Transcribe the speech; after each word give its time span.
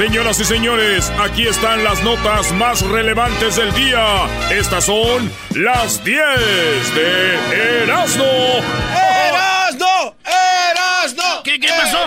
Señoras 0.00 0.40
y 0.40 0.44
señores, 0.46 1.10
aquí 1.20 1.46
están 1.46 1.84
las 1.84 2.02
notas 2.02 2.52
más 2.52 2.80
relevantes 2.80 3.56
del 3.56 3.70
día. 3.74 4.48
Estas 4.50 4.86
son 4.86 5.30
las 5.54 6.02
10 6.02 6.18
de 6.94 7.82
Erasmo. 7.82 8.24
¡Erasmo! 9.28 10.16
¡Erasmo! 10.24 11.42
¿Qué, 11.44 11.60
qué 11.60 11.68
pasó? 11.68 11.98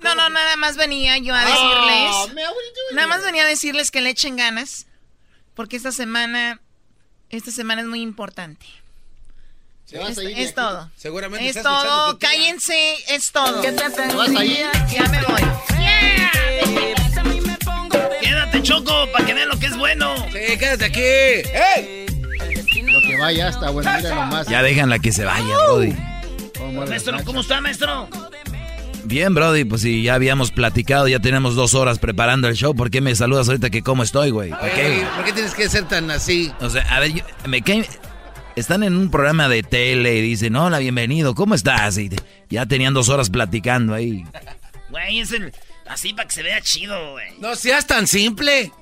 No, 0.00 0.16
no, 0.16 0.28
nada 0.28 0.56
más 0.56 0.76
venía 0.76 1.16
yo 1.18 1.32
a 1.36 1.42
Ah, 1.42 1.44
decirles. 2.26 2.44
nada 2.94 3.06
más 3.06 3.22
venía 3.22 3.44
a 3.44 3.46
decirles 3.46 3.92
que 3.92 4.00
le 4.00 4.10
echen 4.10 4.34
ganas. 4.34 4.86
Porque 5.54 5.76
esta 5.76 5.92
semana. 5.92 6.60
Esta 7.30 7.52
semana 7.52 7.82
es 7.82 7.86
muy 7.86 8.02
importante. 8.02 8.66
¿Se 9.84 9.98
vas 10.00 10.10
Es, 10.10 10.18
a 10.18 10.24
ir 10.24 10.36
es 10.36 10.52
todo. 10.52 10.90
Seguramente 10.96 11.48
Es 11.48 11.62
todo. 11.62 12.18
Cállense. 12.18 12.96
Es 13.06 13.30
todo. 13.30 13.60
¿Te 13.60 13.70
vas 13.70 14.30
a 14.36 14.44
ir? 14.44 14.66
Ya 14.90 15.04
me 15.04 15.22
voy. 15.22 15.42
Quédate, 18.24 18.62
Choco, 18.62 19.06
para 19.12 19.26
que 19.26 19.34
vean 19.34 19.48
lo 19.48 19.58
que 19.58 19.66
es 19.66 19.76
bueno. 19.76 20.14
Sí, 20.32 20.56
quédate 20.58 20.84
aquí. 20.86 21.00
¡Ey! 21.00 22.06
Lo 22.86 23.00
que 23.02 23.16
vaya 23.18 23.48
está 23.48 23.70
bueno, 23.70 23.90
mira 23.96 24.14
nomás. 24.14 24.46
Ya 24.48 24.62
déjanla 24.62 24.98
que 24.98 25.12
se 25.12 25.24
vaya, 25.24 25.44
Brody. 25.66 25.94
Maestro. 26.88 27.18
¿cómo 27.24 27.40
está, 27.40 27.60
maestro? 27.60 28.08
Bien, 29.04 29.34
Brody, 29.34 29.64
pues 29.64 29.82
si 29.82 30.02
ya 30.02 30.14
habíamos 30.14 30.50
platicado, 30.50 31.06
ya 31.08 31.18
tenemos 31.20 31.54
dos 31.54 31.74
horas 31.74 31.98
preparando 31.98 32.48
el 32.48 32.54
show. 32.54 32.74
¿Por 32.74 32.90
qué 32.90 33.00
me 33.00 33.14
saludas 33.14 33.48
ahorita 33.48 33.68
que 33.70 33.82
cómo 33.82 34.02
estoy, 34.02 34.30
güey? 34.30 34.50
¿Por 34.50 34.70
qué? 34.70 35.04
¿Por 35.14 35.24
qué 35.26 35.32
tienes 35.32 35.54
que 35.54 35.68
ser 35.68 35.86
tan 35.86 36.10
así? 36.10 36.50
O 36.60 36.70
sea, 36.70 36.82
a 36.82 37.00
ver, 37.00 37.12
yo- 37.12 37.24
me 37.46 37.60
cae... 37.62 37.86
Están 38.56 38.84
en 38.84 38.96
un 38.96 39.10
programa 39.10 39.48
de 39.48 39.62
tele 39.64 40.14
y 40.14 40.20
dicen, 40.22 40.54
hola, 40.54 40.78
bienvenido, 40.78 41.34
¿cómo 41.34 41.54
estás? 41.56 41.98
Y 41.98 42.08
ya 42.48 42.66
tenían 42.66 42.94
dos 42.94 43.08
horas 43.08 43.28
platicando 43.28 43.94
ahí. 43.94 44.24
Güey, 44.90 45.18
es 45.20 45.32
el. 45.32 45.52
Así 45.86 46.12
para 46.14 46.28
que 46.28 46.34
se 46.34 46.42
vea 46.42 46.60
chido, 46.60 47.12
güey. 47.12 47.38
No 47.38 47.54
seas 47.56 47.86
tan 47.86 48.06
simple. 48.06 48.72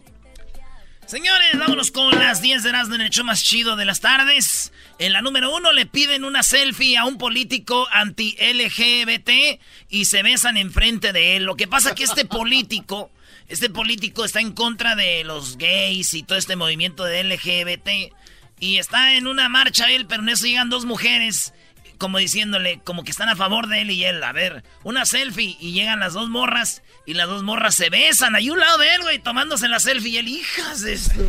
Señores, 1.06 1.58
vámonos 1.58 1.90
con 1.90 2.18
las 2.18 2.40
10 2.40 2.62
de 2.62 2.68
Erasmo 2.70 2.94
en 2.94 3.02
el 3.02 3.10
show 3.10 3.24
más 3.24 3.42
chido 3.42 3.76
de 3.76 3.84
las 3.84 4.00
tardes. 4.00 4.72
En 4.98 5.12
la 5.12 5.20
número 5.20 5.54
uno 5.54 5.72
le 5.72 5.84
piden 5.84 6.24
una 6.24 6.42
selfie 6.42 6.96
a 6.96 7.04
un 7.04 7.18
político 7.18 7.86
anti-LGBT 7.92 9.60
y 9.90 10.04
se 10.06 10.22
besan 10.22 10.56
enfrente 10.56 11.12
de 11.12 11.36
él. 11.36 11.44
Lo 11.44 11.56
que 11.56 11.68
pasa 11.68 11.94
que 11.94 12.04
este 12.04 12.24
político, 12.24 13.10
este 13.48 13.68
político 13.68 14.24
está 14.24 14.40
en 14.40 14.52
contra 14.52 14.94
de 14.94 15.24
los 15.24 15.58
gays 15.58 16.14
y 16.14 16.22
todo 16.22 16.38
este 16.38 16.56
movimiento 16.56 17.04
de 17.04 17.24
LGBT. 17.24 18.14
Y 18.60 18.78
está 18.78 19.14
en 19.14 19.26
una 19.26 19.48
marcha 19.48 19.90
él, 19.90 20.06
pero 20.06 20.22
en 20.22 20.30
eso 20.30 20.46
llegan 20.46 20.70
dos 20.70 20.86
mujeres 20.86 21.52
como 21.98 22.18
diciéndole, 22.18 22.80
como 22.82 23.04
que 23.04 23.12
están 23.12 23.28
a 23.28 23.36
favor 23.36 23.68
de 23.68 23.82
él 23.82 23.90
y 23.92 24.04
él. 24.04 24.24
A 24.24 24.32
ver, 24.32 24.64
una 24.82 25.06
selfie 25.06 25.56
y 25.60 25.70
llegan 25.70 26.00
las 26.00 26.14
dos 26.14 26.30
morras 26.30 26.82
y 27.06 27.14
las 27.14 27.26
dos 27.26 27.42
morras 27.42 27.74
se 27.74 27.90
besan 27.90 28.36
ahí 28.36 28.50
un 28.50 28.60
lado 28.60 28.78
de 28.78 28.94
él, 28.94 29.02
güey, 29.02 29.18
tomándose 29.18 29.68
la 29.68 29.80
selfie 29.80 30.10
y 30.10 30.18
él, 30.18 30.28
hijas 30.28 30.82
de 30.82 30.92
esto. 30.94 31.14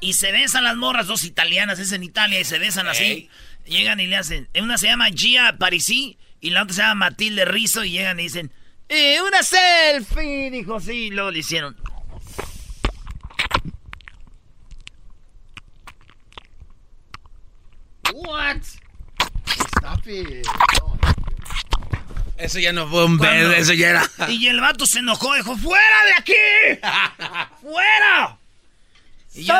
y 0.00 0.14
se 0.14 0.32
besan 0.32 0.64
las 0.64 0.76
morras, 0.76 1.06
dos 1.06 1.24
italianas, 1.24 1.78
es 1.78 1.92
en 1.92 2.02
Italia, 2.02 2.40
y 2.40 2.44
se 2.44 2.58
besan 2.58 2.88
así. 2.88 3.28
Llegan 3.64 4.00
y 4.00 4.06
le 4.06 4.16
hacen, 4.16 4.48
una 4.60 4.76
se 4.76 4.88
llama 4.88 5.08
Gia 5.10 5.56
Parisi 5.56 6.18
y 6.40 6.50
la 6.50 6.62
otra 6.62 6.74
se 6.74 6.82
llama 6.82 7.06
Matilde 7.06 7.46
Rizzo 7.46 7.84
y 7.84 7.92
llegan 7.92 8.20
y 8.20 8.24
dicen, 8.24 8.52
¡Eh, 8.88 9.18
una 9.26 9.42
selfie! 9.42 10.50
Dijo, 10.50 10.78
sí, 10.78 11.06
y 11.06 11.10
luego 11.10 11.30
le 11.30 11.38
hicieron. 11.38 11.74
What? 18.12 18.62
Stop 19.46 20.06
it. 20.06 20.46
Eso 22.36 22.58
ya 22.58 22.72
no 22.72 22.88
fue 22.88 23.04
un 23.04 23.18
beso, 23.18 23.52
eso 23.52 23.72
ya 23.74 23.90
era. 23.90 24.10
Y 24.28 24.48
el 24.48 24.60
vato 24.60 24.86
se 24.86 24.98
enojó, 24.98 25.34
dijo, 25.34 25.56
¡fuera 25.56 26.04
de 26.06 26.12
aquí! 26.18 26.80
¡Fuera! 27.62 28.38
Y 29.36 29.44
yo, 29.44 29.54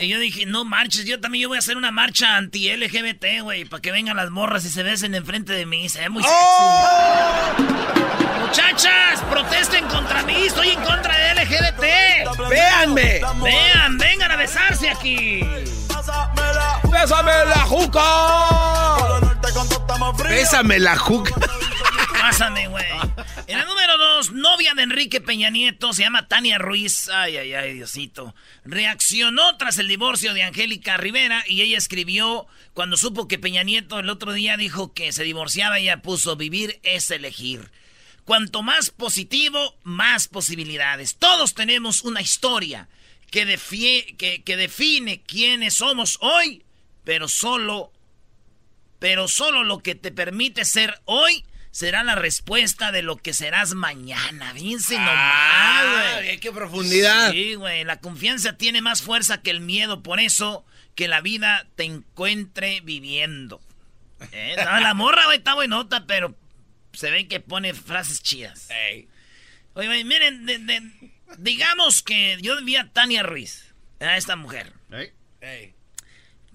y 0.00 0.08
yo 0.08 0.20
dije, 0.20 0.46
no 0.46 0.64
marches, 0.64 1.04
yo 1.04 1.20
también 1.20 1.42
yo 1.42 1.48
voy 1.48 1.56
a 1.56 1.58
hacer 1.58 1.76
una 1.76 1.90
marcha 1.90 2.36
anti-LGBT, 2.36 3.42
güey, 3.42 3.64
para 3.64 3.82
que 3.82 3.90
vengan 3.90 4.16
las 4.16 4.30
morras 4.30 4.64
y 4.64 4.68
se 4.70 4.84
besen 4.84 5.16
enfrente 5.16 5.52
de 5.52 5.66
mí, 5.66 5.88
se 5.88 6.00
ve 6.00 6.08
muy 6.08 6.22
sexy. 6.22 6.36
Muchachas, 8.40 9.20
protesten 9.28 9.84
contra 9.88 10.22
mí, 10.22 10.46
estoy 10.46 10.70
en 10.70 10.80
contra 10.80 11.16
de 11.18 11.42
LGBT. 11.42 12.48
¡Véanme! 12.48 13.20
Vean, 13.42 13.98
vengan 13.98 14.30
a 14.30 14.36
besarse 14.36 14.88
aquí. 14.88 15.40
¡Bésame 16.84 17.32
la 17.46 17.64
juca! 17.66 18.02
¡Bésame 20.28 20.78
la 20.78 20.96
juca! 20.96 21.34
Pásame, 22.36 22.68
güey. 22.68 22.84
En 23.46 23.58
el 23.60 23.64
número 23.66 23.96
dos, 23.96 24.32
novia 24.32 24.74
de 24.74 24.82
Enrique 24.82 25.20
Peña 25.22 25.48
Nieto, 25.48 25.92
se 25.94 26.02
llama 26.02 26.28
Tania 26.28 26.58
Ruiz. 26.58 27.08
Ay, 27.08 27.36
ay, 27.38 27.54
ay, 27.54 27.74
Diosito. 27.74 28.34
Reaccionó 28.64 29.56
tras 29.56 29.78
el 29.78 29.88
divorcio 29.88 30.34
de 30.34 30.42
Angélica 30.42 30.96
Rivera 30.98 31.44
y 31.46 31.62
ella 31.62 31.78
escribió, 31.78 32.46
cuando 32.74 32.96
supo 32.98 33.26
que 33.28 33.38
Peña 33.38 33.62
Nieto 33.62 33.98
el 34.00 34.10
otro 34.10 34.32
día 34.34 34.56
dijo 34.58 34.92
que 34.92 35.12
se 35.12 35.24
divorciaba, 35.24 35.78
ella 35.78 36.02
puso, 36.02 36.36
vivir 36.36 36.78
es 36.82 37.10
elegir. 37.10 37.70
Cuanto 38.24 38.62
más 38.62 38.90
positivo, 38.90 39.78
más 39.82 40.28
posibilidades. 40.28 41.16
Todos 41.16 41.54
tenemos 41.54 42.02
una 42.02 42.20
historia 42.20 42.88
que, 43.30 43.46
defie- 43.46 44.14
que, 44.18 44.42
que 44.42 44.56
define 44.58 45.22
quiénes 45.22 45.74
somos 45.74 46.18
hoy, 46.20 46.64
pero 47.04 47.28
solo 47.28 47.92
pero 48.98 49.28
solo 49.28 49.62
lo 49.62 49.78
que 49.78 49.94
te 49.94 50.10
permite 50.10 50.64
ser 50.64 51.00
hoy 51.04 51.44
será 51.76 52.02
la 52.04 52.14
respuesta 52.14 52.90
de 52.90 53.02
lo 53.02 53.18
que 53.18 53.34
serás 53.34 53.74
mañana. 53.74 54.54
Fíjense 54.54 54.96
Ah, 54.98 55.82
nomás, 56.22 56.38
qué 56.40 56.50
profundidad. 56.50 57.32
Sí, 57.32 57.54
güey. 57.54 57.84
La 57.84 58.00
confianza 58.00 58.56
tiene 58.56 58.80
más 58.80 59.02
fuerza 59.02 59.42
que 59.42 59.50
el 59.50 59.60
miedo. 59.60 60.02
Por 60.02 60.18
eso, 60.18 60.64
que 60.94 61.06
la 61.06 61.20
vida 61.20 61.66
te 61.76 61.84
encuentre 61.84 62.80
viviendo. 62.80 63.60
Eh, 64.32 64.56
no, 64.56 64.80
la 64.80 64.94
morra, 64.94 65.26
güey, 65.26 65.36
está 65.36 65.52
buenota, 65.52 66.06
pero 66.06 66.34
se 66.94 67.10
ve 67.10 67.28
que 67.28 67.40
pone 67.40 67.74
frases 67.74 68.22
chidas. 68.22 68.68
Oye, 69.74 69.86
güey, 69.88 70.04
miren, 70.04 70.46
de- 70.46 70.58
de- 70.60 71.12
digamos 71.36 72.02
que 72.02 72.38
yo 72.40 72.56
vi 72.64 72.76
a 72.76 72.90
Tania 72.90 73.22
Ruiz, 73.22 73.74
a 74.00 74.16
esta 74.16 74.34
mujer. 74.34 74.72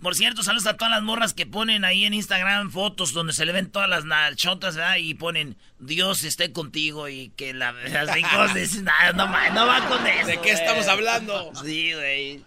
Por 0.02 0.16
cierto, 0.16 0.42
saludos 0.42 0.66
a 0.66 0.78
todas 0.78 0.92
las 0.92 1.04
morras 1.04 1.36
que 1.36 1.46
ponen 1.46 1.86
ahí 1.86 2.06
en 2.06 2.16
Instagram 2.16 2.72
fotos 2.72 3.14
donde 3.14 3.34
se 3.34 3.46
le 3.46 3.52
ven 3.52 3.70
todas 3.70 3.88
las 3.88 4.04
nachotas, 4.04 4.76
¿verdad? 4.76 4.96
Y 4.98 5.14
ponen 5.14 5.58
Dios 5.78 6.24
esté 6.24 6.52
contigo 6.52 7.08
y 7.08 7.30
que 7.38 7.54
la 7.54 7.70
así 7.70 8.24
cosas. 8.24 8.82
Nada, 8.82 9.14
no, 9.14 9.28
no 9.28 9.68
va 9.68 9.88
con 9.88 10.06
eso. 10.08 10.26
¿De 10.26 10.42
qué 10.42 10.52
estamos 10.52 10.88
hablando? 10.88 11.52
Sí, 11.64 11.94
güey. 11.94 12.44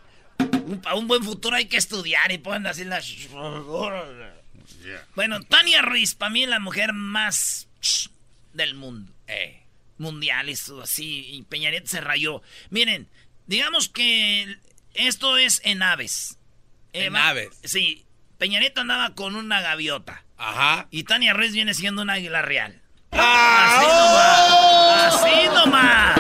Para 0.83 0.97
un 0.97 1.07
buen 1.07 1.23
futuro 1.23 1.55
hay 1.55 1.67
que 1.67 1.77
estudiar 1.77 2.33
y 2.33 2.39
ponen 2.39 2.67
así 2.67 2.85
las... 2.85 3.09
Bueno, 5.15 5.41
Tania 5.43 5.83
Ruiz, 5.83 6.15
para 6.15 6.31
mí 6.31 6.43
es 6.43 6.49
la 6.49 6.59
mujer 6.59 6.93
más 6.93 7.69
del 8.53 8.75
mundo. 8.75 9.13
Eh. 9.29 9.61
Mundial, 9.99 10.49
eso 10.49 10.83
así. 10.83 11.27
Y 11.31 11.43
Peña 11.43 11.71
Nieto 11.71 11.87
se 11.87 12.01
rayó. 12.01 12.43
Miren, 12.71 13.07
digamos 13.47 13.89
que 13.89 14.59
esto 14.95 15.37
es 15.37 15.61
en 15.65 15.83
aves. 15.85 16.39
Eh, 16.95 17.07
en 17.07 17.17
aves. 17.17 17.51
Sí. 17.65 18.07
Peña 18.39 18.61
Nieto 18.61 18.81
andaba 18.81 19.15
con 19.15 19.37
una 19.37 19.61
gaviota. 19.61 20.25
Ajá. 20.39 20.87
Y 20.91 21.05
Tania 21.05 21.35
Ruiz 21.35 21.53
viene 21.53 21.75
siendo 21.75 22.03
una 22.03 22.15
águila 22.15 22.41
real. 22.43 22.81
¡Ah! 23.13 25.11
Así 25.13 25.23
nomás. 25.23 25.23
Así 25.23 25.49
nomás. 25.55 26.19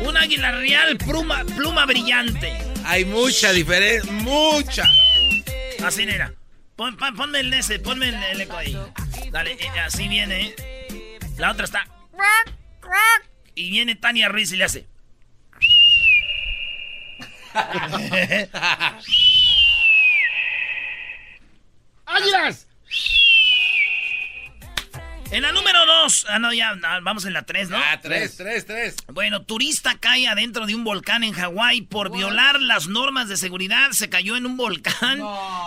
Un 0.00 0.16
águila 0.16 0.52
real, 0.52 0.96
pluma, 0.98 1.44
pluma 1.44 1.84
brillante. 1.86 2.56
Hay 2.84 3.04
mucha 3.04 3.52
diferencia, 3.52 4.10
mucha. 4.12 4.84
Así, 5.84 6.04
era. 6.04 6.32
Pon, 6.76 6.96
ponme 6.96 7.40
el 7.40 7.52
ese, 7.52 7.78
ponme 7.78 8.08
el, 8.08 8.40
eco 8.40 8.56
ahí. 8.56 8.76
Dale, 9.30 9.52
eh, 9.52 9.80
así 9.84 10.08
viene. 10.08 10.54
La 11.38 11.50
otra 11.50 11.64
está. 11.64 11.88
Y 13.54 13.70
viene 13.70 13.96
Tania 13.96 14.28
Ruiz 14.28 14.52
y 14.52 14.56
le 14.56 14.64
hace. 14.64 14.86
¡Águilas! 22.06 22.66
En 25.30 25.42
la 25.42 25.50
número 25.52 25.84
dos. 25.86 26.24
Ah, 26.28 26.38
no, 26.38 26.52
ya, 26.52 26.78
vamos 27.02 27.24
en 27.24 27.32
la 27.32 27.42
tres, 27.42 27.68
¿no? 27.68 27.76
Ah, 27.76 28.00
tres, 28.00 28.36
tres, 28.36 28.64
tres. 28.64 28.94
Bueno, 29.12 29.42
turista 29.42 29.98
cae 29.98 30.28
adentro 30.28 30.66
de 30.66 30.74
un 30.74 30.84
volcán 30.84 31.24
en 31.24 31.32
Hawái 31.32 31.82
por 31.82 32.12
violar 32.12 32.60
las 32.60 32.86
normas 32.86 33.28
de 33.28 33.36
seguridad. 33.36 33.90
Se 33.90 34.08
cayó 34.08 34.36
en 34.36 34.46
un 34.46 34.56
volcán. 34.56 35.20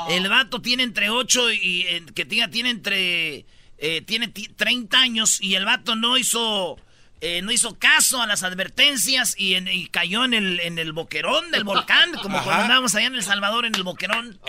El 0.09 0.29
vato 0.29 0.61
tiene 0.61 0.83
entre 0.83 1.09
8 1.09 1.51
y. 1.51 1.81
Eh, 1.87 2.05
que 2.15 2.25
tiene 2.25 2.69
entre. 2.69 3.45
Eh, 3.77 4.01
tiene 4.05 4.29
30 4.29 4.97
años 4.99 5.41
y 5.41 5.55
el 5.55 5.65
vato 5.65 5.95
no 5.95 6.17
hizo. 6.17 6.77
Eh, 7.21 7.41
no 7.41 7.51
hizo 7.51 7.77
caso 7.77 8.21
a 8.21 8.27
las 8.27 8.43
advertencias 8.43 9.35
y, 9.37 9.87
cayó 9.89 10.23
en 10.23 10.33
el, 10.33 10.59
en 10.61 10.79
el 10.79 10.93
boquerón 10.93 11.51
del 11.51 11.65
volcán, 11.65 12.13
como 12.13 12.41
cuando 12.41 12.63
andábamos 12.63 12.95
allá 12.95 13.07
en 13.07 13.15
El 13.15 13.23
Salvador 13.23 13.65
en 13.65 13.75
el 13.75 13.83
boquerón. 13.83 14.39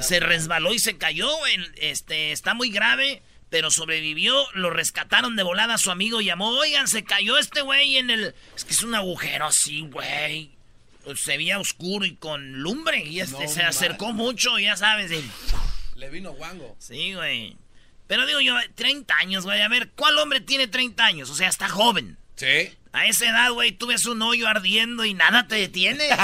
se 0.00 0.20
resbaló 0.20 0.74
y 0.74 0.78
se 0.78 0.98
cayó. 0.98 1.30
este, 1.76 2.32
está 2.32 2.54
muy 2.54 2.70
grave 2.70 3.22
pero 3.50 3.70
sobrevivió, 3.70 4.46
lo 4.54 4.70
rescataron 4.70 5.36
de 5.36 5.42
volada 5.42 5.74
a 5.74 5.78
su 5.78 5.90
amigo, 5.90 6.20
llamó, 6.20 6.50
oigan, 6.50 6.88
se 6.88 7.04
cayó 7.04 7.38
este 7.38 7.62
güey 7.62 7.96
en 7.96 8.10
el... 8.10 8.34
Es 8.54 8.64
que 8.64 8.72
es 8.72 8.82
un 8.82 8.94
agujero 8.94 9.46
así, 9.46 9.80
güey. 9.82 10.50
Se 11.16 11.38
veía 11.38 11.58
oscuro 11.58 12.04
y 12.04 12.16
con 12.16 12.60
lumbre 12.60 13.02
y 13.04 13.20
este 13.20 13.48
se 13.48 13.62
acercó 13.62 14.12
mucho, 14.12 14.58
ya 14.58 14.76
sabes. 14.76 15.10
Le 15.96 16.10
vino 16.10 16.32
guango. 16.32 16.76
Sí, 16.78 17.14
güey. 17.14 17.56
Pero 18.08 18.26
digo 18.26 18.40
yo, 18.40 18.54
30 18.74 19.14
años, 19.16 19.44
güey. 19.44 19.60
A 19.60 19.68
ver, 19.68 19.90
¿cuál 19.90 20.18
hombre 20.18 20.40
tiene 20.40 20.66
30 20.66 21.04
años? 21.04 21.30
O 21.30 21.34
sea, 21.34 21.48
está 21.48 21.68
joven. 21.68 22.16
Sí. 22.36 22.74
A 22.92 23.04
esa 23.06 23.26
edad, 23.28 23.52
güey, 23.52 23.72
tú 23.72 23.86
ves 23.86 24.06
un 24.06 24.22
hoyo 24.22 24.48
ardiendo 24.48 25.04
y 25.04 25.12
nada 25.12 25.46
te 25.46 25.56
detiene. 25.56 26.08
a 26.10 26.16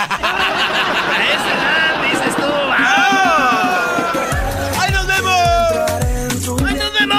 esa 1.35 1.55
edad 1.55 2.03
dices 2.11 2.37
tú, 2.37 2.43
¡vamos! 2.43 4.17
¡Ahí 4.81 4.93
nos 4.93 5.07
vemos! 5.07 6.63
¡Ahí 6.67 6.75
nos 6.75 6.93
vemos! 6.95 7.19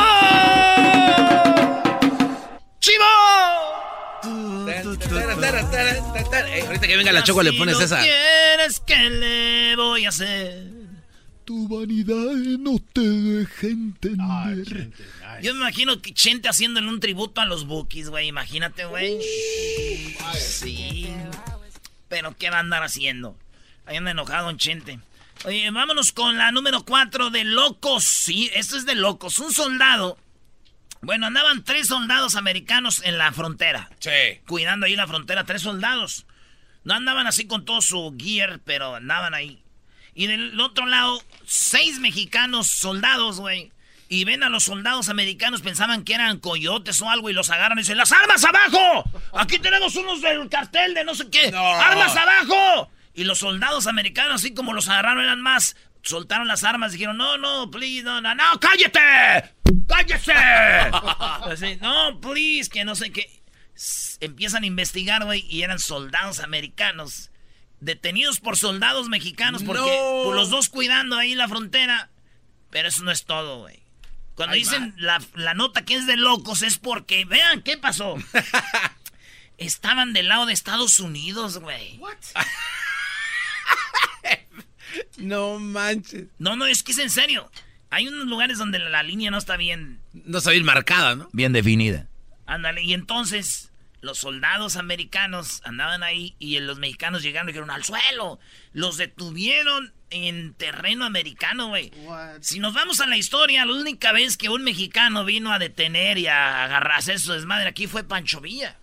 ¡Chivo! 2.80 3.06
ahorita 6.66 6.88
que 6.88 6.98
venga 6.98 7.12
la 7.12 7.24
choco 7.24 7.44
le 7.44 7.54
pones 7.54 7.80
esa. 7.80 8.02
quieres 8.02 8.80
que 8.80 9.10
le 9.12 9.76
voy 9.76 10.06
a 10.06 10.10
hacer? 10.10 10.75
Tu 11.46 11.68
vanidad 11.68 12.34
no 12.58 12.80
te 12.92 13.02
deja 13.02 13.68
entender. 13.68 14.90
Yo 15.44 15.54
me 15.54 15.60
imagino 15.60 16.02
que 16.02 16.12
Chente 16.12 16.50
haciéndole 16.50 16.88
un 16.88 17.00
tributo 17.00 17.40
a 17.40 17.46
los 17.46 17.68
Bookies, 17.68 18.10
güey. 18.10 18.28
Imagínate, 18.28 18.86
güey. 18.86 19.20
Sí. 20.40 21.08
Pero 22.08 22.36
¿qué 22.36 22.50
va 22.50 22.58
a 22.58 22.62
andar 22.62 22.82
haciendo? 22.82 23.38
Ahí 23.86 23.98
anda 23.98 24.10
enojado 24.10 24.50
en 24.50 24.58
Chente. 24.58 25.00
Oye, 25.44 25.70
vámonos 25.70 26.12
con 26.12 26.36
la 26.40 26.52
número 26.52 26.84
4 26.84 27.30
de 27.30 27.44
locos. 27.44 28.04
Sí, 28.04 28.50
esto 28.56 28.76
es 28.76 28.88
de 28.88 28.96
locos. 28.96 29.38
Un 29.38 29.54
soldado. 29.54 30.18
Bueno, 31.02 31.28
andaban 31.28 31.64
tres 31.64 31.90
soldados 31.90 32.36
americanos 32.36 33.04
en 33.04 33.20
la 33.20 33.32
frontera. 33.32 33.92
Sí. 34.00 34.40
Cuidando 34.48 34.88
ahí 34.88 34.96
la 34.96 35.06
frontera, 35.06 35.44
tres 35.44 35.62
soldados. 35.62 36.26
No 36.84 36.96
andaban 36.96 37.28
así 37.28 37.46
con 37.46 37.66
todo 37.66 37.82
su 37.82 38.16
gear, 38.18 38.62
pero 38.66 38.96
andaban 38.96 39.36
ahí. 39.36 39.62
Y 40.16 40.28
del 40.28 40.60
otro 40.62 40.86
lado, 40.86 41.22
seis 41.46 42.00
mexicanos 42.00 42.68
soldados, 42.68 43.40
güey. 43.40 43.72
Y 44.08 44.24
ven 44.24 44.44
a 44.44 44.50
los 44.50 44.64
soldados 44.64 45.10
americanos, 45.10 45.62
pensaban 45.62 46.06
que 46.06 46.14
eran 46.14 46.40
coyotes 46.40 47.02
o 47.02 47.10
algo, 47.10 47.30
y 47.30 47.34
los 47.34 47.50
agarran 47.50 47.78
y 47.78 47.82
dicen, 47.82 47.98
¡las 47.98 48.12
armas 48.12 48.44
abajo! 48.46 49.04
Aquí 49.34 49.60
tenemos 49.60 49.96
unos 49.96 50.22
del 50.22 50.48
cartel 50.48 50.94
de 50.94 51.04
no 51.04 51.16
sé 51.16 51.30
qué. 51.30 51.52
¡Armas 51.54 52.16
abajo! 52.16 52.90
Y 53.14 53.26
los 53.26 53.40
soldados 53.40 53.88
americanos, 53.88 54.36
así 54.36 54.54
como 54.54 54.74
los 54.74 54.88
agarraron, 54.88 55.24
eran 55.24 55.42
más. 55.42 55.76
Soltaron 56.02 56.48
las 56.48 56.64
armas 56.64 56.92
y 56.94 56.98
dijeron, 56.98 57.18
no, 57.18 57.38
no, 57.38 57.70
please, 57.70 58.04
no, 58.04 58.22
no, 58.22 58.34
no, 58.36 58.60
cállate. 58.60 59.52
¡Cállese! 59.88 60.34
Así, 60.34 61.78
no, 61.82 62.20
please, 62.20 62.70
que 62.70 62.86
no 62.86 62.96
sé 62.96 63.12
qué. 63.12 63.42
Empiezan 64.20 64.64
a 64.64 64.68
investigar, 64.68 65.26
güey, 65.26 65.46
y 65.50 65.64
eran 65.64 65.80
soldados 65.80 66.40
americanos. 66.40 67.30
Detenidos 67.86 68.40
por 68.40 68.58
soldados 68.58 69.10
mexicanos, 69.10 69.62
porque 69.62 69.96
por 70.24 70.36
los 70.36 70.50
dos 70.50 70.70
cuidando 70.70 71.18
ahí 71.18 71.36
la 71.36 71.48
frontera. 71.48 72.10
Pero 72.72 72.88
eso 72.88 73.04
no 73.04 73.12
es 73.12 73.26
todo, 73.26 73.60
güey. 73.60 73.80
Cuando 74.34 74.56
dicen 74.56 74.96
la, 74.98 75.22
la, 75.36 75.54
nota 75.54 75.86
que 75.86 75.94
es 75.94 76.08
de 76.08 76.18
locos 76.18 76.64
es 76.64 76.80
porque, 76.80 77.26
vean, 77.26 77.62
¿qué 77.62 77.78
pasó? 77.78 78.18
Estaban 79.60 80.14
del 80.14 80.30
lado 80.30 80.48
de 80.48 80.54
Estados 80.54 80.98
Unidos, 80.98 81.60
güey. 81.60 82.00
no 85.18 85.60
manches. 85.60 86.26
No, 86.40 86.56
no, 86.56 86.66
es 86.66 86.82
que 86.82 86.92
es 86.92 86.98
en 86.98 87.12
serio. 87.12 87.52
Hay 87.92 88.08
unos 88.08 88.26
lugares 88.26 88.58
donde 88.58 88.80
la, 88.80 89.04
línea 89.04 89.30
no 89.30 89.38
está 89.38 89.58
bien. 89.58 90.00
No 90.12 90.40
está 90.40 90.50
bien 90.50 90.66
marcada, 90.66 91.16
¿no? 91.16 91.30
Bien 91.34 91.54
definida. 91.54 92.08
Ándale, 92.48 92.82
y 92.82 92.96
entonces 92.96 93.70
los 94.06 94.20
soldados 94.20 94.76
americanos 94.76 95.62
andaban 95.66 96.04
ahí 96.04 96.36
y 96.38 96.60
los 96.60 96.78
mexicanos 96.78 97.24
llegaron 97.24 97.50
y 97.50 97.54
dijeron 97.54 97.72
al 97.72 97.84
suelo. 97.84 98.40
Los 98.72 98.98
detuvieron 98.98 99.94
en 100.12 100.54
terreno 100.54 101.06
americano, 101.06 101.70
güey. 101.70 101.92
Si 102.40 102.60
nos 102.60 102.76
vamos 102.76 103.02
a 103.02 103.08
la 103.08 103.18
historia, 103.18 103.66
la 103.66 103.74
única 103.74 104.12
vez 104.12 104.38
que 104.38 104.50
un 104.50 104.64
mexicano 104.64 105.26
vino 105.26 105.52
a 105.52 105.58
detener 105.58 106.20
y 106.20 106.28
a 106.28 106.66
agarrar 106.66 107.00
a 107.00 107.18
su 107.18 107.34
desmadre 107.34 107.68
aquí 107.68 107.88
fue 107.88 108.04
Pancho 108.04 108.42
Villa. 108.42 108.78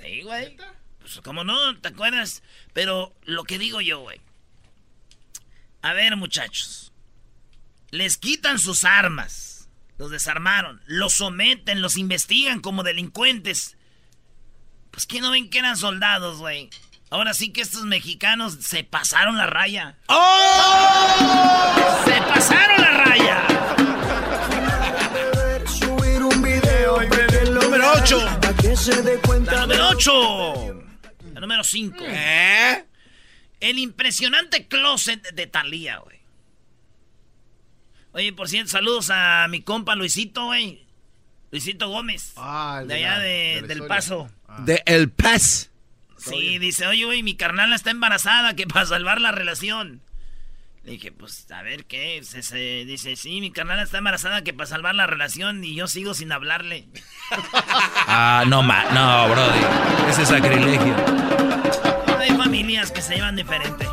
Sí, 0.00 0.22
güey. 0.22 0.56
Pues 1.00 1.20
como 1.24 1.42
no, 1.42 1.76
¿te 1.80 1.88
acuerdas? 1.88 2.44
Pero 2.72 3.16
lo 3.24 3.42
que 3.42 3.58
digo 3.58 3.80
yo, 3.80 3.98
güey. 3.98 4.20
A 5.82 5.92
ver, 5.92 6.14
muchachos. 6.16 6.92
Les 7.90 8.16
quitan 8.16 8.60
sus 8.60 8.84
armas. 8.84 9.55
Los 9.98 10.10
desarmaron. 10.10 10.80
Los 10.86 11.14
someten, 11.14 11.82
los 11.82 11.96
investigan 11.96 12.60
como 12.60 12.82
delincuentes. 12.82 13.76
Pues 14.90 15.06
que 15.06 15.20
no 15.20 15.30
ven 15.30 15.50
que 15.50 15.58
eran 15.58 15.76
soldados, 15.76 16.38
güey. 16.38 16.70
Ahora 17.10 17.34
sí 17.34 17.52
que 17.52 17.60
estos 17.60 17.84
mexicanos 17.84 18.58
se 18.60 18.82
pasaron 18.82 19.36
la 19.36 19.46
raya. 19.46 19.96
¡Oh! 20.08 22.02
¡Se 22.04 22.20
pasaron 22.22 22.80
la 22.80 22.90
raya! 23.04 23.46
Número 27.62 27.92
8. 27.92 28.18
La 29.44 29.60
número 29.60 29.88
8. 29.88 30.84
La 31.34 31.40
número 31.40 31.64
5. 31.64 31.96
¿Eh? 32.00 32.84
El 33.60 33.78
impresionante 33.78 34.66
closet 34.66 35.22
de 35.32 35.46
Talía, 35.46 35.98
güey. 35.98 36.15
Oye, 38.16 38.32
por 38.32 38.48
cierto, 38.48 38.70
saludos 38.70 39.10
a 39.10 39.46
mi 39.48 39.60
compa 39.60 39.94
Luisito, 39.94 40.46
güey. 40.46 40.86
Luisito 41.50 41.90
Gómez. 41.90 42.32
Ah, 42.36 42.82
de, 42.86 42.94
allá 42.94 43.18
de, 43.18 43.62
del 43.68 43.86
Paso. 43.86 44.30
Ah. 44.48 44.62
De 44.64 44.82
El 44.86 45.10
Paz. 45.10 45.70
Sí, 46.16 46.58
dice, 46.58 46.86
oye, 46.86 47.04
güey, 47.04 47.22
mi 47.22 47.36
carnal 47.36 47.74
está 47.74 47.90
embarazada, 47.90 48.56
que 48.56 48.66
para 48.66 48.86
salvar 48.86 49.20
la 49.20 49.32
relación. 49.32 50.00
Le 50.84 50.92
dije, 50.92 51.12
pues, 51.12 51.50
a 51.50 51.60
ver, 51.60 51.84
¿qué? 51.84 52.22
Se, 52.24 52.42
se, 52.42 52.86
dice, 52.86 53.16
sí, 53.16 53.38
mi 53.42 53.50
carnal 53.50 53.80
está 53.80 53.98
embarazada, 53.98 54.42
que 54.42 54.54
para 54.54 54.66
salvar 54.66 54.94
la 54.94 55.06
relación 55.06 55.62
y 55.62 55.74
yo 55.74 55.86
sigo 55.86 56.14
sin 56.14 56.32
hablarle. 56.32 56.88
ah, 58.06 58.44
no, 58.46 58.62
ma 58.62 58.84
no, 58.94 59.28
brody. 59.28 59.60
Ese 60.08 60.24
sacrilegio. 60.24 60.96
Hay 62.18 62.30
familias 62.30 62.90
que 62.90 63.02
se 63.02 63.16
llevan 63.16 63.36
diferente. 63.36 63.86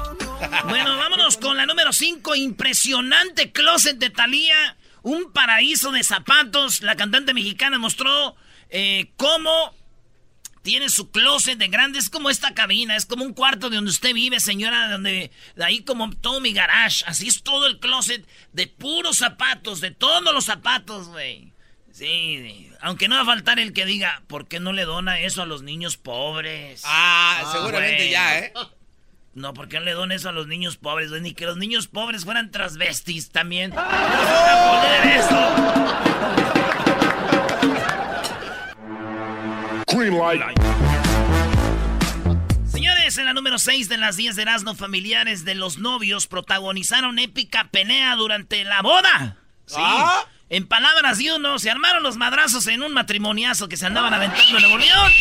Bueno, 0.66 0.98
vámonos 0.98 1.38
con 1.38 1.58
la 1.58 1.66
número 1.66 1.92
5. 1.92 2.36
Impresionante 2.36 3.52
closet 3.52 3.98
de 3.98 4.10
Thalía. 4.10 4.78
Un 5.02 5.34
paraíso 5.34 5.92
de 5.92 6.04
zapatos. 6.04 6.82
La 6.82 6.96
cantante 6.96 7.34
mexicana 7.34 7.78
mostró 7.78 8.36
eh, 8.70 9.12
cómo 9.18 9.74
tiene 10.62 10.90
su 10.90 11.12
closet 11.12 11.58
de 11.58 11.68
grande, 11.68 12.00
es 12.00 12.10
como 12.10 12.30
esta 12.30 12.54
cabina, 12.54 12.96
es 12.96 13.06
como 13.06 13.26
un 13.26 13.34
cuarto 13.34 13.70
de 13.70 13.76
donde 13.76 13.92
usted 13.92 14.14
vive, 14.14 14.40
señora, 14.40 14.90
donde 14.90 15.30
de 15.58 15.64
ahí 15.64 15.84
como 15.84 16.10
todo 16.10 16.40
mi 16.40 16.54
garage, 16.54 17.04
así 17.06 17.28
es 17.28 17.44
todo 17.44 17.68
el 17.68 17.80
closet 17.80 18.26
de 18.54 18.68
puros 18.68 19.18
zapatos, 19.18 19.82
de 19.82 19.92
todos 19.92 20.34
los 20.34 20.46
zapatos, 20.46 21.10
güey. 21.10 21.52
Sí, 21.92 22.72
aunque 22.82 23.08
no 23.08 23.16
va 23.16 23.22
a 23.22 23.26
faltar 23.26 23.60
el 23.60 23.74
que 23.74 23.86
diga, 23.86 24.24
¿por 24.28 24.48
qué 24.48 24.60
no 24.60 24.74
le 24.74 24.86
dona 24.86 25.20
eso 25.20 25.44
a 25.44 25.46
los 25.46 25.62
niños 25.62 25.98
pobres? 25.98 26.82
Ah, 26.86 27.48
seguramente 27.52 28.10
ya, 28.10 28.40
¿eh? 28.40 28.54
No, 29.36 29.54
¿por 29.56 29.68
qué 29.68 29.80
no 29.80 29.86
le 29.86 29.94
dona 29.94 30.14
eso 30.14 30.30
a 30.30 30.32
los 30.32 30.46
niños 30.46 30.78
pobres, 30.78 31.10
güey? 31.10 31.22
Ni 31.22 31.34
que 31.34 31.46
los 31.46 31.58
niños 31.58 31.88
pobres 31.88 32.24
fueran 32.24 32.52
transvestis 32.52 33.32
también. 33.32 33.72
¿Cómo 33.72 33.82
se 33.84 33.96
va 33.96 34.54
a 34.54 34.82
poner 34.82 35.18
eso? 35.18 35.54
Señores, 42.66 43.18
en 43.18 43.26
la 43.26 43.34
número 43.34 43.58
6 43.58 43.90
de 43.90 43.98
las 43.98 44.18
10 44.18 44.36
de 44.36 44.42
Erasmo, 44.44 44.76
familiares 44.76 45.46
de 45.46 45.56
los 45.56 45.80
novios 45.80 46.28
protagonizaron 46.28 47.18
épica 47.18 47.70
pelea 47.72 48.16
durante 48.16 48.64
la 48.64 48.84
boda. 48.84 49.38
Sí. 49.66 49.78
¿Ah? 49.80 50.28
En 50.50 50.68
palabras 50.68 51.18
de 51.18 51.34
uno, 51.34 51.58
se 51.58 51.72
armaron 51.72 52.04
los 52.04 52.18
madrazos 52.18 52.68
en 52.68 52.84
un 52.84 52.94
matrimoniazo 52.94 53.68
que 53.68 53.78
se 53.78 53.88
andaban 53.88 54.14
aventando 54.14 54.58
en 54.58 54.64
Nuevo 54.64 54.78
León. 54.78 55.12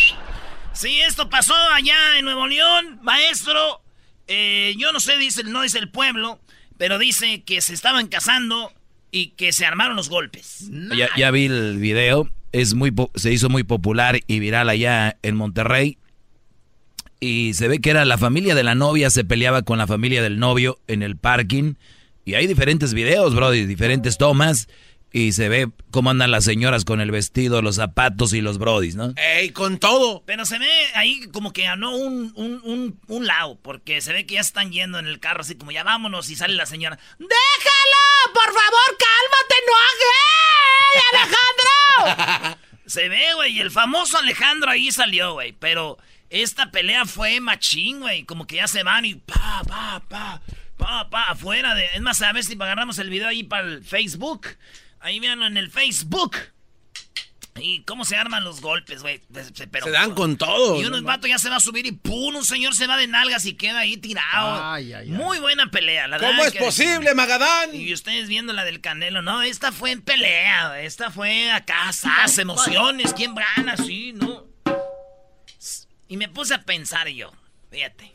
Sí, 0.73 1.01
esto 1.01 1.29
pasó 1.29 1.55
allá 1.73 2.17
en 2.17 2.25
Nuevo 2.25 2.45
León, 2.45 2.99
maestro. 3.01 3.82
Eh, 4.35 4.75
yo 4.77 4.91
no 4.91 4.99
sé, 4.99 5.17
dice, 5.17 5.43
no 5.43 5.61
dice 5.61 5.77
el 5.77 5.89
pueblo, 5.89 6.39
pero 6.77 6.97
dice 6.97 7.43
que 7.43 7.61
se 7.61 7.73
estaban 7.73 8.07
casando 8.07 8.71
y 9.11 9.27
que 9.27 9.53
se 9.53 9.65
armaron 9.65 9.95
los 9.95 10.09
golpes. 10.09 10.69
Ya, 10.97 11.07
ya 11.15 11.29
vi 11.29 11.45
el 11.45 11.77
video, 11.77 12.27
es 12.51 12.73
muy 12.73 12.91
se 13.13 13.31
hizo 13.31 13.49
muy 13.49 13.63
popular 13.63 14.19
y 14.25 14.39
viral 14.39 14.69
allá 14.69 15.17
en 15.21 15.35
Monterrey. 15.35 15.99
Y 17.19 17.53
se 17.53 17.67
ve 17.67 17.79
que 17.79 17.91
era 17.91 18.05
la 18.05 18.17
familia 18.17 18.55
de 18.55 18.63
la 18.63 18.73
novia 18.73 19.11
se 19.11 19.23
peleaba 19.23 19.61
con 19.61 19.77
la 19.77 19.85
familia 19.85 20.23
del 20.23 20.39
novio 20.39 20.79
en 20.87 21.03
el 21.03 21.15
parking. 21.15 21.75
Y 22.25 22.33
hay 22.33 22.47
diferentes 22.47 22.93
videos, 22.93 23.35
bro, 23.35 23.53
y 23.53 23.65
diferentes 23.65 24.17
tomas. 24.17 24.67
Y 25.15 25.33
se 25.33 25.47
ve 25.47 25.69
cómo 25.91 26.09
andan 26.09 26.31
las 26.31 26.43
señoras 26.43 26.85
con 26.85 26.99
el 26.99 27.11
vestido, 27.11 27.61
los 27.61 27.75
zapatos 27.75 28.33
y 28.33 28.41
los 28.41 28.57
brodis, 28.57 28.95
¿no? 28.95 29.13
¡Ey, 29.15 29.51
con 29.51 29.77
todo! 29.77 30.23
Pero 30.25 30.43
se 30.43 30.57
ve 30.57 30.71
ahí 30.95 31.27
como 31.31 31.53
que 31.53 31.61
ganó 31.61 31.95
un, 31.95 32.33
un, 32.35 32.59
un, 32.63 32.99
un 33.07 33.27
lado, 33.27 33.59
porque 33.61 34.01
se 34.01 34.11
ve 34.11 34.25
que 34.25 34.33
ya 34.33 34.41
están 34.41 34.71
yendo 34.71 34.97
en 34.97 35.05
el 35.05 35.19
carro 35.19 35.41
así 35.41 35.53
como 35.53 35.71
ya 35.71 35.83
vámonos 35.83 36.31
y 36.31 36.35
sale 36.35 36.55
la 36.55 36.65
señora. 36.65 36.97
¡Déjalo! 37.19 38.33
¡Por 38.33 38.45
favor, 38.45 38.97
cálmate! 38.97 39.55
¡No 39.67 39.73
hagas! 39.85 41.37
¡Alejandro! 42.09 42.59
se 42.87 43.07
ve, 43.07 43.33
güey, 43.35 43.57
y 43.57 43.59
el 43.59 43.69
famoso 43.69 44.17
Alejandro 44.17 44.71
ahí 44.71 44.91
salió, 44.91 45.33
güey. 45.33 45.53
Pero 45.59 45.99
esta 46.31 46.71
pelea 46.71 47.05
fue 47.05 47.39
machín, 47.39 47.99
güey. 47.99 48.23
Como 48.23 48.47
que 48.47 48.55
ya 48.55 48.67
se 48.67 48.81
van 48.81 49.05
y 49.05 49.13
pa, 49.13 49.61
pa, 49.67 50.01
pa, 50.09 50.41
pa, 50.77 51.09
pa, 51.09 51.23
afuera 51.29 51.75
de... 51.75 51.85
Es 51.93 52.01
más, 52.01 52.19
a 52.23 52.33
ver 52.33 52.43
si 52.43 52.53
agarramos 52.53 52.97
el 52.97 53.11
video 53.11 53.27
ahí 53.27 53.43
para 53.43 53.67
el 53.67 53.83
Facebook. 53.83 54.47
Ahí 55.03 55.19
véanlo 55.19 55.45
en 55.45 55.57
el 55.57 55.69
Facebook. 55.69 56.37
Y 57.59 57.83
cómo 57.83 58.03
se 58.03 58.15
arman 58.15 58.43
los 58.43 58.61
golpes, 58.61 59.03
güey. 59.03 59.21
Se, 59.53 59.67
pero- 59.67 59.85
Se 59.85 59.91
dan 59.91 60.15
con 60.15 60.37
todo. 60.37 60.81
y 60.81 60.85
un 60.85 61.03
vato 61.03 61.27
ya 61.27 61.37
se 61.37 61.49
va 61.49 61.57
a 61.57 61.59
subir 61.59 61.85
y 61.85 61.91
¡pum! 61.91 62.35
Un 62.35 62.43
señor 62.45 62.73
se 62.75 62.87
va 62.87 62.97
de 62.97 63.05
nalgas 63.05 63.45
y 63.45 63.53
queda 63.53 63.79
ahí 63.79 63.95
tirado. 63.97 64.59
Ay, 64.73 64.91
ay, 64.91 65.03
ay. 65.03 65.09
Muy 65.09 65.37
buena 65.39 65.69
pelea, 65.69 66.07
la 66.07 66.17
¿Cómo 66.17 66.31
verdad 66.31 66.47
es 66.47 66.53
que- 66.53 66.59
posible, 66.59 67.13
Magadán? 67.13 67.75
Y 67.75 67.93
ustedes 67.93 68.27
viendo 68.27 68.53
la 68.53 68.63
del 68.65 68.81
Canelo, 68.81 69.21
no, 69.21 69.43
esta 69.43 69.71
fue 69.71 69.91
en 69.91 70.01
pelea, 70.01 70.81
esta 70.81 71.11
fue 71.11 71.51
acá, 71.51 71.93
sas, 71.93 72.39
emociones, 72.39 73.13
¿quién 73.13 73.35
gana? 73.35 73.77
Sí, 73.77 74.13
¿no? 74.13 74.45
Y 76.07 76.17
me 76.17 76.29
puse 76.29 76.55
a 76.55 76.63
pensar 76.63 77.07
yo, 77.09 77.31
fíjate. 77.69 78.13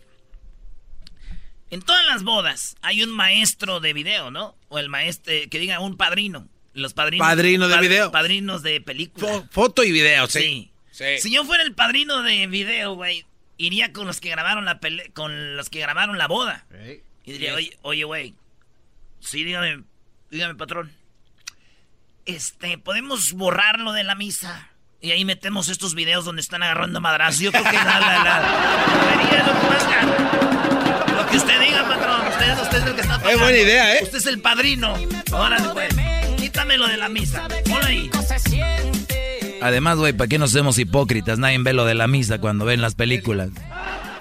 En 1.71 1.83
todas 1.83 2.04
las 2.07 2.25
bodas 2.25 2.76
hay 2.80 3.02
un 3.04 3.11
maestro 3.11 3.78
de 3.78 3.92
video, 3.92 4.30
¿no? 4.33 4.57
O 4.68 4.78
el 4.80 4.88
maestro, 4.88 5.33
que 5.50 5.59
diga 5.61 5.78
un 5.80 5.97
padrino. 5.97 6.49
Los 6.78 6.94
padrinos. 6.94 7.26
Padrino 7.26 7.66
de 7.68 7.78
video. 7.80 8.11
Padrinos 8.12 8.62
de 8.62 8.80
película. 8.80 9.26
Fo- 9.28 9.49
foto 9.50 9.82
y 9.85 9.90
video, 9.92 10.26
sí. 10.28 10.38
Sí. 10.40 10.70
Sí. 10.92 11.18
Si 11.20 11.30
yo 11.35 11.44
fuera 11.44 11.62
el 11.62 11.75
padrino 11.75 12.23
de 12.23 12.47
video, 12.47 12.94
güey, 12.94 13.25
iría 13.56 13.92
con 13.92 14.06
los 14.06 14.20
que 14.20 14.30
grabaron 14.30 14.64
la 14.64 14.78
pele 14.80 15.11
con 15.12 15.56
los 15.56 15.70
que 15.70 15.80
grabaron 15.80 16.18
la 16.18 16.26
boda. 16.28 16.66
Y 17.25 17.32
diría, 17.32 17.54
oye, 17.54 17.76
oye, 17.82 18.04
güey, 18.04 18.35
sí, 19.20 19.44
dígame, 19.44 19.82
dígame, 20.30 20.54
patrón. 20.54 20.92
Este, 22.26 22.78
podemos 22.78 23.32
borrarlo 23.32 23.92
de 23.92 24.04
la 24.04 24.14
misa. 24.14 24.70
Y 25.00 25.11
ahí 25.12 25.25
metemos 25.25 25.68
estos 25.68 25.94
videos 25.94 26.25
donde 26.25 26.42
están 26.42 26.62
agarrando 26.62 27.00
madrazos. 27.00 27.40
Yo 27.40 27.50
creo 27.52 27.64
que 27.64 27.73
la, 27.73 27.85
la, 28.00 28.23
la, 28.25 28.42
lo 31.16 31.26
que 31.30 31.37
usted 31.37 31.61
diga, 31.61 31.88
patrón. 31.88 32.26
Usted, 32.28 32.58
usted 32.62 32.78
es 32.78 32.85
el 32.85 32.94
que 32.94 33.00
está 33.02 33.18
pagando. 33.18 33.42
buena 33.42 33.58
idea, 33.58 33.97
¿eh? 33.97 34.00
Usted 34.02 34.18
es 34.18 34.26
el 34.26 34.40
padrino. 34.40 34.94
Órale, 35.32 35.68
pues. 35.73 35.88
Quítamelo 36.58 36.88
de 36.88 36.96
la 36.96 37.08
misa. 37.08 37.46
Ponlo 37.70 37.86
ahí. 37.86 38.10
Además, 39.62 39.96
güey, 39.96 40.12
¿para 40.12 40.26
qué 40.26 40.40
nos 40.40 40.50
hacemos 40.50 40.76
hipócritas? 40.76 41.38
Nadie 41.38 41.56
ve 41.60 41.72
lo 41.72 41.84
de 41.84 41.94
la 41.94 42.08
misa 42.08 42.40
cuando 42.40 42.64
ven 42.64 42.80
las 42.80 42.96
películas. 42.96 43.50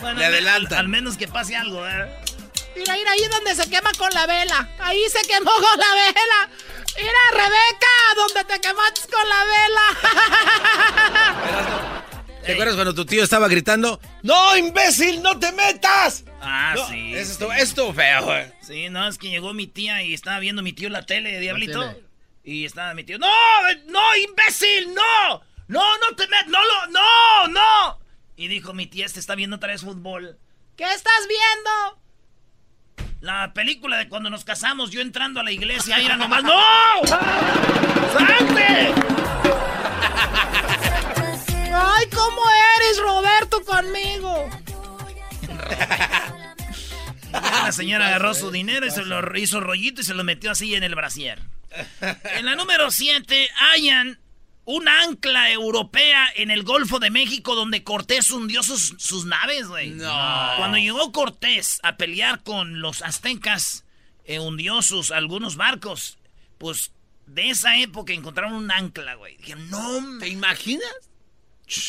Bueno, 0.02 0.20
Le 0.20 0.26
adelantan. 0.28 0.74
Al, 0.78 0.86
al 0.86 0.88
menos 0.88 1.18
que 1.18 1.28
pase 1.28 1.56
algo, 1.56 1.84
¿eh? 1.88 2.06
Mira, 2.76 2.94
mira, 2.94 3.12
ahí 3.12 3.22
donde 3.32 3.56
se 3.56 3.68
quema 3.72 3.90
con 3.98 4.12
la 4.14 4.28
vela. 4.28 4.70
Ahí 4.78 5.02
se 5.12 5.28
quemó 5.28 5.50
con 5.50 5.80
la 5.80 5.96
vela. 5.96 6.48
Mira, 6.96 7.12
Rebeca, 7.32 7.88
donde 8.18 8.44
te 8.54 8.62
quemaste 8.62 9.02
con 9.10 9.28
la 9.30 9.44
vela. 9.56 9.82
¿Te 12.46 12.54
acuerdas 12.54 12.76
cuando 12.76 12.94
tu 12.94 13.04
tío 13.04 13.24
estaba 13.24 13.48
gritando? 13.48 14.00
¡No, 14.22 14.56
imbécil, 14.56 15.24
no 15.24 15.40
te 15.40 15.52
metas! 15.54 16.24
Ah, 16.40 16.76
No, 16.78 16.88
sí. 16.88 17.16
Eso 17.16 17.32
estuvo, 17.32 17.52
eso 17.52 17.64
estuvo 17.64 17.94
feo, 17.96 18.26
güey. 18.26 18.46
Sí, 18.62 18.90
no, 18.92 19.08
es 19.08 19.18
que 19.18 19.30
llegó 19.30 19.56
mi 19.56 19.66
tía 19.66 20.04
y 20.04 20.14
estaba 20.14 20.38
viendo 20.40 20.62
mi 20.62 20.72
tío 20.72 20.88
la 20.90 21.04
tele, 21.04 21.40
Diablito. 21.40 21.80
tele. 21.82 22.07
Y 22.48 22.64
estaba 22.64 22.94
mi 22.94 23.04
tío, 23.04 23.20
¡No! 23.20 23.28
¡No, 23.88 24.16
imbécil! 24.16 24.94
¡No! 24.94 25.42
¡No, 25.68 25.82
no 25.98 26.16
te 26.16 26.26
metas! 26.30 26.48
¡No, 26.48 26.60
lo, 26.64 26.88
no, 26.92 27.48
no! 27.50 28.00
Y 28.38 28.48
dijo 28.48 28.74
mi 28.74 28.88
tía, 28.88 29.06
este 29.06 29.20
está 29.20 29.36
viendo 29.36 29.58
otra 29.58 29.74
vez 29.74 29.82
fútbol. 29.82 30.40
¿Qué 30.78 30.86
estás 30.86 31.28
viendo? 31.28 33.12
La 33.20 33.52
película 33.54 33.98
de 33.98 34.08
cuando 34.08 34.30
nos 34.30 34.46
casamos, 34.46 34.92
yo 34.92 35.02
entrando 35.02 35.42
a 35.42 35.44
la 35.44 35.52
iglesia, 35.52 35.98
era 35.98 36.16
nomás, 36.16 36.42
¡No! 36.42 37.06
¡Salte! 37.06 38.94
Ay, 41.74 42.06
¿cómo 42.16 42.44
eres, 42.78 42.98
Roberto, 43.02 43.62
conmigo? 43.66 44.50
La 47.34 47.74
señora 47.74 48.08
agarró 48.08 48.34
su 48.34 48.52
dinero 48.52 48.86
y 48.86 48.92
se 48.92 49.04
lo 49.04 49.38
hizo 49.38 49.60
rollito 49.60 50.00
y 50.00 50.06
se 50.06 50.14
lo 50.14 50.24
metió 50.24 50.52
así 50.52 50.76
en 50.76 50.84
el 50.84 50.96
brasier. 50.96 51.42
En 52.36 52.46
la 52.46 52.56
número 52.56 52.90
7, 52.92 53.50
hayan 53.74 54.20
una 54.66 55.04
ancla 55.04 55.50
europea 55.52 56.28
en 56.36 56.52
el 56.52 56.64
Golfo 56.64 57.00
de 57.00 57.10
México 57.10 57.56
donde 57.56 57.84
Cortés 57.84 58.32
hundió 58.32 58.64
sus, 58.64 58.94
sus 58.98 59.26
naves, 59.26 59.68
güey. 59.68 59.92
No. 59.92 60.52
Cuando 60.58 60.78
llegó 60.78 61.12
Cortés 61.12 61.80
a 61.84 61.96
pelear 61.98 62.44
con 62.44 62.82
los 62.82 63.02
aztecas, 63.02 63.86
eh, 64.26 64.40
hundió 64.40 64.82
sus 64.82 65.12
algunos 65.12 65.56
barcos. 65.56 66.18
Pues 66.58 66.92
de 67.28 67.50
esa 67.50 67.78
época 67.78 68.14
encontraron 68.14 68.54
un 68.54 68.72
ancla, 68.72 69.16
güey. 69.16 69.38
Dijeron, 69.38 69.70
no, 69.70 70.20
¿Te 70.20 70.28
imaginas? 70.30 70.86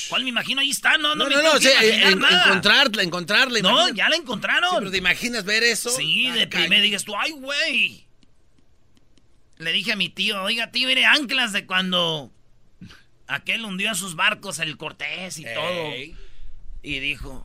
¿cuál 0.08 0.24
me 0.24 0.30
imagino? 0.30 0.60
Ahí 0.60 0.70
está, 0.70 0.98
no, 0.98 1.14
no, 1.14 1.24
No, 1.24 1.30
me 1.30 1.36
no, 1.36 1.42
no, 1.42 1.52
que 1.60 1.68
sí, 1.68 1.70
en- 1.80 2.18
nada. 2.18 2.46
encontrarla, 2.46 3.02
encontrarla. 3.04 3.60
No, 3.60 3.88
ya 3.90 4.08
la 4.08 4.16
Sí, 4.16 4.22
encontraron. 4.22 4.74
pero 4.80 4.90
¿te 4.90 4.96
imaginas 4.98 5.44
ver 5.44 5.62
eso? 5.62 5.90
Sí, 5.90 6.26
Ah, 6.28 6.34
de 6.34 6.46
primera 6.48 6.82
digas 6.82 7.04
tú, 7.04 7.14
ay, 7.16 7.30
güey. 7.30 8.07
Le 9.58 9.72
dije 9.72 9.92
a 9.92 9.96
mi 9.96 10.08
tío, 10.08 10.40
oiga, 10.42 10.70
tío, 10.70 10.86
mire, 10.86 11.04
anclas 11.04 11.52
de 11.52 11.66
cuando 11.66 12.30
aquel 13.26 13.64
hundió 13.64 13.90
a 13.90 13.94
sus 13.94 14.14
barcos 14.14 14.60
el 14.60 14.76
Cortés 14.76 15.38
y 15.38 15.44
todo. 15.44 15.92
Y 16.82 17.00
dijo, 17.00 17.44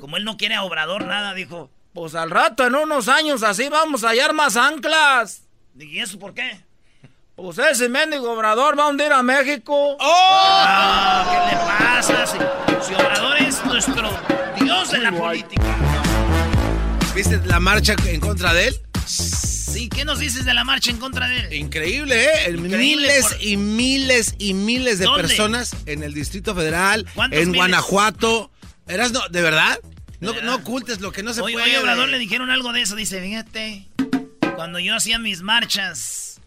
como 0.00 0.16
él 0.16 0.24
no 0.24 0.36
quiere 0.36 0.56
a 0.56 0.64
Obrador 0.64 1.06
nada, 1.06 1.34
dijo, 1.34 1.70
pues 1.92 2.14
al 2.14 2.30
rato, 2.30 2.66
en 2.66 2.74
unos 2.74 3.08
años 3.08 3.42
así, 3.42 3.68
vamos 3.68 4.02
a 4.02 4.08
hallar 4.08 4.32
más 4.34 4.56
anclas. 4.56 5.44
¿y 5.78 6.00
eso 6.00 6.18
por 6.18 6.34
qué? 6.34 6.60
Pues 7.36 7.58
ese 7.58 7.88
mendigo 7.88 8.32
Obrador 8.32 8.78
va 8.78 8.84
a 8.84 8.88
hundir 8.88 9.12
a 9.12 9.22
México. 9.22 9.96
¡Oh! 9.98 9.98
Ah, 10.00 11.26
¿Qué 11.30 11.54
le 11.54 11.62
pasa? 11.62 12.26
Si, 12.26 12.38
si 12.86 12.94
Obrador 12.94 13.36
es 13.36 13.64
nuestro 13.64 14.10
dios 14.58 14.90
de 14.90 14.98
la 14.98 15.12
política. 15.12 15.76
¿Viste 17.14 17.40
la 17.44 17.60
marcha 17.60 17.94
en 18.06 18.20
contra 18.20 18.52
de 18.52 18.68
él? 18.68 18.80
Sí, 19.66 19.88
¿qué 19.88 20.04
nos 20.04 20.18
dices 20.20 20.44
de 20.44 20.54
la 20.54 20.64
marcha 20.64 20.90
en 20.90 20.98
contra 20.98 21.28
de 21.28 21.40
él? 21.40 21.52
Increíble, 21.54 22.24
¿eh? 22.24 22.50
Increíble 22.50 22.76
miles 22.78 23.26
por- 23.26 23.42
y 23.42 23.56
miles 23.56 24.34
y 24.38 24.54
miles 24.54 24.98
de 24.98 25.04
¿Dónde? 25.06 25.22
personas 25.26 25.74
en 25.86 26.02
el 26.02 26.14
Distrito 26.14 26.54
Federal, 26.54 27.04
¿Cuántos 27.14 27.38
en 27.40 27.46
miles? 27.50 27.58
Guanajuato. 27.58 28.50
¿Eras 28.86 29.12
no? 29.12 29.20
¿De 29.28 29.42
verdad? 29.42 29.78
No, 30.20 30.32
ocultes 30.54 31.00
lo 31.00 31.12
que 31.12 31.22
no 31.22 31.34
se 31.34 31.40
puede. 31.40 31.56
oye, 31.56 31.78
Obrador 31.78 32.08
le 32.08 32.18
dijeron 32.18 32.50
algo 32.50 32.72
de 32.72 32.82
eso. 32.82 32.94
Dice, 32.96 33.20
fíjate, 33.20 33.86
cuando 34.54 34.78
yo 34.78 34.94
hacía 34.94 35.18
mis 35.18 35.42
marchas, 35.42 36.40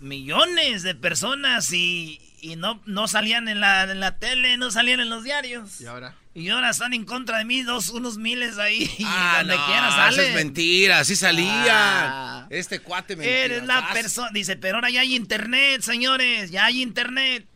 millones 0.00 0.82
de 0.82 0.94
personas 0.94 1.72
y, 1.72 2.20
y 2.52 2.56
no, 2.56 2.80
no 2.86 3.08
salían 3.08 3.48
en 3.48 3.60
la, 3.60 3.84
en 3.84 4.00
la 4.00 4.18
tele, 4.18 4.56
no 4.56 4.70
salían 4.70 5.00
en 5.00 5.08
los 5.08 5.24
diarios. 5.24 5.80
¿Y 5.80 5.86
ahora? 5.86 6.14
Y 6.34 6.48
ahora 6.50 6.70
están 6.70 6.92
en 6.92 7.04
contra 7.04 7.38
de 7.38 7.44
mí, 7.44 7.62
dos, 7.62 7.88
unos 7.88 8.18
miles 8.18 8.58
ahí. 8.58 8.90
Y 8.98 9.04
Ah, 9.06 9.36
donde 9.38 9.56
no, 9.56 9.66
quiera 9.66 9.88
eso 9.88 9.96
salen. 9.96 10.20
es 10.26 10.34
mentira, 10.34 10.98
así 11.00 11.16
salían. 11.16 11.66
Ah. 11.68 12.46
Este 12.50 12.80
cuate 12.80 13.16
mentira. 13.16 13.38
Eres 13.38 13.64
la 13.64 13.92
persona. 13.92 14.30
Dice, 14.32 14.56
pero 14.56 14.76
ahora 14.76 14.90
ya 14.90 15.00
hay 15.00 15.16
internet, 15.16 15.82
señores. 15.82 16.50
Ya 16.50 16.66
hay 16.66 16.82
internet. 16.82 17.46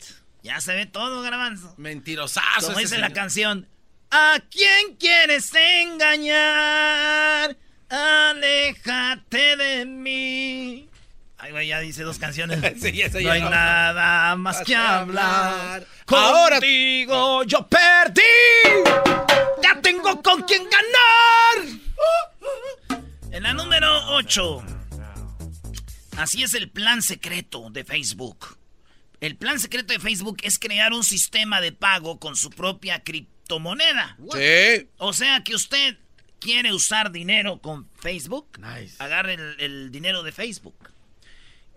Ya 0.43 0.61
se 0.61 0.75
ve 0.75 0.87
todo, 0.87 1.21
garbanzo. 1.23 1.75
Mentirosazo. 1.77 2.67
Como 2.69 2.79
dice 2.79 2.99
la 2.99 3.13
canción. 3.13 3.69
¿A 4.11 4.41
quién 4.51 4.97
quieres 4.99 5.53
engañar? 5.55 7.57
Aléjate 7.91 9.57
de 9.57 9.85
mí. 9.87 10.89
Ay, 11.43 11.53
güey, 11.53 11.69
ya 11.69 11.81
dice 11.81 12.03
dos 12.03 12.19
canciones. 12.19 12.59
Sí, 12.81 13.03
no 13.25 13.31
hay 13.31 13.41
no. 13.41 13.51
nada 13.51 14.37
más 14.37 14.63
que 14.63 14.75
hablar. 14.77 15.87
Ahora- 16.07 16.57
Contigo 16.57 17.45
yo 17.45 17.67
perdí. 17.67 18.21
Ya 19.63 19.81
tengo 19.81 20.21
con 20.23 20.43
quién 20.43 20.65
ganar. 20.65 21.79
En 23.33 23.43
la 23.43 23.53
número 23.55 23.89
8. 24.09 24.63
Así 26.17 26.43
es 26.43 26.55
el 26.55 26.71
plan 26.71 27.01
secreto 27.03 27.71
de 27.71 27.85
Facebook. 27.85 28.59
El 29.21 29.37
plan 29.37 29.59
secreto 29.61 29.93
de 29.93 29.99
Facebook 30.01 30.39
es 30.43 30.59
crear 30.59 30.93
un 30.93 31.05
sistema 31.05 31.61
de 31.61 31.73
pago 31.73 32.19
con 32.19 32.37
su 32.37 32.51
propia 32.51 33.03
criptomoneda. 33.03 34.17
Sí. 34.33 34.89
O 34.99 35.13
sea 35.13 35.43
que 35.45 35.55
usted 35.55 35.97
quiere 36.41 36.73
usar 36.73 37.13
dinero 37.13 37.61
con 37.61 37.89
Facebook. 38.01 38.59
Nice. 38.59 38.97
Agarre 38.99 39.35
el, 39.35 39.57
el 39.61 39.91
dinero 39.93 40.23
de 40.23 40.33
Facebook. 40.33 40.90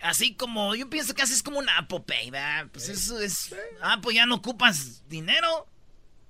Así 0.04 0.36
como, 0.36 0.76
yo 0.76 0.90
pienso 0.90 1.16
que 1.16 1.22
así 1.22 1.34
es 1.34 1.42
como 1.42 1.60
una 1.60 1.78
Apple 1.78 2.02
Pay, 2.06 2.30
¿verdad? 2.30 2.68
Pues 2.72 2.90
eso 2.90 3.20
es... 3.20 3.56
Ah, 3.82 4.00
pues 4.02 4.16
ya 4.16 4.26
no 4.26 4.36
ocupas 4.36 5.02
dinero. 5.08 5.68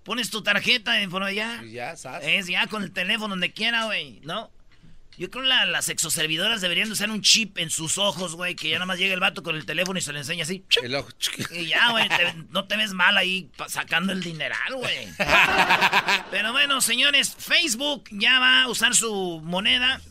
Pones 0.03 0.29
tu 0.29 0.43
tarjeta 0.43 0.91
de 0.93 1.09
forma 1.09 1.31
ya. 1.31 1.61
Y 1.63 1.71
ya, 1.73 1.95
¿sabes? 1.97 2.27
Es 2.27 2.47
ya 2.47 2.67
con 2.67 2.83
el 2.83 2.91
teléfono 2.91 3.29
donde 3.29 3.51
quiera, 3.51 3.85
güey, 3.85 4.19
¿no? 4.23 4.51
Yo 5.17 5.29
creo 5.29 5.43
que 5.43 5.49
la- 5.49 5.65
las 5.65 5.89
exoservidoras 5.89 6.59
deberían 6.61 6.87
de 6.87 6.93
usar 6.93 7.09
un 7.11 7.21
chip 7.21 7.57
en 7.59 7.69
sus 7.69 7.97
ojos, 7.99 8.35
güey, 8.35 8.55
que 8.55 8.69
ya 8.69 8.75
nada 8.75 8.85
más 8.87 8.97
llega 8.99 9.13
el 9.13 9.19
vato 9.19 9.43
con 9.43 9.55
el 9.55 9.65
teléfono 9.65 9.97
y 9.99 10.01
se 10.01 10.11
le 10.11 10.19
enseña 10.19 10.43
así. 10.43 10.65
El 10.83 10.95
ojo. 10.95 11.09
Y 11.51 11.67
ya, 11.67 11.91
güey, 11.91 12.09
te- 12.09 12.33
no 12.49 12.65
te 12.65 12.77
ves 12.77 12.93
mal 12.93 13.15
ahí 13.17 13.49
sacando 13.67 14.11
el 14.11 14.21
dineral, 14.23 14.75
güey. 14.75 15.07
Pero 16.31 16.51
bueno, 16.51 16.81
señores, 16.81 17.35
Facebook 17.37 18.05
ya 18.11 18.39
va 18.39 18.63
a 18.63 18.67
usar 18.69 18.95
su 18.95 19.39
moneda 19.43 20.01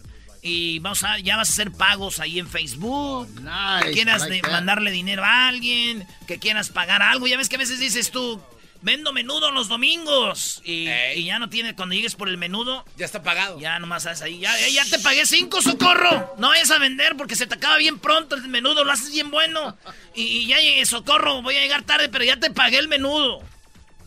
y 0.42 0.80
vamos 0.80 1.04
a, 1.04 1.18
ya 1.20 1.36
vas 1.36 1.48
a 1.48 1.52
hacer 1.52 1.70
pagos 1.72 2.18
ahí 2.18 2.38
en 2.40 2.48
Facebook. 2.48 3.28
Nice, 3.40 3.86
que 3.86 3.92
quieras 3.92 4.28
like 4.28 4.44
de- 4.46 4.52
mandarle 4.52 4.90
dinero 4.90 5.24
a 5.24 5.48
alguien, 5.48 6.06
que 6.26 6.38
quieras 6.40 6.68
pagar 6.68 7.00
algo. 7.00 7.26
Ya 7.28 7.36
ves 7.36 7.48
que 7.48 7.54
a 7.56 7.58
veces 7.60 7.78
dices 7.78 8.10
tú, 8.10 8.42
vendo 8.80 9.12
menudo 9.12 9.52
los 9.52 9.68
domingos. 9.68 10.60
Y, 10.64 10.86
ya 11.24 11.38
no 11.38 11.48
tiene, 11.48 11.76
cuando 11.76 11.94
llegues 11.94 12.16
por 12.16 12.28
el 12.28 12.38
menudo, 12.38 12.84
Ya 12.96 13.06
está 13.06 13.22
pagado. 13.22 13.60
ya 13.60 13.78
nomás 13.78 14.04
haces 14.06 14.22
ahí. 14.22 14.40
Ya, 14.40 14.52
ya 14.68 14.84
te 14.84 14.98
pagué 14.98 15.24
cinco, 15.26 15.62
socorro. 15.62 16.34
No 16.38 16.48
vayas 16.48 16.72
a 16.72 16.78
vender 16.78 17.16
porque 17.16 17.36
se 17.36 17.46
te 17.46 17.54
acaba 17.54 17.76
bien 17.76 18.00
pronto 18.00 18.34
el 18.34 18.48
menudo, 18.48 18.82
lo 18.82 18.90
haces 18.90 19.12
bien 19.12 19.30
bueno. 19.30 19.76
Y, 20.16 20.22
y 20.22 20.46
ya 20.46 20.58
llegué, 20.58 20.84
socorro, 20.86 21.40
voy 21.42 21.56
a 21.56 21.60
llegar 21.60 21.84
tarde, 21.84 22.08
pero 22.08 22.24
ya 22.24 22.36
te 22.40 22.50
pagué 22.50 22.78
el 22.78 22.88
menudo. 22.88 23.40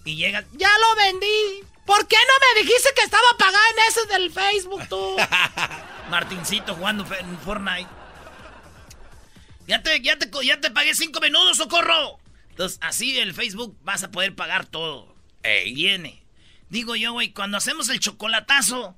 Y 0.04 0.18
llega, 0.18 0.44
Ya 0.52 0.70
lo 0.80 0.96
vendí. 1.02 1.64
¿Por 1.86 2.08
qué 2.08 2.16
no 2.18 2.34
me 2.56 2.62
dijiste 2.64 2.90
que 2.96 3.04
estaba 3.04 3.24
pagada 3.38 3.64
en 3.78 3.88
ese 3.88 4.06
del 4.08 4.32
Facebook 4.32 4.90
tú? 4.90 5.16
Martincito 6.10 6.76
jugando 6.76 7.06
en 7.20 7.38
Fortnite. 7.40 7.88
Ya 9.68 9.82
te, 9.82 10.00
ya 10.02 10.18
te, 10.18 10.30
co- 10.30 10.44
ya 10.44 10.60
te 10.62 10.70
pagué 10.72 10.94
cinco 10.94 11.20
menudos, 11.20 11.58
socorro. 11.58 12.20
Entonces, 12.50 12.78
así 12.82 13.18
el 13.18 13.34
Facebook 13.34 13.78
vas 13.84 14.04
a 14.04 14.12
poder 14.12 14.36
pagar 14.36 14.66
todo. 14.66 15.14
Viene. 15.44 16.24
Digo 16.70 16.96
yo, 16.96 17.12
güey, 17.14 17.32
cuando 17.34 17.58
hacemos 17.58 17.90
el 17.90 18.00
chocolatazo, 18.00 18.96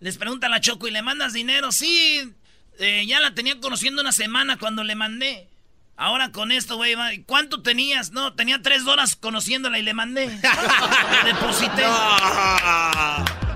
les 0.00 0.18
pregunta 0.18 0.46
a 0.46 0.50
la 0.50 0.60
Choco 0.60 0.88
y 0.88 0.90
le 0.90 1.02
mandas 1.02 1.32
dinero. 1.32 1.72
Sí, 1.72 2.32
eh, 2.78 3.04
ya 3.06 3.20
la 3.20 3.34
tenía 3.34 3.58
conociendo 3.60 4.02
una 4.02 4.12
semana 4.12 4.58
cuando 4.58 4.84
le 4.84 4.94
mandé. 4.94 5.48
Ahora 5.96 6.32
con 6.32 6.50
esto, 6.52 6.76
güey, 6.76 6.94
¿cuánto 7.26 7.62
tenías? 7.62 8.10
No, 8.12 8.32
tenía 8.34 8.60
tres 8.62 8.86
horas 8.86 9.16
conociéndola 9.16 9.78
y 9.78 9.82
le 9.82 9.92
mandé. 9.94 10.26
Deposité. 11.24 11.84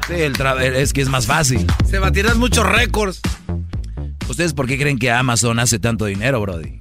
Sí, 0.06 0.14
el 0.14 0.34
tra- 0.34 0.60
es 0.62 0.92
que 0.92 1.00
es 1.00 1.08
más 1.08 1.26
fácil. 1.26 1.66
Se 1.88 1.98
batirán 1.98 2.38
muchos 2.38 2.66
récords. 2.66 3.20
¿Ustedes 4.28 4.52
por 4.52 4.66
qué 4.66 4.78
creen 4.78 4.98
que 4.98 5.10
Amazon 5.10 5.58
hace 5.58 5.78
tanto 5.78 6.04
dinero, 6.06 6.40
Brody? 6.40 6.80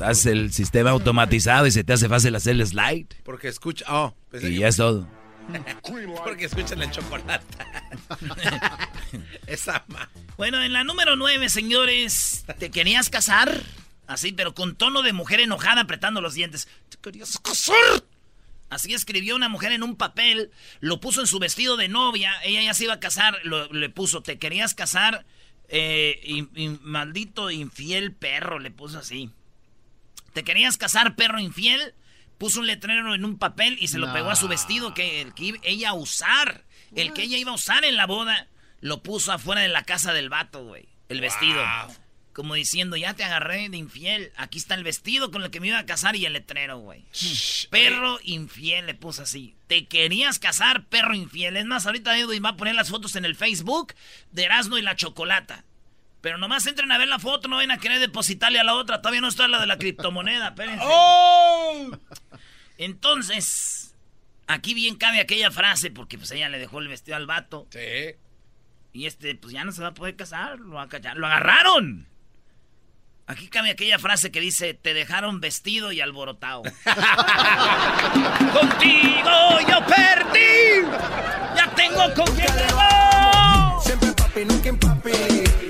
Hace 0.00 0.32
el 0.32 0.52
sistema 0.52 0.90
automatizado 0.90 1.66
y 1.66 1.70
se 1.70 1.84
te 1.84 1.92
hace 1.92 2.08
fácil 2.08 2.34
hacer 2.34 2.54
el 2.56 2.66
slide. 2.66 3.06
Porque 3.24 3.48
escucha. 3.48 3.84
Oh, 3.88 4.14
pensé 4.30 4.48
Y 4.48 4.54
que- 4.54 4.58
ya 4.60 4.68
es 4.68 4.76
todo. 4.76 5.06
Porque 6.24 6.46
escuchan 6.46 6.82
el 6.82 6.90
chocolate. 6.90 7.44
Esa 9.46 9.84
ma. 9.86 10.08
Bueno, 10.36 10.60
en 10.62 10.72
la 10.72 10.82
número 10.82 11.14
9, 11.14 11.48
señores, 11.48 12.44
¿te 12.58 12.70
querías 12.70 13.10
casar? 13.10 13.62
Así, 14.08 14.32
pero 14.32 14.54
con 14.54 14.74
tono 14.76 15.02
de 15.02 15.12
mujer 15.12 15.38
enojada 15.40 15.82
apretando 15.82 16.20
los 16.20 16.34
dientes. 16.34 16.66
¿Te 16.88 16.96
querías 16.98 17.38
casar? 17.38 17.76
Así 18.76 18.94
escribió 18.94 19.34
una 19.36 19.48
mujer 19.48 19.72
en 19.72 19.82
un 19.82 19.96
papel, 19.96 20.50
lo 20.80 21.00
puso 21.00 21.20
en 21.20 21.26
su 21.26 21.38
vestido 21.38 21.76
de 21.76 21.88
novia, 21.88 22.32
ella 22.44 22.62
ya 22.62 22.74
se 22.74 22.84
iba 22.84 22.94
a 22.94 23.00
casar, 23.00 23.38
lo- 23.42 23.72
le 23.72 23.88
puso, 23.90 24.22
¿te 24.22 24.38
querías 24.38 24.74
casar? 24.74 25.26
Eh, 25.68 26.44
maldito 26.82 27.50
infiel 27.50 28.12
perro, 28.12 28.58
le 28.58 28.70
puso 28.70 28.98
así. 28.98 29.30
¿Te 30.32 30.44
querías 30.44 30.76
casar, 30.76 31.16
perro 31.16 31.40
infiel? 31.40 31.94
Puso 32.38 32.60
un 32.60 32.66
letrero 32.66 33.14
en 33.14 33.24
un 33.24 33.38
papel 33.38 33.78
y 33.80 33.88
se 33.88 33.98
lo 33.98 34.06
No. 34.08 34.12
pegó 34.12 34.30
a 34.30 34.36
su 34.36 34.46
vestido 34.46 34.92
que 34.94 35.22
el 35.22 35.32
que 35.34 35.54
ella 35.62 35.88
iba 35.88 35.88
a 35.90 35.94
usar. 35.94 36.64
El 36.94 37.12
que 37.14 37.22
ella 37.24 37.38
iba 37.38 37.50
a 37.50 37.54
usar 37.54 37.84
en 37.84 37.96
la 37.96 38.06
boda, 38.06 38.46
lo 38.80 39.02
puso 39.02 39.32
afuera 39.32 39.62
de 39.62 39.68
la 39.68 39.82
casa 39.84 40.12
del 40.12 40.28
vato, 40.28 40.64
güey. 40.64 40.86
El 41.08 41.20
vestido. 41.22 41.60
Como 42.36 42.52
diciendo, 42.52 42.98
ya 42.98 43.14
te 43.14 43.24
agarré 43.24 43.70
de 43.70 43.78
infiel. 43.78 44.30
Aquí 44.36 44.58
está 44.58 44.74
el 44.74 44.84
vestido 44.84 45.30
con 45.30 45.42
el 45.42 45.50
que 45.50 45.58
me 45.58 45.68
iba 45.68 45.78
a 45.78 45.86
casar 45.86 46.16
y 46.16 46.26
el 46.26 46.34
letrero, 46.34 46.76
güey. 46.76 47.06
Perro 47.70 48.18
infiel, 48.24 48.84
le 48.84 48.92
puso 48.92 49.22
así. 49.22 49.56
Te 49.68 49.86
querías 49.86 50.38
casar, 50.38 50.84
perro 50.84 51.14
infiel. 51.14 51.56
Es 51.56 51.64
más, 51.64 51.86
ahorita 51.86 52.18
Edwin 52.18 52.44
va 52.44 52.50
a 52.50 52.56
poner 52.58 52.74
las 52.74 52.90
fotos 52.90 53.16
en 53.16 53.24
el 53.24 53.36
Facebook 53.36 53.94
de 54.32 54.44
Erasmo 54.44 54.76
y 54.76 54.82
la 54.82 54.96
Chocolata. 54.96 55.64
Pero 56.20 56.36
nomás 56.36 56.66
entren 56.66 56.92
a 56.92 56.98
ver 56.98 57.08
la 57.08 57.18
foto, 57.18 57.48
no 57.48 57.56
vayan 57.56 57.70
a 57.70 57.78
querer 57.78 58.00
depositarle 58.00 58.60
a 58.60 58.64
la 58.64 58.74
otra. 58.74 59.00
Todavía 59.00 59.22
no 59.22 59.28
está 59.28 59.48
la 59.48 59.58
de 59.58 59.66
la 59.66 59.78
criptomoneda, 59.78 60.48
espérense. 60.48 60.84
Entonces, 62.76 63.94
aquí 64.46 64.74
bien 64.74 64.96
cabe 64.96 65.20
aquella 65.20 65.50
frase, 65.50 65.90
porque 65.90 66.18
pues 66.18 66.30
ella 66.32 66.50
le 66.50 66.58
dejó 66.58 66.80
el 66.80 66.88
vestido 66.88 67.16
al 67.16 67.26
vato. 67.26 67.66
Sí. 67.70 68.14
Y 68.92 69.06
este, 69.06 69.36
pues 69.36 69.54
ya 69.54 69.64
no 69.64 69.72
se 69.72 69.80
va 69.80 69.88
a 69.88 69.94
poder 69.94 70.16
casar, 70.16 70.60
lo. 70.60 70.72
¡Lo 70.74 71.26
agarraron! 71.26 72.14
Aquí 73.28 73.48
cabe 73.48 73.70
aquella 73.70 73.98
frase 73.98 74.30
que 74.30 74.40
dice, 74.40 74.72
te 74.74 74.94
dejaron 74.94 75.40
vestido 75.40 75.90
y 75.90 76.00
alborotado. 76.00 76.62
¡Contigo 78.52 79.60
yo 79.68 79.84
perdí! 79.84 80.86
¡Ya 81.56 81.72
tengo 81.74 82.14
con 82.14 82.26
quién! 82.36 82.46
Siempre 83.82 84.12
papi, 84.12 84.44
nunca 84.44 84.68
en 84.68 84.78
papi. 84.78 85.10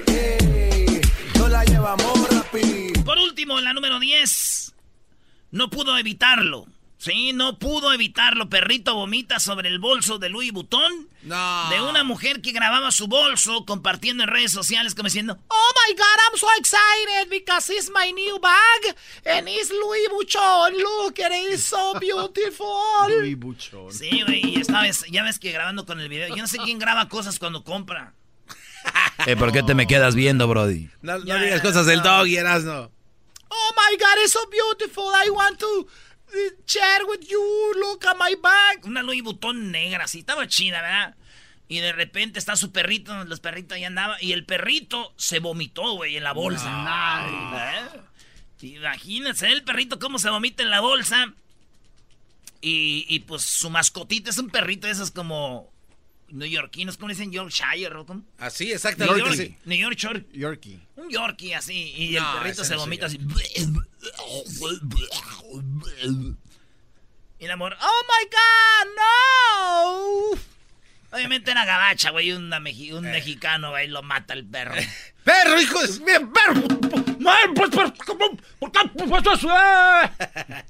Ey, 0.07 1.01
no 1.39 1.49
la 1.49 1.65
llevamos 1.65 2.29
rapi. 2.29 2.93
Por 3.05 3.17
último, 3.19 3.59
en 3.59 3.65
la 3.65 3.73
número 3.73 3.99
10, 4.01 4.75
no 5.53 5.71
pudo 5.71 5.97
evitarlo. 5.97 6.67
Sí, 6.99 7.33
no 7.35 7.59
pudo 7.59 7.93
evitarlo. 7.93 8.49
Perrito 8.49 8.95
vomita 8.95 9.39
sobre 9.39 9.69
el 9.69 9.79
bolso 9.79 10.19
de 10.19 10.31
Louis 10.31 10.51
Vuitton. 10.51 11.09
No. 11.25 11.69
De 11.71 11.81
una 11.83 12.05
mujer 12.05 12.41
que 12.41 12.53
grababa 12.53 12.91
su 12.91 13.07
bolso 13.07 13.67
compartiendo 13.67 14.23
en 14.25 14.31
redes 14.31 14.53
sociales 14.53 14.95
como 14.95 15.09
diciendo... 15.09 15.39
Oh 15.49 15.73
my 15.87 15.95
God, 15.95 16.05
I'm 16.31 16.39
so 16.39 16.47
excited 16.59 17.29
because 17.31 17.71
it's 17.71 17.91
my 17.91 18.11
new 18.13 18.39
bag 18.41 18.97
and 19.27 19.47
it's 19.49 19.71
Louis 19.71 20.09
Vuitton. 20.11 20.73
Look, 20.79 21.19
it 21.19 21.53
is 21.53 21.65
so 21.65 21.99
beautiful. 22.01 22.67
Louis 23.09 23.37
Buchón. 23.39 23.93
Sí, 23.93 24.23
güey, 24.23 24.55
y 24.57 24.61
esta 24.61 24.81
vez, 24.81 25.05
ya 25.11 25.23
ves 25.23 25.39
que 25.39 25.53
grabando 25.53 25.85
con 25.85 26.01
el 26.01 26.09
video. 26.09 26.29
Yo 26.31 26.37
no 26.37 26.47
sé 26.49 26.59
quién 26.59 26.79
graba 26.79 27.09
cosas 27.09 27.39
cuando 27.39 27.63
compra. 27.63 28.15
Eh, 29.27 29.37
¿Por 29.37 29.53
qué 29.53 29.63
te 29.63 29.75
me 29.75 29.87
quedas 29.87 30.15
viendo, 30.15 30.47
Brody? 30.49 30.89
No, 31.03 31.19
no 31.19 31.25
Ya, 31.27 31.37
digas 31.37 31.61
cosas 31.61 31.87
del 31.87 31.99
no. 31.99 32.05
dog 32.05 32.27
y 32.29 32.37
no. 32.37 32.91
Oh 33.49 33.71
my 33.77 33.97
God, 33.97 34.19
it's 34.23 34.33
so 34.33 34.41
beautiful. 34.51 35.05
I 35.15 35.31
want 35.31 35.59
to 35.61 35.87
share 36.67 37.05
with 37.09 37.27
you. 37.29 37.73
Look 37.77 38.07
at 38.07 38.17
my 38.19 38.35
bag. 38.41 38.85
Una 38.85 39.03
Louis 39.03 39.23
Vuitton 39.23 39.71
negra, 39.71 40.05
así, 40.05 40.21
estaba 40.21 40.47
chida, 40.47 40.83
¿verdad? 40.83 41.15
Y 41.69 41.81
de 41.81 41.93
repente 41.93 42.39
está 42.39 42.55
su 42.55 42.71
perrito, 42.71 43.25
los 43.25 43.41
perritos 43.41 43.77
ahí 43.77 43.85
andaban, 43.85 44.17
y 44.21 44.33
el 44.33 44.45
perrito 44.45 45.13
se 45.17 45.41
vomitó, 45.41 45.95
güey, 45.95 46.17
en 46.17 46.23
la 46.23 46.33
bolsa. 46.33 46.71
¿Eh? 48.63 48.67
Imagínense 48.67 49.51
el 49.51 49.65
perrito 49.65 49.99
cómo 49.99 50.19
se 50.19 50.31
vomita 50.31 50.63
en 50.63 50.71
la 50.71 50.81
bolsa. 50.81 51.33
Y, 52.61 53.05
y, 53.09 53.21
pues 53.21 53.43
su 53.43 53.69
mascotita 53.69 54.31
es 54.31 54.39
un 54.39 54.49
perrito 54.49 54.87
de 54.87 54.93
esos 54.93 55.11
como 55.11 55.71
neoyorquinos, 56.31 56.97
¿cómo 56.97 57.09
dicen? 57.11 57.31
Yorkshire, 57.33 57.95
¿o 57.97 58.07
cómo? 58.07 58.23
Así, 58.39 58.73
exactamente. 58.73 59.21
York- 59.21 59.35
sí. 59.37 59.57
New 59.65 59.79
York 59.79 59.97
Short. 59.97 60.27
Yorkie. 60.33 60.81
Un 60.97 61.11
Yorkie 61.11 61.55
así, 61.55 61.93
y 61.97 62.17
el 62.17 62.25
perrito 62.39 62.65
se 62.65 62.75
no 62.75 62.81
vomita 62.81 63.07
así. 63.07 63.19
Y 67.39 67.45
el 67.45 67.51
amor, 67.51 67.77
¡Oh 67.81 68.03
my 68.09 68.25
God! 68.31 68.89
¡No! 70.35 70.41
Obviamente 71.17 71.51
era 71.51 71.65
gabacha, 71.65 72.11
güey. 72.11 72.33
un 72.33 72.49
mexicano, 73.03 73.71
güey, 73.71 73.89
lo 73.89 74.03
mata 74.03 74.35
el 74.35 74.45
perro. 74.47 74.75
¡Perro, 75.25 75.61
hijo 75.61 75.81
de. 75.83 76.21
¡Perro! 76.21 76.63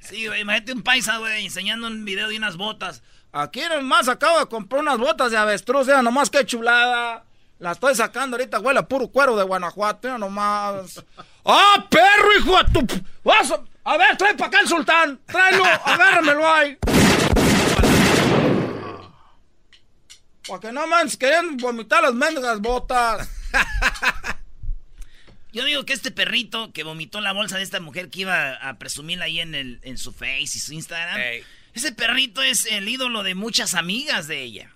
Sí, 0.00 0.26
güey, 0.26 0.40
imagínate 0.42 0.72
un 0.72 0.82
paisa, 0.82 1.18
güey, 1.18 1.44
enseñando 1.44 1.86
un 1.86 2.04
video 2.04 2.28
de 2.28 2.36
unas 2.36 2.56
botas. 2.56 3.02
Aquí 3.38 3.60
nomás 3.68 4.08
acabo 4.08 4.38
de 4.38 4.46
comprar 4.46 4.80
unas 4.80 4.96
botas 4.96 5.30
de 5.30 5.36
avestruz, 5.36 5.86
ya 5.86 6.00
nomás 6.00 6.30
que 6.30 6.46
chulada. 6.46 7.22
La 7.58 7.72
estoy 7.72 7.94
sacando 7.94 8.36
ahorita, 8.36 8.60
huele 8.60 8.78
a 8.78 8.88
puro 8.88 9.08
cuero 9.08 9.36
de 9.36 9.44
Guanajuato, 9.44 10.08
ya 10.08 10.16
nomás. 10.16 11.04
¡Ah, 11.44 11.86
perro, 11.90 12.32
hijo 12.38 12.56
de 12.56 12.64
tu... 12.72 13.02
Vas 13.22 13.52
a... 13.84 13.96
ver, 13.98 14.16
trae 14.16 14.34
para 14.36 14.46
acá 14.46 14.60
el 14.60 14.68
sultán. 14.68 15.20
Tráelo, 15.26 15.64
agárramelo 15.84 16.50
ahí. 16.50 16.78
Porque 20.46 20.72
no 20.72 20.86
más 20.86 21.18
querían 21.18 21.58
vomitar 21.58 22.02
las 22.02 22.14
mendigas 22.14 22.58
botas. 22.62 23.28
Yo 25.52 25.64
digo 25.66 25.84
que 25.84 25.92
este 25.92 26.10
perrito 26.10 26.72
que 26.72 26.84
vomitó 26.84 27.20
la 27.20 27.32
bolsa 27.32 27.58
de 27.58 27.64
esta 27.64 27.80
mujer 27.80 28.08
que 28.08 28.20
iba 28.20 28.54
a 28.54 28.78
presumirla 28.78 29.26
ahí 29.26 29.40
en, 29.40 29.54
el, 29.54 29.78
en 29.82 29.98
su 29.98 30.12
Face 30.12 30.52
y 30.54 30.58
su 30.58 30.72
Instagram, 30.72 31.20
ese 31.76 31.92
perrito 31.92 32.42
es 32.42 32.64
el 32.64 32.88
ídolo 32.88 33.22
de 33.22 33.34
muchas 33.34 33.74
amigas 33.74 34.26
de 34.28 34.42
ella. 34.42 34.70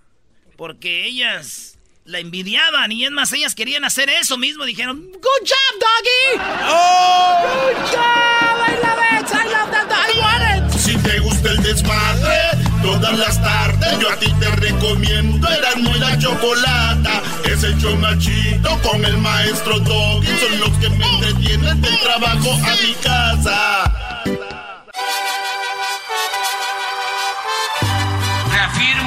Porque 0.59 1.07
ellas 1.07 1.79
la 2.05 2.19
envidiaban 2.19 2.93
y 2.93 3.07
es 3.07 3.11
más, 3.11 3.33
ellas 3.33 3.55
querían 3.55 3.85
hacer 3.85 4.11
eso 4.11 4.37
mismo. 4.37 4.67
Dijeron, 4.67 5.01
Good 5.11 5.49
job, 5.49 5.81
doggy. 5.81 6.45
Oh. 6.69 7.39
Good 7.43 7.91
job. 7.91 8.69
I 8.69 8.77
love 8.83 9.01
it. 9.19 9.35
I 9.35 9.45
love 9.49 9.71
that. 9.71 9.89
I 9.91 10.21
want 10.21 10.73
it. 10.75 10.79
Si 10.79 10.95
te 10.99 11.21
gusta 11.21 11.51
el 11.51 11.63
desmadre, 11.63 12.39
todas 12.83 13.19
las 13.19 13.41
tardes 13.41 13.99
yo 13.99 14.11
a 14.11 14.17
ti 14.17 14.31
te 14.39 14.51
recomiendo. 14.57 15.49
Eras 15.49 15.77
muy 15.79 15.99
la 15.99 16.19
chocolata. 16.19 17.23
Es 17.51 17.63
el 17.65 17.77
machito 17.97 18.79
con 18.83 19.03
el 19.03 19.17
maestro 19.17 19.81
doggy. 19.81 20.27
Son 20.39 20.61
los 20.61 20.71
que 20.79 20.91
me 20.91 21.07
entretienen 21.07 21.81
del 21.81 21.99
trabajo 22.01 22.53
a 22.53 22.77
mi 22.83 22.93
casa. 23.03 24.60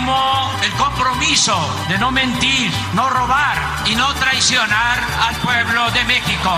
El 0.04 0.72
compromiso 0.74 1.56
de 1.88 1.98
no 1.98 2.12
mentir, 2.12 2.70
no 2.94 3.10
robar 3.10 3.58
y 3.86 3.96
no 3.96 4.14
traicionar 4.16 5.00
al 5.22 5.36
pueblo 5.38 5.90
de 5.92 6.04
México. 6.04 6.52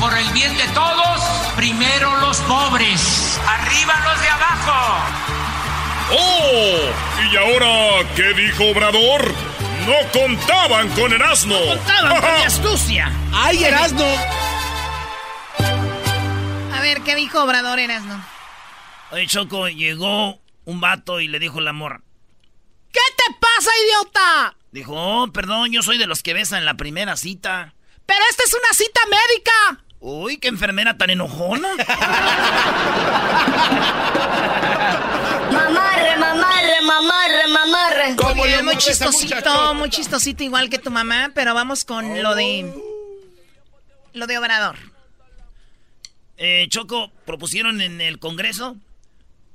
Por 0.00 0.16
el 0.16 0.26
bien 0.30 0.56
de 0.56 0.66
todos, 0.68 1.20
primero 1.54 2.16
los 2.20 2.38
pobres, 2.38 3.38
arriba 3.46 3.94
los 4.06 4.20
de 4.22 4.28
abajo. 4.30 5.04
¡Oh! 6.12 7.30
¿Y 7.30 7.36
ahora 7.36 8.08
qué 8.16 8.32
dijo 8.32 8.70
Obrador? 8.70 9.34
No 9.86 10.10
contaban 10.18 10.88
con 10.90 11.12
Erasmo. 11.12 11.58
No 11.58 11.76
contaban 11.76 12.22
con 12.22 12.34
mi 12.34 12.42
astucia. 12.44 13.12
¡Ay, 13.34 13.64
Erasmo! 13.64 14.06
A 16.74 16.80
ver, 16.80 17.02
¿qué 17.02 17.14
dijo 17.14 17.42
Obrador 17.42 17.78
Erasmo? 17.80 18.18
Oye, 19.10 19.26
Choco, 19.26 19.68
llegó 19.68 20.38
un 20.64 20.80
vato 20.80 21.20
y 21.20 21.28
le 21.28 21.38
dijo 21.38 21.60
la 21.60 21.74
morra. 21.74 22.00
¿Qué 22.92 23.00
te 23.16 23.34
pasa, 23.40 23.70
idiota? 23.84 24.56
Dijo, 24.70 24.92
oh, 24.94 25.32
perdón, 25.32 25.72
yo 25.72 25.82
soy 25.82 25.98
de 25.98 26.06
los 26.06 26.22
que 26.22 26.34
besan 26.34 26.60
en 26.60 26.64
la 26.64 26.74
primera 26.74 27.16
cita. 27.16 27.74
Pero 28.06 28.20
esta 28.30 28.44
es 28.44 28.54
una 28.54 28.72
cita 28.72 29.00
médica. 29.06 29.84
Uy, 30.00 30.38
qué 30.38 30.48
enfermera 30.48 30.96
tan 30.96 31.10
enojona. 31.10 31.68
mamarre, 35.52 36.16
mamarre, 36.16 36.82
mamarre, 36.82 37.48
mamarre. 37.48 38.16
Como 38.16 38.44
muy 38.62 38.76
chistosito, 38.76 39.74
muy 39.74 39.90
chistosito 39.90 40.44
igual 40.44 40.70
que 40.70 40.78
tu 40.78 40.90
mamá, 40.90 41.32
pero 41.34 41.52
vamos 41.54 41.84
con 41.84 42.22
lo 42.22 42.34
de... 42.34 42.72
Lo 44.14 44.26
de 44.26 44.38
Obrador. 44.38 44.76
Eh, 46.36 46.66
Choco, 46.70 47.10
propusieron 47.26 47.80
en 47.80 48.00
el 48.00 48.18
Congreso 48.20 48.76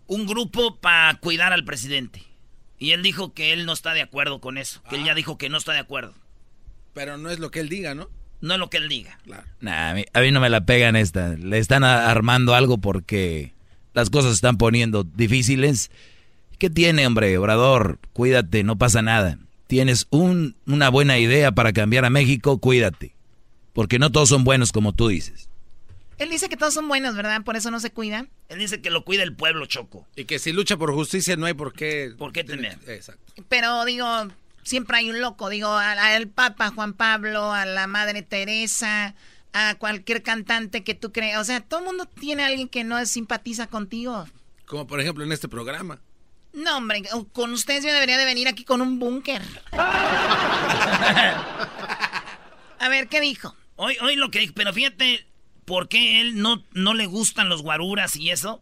un 0.08 0.28
grupo 0.28 0.76
para 0.76 1.14
cuidar 1.16 1.54
al 1.54 1.64
presidente. 1.64 2.33
Y 2.84 2.92
él 2.92 3.02
dijo 3.02 3.34
que 3.34 3.54
él 3.54 3.66
no 3.66 3.72
está 3.72 3.94
de 3.94 4.02
acuerdo 4.02 4.42
con 4.42 4.58
eso. 4.58 4.82
Que 4.90 4.98
él 4.98 5.06
ya 5.06 5.14
ah. 5.14 5.16
dijo 5.16 5.38
que 5.38 5.48
no 5.48 5.58
está 5.58 5.72
de 5.72 5.80
acuerdo. 5.80 6.14
Pero 6.94 7.18
no 7.18 7.30
es 7.30 7.40
lo 7.40 7.50
que 7.50 7.62
él 7.62 7.70
diga, 7.70 7.96
¿no? 7.96 8.10
No 8.42 8.56
es 8.56 8.60
lo 8.60 8.70
que 8.70 8.76
él 8.76 8.90
diga. 8.90 9.18
Claro. 9.24 9.46
a, 9.66 9.94
mí, 9.94 10.32
no 10.32 10.42
me 10.42 10.50
la 10.50 10.66
pegan 10.66 10.98
esta. 10.98 11.30
Le 11.30 11.60
están 11.60 11.86
armando 11.86 12.56
algo 12.56 12.80
porque 12.80 13.54
las 13.94 14.10
cosas 14.10 14.32
se 14.32 14.36
están 14.36 14.58
poniendo 14.58 15.06
difíciles. 15.06 15.92
¿Qué 16.60 16.70
tiene, 16.70 17.08
hombre? 17.08 17.38
Obrador, 17.38 18.00
cuídate, 18.12 18.66
no 18.66 18.78
pasa 18.78 19.02
nada. 19.02 19.40
Tienes 19.68 20.08
un, 20.10 20.58
una 20.68 20.90
buena 20.90 21.18
idea 21.20 21.54
para 21.54 21.72
cambiar 21.72 22.04
a 22.04 22.10
México, 22.10 22.58
cuídate. 22.58 23.16
Porque 23.72 23.98
no 23.98 24.12
todos 24.12 24.28
son 24.28 24.44
buenos 24.44 24.74
como 24.74 24.92
tú 24.92 25.08
dices. 25.08 25.48
Él 26.18 26.30
dice 26.30 26.50
que 26.50 26.58
todos 26.58 26.74
son 26.74 26.88
buenos, 26.88 27.16
¿verdad? 27.16 27.44
Por 27.44 27.56
eso 27.56 27.72
no 27.72 27.80
se 27.80 27.92
cuida. 27.92 28.28
Él 28.50 28.60
dice 28.60 28.82
que 28.82 28.90
lo 28.90 29.04
cuida 29.04 29.24
el 29.24 29.36
pueblo, 29.36 29.66
Choco. 29.66 30.08
Y 30.16 30.26
que 30.26 30.40
si 30.40 30.52
lucha 30.52 30.78
por 30.78 30.94
justicia 30.94 31.36
no 31.36 31.46
hay 31.46 31.54
por 31.54 31.74
qué... 31.74 32.14
¿Por 32.18 32.32
qué 32.32 32.44
temer? 32.44 32.78
Exacto. 32.88 33.34
Pero 33.50 33.84
digo, 33.86 34.06
siempre 34.64 34.98
hay 34.98 35.10
un 35.10 35.22
loco. 35.22 35.50
Digo, 35.50 35.70
al 35.70 36.28
Papa 36.28 36.70
Juan 36.70 36.94
Pablo, 36.94 37.52
a 37.52 37.66
la 37.66 37.88
Madre 37.88 38.22
Teresa, 38.22 39.16
a 39.54 39.76
cualquier 39.76 40.24
cantante 40.24 40.84
que 40.84 40.94
tú 40.96 41.12
creas. 41.12 41.42
O 41.42 41.44
sea, 41.44 41.62
todo 41.62 41.80
el 41.82 41.86
mundo 41.88 42.06
tiene 42.06 42.44
a 42.44 42.48
alguien 42.48 42.68
que 42.68 42.84
no 42.84 43.04
simpatiza 43.06 43.68
contigo. 43.68 44.28
Como 44.66 44.88
por 44.88 45.00
ejemplo 45.02 45.24
en 45.24 45.32
este 45.32 45.48
programa. 45.48 46.00
No, 46.54 46.78
hombre, 46.78 47.04
con 47.32 47.52
ustedes 47.52 47.84
yo 47.84 47.92
debería 47.92 48.18
de 48.18 48.26
venir 48.26 48.48
aquí 48.48 48.64
con 48.64 48.82
un 48.82 49.00
búnker. 49.00 49.42
a 49.72 51.40
ver, 52.90 53.08
¿qué 53.08 53.20
dijo? 53.22 53.56
Hoy, 53.76 53.98
hoy 54.02 54.16
lo 54.16 54.30
que 54.30 54.38
dijo, 54.40 54.54
pero 54.56 54.72
fíjate, 54.72 55.26
¿por 55.66 55.88
qué 55.90 56.22
él 56.22 56.42
no, 56.42 56.64
no 56.74 56.94
le 56.94 57.06
gustan 57.06 57.50
los 57.50 57.62
guaruras 57.62 58.16
y 58.16 58.32
eso? 58.32 58.62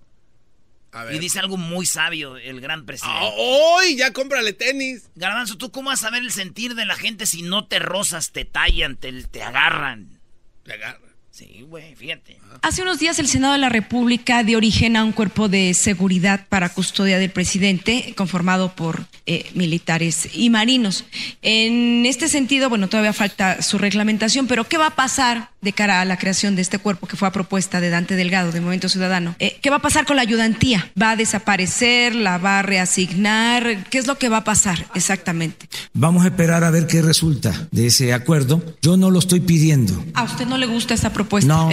Y 1.11 1.19
dice 1.19 1.39
algo 1.39 1.55
muy 1.55 1.85
sabio 1.85 2.35
el 2.35 2.59
gran 2.59 2.85
presidente. 2.85 3.33
¡Hoy! 3.37 3.95
ya 3.95 4.11
cómprale 4.11 4.51
tenis. 4.51 5.09
Garbanzo, 5.15 5.57
¿tú 5.57 5.71
cómo 5.71 5.89
vas 5.89 6.03
a 6.03 6.09
ver 6.09 6.21
el 6.21 6.31
sentir 6.31 6.75
de 6.75 6.85
la 6.85 6.95
gente 6.95 7.25
si 7.25 7.43
no 7.43 7.65
te 7.65 7.79
rozas, 7.79 8.31
te 8.31 8.43
tallan, 8.43 8.97
te, 8.97 9.23
te 9.23 9.41
agarran? 9.41 10.19
Te 10.63 10.73
agarran. 10.73 11.10
Sí, 11.31 11.65
güey, 11.69 11.95
fíjate. 11.95 12.37
Hace 12.61 12.81
unos 12.81 12.99
días 12.99 13.17
el 13.17 13.27
Senado 13.27 13.53
de 13.53 13.59
la 13.59 13.69
República 13.69 14.43
dio 14.43 14.57
origen 14.57 14.97
a 14.97 15.05
un 15.05 15.13
cuerpo 15.13 15.47
de 15.47 15.73
seguridad 15.73 16.45
para 16.49 16.67
custodia 16.67 17.17
del 17.19 17.31
presidente, 17.31 18.13
conformado 18.17 18.75
por 18.75 19.05
eh, 19.25 19.49
militares 19.55 20.27
y 20.33 20.49
marinos. 20.49 21.05
En 21.41 22.05
este 22.05 22.27
sentido, 22.27 22.67
bueno, 22.67 22.89
todavía 22.89 23.13
falta 23.13 23.61
su 23.61 23.77
reglamentación, 23.77 24.45
pero 24.47 24.67
¿qué 24.67 24.77
va 24.77 24.87
a 24.87 24.95
pasar 24.95 25.51
de 25.61 25.71
cara 25.71 26.01
a 26.01 26.05
la 26.05 26.17
creación 26.17 26.57
de 26.57 26.63
este 26.63 26.79
cuerpo 26.79 27.07
que 27.07 27.15
fue 27.15 27.29
a 27.29 27.31
propuesta 27.31 27.79
de 27.79 27.89
Dante 27.89 28.17
Delgado, 28.17 28.51
de 28.51 28.59
Movimiento 28.59 28.89
Ciudadano? 28.89 29.35
Eh, 29.39 29.57
¿Qué 29.61 29.69
va 29.69 29.77
a 29.77 29.81
pasar 29.81 30.05
con 30.05 30.17
la 30.17 30.23
ayudantía? 30.23 30.91
¿Va 31.01 31.11
a 31.11 31.15
desaparecer? 31.15 32.13
¿La 32.13 32.39
va 32.39 32.59
a 32.59 32.61
reasignar? 32.61 33.85
¿Qué 33.89 33.99
es 33.99 34.05
lo 34.05 34.17
que 34.17 34.27
va 34.27 34.37
a 34.37 34.43
pasar 34.43 34.85
exactamente? 34.95 35.69
Vamos 35.93 36.25
a 36.25 36.27
esperar 36.27 36.65
a 36.65 36.71
ver 36.71 36.87
qué 36.87 37.01
resulta 37.01 37.69
de 37.71 37.87
ese 37.87 38.13
acuerdo. 38.13 38.61
Yo 38.81 38.97
no 38.97 39.09
lo 39.09 39.19
estoy 39.19 39.39
pidiendo. 39.39 40.03
¿A 40.13 40.23
usted 40.23 40.45
no 40.45 40.57
le 40.57 40.65
gusta 40.65 40.93
esa 40.93 41.13
propuesta? 41.13 41.20
No, 41.45 41.71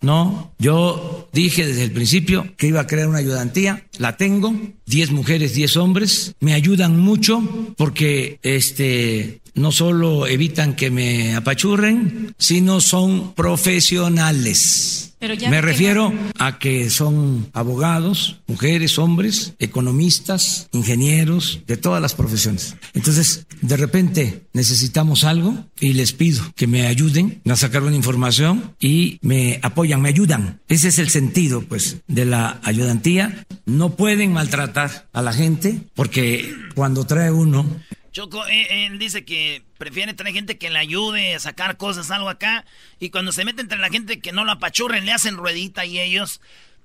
no, 0.00 0.52
yo 0.58 1.28
dije 1.32 1.66
desde 1.66 1.84
el 1.84 1.92
principio 1.92 2.46
que 2.56 2.66
iba 2.66 2.80
a 2.80 2.86
crear 2.86 3.08
una 3.08 3.18
ayudantía, 3.18 3.86
la 3.98 4.16
tengo, 4.16 4.54
10 4.86 5.10
mujeres, 5.12 5.54
10 5.54 5.76
hombres, 5.76 6.34
me 6.40 6.54
ayudan 6.54 6.98
mucho 6.98 7.74
porque 7.76 8.38
este 8.42 9.40
no 9.54 9.70
solo 9.70 10.26
evitan 10.26 10.74
que 10.74 10.90
me 10.90 11.34
apachurren, 11.34 12.34
sino 12.38 12.80
son 12.80 13.34
profesionales. 13.34 15.12
Me 15.48 15.60
refiero 15.60 16.12
a 16.38 16.58
que 16.58 16.90
son 16.90 17.48
abogados, 17.52 18.40
mujeres, 18.48 18.98
hombres, 18.98 19.54
economistas, 19.60 20.68
ingenieros, 20.72 21.60
de 21.68 21.76
todas 21.76 22.02
las 22.02 22.16
profesiones. 22.16 22.74
Entonces, 22.92 23.46
de 23.60 23.76
repente 23.76 24.48
necesitamos 24.52 25.22
algo 25.22 25.66
y 25.78 25.92
les 25.92 26.12
pido 26.12 26.42
que 26.56 26.66
me 26.66 26.88
ayuden 26.88 27.40
a 27.48 27.54
sacar 27.54 27.84
una 27.84 27.94
información 27.94 28.74
y 28.80 29.18
me 29.22 29.60
apoyan, 29.62 30.02
me 30.02 30.08
ayudan. 30.08 30.60
Ese 30.66 30.88
es 30.88 30.98
el 30.98 31.08
sentido, 31.08 31.62
pues, 31.62 31.98
de 32.08 32.24
la 32.24 32.60
ayudantía. 32.64 33.46
No 33.64 33.81
pueden 33.90 34.32
maltratar 34.32 35.06
a 35.12 35.22
la 35.22 35.32
gente 35.32 35.80
porque 35.94 36.54
cuando 36.74 37.04
trae 37.04 37.30
uno 37.30 37.66
Choco, 38.12 38.46
eh, 38.46 38.86
él, 38.86 38.98
dice 38.98 39.24
que 39.24 39.62
prefiere 39.78 40.12
tener 40.12 40.34
gente 40.34 40.58
que 40.58 40.68
le 40.68 40.78
ayude 40.78 41.34
a 41.34 41.40
sacar 41.40 41.78
cosas, 41.78 42.10
algo 42.10 42.28
acá. 42.28 42.66
Y 43.00 43.08
cuando 43.08 43.32
se 43.32 43.44
mete 43.46 43.62
entre 43.62 43.78
la 43.78 43.88
gente 43.88 44.20
que 44.20 44.32
no 44.32 44.44
lo 44.44 44.52
apachurren, 44.52 45.06
le 45.06 45.12
hacen 45.12 45.38
ruedita 45.38 45.86
y 45.86 45.98
ellos. 45.98 46.42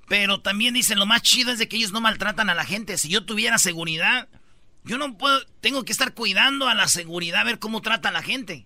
Pero 0.07 0.39
también 0.39 0.73
dicen, 0.73 0.97
lo 0.97 1.05
más 1.05 1.21
chido 1.21 1.51
es 1.51 1.60
de 1.60 1.67
que 1.67 1.75
ellos 1.75 1.91
no 1.91 1.99
maltratan 1.99 2.49
a 2.49 2.55
la 2.55 2.63
gente. 2.63 2.97
Si 2.97 3.10
yo 3.10 3.25
tuviera 3.25 3.57
seguridad, 3.57 4.29
yo 4.86 4.97
no 4.97 5.17
puedo, 5.17 5.45
tengo 5.60 5.83
que 5.83 5.91
estar 5.91 6.13
cuidando 6.13 6.69
a 6.69 6.75
la 6.75 6.88
seguridad, 6.88 7.41
a 7.41 7.43
ver 7.43 7.60
cómo 7.60 7.81
trata 7.81 8.07
a 8.07 8.13
la 8.13 8.23
gente. 8.23 8.65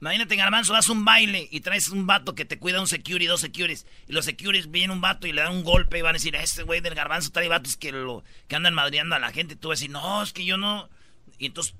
Imagínate, 0.00 0.36
Garbanzo, 0.36 0.72
das 0.72 0.88
un 0.88 1.04
baile 1.04 1.46
y 1.50 1.60
traes 1.60 1.88
un 1.88 2.06
vato 2.06 2.34
que 2.34 2.46
te 2.46 2.58
cuida 2.58 2.80
un 2.80 2.86
security, 2.86 3.26
dos 3.26 3.40
securities. 3.40 3.86
Y 4.08 4.12
los 4.12 4.24
securities 4.24 4.70
vienen 4.70 4.92
un 4.92 5.00
vato 5.02 5.26
y 5.26 5.32
le 5.32 5.42
dan 5.42 5.52
un 5.52 5.62
golpe 5.62 5.98
y 5.98 6.02
van 6.02 6.10
a 6.10 6.18
decir, 6.18 6.34
este 6.36 6.62
güey 6.62 6.80
del 6.80 6.94
Garbanzo 6.94 7.30
trae 7.30 7.48
vatos 7.48 7.76
que, 7.76 7.92
lo, 7.92 8.24
que 8.48 8.56
andan 8.56 8.72
madreando 8.72 9.14
a 9.14 9.18
la 9.18 9.30
gente. 9.30 9.56
Tú 9.56 9.68
vas 9.68 9.78
a 9.78 9.80
decir, 9.80 9.90
no, 9.90 10.22
es 10.22 10.32
que 10.32 10.44
yo 10.44 10.56
no. 10.56 10.88
Y 11.38 11.46
entonces 11.46 11.74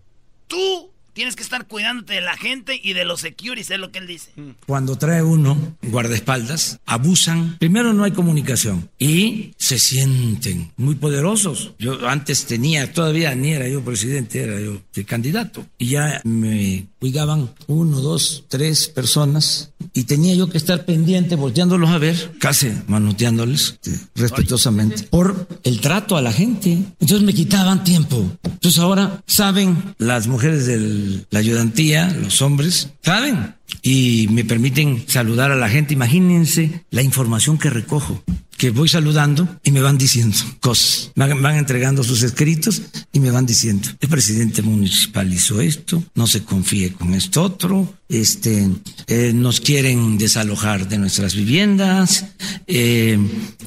tú 0.49 0.93
Tienes 1.13 1.37
que 1.37 1.43
estar 1.43 1.67
cuidándote 1.67 2.15
de 2.15 2.21
la 2.21 2.37
gente 2.37 2.81
y 2.83 2.93
de 2.93 3.05
los 3.05 3.21
securities, 3.21 3.71
es 3.71 3.79
lo 3.79 3.91
que 3.91 3.99
él 3.99 4.07
dice. 4.07 4.33
Cuando 4.67 4.97
trae 4.97 5.23
uno 5.23 5.77
guardaespaldas, 5.83 6.81
abusan. 6.87 7.59
Primero 7.59 7.93
no 7.93 8.05
hay 8.05 8.13
comunicación 8.13 8.91
y 8.99 9.53
se 9.57 9.79
sienten 9.79 10.73
muy 10.77 10.95
poderosos. 10.95 11.75
Yo 11.79 12.09
antes 12.09 12.47
tenía, 12.47 12.93
todavía 12.93 13.35
ni 13.35 13.53
era 13.53 13.69
yo 13.69 13.83
presidente, 13.85 14.43
era 14.43 14.61
yo 14.61 14.81
el 14.95 15.07
candidato. 15.07 15.67
Y 15.79 15.89
ya 15.89 16.21
me 16.25 16.87
cuidaban 16.99 17.55
uno, 17.67 18.01
dos, 18.01 18.45
tres 18.49 18.89
personas 18.89 19.70
y 19.93 20.05
tenía 20.05 20.35
yo 20.35 20.49
que 20.49 20.59
estar 20.59 20.85
pendiente, 20.85 21.37
volteándolos 21.37 21.91
a 21.91 21.99
ver, 21.99 22.33
casi 22.39 22.73
manoteándoles 22.87 23.79
este, 23.83 23.99
respetuosamente, 24.15 25.05
por 25.05 25.49
el 25.65 25.81
trato 25.81 26.17
a 26.17 26.23
la 26.23 26.33
gente. 26.33 26.79
Entonces 27.01 27.23
me 27.23 27.35
quitaban 27.35 27.85
tiempo. 27.85 28.25
Entonces 28.45 28.79
ahora 28.81 29.23
saben 29.27 29.95
las 29.99 30.27
mujeres 30.27 30.67
del 30.67 31.27
la 31.31 31.39
ayudantía, 31.39 32.13
los 32.13 32.43
hombres, 32.43 32.89
saben, 33.03 33.55
y 33.83 34.29
me 34.31 34.45
permiten 34.45 35.05
saludar 35.07 35.51
a 35.51 35.57
la 35.57 35.69
gente. 35.69 35.95
Imagínense 35.95 36.85
la 36.91 37.03
información 37.03 37.59
que 37.59 37.71
recojo 37.71 38.23
que 38.61 38.71
voy 38.71 38.91
saludando 38.91 39.49
y 39.65 39.71
me 39.71 39.81
van 39.81 39.97
diciendo 39.97 40.37
cosas. 40.61 41.13
Van, 41.17 41.57
entregando 41.57 42.05
sus 42.05 42.23
escritos 42.23 42.83
y 43.11 43.19
me 43.19 43.31
van 43.31 43.47
diciendo, 43.47 43.89
el 43.99 44.09
presidente 44.11 44.61
municipal 44.61 45.33
hizo 45.33 45.63
esto, 45.63 46.05
no 46.15 46.27
se 46.27 46.45
confíe 46.45 46.93
con 46.93 47.15
esto 47.15 47.43
otro, 47.43 47.95
este, 48.11 48.69
eh, 49.07 49.33
nos 49.35 49.63
quieren 49.63 50.19
desalojar 50.19 50.87
de 50.91 50.99
nuestras 50.99 51.35
viviendas, 51.35 52.27
eh, 52.67 53.19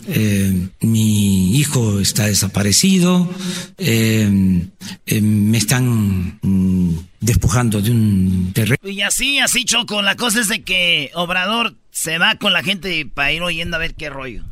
eh, 0.09 0.67
mi 0.81 1.57
hijo 1.57 1.99
está 1.99 2.27
desaparecido, 2.27 3.27
me 3.79 5.57
están 5.57 6.37
mm, 6.43 6.97
despojando 7.23 7.81
de 7.81 7.91
un 7.91 8.51
terreno. 8.53 8.77
Y 8.83 9.01
así, 9.01 9.39
así, 9.39 9.65
Choco, 9.65 10.01
la 10.01 10.15
cosa 10.15 10.41
es 10.41 10.47
de 10.47 10.63
que 10.63 11.11
Obrador 11.15 11.75
se 11.91 12.17
va 12.17 12.35
con 12.35 12.53
la 12.53 12.63
gente 12.63 13.05
para 13.05 13.31
ir 13.31 13.41
oyendo 13.41 13.77
a 13.77 13.79
ver 13.79 13.95
qué 13.95 14.09
rollo. 14.09 14.43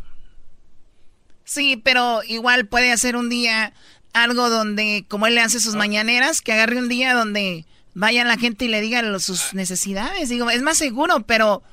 Sí, 1.43 1.75
pero 1.83 2.21
igual 2.23 2.67
puede 2.67 2.91
hacer 2.91 3.15
un 3.15 3.29
día 3.29 3.73
algo 4.13 4.49
donde, 4.49 5.05
como 5.07 5.27
él 5.27 5.35
le 5.35 5.41
hace 5.41 5.59
sus 5.59 5.75
mañaneras, 5.75 6.41
que 6.41 6.53
agarre 6.53 6.77
un 6.77 6.87
día 6.87 7.13
donde 7.13 7.65
vaya 7.93 8.23
la 8.23 8.37
gente 8.37 8.65
y 8.65 8.67
le 8.69 8.81
diga 8.81 9.19
sus 9.19 9.53
necesidades. 9.53 10.29
Digo, 10.29 10.49
es 10.49 10.61
más 10.61 10.77
seguro, 10.77 11.25
pero 11.25 11.63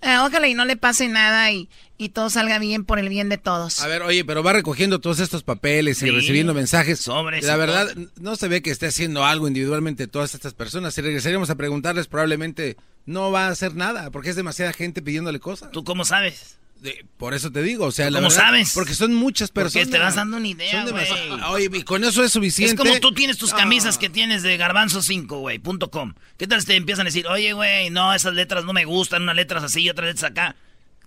eh, 0.00 0.18
ojalá 0.18 0.48
y 0.48 0.54
no 0.54 0.64
le 0.64 0.76
pase 0.76 1.08
nada 1.08 1.50
y, 1.50 1.68
y, 1.98 2.10
todo 2.10 2.30
salga 2.30 2.58
bien 2.58 2.84
por 2.84 2.98
el 2.98 3.08
bien 3.08 3.28
de 3.28 3.38
todos. 3.38 3.80
A 3.80 3.86
ver, 3.86 4.02
oye, 4.02 4.24
pero 4.24 4.42
va 4.42 4.52
recogiendo 4.52 5.00
todos 5.00 5.20
estos 5.20 5.42
papeles 5.42 6.02
y 6.02 6.10
recibiendo 6.10 6.54
mensajes. 6.54 7.00
Sobre 7.00 7.40
La 7.42 7.56
verdad, 7.56 7.94
no 8.20 8.36
se 8.36 8.48
ve 8.48 8.62
que 8.62 8.70
esté 8.70 8.86
haciendo 8.86 9.24
algo 9.24 9.48
individualmente 9.48 10.06
todas 10.06 10.34
estas 10.34 10.54
personas. 10.54 10.94
Si 10.94 11.00
regresaríamos 11.00 11.50
a 11.50 11.54
preguntarles, 11.54 12.06
probablemente 12.06 12.76
no 13.06 13.30
va 13.30 13.46
a 13.46 13.50
hacer 13.50 13.74
nada, 13.74 14.10
porque 14.10 14.30
es 14.30 14.36
demasiada 14.36 14.72
gente 14.72 15.02
pidiéndole 15.02 15.40
cosas. 15.40 15.70
¿Tú 15.70 15.84
cómo 15.84 16.04
sabes? 16.04 16.58
De, 16.80 17.06
por 17.16 17.32
eso 17.32 17.50
te 17.50 17.62
digo, 17.62 17.86
o 17.86 17.92
sea, 17.92 18.08
¿Cómo 18.08 18.20
verdad, 18.22 18.36
sabes? 18.36 18.72
Porque 18.74 18.94
son 18.94 19.14
muchas 19.14 19.50
personas. 19.50 19.86
Porque 19.86 19.98
te 19.98 20.04
vas 20.04 20.16
dando 20.16 20.36
una 20.36 20.48
idea, 20.48 20.84
güey. 20.84 21.06
Oye, 21.48 21.70
y 21.72 21.82
con 21.82 22.04
eso 22.04 22.22
es 22.22 22.32
suficiente. 22.32 22.74
Es 22.74 22.78
como 22.78 23.00
tú 23.00 23.14
tienes 23.14 23.38
tus 23.38 23.54
camisas 23.54 23.96
que 23.96 24.10
tienes 24.10 24.42
de 24.42 24.56
garbanzo 24.58 25.00
5, 25.00 25.38
güey, 25.38 25.58
punto 25.58 25.90
com. 25.90 26.12
¿Qué 26.36 26.46
tal 26.46 26.60
si 26.60 26.66
te 26.66 26.76
empiezan 26.76 27.06
a 27.06 27.08
decir, 27.08 27.26
oye, 27.26 27.54
güey, 27.54 27.88
no, 27.88 28.12
esas 28.12 28.34
letras 28.34 28.64
no 28.64 28.74
me 28.74 28.84
gustan, 28.84 29.22
unas 29.22 29.36
letras 29.36 29.64
así 29.64 29.80
y 29.82 29.88
otras 29.90 30.08
letras 30.08 30.30
acá? 30.30 30.56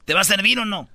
¿Te 0.05 0.13
va 0.15 0.21
a 0.21 0.23
servir 0.23 0.57
o 0.59 0.65
no? 0.65 0.89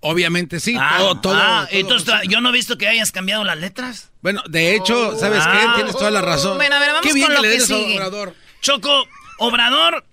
Obviamente 0.00 0.58
sí. 0.60 0.76
Ah, 0.78 0.96
todo, 0.98 1.20
todo, 1.20 1.34
ah, 1.38 1.66
todo 1.70 1.78
entonces 1.80 2.14
yo 2.28 2.40
no 2.40 2.48
he 2.50 2.52
visto 2.52 2.76
que 2.76 2.88
hayas 2.88 3.12
cambiado 3.12 3.44
las 3.44 3.56
letras. 3.58 4.10
Bueno, 4.20 4.42
de 4.48 4.74
hecho, 4.74 5.16
¿sabes 5.18 5.42
Ah. 5.44 5.52
qué? 5.52 5.74
Tienes 5.76 5.92
toda 5.96 6.10
la 6.10 6.20
razón. 6.20 6.56
Bueno, 6.56 6.74
a 6.74 6.78
ver, 6.80 6.88
vamos 6.88 7.06
Qué 7.06 7.14
bien 7.14 7.26
con 7.26 7.36
que 7.36 7.42
lo 7.42 7.48
le 7.48 7.56
que 7.56 7.62
a 7.62 7.66
sigue. 7.66 7.94
Obrador. 7.94 8.34
Choco, 8.60 9.06
Obrador, 9.38 10.04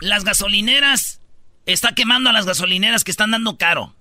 las 0.00 0.24
gasolineras, 0.24 1.20
está 1.66 1.94
quemando 1.94 2.30
a 2.30 2.32
las 2.32 2.46
gasolineras 2.46 3.04
que 3.04 3.10
están 3.10 3.30
dando 3.30 3.56
caro. 3.56 3.94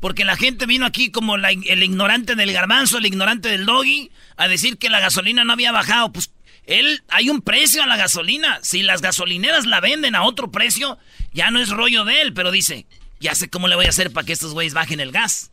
Porque 0.00 0.24
la 0.24 0.36
gente 0.36 0.66
vino 0.66 0.84
aquí 0.84 1.10
como 1.10 1.36
el 1.36 1.82
ignorante 1.82 2.34
del 2.34 2.52
garbanzo, 2.52 2.98
el 2.98 3.06
ignorante 3.06 3.48
del 3.48 3.64
doggy, 3.64 4.10
a 4.36 4.46
decir 4.46 4.76
que 4.76 4.90
la 4.90 5.00
gasolina 5.00 5.44
no 5.44 5.54
había 5.54 5.72
bajado. 5.72 6.12
Pues 6.12 6.30
él, 6.66 7.02
hay 7.08 7.30
un 7.30 7.40
precio 7.40 7.82
a 7.82 7.86
la 7.86 7.96
gasolina. 7.96 8.58
Si 8.62 8.82
las 8.82 9.00
gasolineras 9.00 9.64
la 9.64 9.80
venden 9.80 10.14
a 10.14 10.24
otro 10.24 10.50
precio, 10.50 10.98
ya 11.32 11.50
no 11.50 11.60
es 11.60 11.70
rollo 11.70 12.04
de 12.04 12.20
él, 12.20 12.34
pero 12.34 12.50
dice, 12.50 12.86
ya 13.20 13.34
sé 13.34 13.48
cómo 13.48 13.68
le 13.68 13.76
voy 13.76 13.86
a 13.86 13.90
hacer 13.90 14.12
para 14.12 14.26
que 14.26 14.32
estos 14.32 14.52
güeyes 14.52 14.74
bajen 14.74 15.00
el 15.00 15.12
gas. 15.12 15.50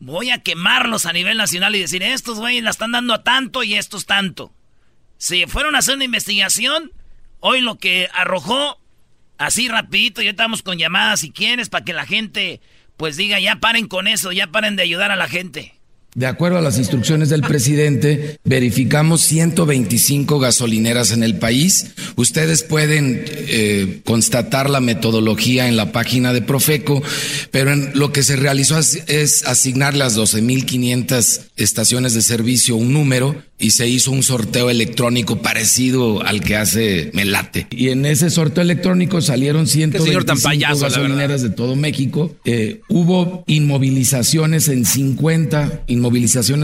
Voy 0.00 0.30
a 0.30 0.42
quemarlos 0.42 1.06
a 1.06 1.12
nivel 1.12 1.36
nacional 1.36 1.76
y 1.76 1.80
decir, 1.80 2.02
estos 2.02 2.38
güeyes 2.38 2.64
la 2.64 2.70
están 2.70 2.92
dando 2.92 3.14
a 3.14 3.22
tanto 3.22 3.62
y 3.62 3.74
estos 3.74 4.06
tanto. 4.06 4.52
Si 5.18 5.46
fueron 5.46 5.76
a 5.76 5.78
hacer 5.78 5.94
una 5.94 6.04
investigación, 6.04 6.92
hoy 7.40 7.60
lo 7.60 7.78
que 7.78 8.08
arrojó, 8.12 8.80
así 9.38 9.68
rapidito, 9.68 10.22
ya 10.22 10.30
estamos 10.30 10.62
con 10.62 10.78
llamadas 10.78 11.20
si 11.20 11.30
quieres, 11.30 11.68
para 11.68 11.84
que 11.84 11.92
la 11.92 12.06
gente 12.06 12.60
pues 12.96 13.16
diga, 13.16 13.40
ya 13.40 13.56
paren 13.56 13.88
con 13.88 14.06
eso, 14.06 14.32
ya 14.32 14.48
paren 14.48 14.76
de 14.76 14.82
ayudar 14.82 15.10
a 15.10 15.16
la 15.16 15.28
gente. 15.28 15.74
De 16.14 16.26
acuerdo 16.26 16.58
a 16.58 16.62
las 16.62 16.78
instrucciones 16.78 17.28
del 17.28 17.42
presidente, 17.42 18.38
verificamos 18.44 19.22
125 19.22 20.38
gasolineras 20.38 21.10
en 21.10 21.24
el 21.24 21.38
país. 21.38 21.86
Ustedes 22.14 22.62
pueden 22.62 23.24
eh, 23.26 24.00
constatar 24.04 24.70
la 24.70 24.80
metodología 24.80 25.66
en 25.66 25.76
la 25.76 25.90
página 25.90 26.32
de 26.32 26.40
Profeco, 26.40 27.02
pero 27.50 27.72
en 27.72 27.90
lo 27.94 28.12
que 28.12 28.22
se 28.22 28.36
realizó 28.36 28.78
es, 28.78 29.44
asignar 29.44 29.94
las 29.94 30.16
12.500 30.16 31.40
estaciones 31.56 32.14
de 32.14 32.22
servicio 32.22 32.76
un 32.76 32.92
número 32.92 33.42
y 33.58 33.70
se 33.70 33.88
hizo 33.88 34.10
un 34.10 34.22
sorteo 34.22 34.68
electrónico 34.68 35.40
parecido 35.40 36.22
al 36.22 36.40
que 36.42 36.56
hace 36.56 37.10
Melate. 37.14 37.66
Y 37.70 37.90
en 37.90 38.04
ese 38.04 38.28
sorteo 38.30 38.62
electrónico 38.62 39.20
salieron 39.20 39.66
señor 39.66 40.24
tan 40.24 40.36
125 40.36 40.42
payaso, 40.42 40.80
gasolineras 40.80 41.42
de 41.42 41.50
todo 41.50 41.76
México. 41.76 42.34
Eh, 42.44 42.80
hubo 42.88 43.44
inmovilizaciones 43.46 44.68
en 44.68 44.84
50, 44.84 45.84
inmovilizaciones 45.86 46.03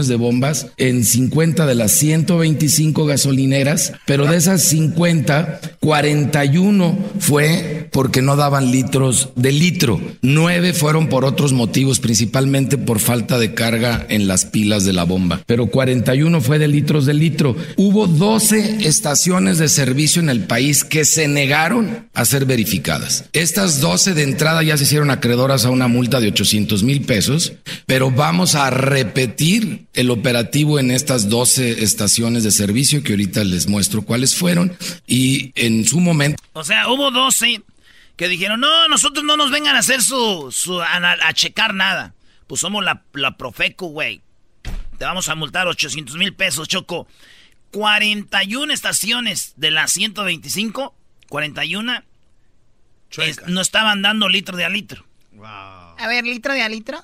de 0.07 0.15
bombas 0.15 0.67
en 0.77 1.03
50 1.03 1.65
de 1.65 1.75
las 1.75 1.91
125 1.93 3.05
gasolineras, 3.05 3.93
pero 4.05 4.25
de 4.25 4.37
esas 4.37 4.61
50, 4.61 5.59
41 5.79 6.97
fue 7.19 7.87
porque 7.91 8.21
no 8.21 8.35
daban 8.35 8.71
litros 8.71 9.29
de 9.35 9.51
litro. 9.51 9.99
Nueve 10.21 10.73
fueron 10.73 11.07
por 11.07 11.25
otros 11.25 11.53
motivos, 11.53 11.99
principalmente 11.99 12.77
por 12.77 12.99
falta 12.99 13.39
de 13.39 13.53
carga 13.53 14.05
en 14.09 14.27
las 14.27 14.45
pilas 14.45 14.85
de 14.85 14.93
la 14.93 15.03
bomba, 15.03 15.41
pero 15.47 15.67
41 15.67 16.39
fue 16.41 16.59
de 16.59 16.67
litros 16.67 17.05
de 17.05 17.15
litro. 17.15 17.55
Hubo 17.77 18.07
12 18.07 18.87
estaciones 18.87 19.57
de 19.57 19.69
servicio 19.69 20.21
en 20.21 20.29
el 20.29 20.41
país 20.41 20.83
que 20.83 21.03
se 21.03 21.27
negaron 21.27 22.07
a 22.13 22.25
ser 22.25 22.45
verificadas. 22.45 23.25
Estas 23.33 23.81
12 23.81 24.13
de 24.13 24.23
entrada 24.23 24.61
ya 24.61 24.77
se 24.77 24.83
hicieron 24.83 25.09
acreedoras 25.09 25.65
a 25.65 25.71
una 25.71 25.87
multa 25.87 26.19
de 26.19 26.27
800 26.27 26.83
mil 26.83 27.01
pesos, 27.01 27.53
pero 27.87 28.11
vamos 28.11 28.55
a 28.55 28.69
repetir 28.69 29.30
el 29.93 30.09
operativo 30.11 30.79
en 30.79 30.91
estas 30.91 31.29
12 31.29 31.83
estaciones 31.83 32.43
de 32.43 32.51
servicio 32.51 33.03
que 33.03 33.13
ahorita 33.13 33.43
les 33.43 33.67
muestro 33.67 34.01
cuáles 34.03 34.35
fueron 34.35 34.77
y 35.07 35.51
en 35.55 35.85
su 35.85 35.99
momento 35.99 36.41
O 36.53 36.63
sea, 36.63 36.89
hubo 36.89 37.11
12 37.11 37.61
que 38.15 38.27
dijeron, 38.27 38.59
no, 38.59 38.87
nosotros 38.87 39.23
no 39.25 39.35
nos 39.37 39.49
vengan 39.51 39.75
a 39.75 39.79
hacer 39.79 40.01
su, 40.03 40.49
su 40.51 40.79
a, 40.81 40.95
a 40.97 41.33
checar 41.33 41.73
nada. 41.73 42.13
Pues 42.47 42.61
somos 42.61 42.83
la, 42.83 43.03
la 43.13 43.35
Profeco, 43.37 43.87
güey. 43.87 44.21
Te 44.99 45.05
vamos 45.05 45.27
a 45.29 45.35
multar 45.35 45.65
800 45.67 46.15
mil 46.17 46.33
pesos, 46.35 46.67
Choco. 46.67 47.07
41 47.71 48.71
estaciones 48.73 49.53
de 49.55 49.71
las 49.71 49.93
125, 49.93 50.93
41, 51.29 52.03
es- 53.17 53.41
no 53.47 53.61
estaban 53.61 54.01
dando 54.01 54.29
litro 54.29 54.55
de 54.57 54.65
a 54.65 54.69
litro. 54.69 55.05
A 55.97 56.07
ver, 56.07 56.23
litro 56.25 56.53
de 56.53 56.61
a 56.61 56.69
litro. 56.69 57.01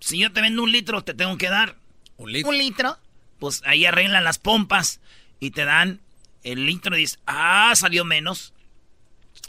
Si 0.00 0.18
yo 0.18 0.32
te 0.32 0.40
vendo 0.40 0.62
un 0.62 0.72
litro, 0.72 1.02
te 1.02 1.14
tengo 1.14 1.36
que 1.36 1.48
dar 1.48 1.76
un 2.16 2.34
Un 2.44 2.58
litro. 2.58 2.98
Pues 3.38 3.62
ahí 3.64 3.84
arreglan 3.86 4.24
las 4.24 4.38
pompas 4.38 5.00
y 5.40 5.50
te 5.52 5.64
dan 5.64 6.00
el 6.42 6.66
litro 6.66 6.96
y 6.96 7.00
dices, 7.00 7.20
ah, 7.26 7.72
salió 7.74 8.04
menos. 8.04 8.52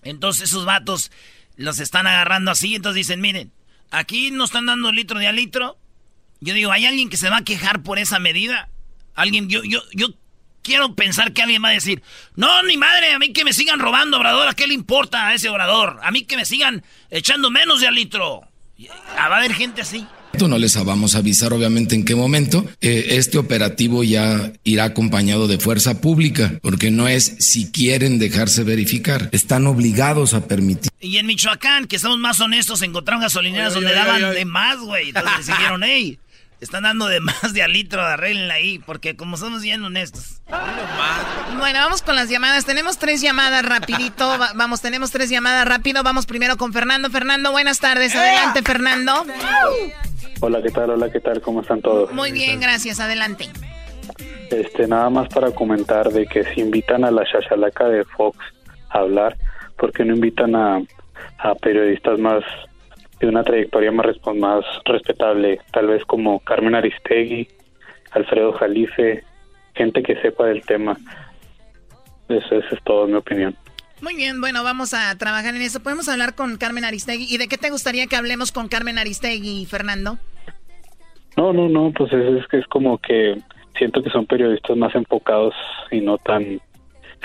Entonces 0.03 0.49
esos 0.49 0.65
vatos 0.65 1.11
los 1.55 1.79
están 1.79 2.07
agarrando 2.07 2.51
así, 2.51 2.75
entonces 2.75 3.07
dicen, 3.07 3.21
miren, 3.21 3.51
aquí 3.91 4.31
nos 4.31 4.49
están 4.49 4.67
dando 4.67 4.91
litro 4.91 5.19
de 5.19 5.27
a 5.27 5.31
litro. 5.31 5.77
Yo 6.39 6.53
digo, 6.53 6.71
¿hay 6.71 6.85
alguien 6.85 7.09
que 7.09 7.17
se 7.17 7.29
va 7.29 7.37
a 7.37 7.43
quejar 7.43 7.83
por 7.83 7.99
esa 7.99 8.19
medida? 8.19 8.69
Alguien, 9.15 9.49
yo, 9.49 9.63
yo, 9.63 9.81
yo 9.93 10.13
quiero 10.61 10.95
pensar 10.95 11.33
que 11.33 11.41
alguien 11.41 11.63
va 11.63 11.69
a 11.69 11.73
decir, 11.73 12.01
no, 12.35 12.63
ni 12.63 12.77
madre, 12.77 13.11
a 13.11 13.19
mí 13.19 13.33
que 13.33 13.43
me 13.43 13.53
sigan 13.53 13.79
robando, 13.79 14.17
Obrador, 14.17 14.47
¿a 14.47 14.53
qué 14.53 14.67
le 14.67 14.73
importa 14.73 15.27
a 15.27 15.33
ese 15.33 15.49
Obrador? 15.49 15.99
A 16.01 16.11
mí 16.11 16.23
que 16.23 16.37
me 16.37 16.45
sigan 16.45 16.83
echando 17.09 17.49
menos 17.51 17.81
de 17.81 17.87
a 17.87 17.91
litro. 17.91 18.47
Ah, 19.17 19.27
va 19.27 19.35
a 19.35 19.39
haber 19.39 19.53
gente 19.53 19.81
así. 19.81 20.07
No 20.47 20.57
les 20.57 20.75
vamos 20.83 21.15
a 21.15 21.19
avisar 21.19 21.53
obviamente 21.53 21.95
en 21.95 22.05
qué 22.05 22.15
momento. 22.15 22.65
Eh, 22.81 23.07
este 23.11 23.37
operativo 23.37 24.03
ya 24.03 24.53
irá 24.63 24.85
acompañado 24.85 25.47
de 25.47 25.59
fuerza 25.59 26.01
pública, 26.01 26.59
porque 26.61 26.91
no 26.91 27.07
es 27.07 27.35
si 27.39 27.71
quieren 27.71 28.19
dejarse 28.19 28.63
verificar, 28.63 29.29
están 29.31 29.67
obligados 29.67 30.33
a 30.33 30.47
permitir. 30.47 30.91
Y 30.99 31.17
en 31.17 31.25
Michoacán, 31.25 31.85
que 31.85 31.99
somos 31.99 32.19
más 32.19 32.39
honestos, 32.39 32.81
encontraron 32.81 33.21
gasolineras 33.21 33.73
donde 33.73 33.93
daban 33.93 34.33
de 34.33 34.45
más, 34.45 34.79
güey. 34.79 35.09
Entonces 35.09 35.47
decidieron, 35.47 35.83
hey, 35.83 36.19
están 36.61 36.83
dando 36.83 37.07
de 37.07 37.19
más 37.19 37.53
de 37.53 37.63
a 37.63 37.67
litro, 37.67 38.01
arreglenla 38.01 38.55
ahí, 38.55 38.79
porque 38.79 39.15
como 39.15 39.37
somos 39.37 39.61
bien 39.61 39.83
honestos. 39.83 40.41
Bueno, 41.57 41.79
vamos 41.79 42.01
con 42.01 42.15
las 42.15 42.29
llamadas. 42.29 42.65
Tenemos 42.65 42.97
tres 42.97 43.21
llamadas 43.21 43.65
rapidito. 43.65 44.37
vamos, 44.55 44.81
tenemos 44.81 45.11
tres 45.11 45.29
llamadas 45.29 45.67
rápido. 45.67 46.03
Vamos 46.03 46.25
primero 46.25 46.57
con 46.57 46.73
Fernando. 46.73 47.09
Fernando, 47.09 47.51
buenas 47.51 47.79
tardes. 47.79 48.15
Adelante, 48.15 48.61
Fernando. 48.61 49.25
Hola, 50.41 50.61
¿qué 50.61 50.69
tal? 50.69 50.91
Hola, 50.91 51.11
¿qué 51.11 51.19
tal? 51.19 51.41
¿Cómo 51.41 51.61
están 51.61 51.81
todos? 51.81 52.11
Muy 52.13 52.31
bien, 52.31 52.59
gracias. 52.61 52.99
Adelante. 52.99 53.45
Este, 54.49 54.87
nada 54.87 55.09
más 55.09 55.27
para 55.29 55.51
comentar 55.51 56.09
de 56.11 56.25
que 56.25 56.43
si 56.45 56.61
invitan 56.61 57.03
a 57.03 57.11
la 57.11 57.23
chachalaca 57.25 57.87
de 57.89 58.05
Fox 58.05 58.37
a 58.89 58.99
hablar, 58.99 59.37
¿por 59.77 59.91
qué 59.91 60.05
no 60.05 60.15
invitan 60.15 60.55
a, 60.55 60.81
a 61.39 61.55
periodistas 61.55 62.17
más 62.19 62.43
de 63.19 63.27
una 63.27 63.43
trayectoria 63.43 63.91
más, 63.91 64.05
más 64.35 64.65
respetable, 64.85 65.59
tal 65.71 65.87
vez 65.87 66.03
como 66.05 66.39
Carmen 66.39 66.75
Aristegui, 66.75 67.47
Alfredo 68.11 68.53
Jalife, 68.53 69.23
gente 69.75 70.01
que 70.01 70.15
sepa 70.21 70.45
del 70.45 70.61
tema. 70.61 70.97
Eso, 72.29 72.55
eso 72.55 72.75
es 72.75 72.83
todo 72.83 73.07
mi 73.07 73.15
opinión. 73.15 73.55
Muy 74.01 74.15
bien, 74.15 74.39
bueno, 74.39 74.63
vamos 74.63 74.93
a 74.93 75.17
trabajar 75.17 75.55
en 75.55 75.61
eso. 75.61 75.81
¿Podemos 75.81 76.07
hablar 76.07 76.35
con 76.35 76.57
Carmen 76.57 76.85
Aristegui? 76.85 77.27
¿Y 77.29 77.37
de 77.37 77.47
qué 77.47 77.57
te 77.57 77.69
gustaría 77.69 78.07
que 78.07 78.15
hablemos 78.15 78.51
con 78.51 78.67
Carmen 78.69 78.97
Aristegui, 78.97 79.65
Fernando? 79.65 80.17
No, 81.35 81.53
no, 81.53 81.67
no, 81.69 81.91
pues 81.91 82.11
es, 82.13 82.41
es 82.41 82.47
que 82.47 82.57
es 82.57 82.67
como 82.67 82.97
que 82.97 83.35
siento 83.77 84.01
que 84.01 84.09
son 84.09 84.25
periodistas 84.25 84.77
más 84.77 84.93
enfocados 84.95 85.53
y 85.91 86.01
no 86.01 86.17
tan 86.17 86.61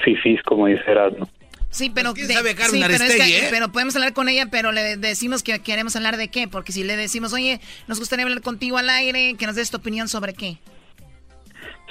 fifís 0.04 0.42
como 0.42 0.66
dice 0.66 0.82
Erasmo. 0.86 1.28
Sí, 1.70 1.90
pero, 1.92 2.14
pues, 2.14 2.30
¿eh? 2.30 3.48
pero, 3.50 3.72
podemos 3.72 3.96
hablar 3.96 4.12
con 4.12 4.28
ella, 4.28 4.46
pero 4.48 4.70
le 4.70 4.96
decimos 4.96 5.42
que 5.42 5.58
queremos 5.58 5.96
hablar 5.96 6.16
de 6.16 6.28
qué, 6.28 6.46
porque 6.46 6.70
si 6.70 6.84
le 6.84 6.96
decimos, 6.96 7.32
oye, 7.32 7.58
nos 7.88 7.98
gustaría 7.98 8.24
hablar 8.24 8.42
contigo 8.42 8.78
al 8.78 8.88
aire, 8.88 9.34
que 9.36 9.46
nos 9.46 9.56
des 9.56 9.72
tu 9.72 9.78
opinión 9.78 10.06
sobre 10.06 10.34
qué. 10.34 10.58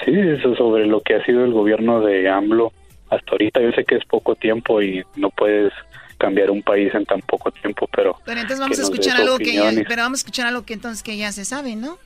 Sí, 0.06 0.14
eso 0.14 0.56
sobre 0.56 0.88
lo 0.88 1.02
que 1.02 1.16
ha 1.16 1.26
sido 1.26 1.44
el 1.44 1.52
gobierno 1.52 2.00
de 2.00 2.30
AMLO 2.30 2.72
hasta 3.16 3.32
ahorita. 3.32 3.62
Yo 3.62 3.72
sé 3.72 3.84
que 3.86 3.96
es 3.96 4.06
poco 4.06 4.36
tiempo 4.36 4.82
y 4.82 5.04
no 5.16 5.30
puedes 5.30 5.72
cambiar 6.18 6.52
un 6.52 6.62
país 6.62 6.94
en 6.94 7.06
tan 7.06 7.20
poco 7.22 7.52
tiempo, 7.52 7.88
pero... 7.94 8.18
Pero 8.26 8.40
entonces 8.40 8.60
vamos 8.60 8.80
a 8.80 8.84
escuchar 8.84 9.18
algo 9.18 9.38
que 9.38 9.54
ya, 9.54 9.72
pero 9.88 10.04
vamos 10.04 10.20
a 10.20 10.22
escuchar 10.22 10.48
algo 10.48 10.64
que 10.64 10.74
entonces 10.74 11.04
que 11.04 11.18
ya 11.18 11.32
se 11.32 11.44
sabe, 11.44 11.76
¿no? 11.76 11.98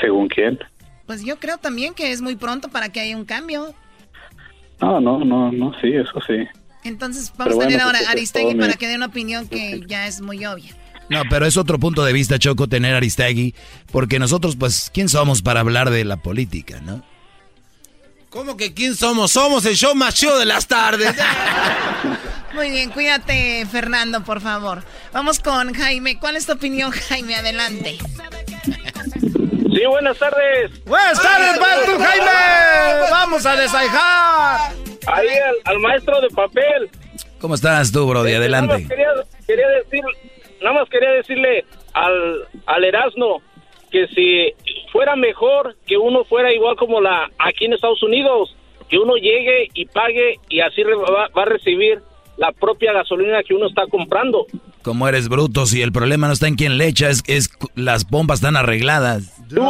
¿Según 0.00 0.28
quién? 0.28 0.58
Pues 1.06 1.24
yo 1.24 1.38
creo 1.38 1.58
también 1.58 1.94
que 1.94 2.10
es 2.10 2.22
muy 2.22 2.36
pronto 2.36 2.68
para 2.68 2.88
que 2.88 3.00
haya 3.00 3.16
un 3.16 3.24
cambio. 3.24 3.74
No, 4.80 5.00
no, 5.00 5.24
no, 5.24 5.52
no, 5.52 5.72
sí, 5.80 5.88
eso 5.94 6.20
sí. 6.26 6.46
Entonces 6.84 7.32
vamos 7.36 7.56
a 7.56 7.58
tener 7.60 7.80
ahora 7.80 7.98
a 8.08 8.10
Aristegui 8.12 8.54
para 8.54 8.74
que 8.74 8.88
dé 8.88 8.96
una 8.96 9.06
opinión 9.06 9.46
que 9.46 9.82
ya 9.86 10.06
es 10.06 10.20
muy 10.20 10.44
obvia. 10.46 10.74
No, 11.08 11.22
pero 11.28 11.44
es 11.44 11.56
otro 11.56 11.78
punto 11.78 12.04
de 12.04 12.12
vista, 12.12 12.38
Choco, 12.38 12.68
tener 12.68 12.94
a 12.94 12.96
Aristegui, 12.96 13.54
porque 13.90 14.18
nosotros, 14.18 14.56
pues, 14.56 14.90
¿quién 14.94 15.10
somos 15.10 15.42
para 15.42 15.60
hablar 15.60 15.90
de 15.90 16.04
la 16.04 16.16
política, 16.16 16.80
no? 16.80 17.04
¿Cómo 18.32 18.56
que 18.56 18.72
quién 18.72 18.94
somos? 18.94 19.32
Somos 19.32 19.66
el 19.66 19.76
show 19.76 19.94
más 19.94 20.14
chido 20.14 20.38
de 20.38 20.46
las 20.46 20.66
tardes. 20.66 21.14
Muy 22.54 22.70
bien, 22.70 22.88
cuídate, 22.88 23.66
Fernando, 23.70 24.24
por 24.24 24.40
favor. 24.40 24.82
Vamos 25.12 25.38
con 25.38 25.74
Jaime. 25.74 26.18
¿Cuál 26.18 26.36
es 26.36 26.46
tu 26.46 26.52
opinión, 26.52 26.92
Jaime? 26.92 27.34
Adelante. 27.34 27.98
Sí, 28.64 29.86
buenas 29.86 30.18
tardes. 30.18 30.82
Buenas 30.86 31.20
tardes, 31.20 31.60
maestro 31.60 31.98
Jaime. 31.98 33.10
Vamos 33.10 33.44
a 33.44 33.54
desaijar. 33.54 34.72
Ahí 35.08 35.28
al, 35.66 35.78
maestro 35.80 36.18
de 36.22 36.28
papel. 36.28 36.90
¿Cómo 37.38 37.54
estás 37.54 37.92
tú, 37.92 38.06
Brody? 38.06 38.32
Adelante. 38.32 38.66
Nada 38.66 38.78
más 38.78 38.88
quería, 38.88 39.08
quería 39.46 39.68
decir, 39.68 40.04
nada 40.62 40.80
más 40.80 40.88
quería 40.88 41.10
decirle 41.10 41.66
al, 41.92 42.48
al 42.64 42.84
Erasmo 42.84 43.42
que 43.92 44.08
si 44.08 44.54
fuera 44.90 45.14
mejor 45.14 45.76
que 45.86 45.96
uno 45.96 46.24
fuera 46.24 46.52
igual 46.52 46.76
como 46.76 47.00
la 47.00 47.30
aquí 47.38 47.66
en 47.66 47.74
Estados 47.74 48.02
Unidos, 48.02 48.56
que 48.88 48.98
uno 48.98 49.14
llegue 49.16 49.68
y 49.74 49.84
pague 49.86 50.40
y 50.48 50.60
así 50.60 50.82
va, 50.82 51.28
va 51.36 51.42
a 51.42 51.46
recibir 51.46 52.00
la 52.36 52.52
propia 52.52 52.92
gasolina 52.92 53.42
que 53.42 53.54
uno 53.54 53.66
está 53.66 53.86
comprando. 53.86 54.46
Como 54.82 55.06
eres 55.06 55.28
bruto, 55.28 55.66
si 55.66 55.82
el 55.82 55.92
problema 55.92 56.26
no 56.26 56.32
está 56.32 56.48
en 56.48 56.56
quién 56.56 56.76
le 56.76 56.88
echa, 56.88 57.08
es, 57.08 57.22
es 57.26 57.50
las 57.76 58.08
bombas 58.08 58.40
están 58.40 58.56
arregladas. 58.56 59.32
Tú, 59.48 59.60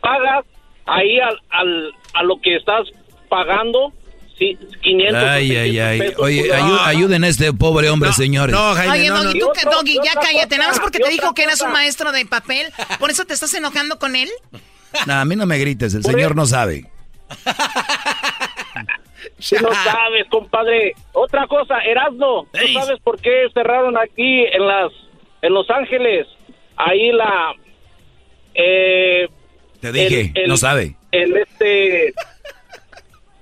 pagas 0.00 0.44
ahí 0.86 1.20
al, 1.20 1.38
al, 1.50 1.92
a 2.14 2.22
lo 2.24 2.40
que 2.40 2.56
estás 2.56 2.88
pagando, 3.28 3.92
sí, 4.38 4.58
500. 4.82 5.22
Ay, 5.22 5.56
ay, 5.56 5.78
ay. 5.78 6.12
Oye, 6.18 6.52
ayuden 6.84 7.24
a 7.24 7.28
este 7.28 7.52
pobre 7.52 7.90
hombre, 7.90 8.12
señores. 8.12 8.54
No, 8.54 8.74
Jaime, 8.74 8.92
Oye, 8.92 9.08
Doggy, 9.08 9.38
tú, 9.40 9.52
Doggy, 9.70 9.98
ya 10.04 10.12
cállate. 10.20 10.58
Nada 10.58 10.70
más 10.70 10.80
porque 10.80 10.98
te 10.98 11.10
dijo 11.10 11.34
que 11.34 11.42
eras 11.42 11.60
un 11.60 11.72
maestro 11.72 12.12
de 12.12 12.24
papel. 12.26 12.66
¿Por 12.98 13.10
eso 13.10 13.24
te 13.24 13.34
estás 13.34 13.52
enojando 13.54 13.98
con 13.98 14.16
él? 14.16 14.28
No, 15.06 15.14
a 15.14 15.24
mí 15.24 15.36
no 15.36 15.46
me 15.46 15.58
grites, 15.58 15.94
el 15.94 16.02
señor 16.02 16.34
no 16.36 16.46
sabe. 16.46 16.90
Si 19.38 19.54
no 19.56 19.72
sabes, 19.72 20.26
compadre. 20.30 20.94
Otra 21.12 21.46
cosa, 21.46 21.78
Erasmo, 21.80 22.46
¿tú 22.52 22.72
sabes 22.72 23.00
por 23.02 23.20
qué 23.20 23.46
cerraron 23.52 23.96
aquí 23.98 24.44
en 24.44 24.66
las 24.66 24.92
en 25.42 25.52
Los 25.52 25.68
Ángeles? 25.70 26.26
Ahí 26.76 27.12
la 27.12 27.54
eh, 28.54 29.28
Te 29.80 29.92
dije, 29.92 30.32
no 30.46 30.56
sabe. 30.56 30.96
El 31.12 31.36
este 31.36 32.14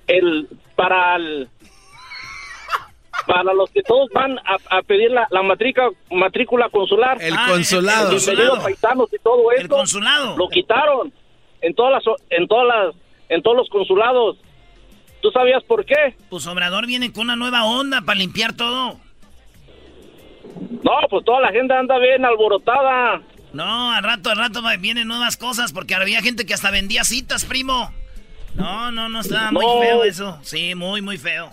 el 0.07 0.47
para 0.75 1.15
el 1.15 1.49
para 3.25 3.53
los 3.53 3.69
que 3.71 3.81
todos 3.81 4.09
van 4.13 4.37
a, 4.37 4.81
pedir 4.83 5.09
la, 5.09 5.27
la 5.31 5.41
matrícula, 5.41 5.89
matrícula 6.11 6.69
consular. 6.69 7.17
El 7.21 7.33
ah, 7.33 7.45
consulado. 7.49 8.11
El, 8.11 8.61
paisanos 8.61 9.09
y 9.11 9.17
todo 9.19 9.51
eso. 9.51 9.61
El 9.61 9.67
consulado. 9.67 10.37
Lo 10.37 10.47
quitaron 10.49 11.11
en 11.61 11.73
todas 11.73 11.93
las 11.93 12.15
en 12.29 12.47
todas 12.47 12.67
las 12.67 12.95
en 13.29 13.41
todos 13.41 13.57
los 13.57 13.69
consulados. 13.69 14.37
¿Tú 15.21 15.31
sabías 15.31 15.63
por 15.63 15.85
qué? 15.85 16.15
Pues 16.29 16.45
Obrador 16.45 16.85
viene 16.85 17.11
con 17.11 17.23
una 17.23 17.35
nueva 17.35 17.65
onda 17.65 18.01
para 18.01 18.19
limpiar 18.19 18.53
todo. 18.53 18.99
No, 20.83 20.91
pues 21.09 21.25
toda 21.25 21.41
la 21.41 21.51
gente 21.51 21.73
anda 21.73 21.97
bien 21.97 22.23
alborotada. 22.23 23.21
No, 23.53 23.91
al 23.91 24.03
rato, 24.03 24.29
al 24.29 24.37
rato 24.37 24.61
vienen 24.79 25.07
nuevas 25.07 25.37
cosas 25.37 25.73
porque 25.73 25.95
había 25.95 26.21
gente 26.21 26.45
que 26.45 26.53
hasta 26.53 26.69
vendía 26.69 27.03
citas, 27.03 27.45
primo. 27.45 27.91
No, 28.55 28.91
no, 28.91 29.09
no, 29.09 29.21
estaba 29.21 29.51
muy 29.51 29.65
feo 29.85 30.03
eso. 30.03 30.39
Sí, 30.41 30.75
muy, 30.75 31.01
muy 31.01 31.17
feo. 31.17 31.51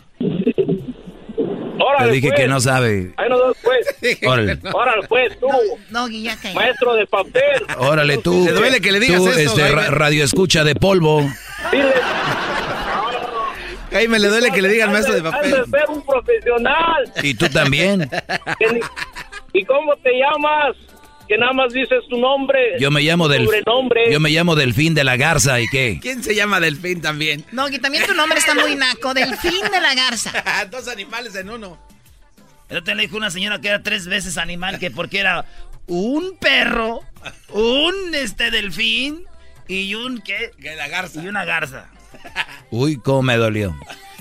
Te 1.98 2.10
dije 2.10 2.28
que 2.30 2.34
pues. 2.34 2.48
no 2.48 2.60
sabe. 2.60 3.12
Ahí 3.16 3.28
nos 3.28 3.56
pues. 3.62 4.18
Órale. 4.26 4.58
Órale, 4.72 5.06
pues, 5.08 5.38
tú. 5.38 5.48
No, 5.90 6.08
Maestro 6.54 6.94
de 6.94 7.06
papel. 7.06 7.64
Órale, 7.78 8.18
tú. 8.18 8.44
Le 8.44 8.52
duele 8.52 8.80
que 8.80 8.92
le 8.92 9.00
digas 9.00 9.18
tú, 9.18 9.28
eso, 9.28 9.38
este, 9.38 9.70
radio 9.72 10.24
escucha 10.24 10.64
de 10.64 10.74
polvo. 10.74 11.20
Dile, 11.70 11.92
Ay, 13.94 14.08
me 14.08 14.18
le 14.18 14.28
duele 14.28 14.50
que 14.50 14.62
le 14.62 14.68
diga 14.68 14.86
al 14.86 14.90
maestro 14.90 15.14
de 15.14 15.22
papel. 15.22 15.50
de 15.50 15.64
ser 15.64 15.90
un 15.90 16.02
profesional. 16.02 17.12
Y 17.22 17.34
tú 17.34 17.48
también. 17.48 18.08
¿Y 19.52 19.64
cómo 19.64 19.94
te 19.96 20.10
llamas? 20.18 20.76
Que 21.32 21.38
nada 21.38 21.54
más 21.54 21.72
dices 21.72 22.00
tu 22.10 22.18
nombre. 22.18 22.76
Yo 22.78 22.90
me 22.90 23.00
llamo 23.00 23.26
del. 23.26 23.48
Yo 24.10 24.20
me 24.20 24.28
llamo 24.28 24.54
Delfín 24.54 24.92
de 24.92 25.02
la 25.02 25.16
Garza 25.16 25.58
y 25.60 25.66
qué. 25.66 25.98
¿Quién 25.98 26.22
se 26.22 26.34
llama 26.34 26.60
Delfín 26.60 27.00
también? 27.00 27.42
No, 27.52 27.68
que 27.68 27.78
también 27.78 28.04
tu 28.04 28.12
nombre 28.12 28.38
está 28.38 28.54
muy 28.54 28.76
naco. 28.76 29.14
Delfín 29.14 29.64
de 29.72 29.80
la 29.80 29.94
Garza. 29.94 30.30
Dos 30.70 30.88
animales 30.88 31.34
en 31.36 31.48
uno. 31.48 31.78
Yo 32.68 32.84
te 32.84 32.94
le 32.94 33.04
dijo 33.04 33.16
una 33.16 33.30
señora 33.30 33.62
que 33.62 33.68
era 33.68 33.82
tres 33.82 34.08
veces 34.08 34.36
animal, 34.36 34.78
que 34.78 34.90
porque 34.90 35.20
era 35.20 35.46
un 35.86 36.36
perro, 36.38 37.00
un 37.48 37.94
este 38.14 38.50
delfín 38.50 39.24
y 39.68 39.94
un 39.94 40.20
qué? 40.20 40.50
La 40.58 40.88
garza. 40.88 41.22
Y 41.22 41.28
una 41.28 41.46
garza. 41.46 41.88
Uy, 42.70 42.98
cómo 42.98 43.22
me 43.22 43.38
dolió. 43.38 43.74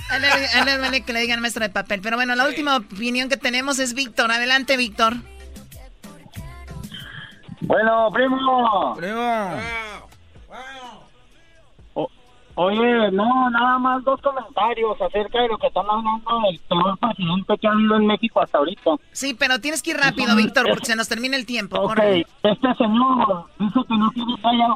A 0.09 0.15
él 0.15 0.79
vale 0.79 1.01
que 1.01 1.11
le 1.11 1.19
digan 1.19 1.41
maestro 1.41 1.65
de 1.65 1.71
papel. 1.71 1.99
Pero 2.01 2.15
bueno, 2.15 2.35
la 2.35 2.47
última 2.47 2.77
opinión 2.77 3.27
que 3.27 3.35
tenemos 3.35 3.79
es 3.79 3.95
Víctor. 3.95 4.31
Adelante, 4.31 4.77
Víctor. 4.77 5.17
Bueno, 7.61 8.09
primo. 8.11 8.95
Primo. 8.97 9.21
oye, 12.55 13.11
no, 13.11 13.49
nada 13.49 13.79
más 13.79 14.03
dos 14.03 14.19
comentarios 14.21 14.99
acerca 15.01 15.41
de 15.41 15.47
lo 15.47 15.57
que 15.57 15.67
están 15.67 15.85
hablando 15.89 16.41
del 16.47 16.59
peor 16.67 16.97
presidente 16.97 17.57
que 17.57 17.67
ha 17.67 17.71
habido 17.71 17.95
en 17.95 18.07
México 18.07 18.41
hasta 18.41 18.57
ahorita. 18.57 18.91
Sí, 19.11 19.35
pero 19.37 19.59
tienes 19.59 19.81
que 19.81 19.91
ir 19.91 19.97
rápido, 19.97 20.35
Víctor, 20.35 20.67
porque 20.69 20.85
se 20.85 20.95
nos 20.95 21.07
termina 21.07 21.37
el 21.37 21.45
tiempo. 21.45 21.79
Ok, 21.79 21.99
este 22.43 22.75
señor 22.75 23.45
dice 23.59 23.79
que 23.87 23.95
no 23.95 24.09
tiene 24.11 24.35
que 24.35 24.55
ir 24.55 24.61
a 24.61 24.75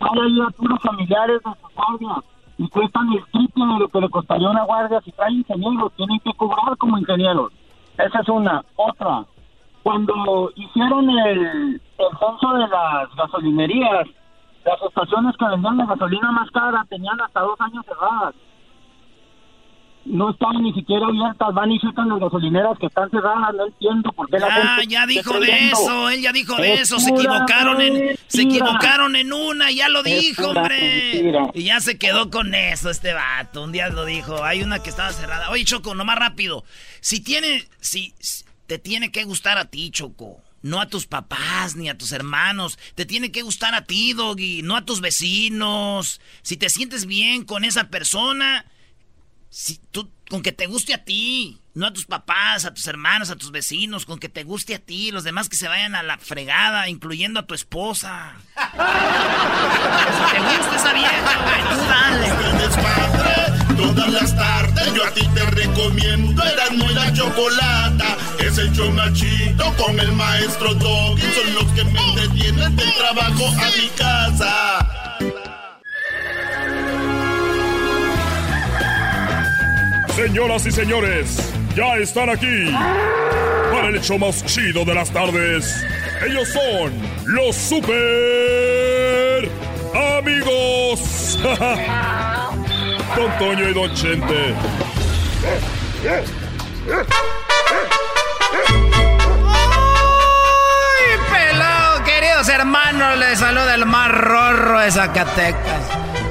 hay 0.00 0.40
a 0.40 0.50
puros 0.50 0.80
familiares 0.82 1.40
de 1.44 1.50
su 1.50 1.68
familia 1.68 2.22
y 2.58 2.68
cuestan 2.68 3.12
el 3.12 3.24
triple 3.32 3.64
de 3.66 3.78
lo 3.80 3.88
que 3.88 4.00
le 4.00 4.08
costaría 4.10 4.48
una 4.48 4.64
guardia 4.64 5.00
si 5.04 5.12
trae 5.12 5.32
ingenieros, 5.32 5.92
tienen 5.96 6.20
que 6.20 6.32
cobrar 6.34 6.76
como 6.78 6.98
ingenieros. 6.98 7.52
Esa 7.98 8.20
es 8.20 8.28
una. 8.28 8.64
Otra, 8.76 9.24
cuando 9.84 10.50
hicieron 10.56 11.08
el, 11.10 11.40
el 11.74 12.18
censo 12.18 12.52
de 12.54 12.66
las 12.68 13.14
gasolinerías, 13.16 14.06
las 14.64 14.82
estaciones 14.88 15.36
que 15.38 15.44
vendían 15.44 15.76
la 15.76 15.84
gasolina 15.86 16.32
más 16.32 16.50
cara 16.50 16.84
tenían 16.88 17.20
hasta 17.20 17.40
dos 17.40 17.60
años 17.60 17.84
cerradas. 17.86 18.34
No 20.06 20.30
están 20.30 20.62
ni 20.62 20.72
siquiera 20.74 21.06
abiertas, 21.06 21.54
van 21.54 21.72
y 21.72 21.78
checan 21.80 22.08
las 22.10 22.18
gasolineras 22.18 22.78
que 22.78 22.86
están 22.86 23.08
cerradas, 23.10 23.54
no 23.54 23.66
entiendo 23.66 24.10
por 24.12 24.28
qué 24.28 24.38
la 24.38 24.48
Ah, 24.48 24.76
gente 24.76 24.86
ya 24.94 25.06
dijo 25.06 25.38
de 25.40 25.68
eso, 25.68 26.08
él 26.10 26.20
ya 26.22 26.32
dijo 26.32 26.56
de 26.56 26.74
Es 26.74 26.80
eso, 26.82 26.98
se 26.98 27.10
equivocaron 27.10 27.80
en, 27.80 28.14
se 28.26 28.42
equivocaron 28.42 29.16
en 29.16 29.32
una, 29.32 29.70
ya 29.70 29.88
lo 29.90 30.00
Es 30.00 30.04
dijo, 30.04 30.48
hombre. 30.48 31.10
mentira. 31.12 31.46
Y 31.54 31.64
ya 31.64 31.80
se 31.80 31.98
quedó 31.98 32.30
con 32.30 32.54
eso 32.54 32.90
este 32.90 33.14
vato, 33.14 33.62
un 33.64 33.72
día 33.72 33.88
lo 33.90 34.04
dijo, 34.06 34.44
hay 34.44 34.62
una 34.62 34.78
que 34.82 34.90
estaba 34.90 35.10
cerrada. 35.10 35.48
Oye, 35.50 35.64
Choco, 35.64 35.94
nomás 35.94 36.18
rápido, 36.18 36.64
si 37.00 37.22
tiene, 37.24 37.62
si- 37.80 38.12
te 38.66 38.78
tiene 38.78 39.12
que 39.12 39.24
gustar 39.24 39.58
a 39.58 39.66
ti, 39.66 39.90
Choco. 39.90 40.42
No 40.62 40.80
a 40.80 40.88
tus 40.88 41.06
papás 41.06 41.76
ni 41.76 41.90
a 41.90 41.98
tus 41.98 42.12
hermanos. 42.12 42.78
Te 42.94 43.04
tiene 43.04 43.30
que 43.30 43.42
gustar 43.42 43.74
a 43.74 43.84
ti, 43.84 44.14
Doggy. 44.14 44.62
No 44.62 44.76
a 44.76 44.84
tus 44.86 45.02
vecinos. 45.02 46.22
Si 46.42 46.56
te 46.56 46.70
sientes 46.70 47.04
bien 47.04 47.44
con 47.44 47.64
esa 47.66 47.90
persona, 47.90 48.64
si 49.50 49.78
tú, 49.90 50.10
con 50.30 50.40
que 50.42 50.52
te 50.52 50.66
guste 50.66 50.94
a 50.94 51.04
ti, 51.04 51.60
no 51.74 51.86
a 51.86 51.92
tus 51.92 52.06
papás, 52.06 52.64
a 52.64 52.72
tus 52.72 52.86
hermanos, 52.86 53.28
a 53.28 53.36
tus 53.36 53.50
vecinos, 53.50 54.06
con 54.06 54.18
que 54.18 54.30
te 54.30 54.42
guste 54.42 54.74
a 54.74 54.78
ti, 54.78 55.10
los 55.10 55.22
demás 55.22 55.50
que 55.50 55.56
se 55.56 55.68
vayan 55.68 55.94
a 55.94 56.02
la 56.02 56.16
fregada, 56.16 56.88
incluyendo 56.88 57.40
a 57.40 57.46
tu 57.46 57.52
esposa. 57.52 58.32
si 58.56 58.62
te 60.34 60.40
gusta 60.56 60.76
esa 60.76 60.92
vieja, 60.94 61.38
dale. 61.88 62.28
todas 63.76 64.12
las 64.12 64.34
tardes. 64.34 64.94
Yo 64.94 65.04
a 65.04 65.10
ti 65.12 65.28
te 65.34 65.44
recomiendo. 65.50 66.42
Es 68.46 68.58
el 68.58 68.70
show 68.72 68.90
machito 68.90 69.72
con 69.78 69.98
el 69.98 70.12
maestro 70.12 70.74
Doggy. 70.74 71.22
Son 71.22 71.54
los 71.54 71.64
que 71.72 71.82
me 71.84 71.98
entretienen 71.98 72.76
del 72.76 72.92
trabajo 72.92 73.46
a 73.48 73.70
mi 73.80 73.88
casa. 73.96 74.86
Señoras 80.14 80.66
y 80.66 80.72
señores, 80.72 81.52
ya 81.74 81.96
están 81.96 82.28
aquí 82.28 82.70
para 83.72 83.88
el 83.88 83.96
hecho 83.96 84.18
más 84.18 84.44
chido 84.44 84.84
de 84.84 84.94
las 84.94 85.10
tardes. 85.10 85.82
Ellos 86.26 86.46
son 86.48 86.92
los 87.24 87.56
super 87.56 89.48
amigos. 90.18 91.38
Don 93.16 93.38
Toño 93.38 93.70
y 93.70 93.72
Don 93.72 93.94
Chente. 93.94 94.54
Hermanos, 102.54 103.18
les 103.18 103.38
saluda 103.38 103.74
el 103.74 103.84
más 103.84 104.10
rorro 104.10 104.78
de 104.78 104.90
Zacatecas. 104.90 105.82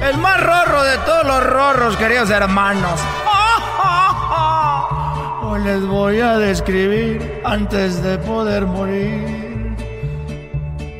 El 0.02 0.18
más 0.18 0.40
rorro 0.40 0.82
de 0.82 0.98
todos 0.98 1.24
los 1.24 1.44
rorros, 1.44 1.96
queridos 1.96 2.30
hermanos. 2.30 3.00
Hoy 5.42 5.62
les 5.62 5.86
voy 5.86 6.20
a 6.20 6.36
describir 6.38 7.40
antes 7.44 8.02
de 8.02 8.18
poder 8.18 8.66
morir. 8.66 9.76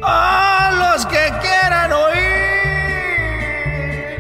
A 0.03 0.93
los 0.95 1.07
que 1.07 1.33
quieran 1.41 1.93
oír. 1.93 2.15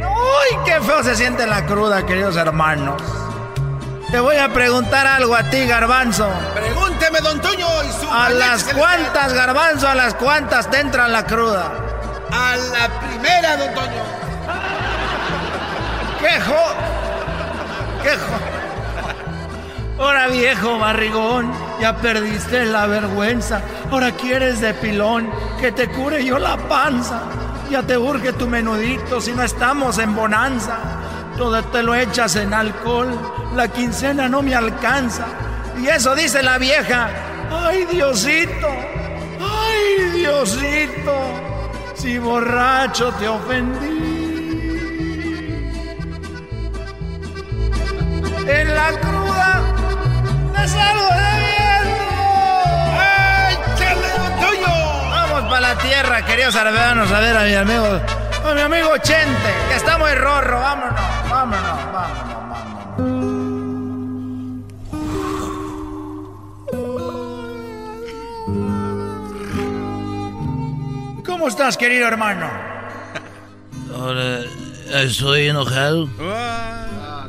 ¡Uy, 0.00 0.58
qué 0.64 0.80
feo 0.80 1.02
se 1.02 1.16
siente 1.16 1.46
la 1.46 1.66
cruda, 1.66 2.06
queridos 2.06 2.36
hermanos! 2.36 3.02
Te 4.14 4.20
voy 4.20 4.36
a 4.36 4.48
preguntar 4.48 5.08
algo 5.08 5.34
a 5.34 5.42
ti, 5.42 5.66
Garbanzo. 5.66 6.30
Pregúnteme, 6.54 7.18
don 7.18 7.40
Toño, 7.40 7.66
y 7.82 7.90
su 8.00 8.08
¿A 8.08 8.30
las 8.30 8.62
cuantas, 8.62 9.32
Garbanzo, 9.32 9.88
a 9.88 9.96
las 9.96 10.14
cuantas 10.14 10.70
te 10.70 10.78
entra 10.78 11.08
la 11.08 11.26
cruda? 11.26 11.72
A 12.30 12.54
la 12.56 13.00
primera, 13.00 13.56
don 13.56 13.74
Toño. 13.74 14.02
¡Quejo! 16.20 16.54
¡Quejo! 18.04 18.34
Ahora 19.98 20.28
viejo 20.28 20.78
barrigón, 20.78 21.52
ya 21.80 21.96
perdiste 21.96 22.66
la 22.66 22.86
vergüenza. 22.86 23.62
Ahora 23.90 24.12
quieres 24.12 24.60
de 24.60 24.74
pilón 24.74 25.28
que 25.60 25.72
te 25.72 25.88
cure 25.88 26.24
yo 26.24 26.38
la 26.38 26.56
panza. 26.56 27.22
Ya 27.68 27.82
te 27.82 27.98
urge 27.98 28.32
tu 28.34 28.46
menudito 28.46 29.20
si 29.20 29.32
no 29.32 29.42
estamos 29.42 29.98
en 29.98 30.14
bonanza. 30.14 30.78
Todo 31.36 31.64
te 31.64 31.82
lo 31.82 31.96
echas 31.96 32.36
en 32.36 32.54
alcohol, 32.54 33.18
la 33.54 33.68
quincena 33.68 34.28
no 34.28 34.42
me 34.42 34.54
alcanza. 34.54 35.24
Y 35.80 35.86
eso 35.88 36.14
dice 36.14 36.42
la 36.42 36.58
vieja. 36.58 37.08
¡Ay, 37.50 37.84
Diosito! 37.86 38.68
¡Ay, 39.40 40.10
Diosito! 40.14 41.14
Si 41.94 42.18
borracho 42.18 43.12
te 43.12 43.28
ofendí. 43.28 44.14
En 48.46 48.74
la 48.74 48.90
cruda 49.00 49.62
te 50.54 50.68
salgo 50.68 51.08
bebiendo. 51.08 52.04
¡Ay, 53.00 53.56
chale, 53.78 54.08
Toño! 54.40 55.10
Vamos 55.10 55.42
para 55.48 55.60
la 55.60 55.78
tierra, 55.78 56.24
queridos 56.26 56.54
arbedanos, 56.54 57.10
a 57.10 57.20
ver 57.20 57.36
a 57.36 57.44
mi 57.44 57.54
amigo, 57.54 58.00
a 58.44 58.54
mi 58.54 58.60
amigo 58.60 58.98
Chente, 58.98 59.54
que 59.70 59.76
está 59.76 59.96
muy 59.96 60.12
rorro. 60.14 60.60
Vámonos, 60.60 61.00
vámonos, 61.30 61.92
vámonos, 61.92 62.33
¿Cómo 71.44 71.52
estás, 71.52 71.76
querido 71.76 72.08
hermano? 72.08 72.50
Ahora, 73.94 74.44
estoy 74.94 75.48
enojado. 75.48 76.08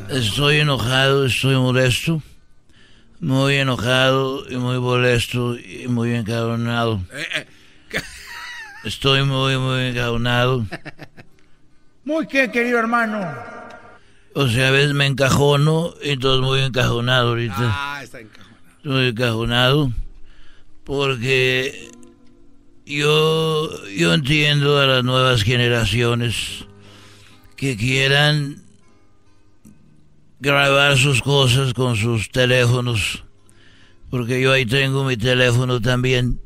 Estoy 0.09 0.61
enojado, 0.61 1.25
estoy 1.25 1.57
molesto. 1.57 2.23
Muy 3.19 3.57
enojado 3.57 4.49
y 4.49 4.55
muy 4.55 4.79
molesto 4.79 5.59
y 5.59 5.89
muy 5.89 6.15
encabronado. 6.15 7.01
Estoy 8.85 9.23
muy, 9.23 9.57
muy 9.57 9.87
encabronado. 9.87 10.65
Muy 12.05 12.25
qué, 12.25 12.49
querido 12.49 12.79
hermano. 12.79 13.19
O 14.33 14.47
sea, 14.47 14.69
a 14.69 14.71
veces 14.71 14.93
me 14.93 15.07
encajono 15.07 15.93
y 16.01 16.11
entonces 16.11 16.41
muy 16.41 16.61
encajonado 16.61 17.31
ahorita. 17.31 17.57
Ah, 17.59 17.99
está 18.01 18.21
encajonado. 18.21 18.61
Estoy 18.77 19.07
encajonado 19.09 19.91
porque 20.85 21.89
yo, 22.85 23.87
yo 23.87 24.13
entiendo 24.13 24.79
a 24.79 24.85
las 24.85 25.03
nuevas 25.03 25.43
generaciones 25.43 26.65
que 27.55 27.75
quieran 27.77 28.61
grabar 30.39 30.97
sus 30.97 31.21
cosas 31.21 31.73
con 31.73 31.95
sus 31.95 32.29
teléfonos, 32.29 33.23
porque 34.09 34.41
yo 34.41 34.51
ahí 34.51 34.65
tengo 34.65 35.03
mi 35.03 35.17
teléfono 35.17 35.81
también, 35.81 36.39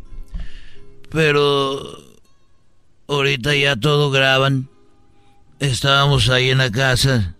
pero 1.10 2.10
ahorita 3.08 3.56
ya 3.56 3.76
todo 3.76 4.12
graban. 4.12 4.70
Estábamos 5.60 6.30
ahí 6.30 6.52
en 6.52 6.60
la 6.60 6.72
casa 6.72 7.36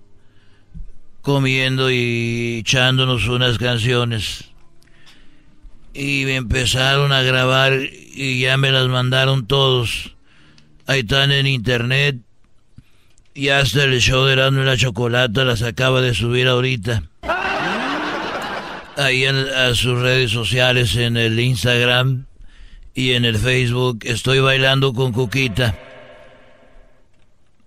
comiendo 1.22 1.89
y 1.89 2.60
echándonos 2.60 3.28
unas 3.28 3.58
canciones. 3.58 4.49
Y 5.94 6.24
me 6.26 6.36
empezaron 6.36 7.12
a 7.12 7.22
grabar 7.22 7.74
y 7.74 8.42
ya 8.42 8.58
me 8.58 8.72
las 8.72 8.88
mandaron 8.88 9.48
todos. 9.48 10.16
Ahí 10.86 11.02
están 11.02 11.32
en 11.32 11.48
internet. 11.48 12.18
Y 13.34 13.50
hasta 13.50 13.84
el 13.84 14.00
show 14.02 14.26
de 14.26 14.34
Erasmo 14.34 14.64
la 14.64 14.76
Chocolata 14.76 15.46
las 15.46 15.62
acaba 15.62 16.02
de 16.02 16.14
subir 16.14 16.48
ahorita. 16.48 17.04
Ahí 18.98 19.24
en, 19.24 19.76
sus 19.76 20.00
redes 20.00 20.32
sociales, 20.32 20.96
en 20.98 21.16
el 21.16 21.40
Instagram 21.40 22.26
y 22.94 23.14
en 23.14 23.24
el 23.24 23.38
Facebook. 23.38 24.00
Estoy 24.04 24.40
bailando 24.40 24.94
con 24.94 25.14
Cuquita. 25.14 25.78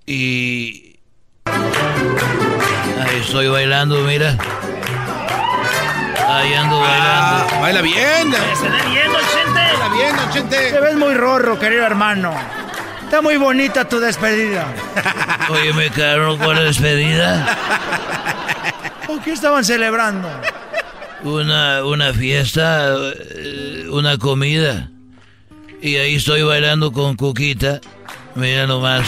Y... 0.04 0.96
Ahí 1.46 3.20
estoy 3.20 3.48
bailando, 3.48 4.02
mira. 4.02 4.36
Ahí 6.32 6.54
ando 6.54 6.80
bailando. 6.80 7.54
Ah, 7.54 7.58
baila 7.60 7.82
bien. 7.82 8.32
Se 8.58 8.68
ve 8.68 8.90
bien, 8.90 9.12
don 9.12 9.22
Chente. 9.32 9.60
Baila 9.78 9.88
bien, 9.94 10.16
don 10.16 10.30
Chente. 10.30 10.72
Te 10.72 10.80
ves 10.80 10.94
muy 10.96 11.14
rorro, 11.14 11.58
querido 11.58 11.84
hermano. 11.84 12.34
Está 13.04 13.20
muy 13.20 13.36
bonita 13.36 13.86
tu 13.86 14.00
despedida. 14.00 14.66
Oye, 15.50 15.72
me 15.74 15.90
quedaron 15.90 16.38
con 16.38 16.56
la 16.56 16.62
despedida. 16.62 17.58
¿O 19.08 19.20
qué 19.20 19.32
estaban 19.32 19.64
celebrando? 19.64 20.30
Una, 21.22 21.84
una 21.84 22.14
fiesta, 22.14 22.94
eh, 23.34 23.86
una 23.90 24.16
comida. 24.16 24.88
Y 25.82 25.96
ahí 25.96 26.16
estoy 26.16 26.42
bailando 26.42 26.92
con 26.92 27.16
Cuquita. 27.16 27.80
Mira 28.34 28.66
nomás. 28.66 29.06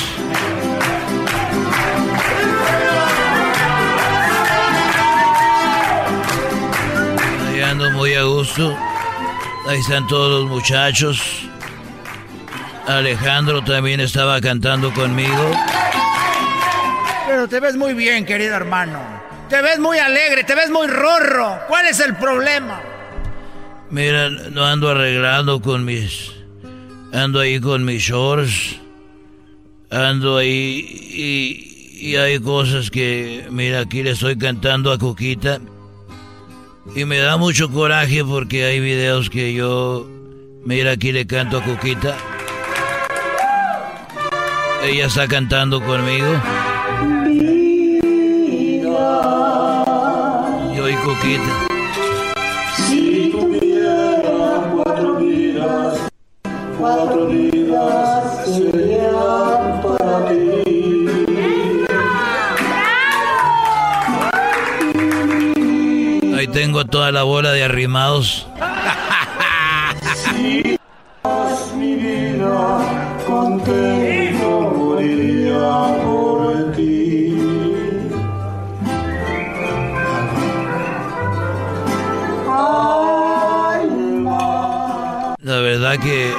Muy 8.04 8.12
a 8.16 8.24
gusto. 8.24 8.76
Ahí 9.66 9.78
están 9.78 10.06
todos 10.08 10.42
los 10.42 10.50
muchachos. 10.50 11.22
Alejandro 12.86 13.64
también 13.64 13.98
estaba 13.98 14.42
cantando 14.42 14.92
conmigo. 14.92 15.50
Pero 17.26 17.48
te 17.48 17.60
ves 17.60 17.76
muy 17.76 17.94
bien, 17.94 18.26
querido 18.26 18.56
hermano. 18.56 19.00
Te 19.48 19.62
ves 19.62 19.78
muy 19.78 19.96
alegre, 19.96 20.44
te 20.44 20.54
ves 20.54 20.68
muy 20.68 20.86
rorro. 20.86 21.60
¿Cuál 21.66 21.86
es 21.86 21.98
el 22.00 22.14
problema? 22.16 22.78
Mira, 23.88 24.28
no 24.28 24.66
ando 24.66 24.90
arreglando 24.90 25.62
con 25.62 25.86
mis... 25.86 26.30
Ando 27.14 27.40
ahí 27.40 27.58
con 27.58 27.86
mis 27.86 28.02
shorts. 28.02 28.80
Ando 29.90 30.36
ahí 30.36 30.84
y, 31.10 32.10
y 32.10 32.16
hay 32.16 32.38
cosas 32.38 32.90
que... 32.90 33.46
Mira, 33.50 33.80
aquí 33.80 34.02
le 34.02 34.10
estoy 34.10 34.36
cantando 34.36 34.92
a 34.92 34.98
Coquita. 34.98 35.58
Y 36.94 37.04
me 37.04 37.18
da 37.18 37.36
mucho 37.36 37.70
coraje 37.70 38.24
porque 38.24 38.64
hay 38.64 38.80
videos 38.80 39.30
que 39.30 39.54
yo... 39.54 40.06
Mira, 40.64 40.92
aquí 40.92 41.12
le 41.12 41.26
canto 41.26 41.58
a 41.58 41.62
Coquita. 41.62 42.16
Ella 44.82 45.06
está 45.06 45.26
cantando 45.26 45.80
conmigo. 45.82 46.26
Yo 50.76 50.88
y. 50.88 51.50
Si 52.76 53.30
tuviera 53.30 54.70
cuatro 54.72 55.16
vidas, 55.16 56.08
cuatro 56.78 57.26
vidas 57.28 57.53
Tengo 66.46 66.84
toda 66.84 67.10
la 67.10 67.22
bola 67.22 67.52
de 67.52 67.64
arrimados. 67.64 68.46
Si 70.24 70.78
das 71.22 71.72
mi 71.76 71.94
vida, 71.94 72.78
contento 73.26 74.60
moriría 74.76 76.02
por 76.04 76.72
ti. 76.76 77.36
Ay, 82.50 83.88
La 85.42 85.56
verdad 85.60 85.98
que 85.98 86.32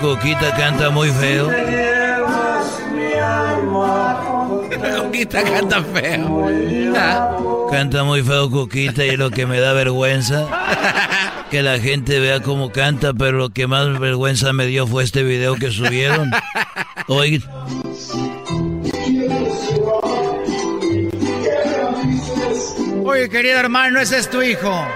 Coquita 0.00 0.54
canta 0.56 0.90
muy 0.90 1.08
feo. 1.10 1.48
Coquita 5.02 5.42
canta 5.44 5.82
feo. 5.82 7.42
Canta 7.72 8.04
muy 8.04 8.22
feo 8.22 8.50
Coquita 8.50 9.02
y 9.02 9.16
lo 9.16 9.30
que 9.30 9.46
me 9.46 9.58
da 9.58 9.72
vergüenza 9.72 10.46
que 11.50 11.62
la 11.62 11.78
gente 11.78 12.20
vea 12.20 12.40
cómo 12.40 12.70
canta, 12.70 13.14
pero 13.14 13.38
lo 13.38 13.48
que 13.48 13.66
más 13.66 13.98
vergüenza 13.98 14.52
me 14.52 14.66
dio 14.66 14.86
fue 14.86 15.04
este 15.04 15.22
video 15.22 15.54
que 15.54 15.70
subieron. 15.70 16.30
Oye, 17.08 17.40
Oye, 23.04 23.30
querido 23.30 23.58
hermano, 23.58 24.00
ese 24.00 24.18
es 24.18 24.28
tu 24.28 24.42
hijo. 24.42 24.86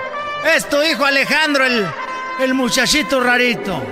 Es 0.54 0.68
tu 0.68 0.76
hijo 0.82 1.06
Alejandro, 1.06 1.64
el, 1.64 1.86
el 2.40 2.52
muchachito 2.52 3.20
rarito. 3.20 3.82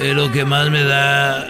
es 0.00 0.12
lo 0.12 0.32
que 0.32 0.44
más 0.44 0.70
me 0.70 0.82
da, 0.82 1.46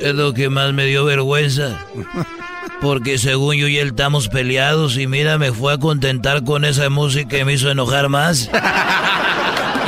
es 0.00 0.14
lo 0.14 0.32
que 0.32 0.48
más 0.48 0.72
me 0.72 0.86
dio 0.86 1.04
vergüenza. 1.04 1.84
Porque 2.82 3.16
según 3.16 3.54
yo 3.56 3.68
y 3.68 3.78
él 3.78 3.88
estamos 3.88 4.28
peleados 4.28 4.98
y 4.98 5.06
mira, 5.06 5.38
me 5.38 5.52
fue 5.52 5.72
a 5.74 5.78
contentar 5.78 6.44
con 6.44 6.64
esa 6.64 6.90
música 6.90 7.38
y 7.38 7.44
me 7.44 7.54
hizo 7.54 7.70
enojar 7.70 8.08
más. 8.08 8.50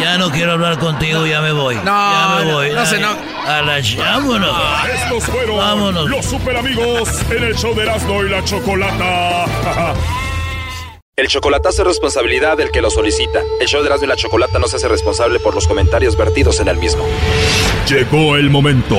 Ya 0.00 0.18
no 0.18 0.28
quiero 0.30 0.52
hablar 0.52 0.78
contigo, 0.80 1.24
ya 1.24 1.40
me 1.40 1.52
voy. 1.52 1.76
No, 1.76 1.82
ya 1.84 2.36
me 2.40 2.44
no, 2.46 2.54
voy. 2.56 2.70
no 2.72 2.84
se 2.84 2.96
Ay, 2.96 3.02
no- 3.02 3.50
A 3.50 3.62
la 3.62 3.80
vámonos. 3.96 4.56
Estos 4.92 5.24
fueron 5.24 5.56
Vámonos. 5.56 6.10
los 6.10 6.26
super 6.26 6.56
amigos 6.56 7.08
en 7.30 7.44
el 7.44 7.54
show 7.54 7.74
de 7.76 7.82
Erasmo 7.84 8.22
y 8.24 8.28
la 8.28 8.42
Chocolata. 8.44 9.94
El 11.16 11.28
chocolatazo 11.28 11.82
es 11.82 11.88
responsabilidad 11.88 12.56
del 12.56 12.72
que 12.72 12.82
lo 12.82 12.90
solicita. 12.90 13.40
El 13.60 13.68
show 13.68 13.82
de 13.82 13.86
Erasmo 13.86 14.06
y 14.06 14.08
la 14.08 14.16
Chocolata 14.16 14.58
no 14.58 14.66
se 14.66 14.76
hace 14.76 14.88
responsable 14.88 15.38
por 15.38 15.54
los 15.54 15.68
comentarios 15.68 16.16
vertidos 16.16 16.58
en 16.58 16.66
el 16.68 16.76
mismo. 16.76 17.04
Llegó 17.88 18.36
el 18.36 18.50
momento 18.50 18.98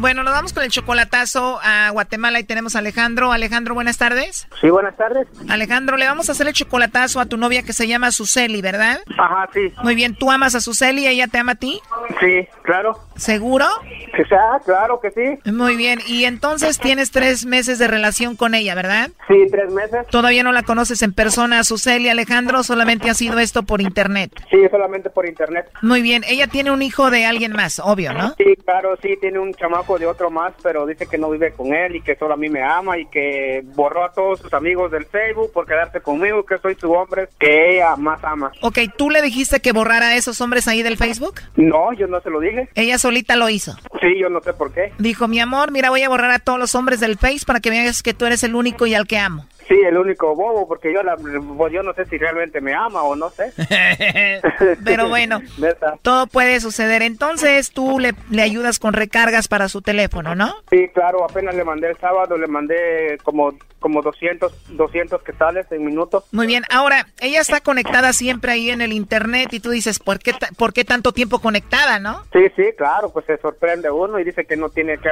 Bueno, 0.00 0.22
nos 0.22 0.32
vamos 0.32 0.54
con 0.54 0.62
el 0.62 0.70
chocolatazo 0.70 1.60
a 1.62 1.90
Guatemala 1.90 2.40
y 2.40 2.44
tenemos 2.44 2.74
a 2.74 2.78
Alejandro. 2.78 3.32
Alejandro, 3.32 3.74
buenas 3.74 3.98
tardes. 3.98 4.48
Sí, 4.58 4.70
buenas 4.70 4.96
tardes. 4.96 5.28
Alejandro, 5.46 5.98
le 5.98 6.06
vamos 6.06 6.30
a 6.30 6.32
hacer 6.32 6.46
el 6.46 6.54
chocolatazo 6.54 7.20
a 7.20 7.26
tu 7.26 7.36
novia 7.36 7.62
que 7.64 7.74
se 7.74 7.86
llama 7.86 8.10
Suseli, 8.10 8.62
¿verdad? 8.62 9.00
Ajá, 9.18 9.50
sí. 9.52 9.70
Muy 9.82 9.94
bien, 9.94 10.14
¿tú 10.14 10.30
amas 10.30 10.54
a 10.54 10.62
Suseli 10.62 11.02
y 11.02 11.08
ella 11.08 11.26
te 11.26 11.36
ama 11.36 11.52
a 11.52 11.56
ti? 11.56 11.82
Sí, 12.18 12.48
claro. 12.62 12.98
¿Seguro? 13.16 13.66
Que 14.16 14.24
sea, 14.24 14.58
claro 14.64 15.00
que 15.00 15.10
sí. 15.10 15.50
Muy 15.50 15.76
bien, 15.76 16.00
y 16.06 16.24
entonces 16.24 16.78
tienes 16.78 17.10
tres 17.10 17.44
meses 17.44 17.78
de 17.78 17.86
relación 17.86 18.36
con 18.36 18.54
ella, 18.54 18.74
¿verdad? 18.74 19.10
Sí, 19.28 19.34
tres 19.50 19.70
meses. 19.70 20.06
Todavía 20.10 20.42
no 20.42 20.52
la 20.52 20.62
conoces 20.62 21.02
en 21.02 21.12
persona, 21.12 21.62
Suseli, 21.62 22.08
Alejandro, 22.08 22.62
solamente 22.62 23.10
ha 23.10 23.14
sido 23.14 23.38
esto 23.38 23.64
por 23.64 23.82
internet. 23.82 24.32
Sí, 24.50 24.56
solamente 24.70 25.10
por 25.10 25.28
internet. 25.28 25.70
Muy 25.82 26.00
bien, 26.00 26.24
ella 26.26 26.46
tiene 26.46 26.70
un 26.70 26.80
hijo 26.80 27.10
de 27.10 27.26
alguien 27.26 27.52
más, 27.52 27.78
obvio, 27.78 28.14
¿no? 28.14 28.34
Sí, 28.38 28.56
claro, 28.64 28.96
sí, 29.02 29.18
tiene 29.20 29.38
un 29.38 29.52
chamaco 29.52 29.89
de 29.98 30.06
otro 30.06 30.30
más, 30.30 30.52
pero 30.62 30.86
dice 30.86 31.06
que 31.06 31.18
no 31.18 31.30
vive 31.30 31.52
con 31.52 31.74
él 31.74 31.96
y 31.96 32.02
que 32.02 32.16
solo 32.16 32.34
a 32.34 32.36
mí 32.36 32.48
me 32.48 32.62
ama 32.62 32.98
y 32.98 33.06
que 33.06 33.62
borró 33.74 34.04
a 34.04 34.12
todos 34.12 34.40
sus 34.40 34.52
amigos 34.52 34.90
del 34.90 35.06
Facebook 35.06 35.52
por 35.52 35.66
quedarse 35.66 36.00
conmigo, 36.00 36.44
que 36.44 36.58
soy 36.58 36.74
su 36.74 36.90
hombre 36.92 37.28
que 37.38 37.76
ella 37.76 37.96
más 37.96 38.22
ama. 38.24 38.52
Ok, 38.62 38.78
¿tú 38.96 39.10
le 39.10 39.22
dijiste 39.22 39.60
que 39.60 39.72
borrara 39.72 40.08
a 40.08 40.16
esos 40.16 40.40
hombres 40.40 40.68
ahí 40.68 40.82
del 40.82 40.96
Facebook? 40.96 41.40
No, 41.56 41.92
yo 41.92 42.06
no 42.06 42.20
se 42.20 42.30
lo 42.30 42.40
dije. 42.40 42.68
Ella 42.74 42.98
solita 42.98 43.36
lo 43.36 43.48
hizo. 43.48 43.74
Sí, 44.00 44.18
yo 44.18 44.28
no 44.28 44.40
sé 44.40 44.52
por 44.52 44.72
qué. 44.72 44.92
Dijo, 44.98 45.28
mi 45.28 45.40
amor, 45.40 45.70
mira, 45.70 45.90
voy 45.90 46.02
a 46.02 46.08
borrar 46.08 46.30
a 46.30 46.38
todos 46.38 46.58
los 46.58 46.74
hombres 46.74 47.00
del 47.00 47.18
Face 47.18 47.44
para 47.46 47.60
que 47.60 47.70
veas 47.70 48.02
que 48.02 48.14
tú 48.14 48.26
eres 48.26 48.42
el 48.44 48.54
único 48.54 48.86
y 48.86 48.94
al 48.94 49.06
que 49.06 49.18
amo. 49.18 49.46
Sí, 49.70 49.80
el 49.86 49.96
único 49.96 50.34
bobo, 50.34 50.66
porque 50.66 50.92
yo, 50.92 51.00
la, 51.04 51.14
pues 51.16 51.72
yo 51.72 51.84
no 51.84 51.94
sé 51.94 52.04
si 52.06 52.18
realmente 52.18 52.60
me 52.60 52.74
ama 52.74 53.04
o 53.04 53.14
no 53.14 53.30
sé. 53.30 53.52
Pero 54.84 55.08
bueno, 55.08 55.40
todo 56.02 56.26
puede 56.26 56.58
suceder. 56.58 57.02
Entonces 57.02 57.70
tú 57.70 58.00
le, 58.00 58.14
le 58.30 58.42
ayudas 58.42 58.80
con 58.80 58.94
recargas 58.94 59.46
para 59.46 59.68
su 59.68 59.80
teléfono, 59.80 60.34
¿no? 60.34 60.52
Sí, 60.70 60.88
claro, 60.92 61.22
apenas 61.22 61.54
le 61.54 61.62
mandé 61.62 61.90
el 61.90 61.96
sábado, 61.98 62.36
le 62.36 62.48
mandé 62.48 63.16
como, 63.22 63.54
como 63.80 64.02
200, 64.02 64.52
200 64.76 65.22
quetzales 65.22 65.66
en 65.72 65.84
minutos. 65.84 66.24
Muy 66.32 66.46
bien, 66.46 66.62
ahora, 66.70 67.06
ella 67.20 67.40
está 67.40 67.60
conectada 67.60 68.12
siempre 68.12 68.52
ahí 68.52 68.70
en 68.70 68.80
el 68.80 68.92
internet 68.92 69.48
y 69.52 69.60
tú 69.60 69.70
dices, 69.70 69.98
¿por 69.98 70.18
qué, 70.18 70.32
ta- 70.32 70.48
¿por 70.56 70.72
qué 70.72 70.84
tanto 70.84 71.12
tiempo 71.12 71.40
conectada, 71.40 71.98
no? 71.98 72.22
Sí, 72.32 72.40
sí, 72.56 72.64
claro, 72.76 73.10
pues 73.12 73.26
se 73.26 73.38
sorprende 73.38 73.90
uno 73.90 74.18
y 74.18 74.24
dice 74.24 74.44
que 74.44 74.56
no 74.56 74.68
tiene 74.68 74.98
que, 74.98 75.08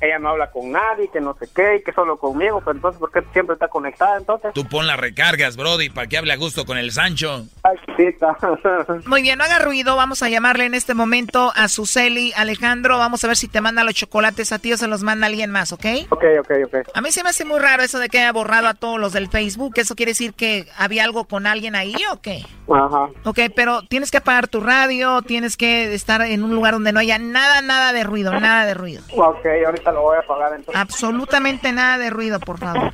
ella 0.00 0.18
no 0.18 0.28
habla 0.30 0.50
con 0.50 0.70
nadie, 0.70 1.08
que 1.12 1.20
no 1.20 1.34
sé 1.38 1.48
qué, 1.54 1.76
y 1.76 1.82
que 1.82 1.92
solo 1.92 2.18
conmigo, 2.18 2.60
pero 2.60 2.76
entonces, 2.76 3.00
¿por 3.00 3.10
qué 3.10 3.22
siempre 3.32 3.54
está 3.54 3.68
conectada 3.68 4.18
entonces? 4.18 4.52
Tú 4.54 4.66
pon 4.66 4.86
las 4.86 4.98
recargas, 5.00 5.56
Brody, 5.56 5.88
para 5.90 6.06
que 6.06 6.18
hable 6.18 6.32
a 6.32 6.36
gusto 6.36 6.64
con 6.66 6.76
el 6.78 6.92
Sancho. 6.92 7.46
Ay, 7.62 7.76
chiquita. 7.86 8.36
Muy 9.06 9.22
bien, 9.22 9.38
no 9.38 9.44
haga 9.44 9.58
ruido, 9.60 9.96
vamos 9.96 10.22
a 10.22 10.28
llamarle 10.28 10.64
en 10.66 10.74
este 10.74 10.94
momento 10.94 11.52
a 11.56 11.68
Suseli 11.68 12.32
Alejandro, 12.36 12.98
vamos 12.98 13.24
a 13.24 13.28
ver 13.28 13.36
si 13.36 13.48
te 13.48 13.60
manda 13.60 13.82
los 13.84 13.94
chocolates 13.94 14.52
a 14.52 14.58
ti 14.58 14.72
o 14.72 14.76
se 14.76 14.86
los 14.88 15.02
manda 15.02 15.26
alguien 15.26 15.50
más, 15.50 15.72
¿ok? 15.72 15.86
ok, 16.10 16.24
ok, 16.40 16.50
ok. 16.66 16.76
A 16.94 17.00
mí 17.00 17.10
se 17.12 17.22
me 17.22 17.30
hace 17.30 17.44
muy 17.44 17.58
raro 17.58 17.82
eso 17.82 17.98
de 17.98 18.08
que 18.10 18.18
haya 18.18 18.32
borrado 18.32 18.68
a 18.68 18.74
todos 18.74 18.98
los 19.00 19.12
del 19.12 19.28
Facebook, 19.28 19.74
¿eso 19.76 19.94
quiere 19.94 20.10
decir 20.10 20.34
que 20.34 20.66
había 20.76 21.04
algo 21.04 21.24
con 21.24 21.46
alguien 21.46 21.74
ahí 21.74 21.94
o 22.12 22.20
qué? 22.20 22.44
Ajá. 22.72 23.08
Ok, 23.24 23.38
pero 23.54 23.82
tienes 23.82 24.10
que 24.10 24.18
apagar 24.18 24.48
tu 24.48 24.60
radio, 24.60 25.22
tienes 25.22 25.56
que 25.56 25.94
estar 25.94 26.20
en 26.22 26.44
un 26.44 26.54
lugar 26.54 26.74
donde 26.74 26.92
no 26.92 27.00
haya 27.00 27.18
nada, 27.18 27.62
nada 27.62 27.92
de 27.92 28.04
ruido, 28.04 28.38
nada 28.38 28.66
de 28.66 28.74
ruido. 28.74 29.02
Ok, 29.16 29.46
ahorita 29.64 29.92
lo 29.92 30.02
voy 30.02 30.16
a 30.16 30.20
apagar 30.20 30.52
entonces. 30.54 30.80
Absolutamente 30.80 31.72
nada 31.72 31.98
de 31.98 32.10
ruido, 32.10 32.40
por 32.40 32.58
favor. 32.58 32.92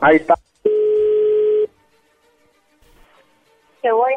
Ahí 0.00 0.16
está. 0.16 0.34
¿Qué 3.82 3.92
voy? 3.92 4.12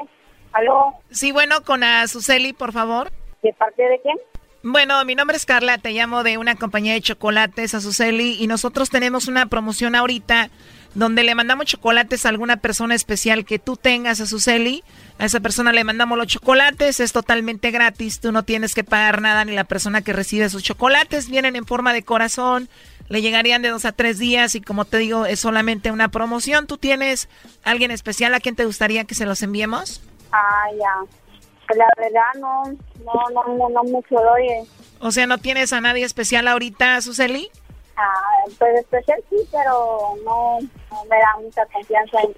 ¿Aló? 0.51 0.93
Sí, 1.11 1.31
bueno, 1.31 1.63
con 1.63 1.83
a 1.83 2.07
Suseli, 2.07 2.53
por 2.53 2.71
favor. 2.71 3.11
¿De 3.43 3.53
parte 3.53 3.83
de 3.83 4.01
quién? 4.01 4.17
Bueno, 4.61 5.05
mi 5.05 5.15
nombre 5.15 5.37
es 5.37 5.45
Carla, 5.45 5.77
te 5.77 5.91
llamo 5.91 6.23
de 6.23 6.37
una 6.37 6.55
compañía 6.55 6.91
de 6.93 7.01
chocolates, 7.01 7.73
Azuceli, 7.73 8.35
y 8.43 8.47
nosotros 8.47 8.89
tenemos 8.89 9.29
una 9.29 9.45
promoción 9.45 9.95
ahorita 9.95 10.49
donde 10.95 11.23
le 11.23 11.33
mandamos 11.33 11.67
chocolates 11.67 12.25
a 12.25 12.29
alguna 12.29 12.57
persona 12.57 12.93
especial 12.93 13.45
que 13.45 13.57
tú 13.57 13.77
tengas, 13.77 14.19
Azuceli. 14.19 14.83
A 15.17 15.25
esa 15.25 15.39
persona 15.39 15.71
le 15.71 15.85
mandamos 15.85 16.17
los 16.17 16.27
chocolates, 16.27 16.99
es 16.99 17.13
totalmente 17.13 17.71
gratis, 17.71 18.19
tú 18.19 18.33
no 18.33 18.43
tienes 18.43 18.75
que 18.75 18.83
pagar 18.83 19.21
nada 19.21 19.45
ni 19.45 19.53
la 19.53 19.63
persona 19.63 20.01
que 20.01 20.11
recibe 20.11 20.49
sus 20.49 20.63
chocolates, 20.63 21.29
vienen 21.29 21.55
en 21.55 21.65
forma 21.65 21.93
de 21.93 22.03
corazón, 22.03 22.67
le 23.07 23.21
llegarían 23.21 23.61
de 23.61 23.69
dos 23.69 23.85
a 23.85 23.93
tres 23.93 24.19
días 24.19 24.55
y 24.55 24.61
como 24.61 24.83
te 24.83 24.97
digo, 24.97 25.25
es 25.25 25.39
solamente 25.39 25.89
una 25.89 26.09
promoción. 26.09 26.67
¿Tú 26.67 26.77
tienes 26.77 27.29
alguien 27.63 27.91
especial 27.91 28.33
a 28.33 28.41
quien 28.41 28.57
te 28.57 28.65
gustaría 28.65 29.05
que 29.05 29.15
se 29.15 29.25
los 29.25 29.41
enviemos? 29.41 30.01
Ah, 30.33 30.65
ya. 30.77 31.75
La 31.75 31.85
verdad 31.97 32.41
no, 32.41 32.77
no, 33.13 33.29
no, 33.47 33.57
no, 33.57 33.69
no 33.69 33.83
mucho 33.83 34.15
doy. 34.15 34.47
eh. 34.47 34.63
O 34.99 35.11
sea, 35.11 35.27
¿no 35.27 35.37
tienes 35.37 35.71
a 35.73 35.81
nadie 35.81 36.05
especial 36.05 36.47
ahorita, 36.47 37.01
Suseli? 37.01 37.49
Ah, 37.95 38.13
pues 38.57 38.79
especial 38.79 39.19
sí, 39.29 39.37
pero 39.51 40.15
no, 40.23 40.57
no 40.91 41.03
me 41.09 41.17
da 41.17 41.35
mucha 41.41 41.65
confianza 41.65 42.19
en, 42.21 42.29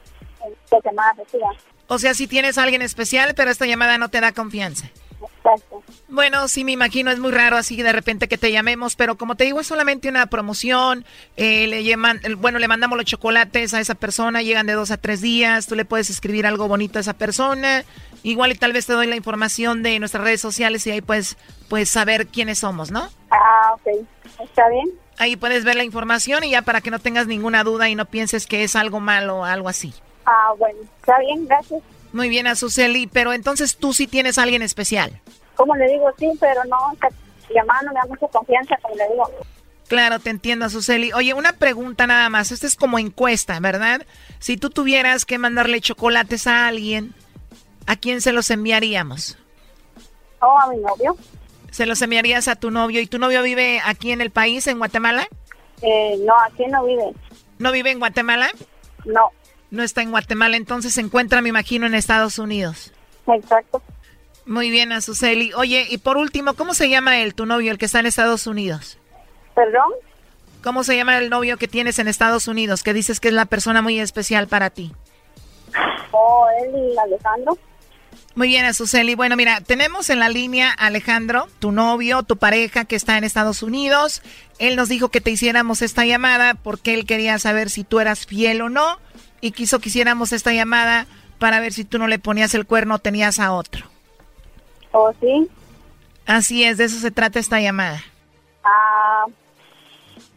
en 0.45 0.55
lo 0.72 0.82
que 0.82 0.91
más 0.91 1.15
reciba. 1.17 1.49
O 1.88 1.99
sea, 1.99 2.13
sí 2.13 2.28
tienes 2.28 2.57
a 2.57 2.63
alguien 2.63 2.82
especial, 2.82 3.34
pero 3.36 3.51
esta 3.51 3.65
llamada 3.65 3.97
no 3.97 4.09
te 4.09 4.22
da 4.22 4.32
confianza. 4.32 4.89
Exacto. 5.38 5.84
Bueno, 6.07 6.47
sí 6.47 6.63
me 6.63 6.72
imagino, 6.72 7.11
es 7.11 7.19
muy 7.19 7.32
raro 7.32 7.57
así 7.57 7.82
de 7.82 7.91
repente 7.91 8.28
que 8.28 8.38
te 8.38 8.51
llamemos, 8.51 8.95
pero 8.95 9.15
como 9.17 9.36
te 9.36 9.43
digo, 9.45 9.59
es 9.59 9.67
solamente 9.67 10.09
una 10.09 10.26
promoción. 10.28 11.05
eh, 11.38 11.67
le 11.67 11.84
llaman, 11.84 12.19
bueno, 12.38 12.59
le 12.59 12.67
mandamos 12.67 12.97
los 12.97 13.05
chocolates 13.05 13.74
a 13.74 13.80
esa 13.80 13.95
persona, 13.95 14.41
llegan 14.41 14.67
de 14.67 14.74
dos 14.74 14.91
a 14.91 14.97
tres 14.97 15.22
días, 15.22 15.67
tú 15.67 15.76
le 15.76 15.86
puedes 15.86 16.09
escribir 16.09 16.45
algo 16.45 16.67
bonito 16.67 16.99
a 16.99 17.01
esa 17.01 17.13
persona. 17.13 17.84
Igual 18.24 18.51
y 18.51 18.55
tal 18.55 18.74
vez 18.74 18.86
te 18.86 18.93
doy 18.93 19.07
la 19.07 19.15
información 19.15 19.82
de 19.82 19.97
nuestras 19.99 20.24
redes 20.24 20.41
sociales 20.41 20.86
y 20.86 20.91
ahí 20.91 21.01
puedes, 21.01 21.38
puedes 21.69 21.89
saber 21.89 22.28
quiénes 22.28 22.59
somos, 22.59 22.91
¿no? 22.91 23.09
Ah, 23.32 23.74
ok. 23.74 24.05
¿Está 24.43 24.69
bien? 24.69 24.89
Ahí 25.17 25.36
puedes 25.36 25.63
ver 25.63 25.76
la 25.76 25.84
información 25.84 26.43
y 26.43 26.51
ya 26.51 26.61
para 26.61 26.82
que 26.82 26.91
no 26.91 26.99
tengas 26.99 27.28
ninguna 27.28 27.63
duda 27.63 27.89
y 27.89 27.95
no 27.95 28.05
pienses 28.05 28.45
que 28.47 28.63
es 28.63 28.76
algo 28.76 28.99
malo 28.99 29.38
o 29.38 29.43
algo 29.45 29.69
así. 29.69 29.93
Ah, 30.26 30.53
bueno. 30.57 30.80
Está 30.99 31.17
bien, 31.19 31.47
gracias. 31.47 31.82
Muy 32.14 32.30
bien, 32.30 32.47
Azuceli, 32.47 33.07
pero 33.07 33.34
entonces 33.34 33.78
tú 33.78 33.93
sí 33.93 34.07
tienes 34.07 34.38
a 34.38 34.43
alguien 34.43 34.62
especial. 34.62 35.22
Como 35.55 35.76
le 35.76 35.88
digo, 35.88 36.09
sí, 36.18 36.30
pero 36.39 36.64
no, 36.66 36.78
no 37.53 37.93
me 37.93 37.99
da 37.99 38.05
mucha 38.07 38.28
confianza, 38.28 38.76
como 38.82 38.95
le 38.95 39.07
digo. 39.09 39.30
Claro, 39.88 40.20
te 40.20 40.30
entiendo, 40.30 40.66
Azuceli. 40.66 41.12
Oye, 41.14 41.34
una 41.34 41.53
pregunta 41.53 42.07
nada 42.07 42.30
más. 42.30 42.51
Esta 42.51 42.66
es 42.66 42.76
como 42.76 42.97
encuesta, 42.97 43.59
¿verdad? 43.59 44.05
Si 44.39 44.55
tú 44.55 44.70
tuvieras 44.70 45.26
que 45.26 45.38
mandarle 45.38 45.82
chocolates 45.82 46.47
a 46.47 46.68
alguien, 46.68 47.14
¿a 47.88 47.97
quién 47.97 48.22
se 48.22 48.32
los 48.32 48.49
enviaríamos? 48.51 49.38
Oh, 50.39 50.57
a 50.59 50.70
mi 50.70 50.78
novio. 50.78 51.18
¿Se 51.72 51.86
los 51.86 52.01
enviarías 52.01 52.47
a 52.47 52.55
tu 52.55 52.72
novio? 52.72 53.01
¿Y 53.01 53.07
tu 53.07 53.20
novio 53.20 53.43
vive 53.43 53.82
aquí 53.84 54.12
en 54.12 54.22
el 54.22 54.32
país, 54.32 54.66
en 54.68 54.78
Guatemala? 54.78 55.28
Eh, 55.82 56.18
no, 56.26 56.34
aquí 56.39 56.66
no 56.68 56.86
vive. 56.86 57.12
¿No 57.59 57.72
vive 57.72 57.91
en 57.91 57.99
Guatemala? 57.99 58.49
No. 59.05 59.32
No 59.72 59.84
está 59.84 60.01
en 60.01 60.11
Guatemala, 60.11 60.57
entonces 60.57 60.93
se 60.93 61.01
encuentra, 61.01 61.41
me 61.41 61.49
imagino, 61.49 61.86
en 61.86 61.95
Estados 61.95 62.38
Unidos. 62.39 62.91
Exacto. 63.26 63.82
Muy 64.45 64.69
bien, 64.69 64.91
Azuceli. 64.91 65.53
Oye, 65.53 65.88
y 65.89 65.97
por 65.97 66.17
último, 66.17 66.55
¿cómo 66.55 66.74
se 66.74 66.89
llama 66.89 67.19
él, 67.19 67.34
tu 67.34 67.45
novio, 67.45 67.72
el 67.72 67.78
que 67.78 67.86
está 67.86 68.01
en 68.01 68.05
Estados 68.05 68.47
Unidos? 68.47 68.97
¿Perdón? 69.55 69.93
¿Cómo 70.61 70.84
se 70.84 70.97
llama 70.97 71.17
el 71.17 71.30
novio 71.30 71.57
que 71.57 71.69
tienes 71.69 71.99
en 71.99 72.09
Estados 72.09 72.49
Unidos, 72.49 72.84
que 72.84 72.93
dices 72.93 73.22
que 73.22 73.30
es 73.30 73.34
la 73.34 73.45
persona 73.45 73.82
muy 73.82 73.97
especial 73.99 74.47
para 74.47 74.69
ti? 74.72 74.91
Oh, 76.11 76.45
él, 76.61 76.93
Alejandro. 76.99 77.57
Muy 78.36 78.49
bien, 78.49 78.65
Azuceli. 78.65 79.15
Bueno, 79.15 79.38
mira, 79.38 79.61
tenemos 79.61 80.09
en 80.09 80.19
la 80.19 80.30
línea 80.30 80.72
a 80.78 80.88
Alejandro, 80.88 81.47
tu 81.59 81.72
novio, 81.72 82.24
tu 82.24 82.38
pareja 82.38 82.86
que 82.86 82.95
está 82.95 83.17
en 83.17 83.24
Estados 83.24 83.63
Unidos. 83.63 84.22
Él 84.59 84.76
nos 84.76 84.89
dijo 84.89 85.09
que 85.09 85.22
te 85.22 85.32
hiciéramos 85.32 85.82
esta 85.82 86.05
llamada 86.05 86.55
porque 86.55 86.93
él 86.93 87.05
quería 87.05 87.39
saber 87.39 87.69
si 87.69 87.84
tú 87.84 87.99
eras 87.99 88.26
fiel 88.26 88.61
o 88.61 88.69
no 88.69 88.99
y 89.41 89.51
quiso 89.51 89.79
que 89.79 89.89
hiciéramos 89.89 90.31
esta 90.31 90.53
llamada 90.53 91.07
para 91.39 91.59
ver 91.59 91.73
si 91.73 91.83
tú 91.83 91.97
no 91.97 92.07
le 92.07 92.19
ponías 92.19 92.53
el 92.53 92.65
cuerno 92.65 92.95
o 92.95 92.99
tenías 92.99 93.39
a 93.39 93.51
otro. 93.51 93.85
¿Oh, 94.91 95.11
sí? 95.19 95.49
Así 96.27 96.63
es, 96.63 96.77
de 96.77 96.85
eso 96.85 96.99
se 96.99 97.11
trata 97.11 97.39
esta 97.39 97.59
llamada. 97.59 98.01
Ah, 98.63 99.25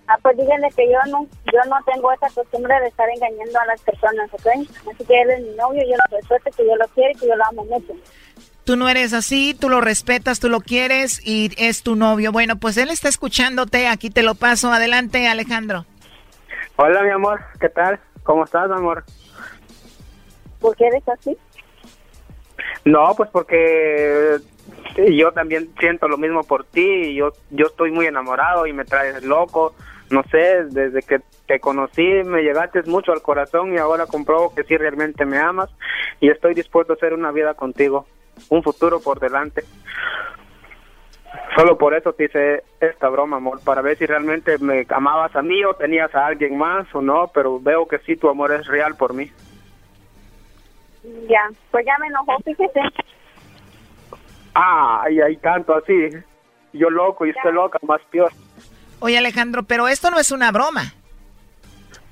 ah, 0.09 0.19
pues 0.23 0.37
díganle 0.37 0.69
que 0.71 0.91
yo 0.91 0.99
no, 1.11 1.27
yo 1.53 1.61
no 1.69 1.77
tengo 1.85 2.11
esa 2.13 2.29
costumbre 2.31 2.75
de 2.81 2.89
estar 2.89 3.07
engañando 3.11 3.61
a 3.61 3.67
las 3.67 3.81
personas, 3.83 4.33
¿ok? 4.33 4.47
Así 4.93 5.05
que 5.05 5.23
él 5.23 5.31
es 5.31 5.41
mi 5.43 5.55
novio, 5.57 5.83
yo 5.83 5.97
lo 5.97 6.17
respeto, 6.17 6.51
que 6.57 6.67
yo 6.67 6.77
lo 6.77 6.89
quiero 6.89 7.11
y 7.11 7.21
que 7.21 7.29
yo 7.29 7.37
lo 7.37 7.45
amo 7.45 7.65
mucho. 7.67 7.93
Tú 8.65 8.77
no 8.77 8.89
eres 8.89 9.13
así, 9.13 9.55
tú 9.55 9.69
lo 9.69 9.83
respetas, 9.83 10.41
tú 10.41 10.49
lo 10.49 10.61
quieres 10.61 11.21
y 11.23 11.53
es 11.59 11.83
tu 11.83 11.97
novio. 11.97 12.33
Bueno, 12.33 12.57
pues 12.57 12.79
él 12.79 12.89
está 12.89 13.11
escuchándote, 13.11 13.89
aquí 13.89 14.09
te 14.09 14.23
lo 14.23 14.37
paso. 14.37 14.73
Adelante, 14.73 15.29
Alejandro. 15.29 15.85
Hola, 16.77 17.03
mi 17.03 17.11
amor, 17.11 17.45
¿qué 17.61 17.69
tal? 17.69 18.01
¿Cómo 18.25 18.45
estás, 18.45 18.71
amor? 18.71 19.05
¿Por 20.61 20.75
qué 20.77 20.87
eres 20.87 21.07
así? 21.09 21.37
No, 22.85 23.15
pues 23.17 23.31
porque 23.31 24.39
yo 25.13 25.33
también 25.33 25.71
siento 25.79 26.09
lo 26.09 26.17
mismo 26.17 26.43
por 26.43 26.65
ti. 26.65 27.15
Yo, 27.15 27.33
yo 27.51 27.67
estoy 27.67 27.91
muy 27.93 28.07
enamorado 28.07 28.67
y 28.67 28.73
me 28.73 28.85
traes 28.85 29.23
loco. 29.23 29.75
No 30.11 30.23
sé, 30.31 30.65
desde 30.71 31.03
que 31.03 31.21
te 31.47 31.61
conocí 31.61 32.03
me 32.25 32.43
llegaste 32.43 32.83
mucho 32.85 33.13
al 33.13 33.23
corazón 33.23 33.75
y 33.75 33.79
ahora 33.79 34.07
compruebo 34.07 34.55
que 34.55 34.65
sí 34.65 34.77
realmente 34.77 35.25
me 35.27 35.39
amas 35.39 35.71
y 36.21 36.31
estoy 36.31 36.55
dispuesto 36.55 36.93
a 36.93 36.97
hacer 36.97 37.13
una 37.13 37.31
vida 37.31 37.55
contigo, 37.55 38.07
un 38.49 38.63
futuro 38.63 39.01
por 39.01 39.21
delante. 39.21 39.65
Solo 41.57 41.79
por 41.79 41.95
eso 41.95 42.13
te 42.13 42.25
hice 42.25 42.65
esta 42.81 43.09
broma, 43.09 43.37
amor, 43.37 43.61
para 43.65 43.81
ver 43.81 43.97
si 43.97 44.07
realmente 44.07 44.59
me 44.59 44.87
amabas 44.89 45.35
a 45.37 45.43
mí 45.43 45.65
o 45.65 45.75
tenías 45.75 46.15
a 46.15 46.27
alguien 46.27 46.57
más 46.59 46.93
o 46.95 47.01
no, 47.01 47.31
pero 47.33 47.61
veo 47.61 47.87
que 47.87 47.99
sí, 47.99 48.17
tu 48.17 48.29
amor 48.29 48.53
es 48.53 48.67
real 48.67 48.97
por 48.97 49.15
mí. 49.15 49.31
Ya, 51.29 51.49
pues 51.71 51.85
ya 51.87 51.97
me 51.99 52.07
enojó, 52.09 52.37
fíjese. 52.45 52.81
Ay, 54.55 55.21
hay 55.21 55.37
tanto 55.37 55.77
así. 55.77 56.11
Yo 56.73 56.91
loco 56.91 57.27
y 57.27 57.31
usted 57.31 57.53
loca, 57.53 57.79
más 57.83 58.01
peor. 58.11 58.33
Oye, 59.01 59.19
Alejandro, 59.19 59.63
pero 59.63 59.87
esto 59.87 60.11
no 60.11 60.19
es 60.19 60.33
una 60.33 60.51
broma. 60.51 60.95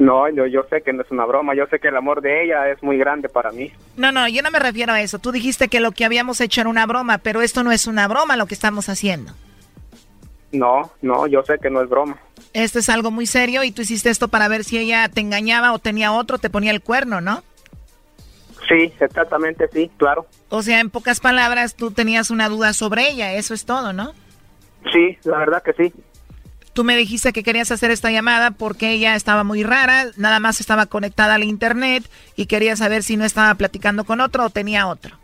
No, 0.02 0.28
yo, 0.28 0.46
yo 0.46 0.64
sé 0.68 0.82
que 0.82 0.92
no 0.92 1.02
es 1.02 1.10
una 1.12 1.24
broma, 1.24 1.54
yo 1.54 1.64
sé 1.66 1.78
que 1.78 1.86
el 1.86 1.96
amor 1.96 2.22
de 2.22 2.42
ella 2.42 2.68
es 2.68 2.82
muy 2.82 2.98
grande 2.98 3.28
para 3.28 3.52
mí. 3.52 3.70
No, 3.96 4.10
no, 4.10 4.26
yo 4.26 4.42
no 4.42 4.50
me 4.50 4.58
refiero 4.58 4.92
a 4.92 5.00
eso. 5.00 5.20
Tú 5.20 5.30
dijiste 5.30 5.68
que 5.68 5.78
lo 5.78 5.92
que 5.92 6.04
habíamos 6.04 6.40
hecho 6.40 6.60
era 6.60 6.70
una 6.70 6.86
broma, 6.86 7.18
pero 7.18 7.40
esto 7.40 7.62
no 7.62 7.70
es 7.70 7.86
una 7.86 8.08
broma 8.08 8.36
lo 8.36 8.46
que 8.46 8.54
estamos 8.54 8.88
haciendo. 8.88 9.32
No, 10.50 10.90
no, 11.02 11.28
yo 11.28 11.44
sé 11.44 11.58
que 11.62 11.70
no 11.70 11.80
es 11.80 11.88
broma. 11.88 12.16
Esto 12.52 12.80
es 12.80 12.88
algo 12.88 13.12
muy 13.12 13.26
serio 13.26 13.62
y 13.62 13.70
tú 13.70 13.82
hiciste 13.82 14.10
esto 14.10 14.26
para 14.26 14.48
ver 14.48 14.64
si 14.64 14.76
ella 14.76 15.08
te 15.08 15.20
engañaba 15.20 15.72
o 15.72 15.78
tenía 15.78 16.10
otro, 16.10 16.38
te 16.38 16.50
ponía 16.50 16.72
el 16.72 16.82
cuerno, 16.82 17.20
¿no? 17.20 17.44
Sí, 18.68 18.92
exactamente, 18.98 19.68
sí, 19.72 19.88
claro. 19.98 20.26
O 20.48 20.62
sea, 20.62 20.80
en 20.80 20.90
pocas 20.90 21.20
palabras, 21.20 21.76
tú 21.76 21.92
tenías 21.92 22.32
una 22.32 22.48
duda 22.48 22.72
sobre 22.72 23.08
ella, 23.08 23.34
eso 23.34 23.54
es 23.54 23.64
todo, 23.64 23.92
¿no? 23.92 24.14
Sí, 24.92 25.16
la 25.22 25.38
verdad 25.38 25.62
que 25.62 25.74
sí. 25.74 25.92
Tú 26.72 26.84
me 26.84 26.96
dijiste 26.96 27.32
que 27.32 27.42
querías 27.42 27.70
hacer 27.70 27.90
esta 27.90 28.10
llamada 28.10 28.50
porque 28.50 28.92
ella 28.92 29.14
estaba 29.14 29.44
muy 29.44 29.62
rara, 29.62 30.06
nada 30.16 30.40
más 30.40 30.60
estaba 30.60 30.86
conectada 30.86 31.34
al 31.34 31.44
internet 31.44 32.04
y 32.34 32.46
quería 32.46 32.76
saber 32.76 33.02
si 33.02 33.16
no 33.16 33.24
estaba 33.24 33.54
platicando 33.54 34.04
con 34.04 34.20
otro 34.20 34.46
o 34.46 34.50
tenía 34.50 34.88
otro. 34.88 35.18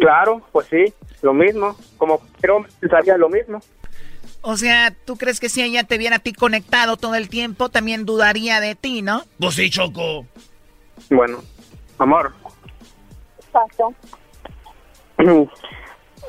Claro, 0.00 0.42
pues 0.52 0.66
sí, 0.68 0.92
lo 1.22 1.32
mismo. 1.32 1.76
Como 1.96 2.20
pero 2.40 2.66
pensaría 2.80 3.16
lo 3.16 3.28
mismo. 3.28 3.60
O 4.40 4.56
sea, 4.56 4.92
¿tú 5.04 5.16
crees 5.16 5.38
que 5.38 5.48
si 5.48 5.62
ella 5.62 5.84
te 5.84 5.98
viera 5.98 6.16
a 6.16 6.18
ti 6.18 6.32
conectado 6.32 6.96
todo 6.96 7.14
el 7.14 7.28
tiempo, 7.28 7.68
también 7.68 8.04
dudaría 8.04 8.58
de 8.60 8.74
ti, 8.74 9.00
no? 9.00 9.22
Pues 9.38 9.54
sí, 9.54 9.70
Choco. 9.70 10.26
Bueno, 11.08 11.42
amor, 11.98 12.32
Pasó. 13.52 13.94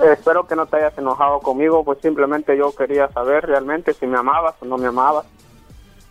espero 0.01 0.47
que 0.47 0.55
no 0.55 0.65
te 0.65 0.77
hayas 0.77 0.97
enojado 0.97 1.39
conmigo, 1.39 1.83
pues 1.83 1.99
simplemente 2.01 2.57
yo 2.57 2.73
quería 2.75 3.07
saber 3.09 3.45
realmente 3.45 3.93
si 3.93 4.07
me 4.07 4.17
amabas 4.17 4.55
o 4.61 4.65
no 4.65 4.77
me 4.77 4.87
amabas. 4.87 5.25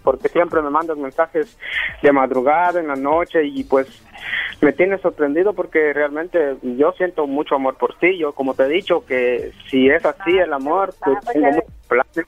Porque 0.02 0.28
siempre 0.28 0.60
me 0.62 0.70
mandas 0.70 0.96
mensajes 0.96 1.56
de 2.02 2.12
madrugada, 2.12 2.80
en 2.80 2.88
la 2.88 2.96
noche, 2.96 3.44
y 3.44 3.62
pues 3.62 3.86
me 4.60 4.72
tienes 4.72 5.00
sorprendido 5.00 5.52
porque 5.52 5.92
realmente 5.92 6.56
yo 6.62 6.92
siento 6.92 7.26
mucho 7.26 7.54
amor 7.54 7.76
por 7.76 7.96
ti. 7.98 8.18
Yo, 8.18 8.32
como 8.32 8.54
te 8.54 8.64
he 8.64 8.68
dicho, 8.68 9.04
que 9.06 9.52
si 9.70 9.88
es 9.88 10.04
así 10.04 10.30
el 10.38 10.52
amor, 10.52 10.92
pues 11.04 11.18
pues 11.22 11.34
tengo 11.34 11.48
ya 11.48 11.54
muchos 11.54 11.72
planes. 11.88 12.26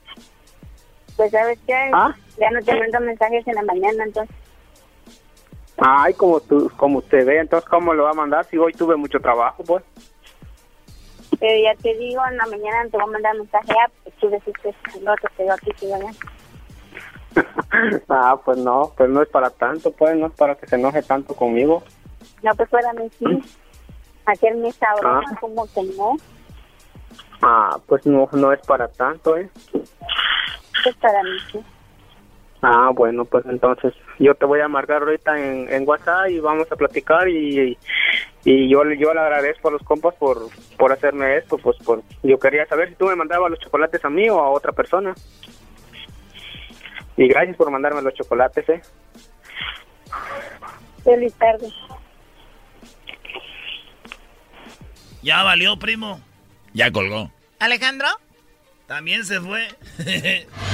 Pues 1.17 1.31
sabes 1.31 1.59
qué, 1.67 1.91
¿Ah? 1.93 2.15
ya 2.39 2.51
no 2.51 2.61
te 2.61 2.79
mando 2.79 3.01
mensajes 3.01 3.47
en 3.47 3.55
la 3.55 3.63
mañana, 3.63 4.05
entonces. 4.05 4.37
Ay, 5.79 6.15
como 6.15 6.41
tú, 6.41 6.71
como 6.77 6.99
usted 6.99 7.27
ve, 7.27 7.39
entonces, 7.41 7.69
¿cómo 7.69 7.93
lo 7.93 8.05
va 8.05 8.11
a 8.11 8.15
mandar 8.15 8.45
si 8.47 8.57
hoy 8.57 8.73
tuve 8.73 8.97
mucho 8.97 9.19
trabajo, 9.19 9.65
pues? 9.65 9.83
Pero 11.41 11.63
ya 11.65 11.75
te 11.83 11.95
digo, 11.97 12.23
en 12.31 12.37
la 12.37 12.47
mañana 12.47 12.83
te 12.91 12.97
voy 12.97 13.03
a 13.03 13.13
mandar 13.13 13.37
mensaje, 13.37 13.73
ah, 13.73 13.91
pues 14.03 14.15
tú 14.17 14.31
decís 14.31 14.55
que 14.63 14.69
es 14.71 14.77
el 14.97 15.09
otro 15.09 15.29
que 15.37 15.47
yo 15.47 15.53
aquí 15.53 15.71
sigo 15.79 15.95
allá. 15.97 16.11
ah, 18.09 18.37
pues 18.45 18.59
no, 18.59 18.93
pues 18.97 19.11
no 19.11 19.23
es 19.23 19.29
para 19.29 19.51
tanto, 19.51 19.91
pues 19.93 20.17
no 20.17 20.27
es 20.27 20.33
para 20.35 20.55
que 20.55 20.67
se 20.67 20.77
enoje 20.77 21.03
tanto 21.03 21.35
conmigo. 21.35 21.83
No, 22.43 22.55
pues 22.55 22.69
fuera 22.71 22.93
sí. 23.19 23.25
Aquel 24.27 24.57
me 24.57 24.71
sabroso, 24.73 25.27
Ah. 25.33 25.37
como 25.41 25.67
que 25.67 25.83
no. 25.97 26.17
Ah, 27.43 27.77
pues 27.87 28.07
no, 28.07 28.29
no 28.33 28.53
es 28.53 28.61
para 28.67 28.89
tanto, 28.89 29.37
¿eh? 29.37 29.51
Pues 29.73 30.97
para 31.01 31.23
mí 31.23 31.31
sí. 31.53 31.61
Ah, 32.67 32.91
bueno, 32.95 33.27
pues 33.27 33.45
entonces 33.45 33.93
yo 34.19 34.35
te 34.35 34.47
voy 34.47 34.61
a 34.61 34.69
marcar 34.69 35.03
ahorita 35.03 35.39
en, 35.39 35.71
en 35.71 35.87
WhatsApp 35.87 36.31
y 36.31 36.41
vamos 36.41 36.67
a 36.73 36.77
platicar 36.77 37.29
y, 37.29 37.77
y 38.43 38.69
yo, 38.71 38.83
yo 38.93 39.13
le 39.13 39.21
agradezco 39.21 39.69
a 39.69 39.73
los 39.73 39.83
compas 39.83 40.15
por, 40.15 40.49
por 40.79 40.91
hacerme 40.91 41.37
esto, 41.37 41.59
pues 41.59 41.77
por, 41.85 42.03
yo 42.23 42.39
quería 42.39 42.65
saber 42.65 42.89
si 42.89 42.95
tú 42.95 43.05
me 43.05 43.17
mandabas 43.17 43.51
los 43.51 43.61
chocolates 43.61 44.03
a 44.03 44.09
mí 44.09 44.31
o 44.31 44.41
a 44.41 44.49
otra 44.49 44.73
persona. 44.73 45.15
Y 47.19 47.29
gracias 47.29 47.55
por 47.59 47.71
mandarme 47.71 48.01
los 48.01 48.15
chocolates, 48.15 48.67
¿eh? 48.71 48.81
Feliz 51.05 51.35
tarde. 51.35 51.69
Ya 55.23 55.43
valió, 55.43 55.79
primo. 55.79 56.19
Ya 56.73 56.91
colgó. 56.91 57.31
Alejandro. 57.59 58.09
También 58.87 59.23
se 59.27 59.39
fue. 59.39 59.69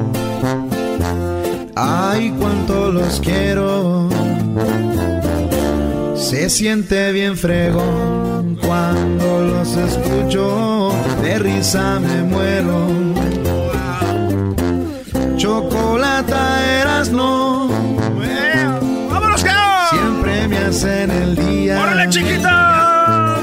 Ay, 1.75 2.33
cuánto 2.39 2.91
los 2.91 3.19
quiero. 3.21 4.09
Se 6.15 6.49
siente 6.49 7.11
bien 7.11 7.37
fregón 7.37 8.57
cuando 8.61 9.41
los 9.41 9.75
escucho. 9.75 10.91
De 11.21 11.39
risa 11.39 11.99
me 11.99 12.23
muero. 12.23 12.87
Chocolata 15.37 16.79
eras 16.81 17.09
no. 17.09 17.69
¡Vámonos, 19.09 19.41
Siempre 19.89 20.47
me 20.47 20.57
hacen 20.57 21.11
el 21.11 21.35
día. 21.35 21.81
¡Órale, 21.81 22.09
chiquita! 22.09 23.39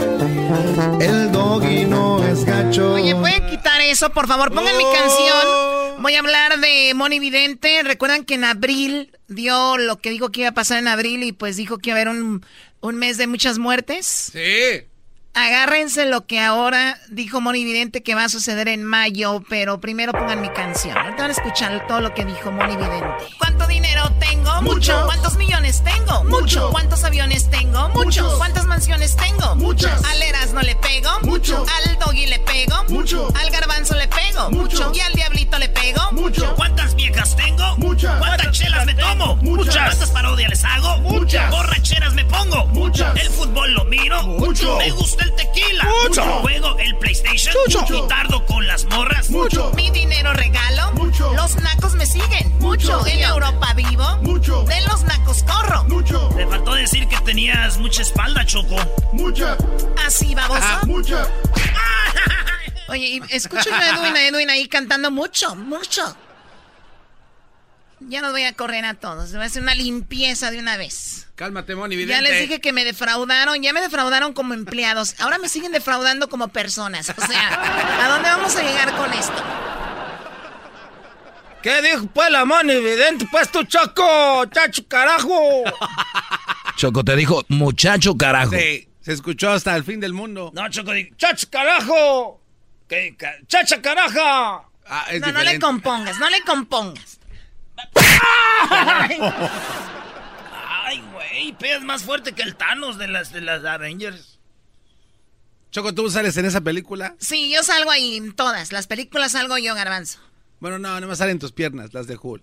El 1.00 1.32
doggy 1.32 1.84
no 1.84 2.22
es 2.24 2.44
gacho. 2.44 2.94
Oye, 2.94 3.14
¿pueden 3.14 3.46
quitar 3.46 3.80
eso? 3.80 4.10
Por 4.10 4.26
favor, 4.26 4.52
pongan 4.52 4.76
mi 4.76 4.84
canción. 4.84 5.77
Voy 6.01 6.14
a 6.14 6.20
hablar 6.20 6.61
de 6.61 6.92
Moni 6.94 7.18
Vidente. 7.18 7.82
Recuerdan 7.82 8.24
que 8.24 8.34
en 8.34 8.44
abril 8.44 9.11
dio 9.26 9.76
lo 9.78 9.99
que 9.99 10.11
dijo 10.11 10.30
que 10.30 10.40
iba 10.40 10.51
a 10.51 10.55
pasar 10.55 10.78
en 10.78 10.86
abril 10.86 11.24
y 11.24 11.32
pues 11.32 11.57
dijo 11.57 11.78
que 11.78 11.90
iba 11.90 11.99
a 11.99 12.03
haber 12.03 12.14
un, 12.14 12.44
un 12.80 12.96
mes 12.96 13.18
de 13.18 13.26
muchas 13.26 13.59
muertes. 13.59 14.07
Sí. 14.32 14.86
Agárrense 15.39 16.05
lo 16.07 16.26
que 16.26 16.41
ahora 16.41 16.99
dijo 17.11 17.41
Moni 17.41 17.64
Vidente 17.64 18.03
que 18.03 18.16
va 18.16 18.24
a 18.24 18.28
suceder 18.28 18.66
en 18.66 18.82
mayo, 18.82 19.41
pero 19.49 19.80
primero 19.80 20.11
pongan 20.11 20.41
mi 20.41 20.49
canción. 20.49 20.99
Ahorita 20.99 21.22
van 21.22 21.30
a 21.30 21.32
escuchar 21.32 21.86
todo 21.86 22.01
lo 22.01 22.12
que 22.12 22.24
dijo 22.24 22.51
Moni 22.51 22.76
Vidente. 22.76 23.07
¿Cuánto 23.39 23.68
dinero 23.68 24.11
tengo? 24.18 24.61
Mucho. 24.62 25.01
¿Cuántos 25.07 25.36
millones 25.36 25.84
tengo? 25.84 26.24
Mucho. 26.24 26.70
¿Cuántos 26.72 27.05
aviones 27.05 27.49
tengo? 27.51 27.89
Muchos. 27.91 28.34
¿Cuántas 28.34 28.66
mansiones 28.66 29.14
tengo? 29.14 29.55
Muchas. 29.55 30.05
Al 30.07 30.20
Eras 30.20 30.53
no 30.53 30.61
le 30.61 30.74
pego. 30.74 31.11
Mucho. 31.22 31.64
Al 31.86 31.99
Doggy 32.01 32.26
le 32.26 32.41
pego. 32.41 32.84
Mucho. 32.89 33.28
Al 33.36 33.51
Garbanzo 33.51 33.95
le 33.95 34.09
pego. 34.09 34.51
Mucho. 34.51 34.91
Y 34.93 34.99
al 34.99 35.12
Diablito 35.12 35.57
le 35.61 35.68
pego. 35.68 36.03
Mucho. 36.12 36.53
¿Cuántas 36.57 36.97
viejas 36.97 37.36
tengo? 37.36 37.76
Muchas. 37.76 38.18
¿Cuántas 38.18 38.51
chelas 38.51 38.84
me 38.86 38.95
tomo? 38.95 39.36
Muchas. 39.36 39.74
¿Cuántas 39.74 40.11
parodias 40.11 40.51
les 40.51 40.64
hago? 40.64 40.99
Muchas. 40.99 41.49
¿Borracheras 41.49 42.14
me 42.14 42.24
pongo? 42.24 42.66
Muchas. 42.66 43.16
¿El 43.16 43.28
fútbol 43.30 43.72
lo 43.74 43.84
miro? 43.84 44.20
Mucho. 44.24 44.78
¿Me 44.78 44.91
gusta 44.91 45.24
el 45.24 45.27
tequila? 45.30 45.84
Mucho. 46.04 46.22
¿Juego 46.42 46.78
el 46.78 46.96
PlayStation? 46.96 47.54
Mucho. 47.66 48.04
¿Y 48.04 48.08
tardo 48.08 48.44
con 48.46 48.66
las 48.66 48.84
morras? 48.86 49.30
Mucho. 49.30 49.72
Mi 49.74 49.90
dinero 49.90 50.32
regalo. 50.32 50.92
Mucho. 50.92 51.32
Los 51.34 51.56
nacos 51.56 51.94
me 51.94 52.06
siguen. 52.06 52.52
Mucho. 52.58 53.06
En 53.06 53.20
Europa 53.20 53.74
vivo. 53.74 54.16
Mucho. 54.22 54.64
De 54.64 54.80
los 54.82 55.02
nacos 55.04 55.42
corro. 55.44 55.84
Mucho. 55.84 56.30
Le 56.36 56.46
faltó 56.46 56.74
decir 56.74 57.06
que 57.08 57.18
tenías 57.20 57.78
mucha 57.78 58.02
espalda, 58.02 58.44
Choco. 58.44 58.76
Mucha. 59.12 59.56
Así, 60.06 60.34
baboso. 60.34 60.86
Mucha. 60.86 61.26
Oye, 62.88 63.06
y 63.06 63.22
escuchen 63.28 63.74
a 63.74 63.90
Edwin, 63.90 64.16
a 64.16 64.26
Edwin 64.26 64.50
ahí 64.50 64.66
cantando 64.66 65.10
mucho, 65.10 65.54
mucho. 65.54 66.16
Ya 68.01 68.20
no 68.22 68.30
voy 68.30 68.44
a 68.44 68.53
correr 68.53 68.84
a 68.84 68.94
todos. 68.94 69.32
Voy 69.32 69.42
a 69.42 69.44
hacer 69.46 69.62
una 69.62 69.74
limpieza 69.74 70.51
de 70.51 70.59
una 70.59 70.76
vez. 70.76 71.26
Cálmate, 71.34 71.74
Moni 71.74 71.96
Vidente. 71.96 72.14
Ya 72.14 72.22
les 72.22 72.40
dije 72.42 72.61
que 72.61 72.72
me 72.72 72.84
defraudaron. 72.84 73.62
Ya 73.62 73.72
me 73.72 73.80
defraudaron 73.80 74.32
como 74.32 74.55
empleados. 74.55 75.14
Ahora 75.20 75.38
me 75.38 75.49
siguen 75.49 75.72
defraudando 75.72 76.28
como 76.28 76.49
personas. 76.49 77.11
O 77.11 77.26
sea, 77.26 78.05
¿a 78.05 78.09
dónde 78.09 78.28
vamos 78.28 78.55
a 78.57 78.62
llegar 78.62 78.94
con 78.96 79.12
esto? 79.12 79.42
¿Qué 81.62 81.82
dijo 81.82 82.07
pues 82.07 82.30
la 82.30 82.44
mano 82.44 82.72
evidente? 82.72 83.26
Pues 83.30 83.51
tu 83.51 83.64
choco, 83.64 84.46
chacho, 84.46 84.86
carajo. 84.86 85.64
Choco 86.76 87.05
te 87.05 87.16
dijo, 87.16 87.44
muchacho 87.49 88.16
carajo. 88.16 88.53
Sí, 88.57 88.88
se 89.01 89.12
escuchó 89.12 89.51
hasta 89.51 89.74
el 89.74 89.82
fin 89.82 89.99
del 89.99 90.12
mundo. 90.12 90.53
No, 90.55 90.68
Choco, 90.70 90.92
di- 90.92 91.11
Chacho, 91.16 91.49
carajo. 91.51 92.40
¿Qué? 92.88 93.16
ca- 93.18 93.34
Chacha, 93.49 93.82
caraja. 93.82 94.62
Ah, 94.86 95.07
No, 95.20 95.32
no 95.32 95.42
le 95.42 95.59
compongas, 95.59 96.18
no 96.20 96.30
le 96.30 96.40
compongas. 96.42 97.17
Ay, 100.84 101.02
güey, 101.12 101.52
pegas 101.58 101.82
más 101.82 102.02
fuerte 102.02 102.32
que 102.32 102.42
el 102.42 102.56
Thanos 102.56 102.98
de 102.98 103.08
las, 103.08 103.32
de 103.32 103.40
las 103.40 103.64
Avengers. 103.64 104.38
Choco, 105.70 105.94
¿tú 105.94 106.10
sales 106.10 106.36
en 106.36 106.46
esa 106.46 106.62
película? 106.62 107.14
Sí, 107.18 107.52
yo 107.52 107.62
salgo 107.62 107.90
ahí 107.90 108.16
en 108.16 108.34
todas. 108.34 108.72
Las 108.72 108.86
películas 108.86 109.32
salgo 109.32 109.58
yo, 109.58 109.74
garbanzo. 109.74 110.18
Bueno, 110.60 110.78
no, 110.78 110.98
no 111.00 111.06
me 111.06 111.16
salen 111.16 111.38
tus 111.38 111.52
piernas, 111.52 111.92
las 111.92 112.06
de 112.06 112.18
Hulk. 112.20 112.42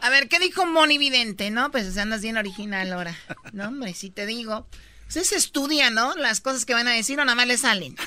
A 0.00 0.10
ver, 0.10 0.28
¿qué 0.28 0.38
dijo 0.38 0.66
Moni 0.66 0.98
Vidente? 0.98 1.50
No, 1.50 1.70
pues 1.70 1.96
andas 1.96 2.20
bien 2.20 2.36
original 2.36 2.92
ahora. 2.92 3.16
No, 3.52 3.68
hombre, 3.68 3.94
si 3.94 4.10
te 4.10 4.26
digo. 4.26 4.66
Usted 5.08 5.22
se 5.22 5.36
estudia, 5.36 5.90
¿no? 5.90 6.14
Las 6.16 6.40
cosas 6.40 6.64
que 6.64 6.74
van 6.74 6.88
a 6.88 6.92
decir 6.92 7.18
o 7.20 7.24
nada 7.24 7.36
más 7.36 7.46
le 7.46 7.56
salen. 7.56 7.96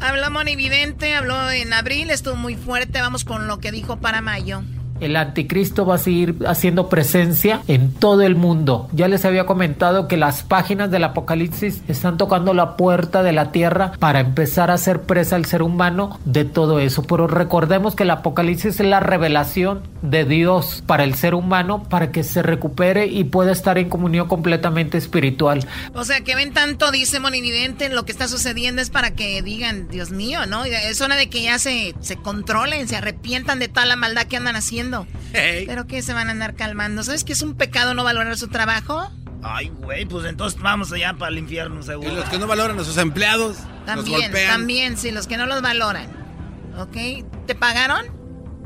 Habló 0.00 0.30
Moni 0.30 0.56
Vidente, 0.56 1.14
habló 1.14 1.50
en 1.50 1.74
abril, 1.74 2.10
estuvo 2.10 2.34
muy 2.34 2.56
fuerte. 2.56 3.00
Vamos 3.00 3.24
con 3.24 3.46
lo 3.46 3.58
que 3.58 3.70
dijo 3.70 3.96
para 3.96 4.22
mayo. 4.22 4.62
El 5.00 5.16
anticristo 5.16 5.86
va 5.86 5.96
a 5.96 5.98
seguir 5.98 6.36
haciendo 6.46 6.88
presencia 6.88 7.62
en 7.68 7.92
todo 7.92 8.22
el 8.22 8.36
mundo. 8.36 8.88
Ya 8.92 9.08
les 9.08 9.24
había 9.24 9.46
comentado 9.46 10.08
que 10.08 10.16
las 10.16 10.42
páginas 10.42 10.90
del 10.90 11.04
Apocalipsis 11.04 11.82
están 11.88 12.16
tocando 12.16 12.54
la 12.54 12.76
puerta 12.76 13.22
de 13.22 13.32
la 13.32 13.52
tierra 13.52 13.92
para 13.98 14.20
empezar 14.20 14.70
a 14.70 14.74
hacer 14.74 15.02
presa 15.02 15.36
al 15.36 15.44
ser 15.44 15.62
humano 15.62 16.18
de 16.24 16.44
todo 16.44 16.80
eso. 16.80 17.02
Pero 17.02 17.26
recordemos 17.26 17.94
que 17.94 18.02
el 18.04 18.10
Apocalipsis 18.10 18.80
es 18.80 18.86
la 18.86 19.00
revelación 19.00 19.82
de 20.02 20.24
Dios 20.24 20.82
para 20.86 21.04
el 21.04 21.14
ser 21.14 21.34
humano 21.34 21.84
para 21.84 22.10
que 22.10 22.24
se 22.24 22.42
recupere 22.42 23.06
y 23.06 23.24
pueda 23.24 23.52
estar 23.52 23.78
en 23.78 23.88
comunión 23.88 24.28
completamente 24.28 24.98
espiritual. 24.98 25.66
O 25.94 26.04
sea, 26.04 26.20
que 26.22 26.34
ven 26.34 26.52
tanto, 26.52 26.90
dice 26.90 27.20
Moni 27.20 27.40
Vidente, 27.40 27.88
lo 27.88 28.04
que 28.04 28.12
está 28.12 28.28
sucediendo 28.28 28.82
es 28.82 28.90
para 28.90 29.12
que 29.12 29.42
digan, 29.42 29.88
Dios 29.88 30.10
mío, 30.10 30.46
¿no? 30.46 30.64
Es 30.64 31.00
hora 31.00 31.16
de 31.16 31.28
que 31.28 31.42
ya 31.42 31.58
se, 31.58 31.94
se 32.00 32.16
controlen, 32.16 32.88
se 32.88 32.96
arrepientan 32.96 33.58
de 33.58 33.68
toda 33.68 33.86
la 33.86 33.96
maldad 33.96 34.26
que 34.26 34.36
andan 34.36 34.56
haciendo. 34.56 34.89
Hey. 35.32 35.64
Pero 35.66 35.86
que 35.86 36.02
se 36.02 36.12
van 36.12 36.28
a 36.28 36.32
andar 36.32 36.54
calmando. 36.54 37.02
¿Sabes 37.02 37.24
que 37.24 37.32
es 37.32 37.42
un 37.42 37.54
pecado 37.54 37.94
no 37.94 38.04
valorar 38.04 38.36
su 38.36 38.48
trabajo? 38.48 39.10
Ay, 39.42 39.68
güey, 39.68 40.04
pues 40.04 40.26
entonces 40.26 40.60
vamos 40.60 40.92
allá 40.92 41.14
para 41.14 41.30
el 41.32 41.38
infierno, 41.38 41.80
Y 41.80 41.84
seguro. 41.84 42.12
los 42.14 42.28
que 42.28 42.38
no 42.38 42.46
valoran 42.46 42.78
a 42.78 42.84
sus 42.84 42.98
empleados, 42.98 43.56
los 43.56 43.86
También, 43.86 44.20
golpean. 44.22 44.50
también, 44.52 44.96
sí, 44.98 45.10
los 45.10 45.26
que 45.26 45.36
no 45.38 45.46
los 45.46 45.62
valoran. 45.62 46.08
¿Ok? 46.76 47.24
¿Te 47.46 47.54
pagaron? 47.54 48.04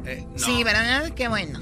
Eh, 0.04 0.26
no. 0.32 0.38
Sí, 0.38 0.64
¿verdad? 0.64 1.10
Qué 1.14 1.28
bueno. 1.28 1.60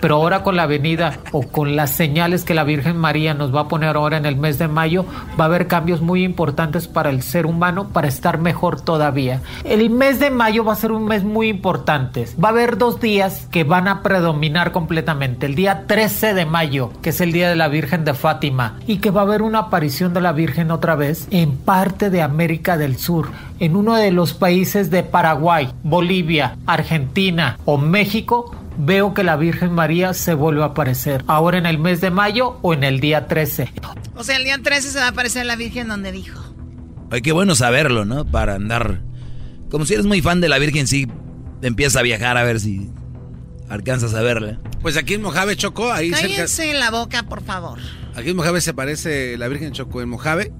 Pero 0.00 0.16
ahora 0.16 0.42
con 0.42 0.56
la 0.56 0.66
venida 0.66 1.18
o 1.32 1.42
con 1.42 1.76
las 1.76 1.90
señales 1.90 2.44
que 2.44 2.54
la 2.54 2.64
Virgen 2.64 2.96
María 2.96 3.34
nos 3.34 3.54
va 3.54 3.62
a 3.62 3.68
poner 3.68 3.96
ahora 3.96 4.16
en 4.16 4.26
el 4.26 4.36
mes 4.36 4.58
de 4.58 4.68
mayo, 4.68 5.06
va 5.38 5.44
a 5.44 5.46
haber 5.46 5.66
cambios 5.66 6.00
muy 6.00 6.24
importantes 6.24 6.86
para 6.86 7.10
el 7.10 7.22
ser 7.22 7.46
humano 7.46 7.88
para 7.88 8.08
estar 8.08 8.38
mejor 8.38 8.80
todavía. 8.80 9.40
El 9.64 9.90
mes 9.90 10.20
de 10.20 10.30
mayo 10.30 10.64
va 10.64 10.72
a 10.72 10.76
ser 10.76 10.92
un 10.92 11.06
mes 11.06 11.24
muy 11.24 11.48
importante. 11.48 12.26
Va 12.42 12.48
a 12.48 12.52
haber 12.52 12.78
dos 12.78 13.00
días 13.00 13.46
que 13.50 13.64
van 13.64 13.88
a 13.88 14.02
predominar 14.02 14.72
completamente. 14.72 15.46
El 15.46 15.54
día 15.54 15.84
13 15.86 16.34
de 16.34 16.46
mayo, 16.46 16.92
que 17.02 17.10
es 17.10 17.20
el 17.20 17.32
día 17.32 17.48
de 17.48 17.56
la 17.56 17.68
Virgen 17.68 18.04
de 18.04 18.14
Fátima, 18.14 18.78
y 18.86 18.98
que 18.98 19.10
va 19.10 19.22
a 19.22 19.24
haber 19.24 19.42
una 19.42 19.60
aparición 19.60 20.14
de 20.14 20.20
la 20.20 20.32
Virgen 20.32 20.70
otra 20.70 20.94
vez 20.94 21.26
en 21.30 21.56
parte 21.56 22.10
de 22.10 22.22
América 22.22 22.76
del 22.76 22.96
Sur, 22.96 23.28
en 23.58 23.76
uno 23.76 23.94
de 23.94 24.10
los 24.10 24.34
países 24.34 24.90
de 24.90 25.02
Paraguay, 25.02 25.68
Bolivia, 25.82 26.56
Argentina 26.66 27.58
o 27.64 27.78
México 27.78 28.54
veo 28.78 29.14
que 29.14 29.24
la 29.24 29.36
Virgen 29.36 29.72
María 29.72 30.14
se 30.14 30.34
vuelve 30.34 30.62
a 30.62 30.66
aparecer. 30.66 31.24
Ahora 31.26 31.58
en 31.58 31.66
el 31.66 31.78
mes 31.78 32.00
de 32.00 32.10
mayo 32.10 32.58
o 32.62 32.74
en 32.74 32.84
el 32.84 33.00
día 33.00 33.26
13. 33.26 33.72
O 34.14 34.24
sea, 34.24 34.36
el 34.36 34.44
día 34.44 34.58
13 34.62 34.90
se 34.90 34.98
va 34.98 35.06
a 35.06 35.08
aparecer 35.08 35.46
la 35.46 35.56
Virgen 35.56 35.88
donde 35.88 36.12
dijo. 36.12 36.40
Ay, 37.10 37.22
qué 37.22 37.32
bueno 37.32 37.54
saberlo, 37.54 38.04
¿no? 38.04 38.24
Para 38.24 38.54
andar. 38.54 39.00
Como 39.70 39.84
si 39.84 39.94
eres 39.94 40.06
muy 40.06 40.20
fan 40.22 40.40
de 40.40 40.48
la 40.48 40.58
Virgen, 40.58 40.86
sí, 40.86 41.06
empieza 41.62 42.00
a 42.00 42.02
viajar 42.02 42.36
a 42.36 42.44
ver 42.44 42.60
si 42.60 42.90
alcanzas 43.68 44.14
a 44.14 44.22
verla. 44.22 44.58
Pues 44.82 44.96
aquí 44.96 45.14
en 45.14 45.22
Mojave, 45.22 45.56
Choco, 45.56 45.92
ahí 45.92 46.10
cerca. 46.10 46.28
Cállense 46.28 46.72
la 46.74 46.90
boca, 46.90 47.24
por 47.24 47.42
favor. 47.42 47.78
Aquí 48.14 48.30
en 48.30 48.36
Mojave 48.36 48.60
se 48.60 48.70
aparece 48.70 49.36
la 49.36 49.48
Virgen 49.48 49.72
Choco 49.72 50.00
en 50.02 50.08
Mojave. 50.08 50.52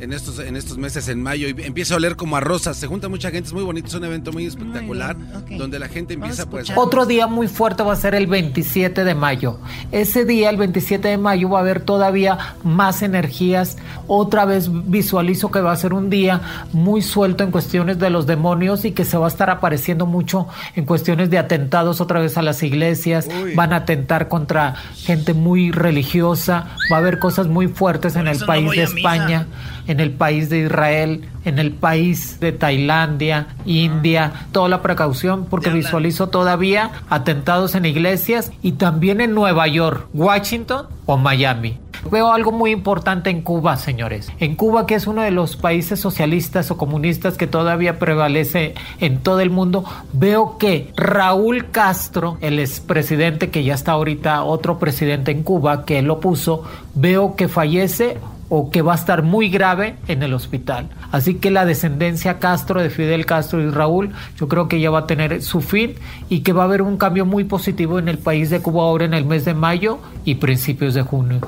En 0.00 0.12
estos, 0.12 0.38
en 0.38 0.56
estos 0.56 0.78
meses 0.78 1.08
en 1.08 1.22
mayo 1.22 1.48
y 1.48 1.54
empieza 1.62 1.94
a 1.94 1.96
oler 1.96 2.16
como 2.16 2.36
a 2.36 2.40
rosas. 2.40 2.76
Se 2.76 2.86
junta 2.86 3.08
mucha 3.08 3.30
gente, 3.30 3.48
es 3.48 3.52
muy 3.52 3.62
bonito, 3.62 3.88
es 3.88 3.94
un 3.94 4.04
evento 4.04 4.32
muy 4.32 4.46
espectacular 4.46 5.16
donde 5.56 5.78
la 5.78 5.88
gente 5.88 6.14
empieza 6.14 6.48
pues... 6.48 6.72
Otro 6.74 7.06
día 7.06 7.26
muy 7.26 7.48
fuerte 7.48 7.82
va 7.82 7.92
a 7.92 7.96
ser 7.96 8.14
el 8.14 8.26
27 8.26 9.04
de 9.04 9.14
mayo. 9.14 9.58
Ese 9.92 10.24
día, 10.24 10.50
el 10.50 10.56
27 10.56 11.08
de 11.08 11.18
mayo, 11.18 11.48
va 11.48 11.58
a 11.58 11.62
haber 11.62 11.80
todavía 11.80 12.38
más 12.62 13.02
energías. 13.02 13.76
Otra 14.06 14.44
vez 14.44 14.68
visualizo 14.70 15.50
que 15.50 15.60
va 15.60 15.72
a 15.72 15.76
ser 15.76 15.92
un 15.94 16.10
día 16.10 16.40
muy 16.72 17.02
suelto 17.02 17.44
en 17.44 17.50
cuestiones 17.50 17.98
de 17.98 18.10
los 18.10 18.26
demonios 18.26 18.84
y 18.84 18.92
que 18.92 19.04
se 19.04 19.16
va 19.16 19.26
a 19.26 19.28
estar 19.28 19.50
apareciendo 19.50 20.06
mucho 20.06 20.48
en 20.74 20.84
cuestiones 20.84 21.30
de 21.30 21.38
atentados 21.38 22.00
otra 22.00 22.20
vez 22.20 22.36
a 22.36 22.42
las 22.42 22.62
iglesias. 22.62 23.28
Van 23.54 23.72
a 23.72 23.76
atentar 23.76 24.28
contra 24.28 24.74
gente 24.96 25.34
muy 25.34 25.70
religiosa. 25.70 26.68
Va 26.92 26.96
a 26.96 26.98
haber 26.98 27.18
cosas 27.18 27.46
muy 27.46 27.68
fuertes 27.68 28.16
en 28.16 28.26
el 28.26 28.38
país 28.44 28.70
de 28.70 28.82
España 28.82 29.46
en 29.86 30.00
el 30.00 30.10
país 30.10 30.50
de 30.50 30.60
Israel, 30.60 31.28
en 31.44 31.58
el 31.58 31.72
país 31.72 32.40
de 32.40 32.52
Tailandia, 32.52 33.48
India, 33.66 34.32
toda 34.52 34.68
la 34.68 34.82
precaución 34.82 35.46
porque 35.46 35.70
visualizo 35.70 36.28
todavía 36.28 36.90
atentados 37.10 37.74
en 37.74 37.84
iglesias 37.84 38.52
y 38.62 38.72
también 38.72 39.20
en 39.20 39.34
Nueva 39.34 39.66
York, 39.68 40.06
Washington 40.12 40.86
o 41.06 41.16
Miami. 41.16 41.78
Veo 42.10 42.32
algo 42.32 42.52
muy 42.52 42.70
importante 42.70 43.30
en 43.30 43.40
Cuba, 43.40 43.76
señores. 43.76 44.30
En 44.38 44.56
Cuba, 44.56 44.86
que 44.86 44.94
es 44.94 45.06
uno 45.06 45.22
de 45.22 45.30
los 45.30 45.56
países 45.56 45.98
socialistas 45.98 46.70
o 46.70 46.76
comunistas 46.76 47.38
que 47.38 47.46
todavía 47.46 47.98
prevalece 47.98 48.74
en 49.00 49.20
todo 49.20 49.40
el 49.40 49.48
mundo, 49.48 49.84
veo 50.12 50.58
que 50.58 50.92
Raúl 50.96 51.70
Castro, 51.70 52.36
el 52.42 52.58
expresidente 52.58 53.50
que 53.50 53.64
ya 53.64 53.74
está 53.74 53.92
ahorita 53.92 54.44
otro 54.44 54.78
presidente 54.78 55.30
en 55.30 55.42
Cuba, 55.42 55.86
que 55.86 56.02
lo 56.02 56.20
puso, 56.20 56.64
veo 56.94 57.36
que 57.36 57.48
fallece 57.48 58.18
o 58.48 58.70
que 58.70 58.82
va 58.82 58.92
a 58.92 58.96
estar 58.96 59.22
muy 59.22 59.48
grave 59.48 59.96
en 60.08 60.22
el 60.22 60.34
hospital. 60.34 60.88
Así 61.12 61.34
que 61.34 61.50
la 61.50 61.64
descendencia 61.64 62.38
Castro, 62.38 62.82
de 62.82 62.90
Fidel 62.90 63.26
Castro 63.26 63.60
y 63.60 63.70
Raúl, 63.70 64.12
yo 64.36 64.48
creo 64.48 64.68
que 64.68 64.80
ya 64.80 64.90
va 64.90 65.00
a 65.00 65.06
tener 65.06 65.42
su 65.42 65.60
fin 65.60 65.94
y 66.28 66.40
que 66.40 66.52
va 66.52 66.62
a 66.62 66.66
haber 66.66 66.82
un 66.82 66.96
cambio 66.96 67.26
muy 67.26 67.44
positivo 67.44 67.98
en 67.98 68.08
el 68.08 68.18
país 68.18 68.50
de 68.50 68.60
Cuba 68.60 68.82
ahora 68.82 69.04
en 69.04 69.14
el 69.14 69.24
mes 69.24 69.44
de 69.44 69.54
mayo 69.54 69.98
y 70.24 70.36
principios 70.36 70.94
de 70.94 71.02
junio 71.02 71.40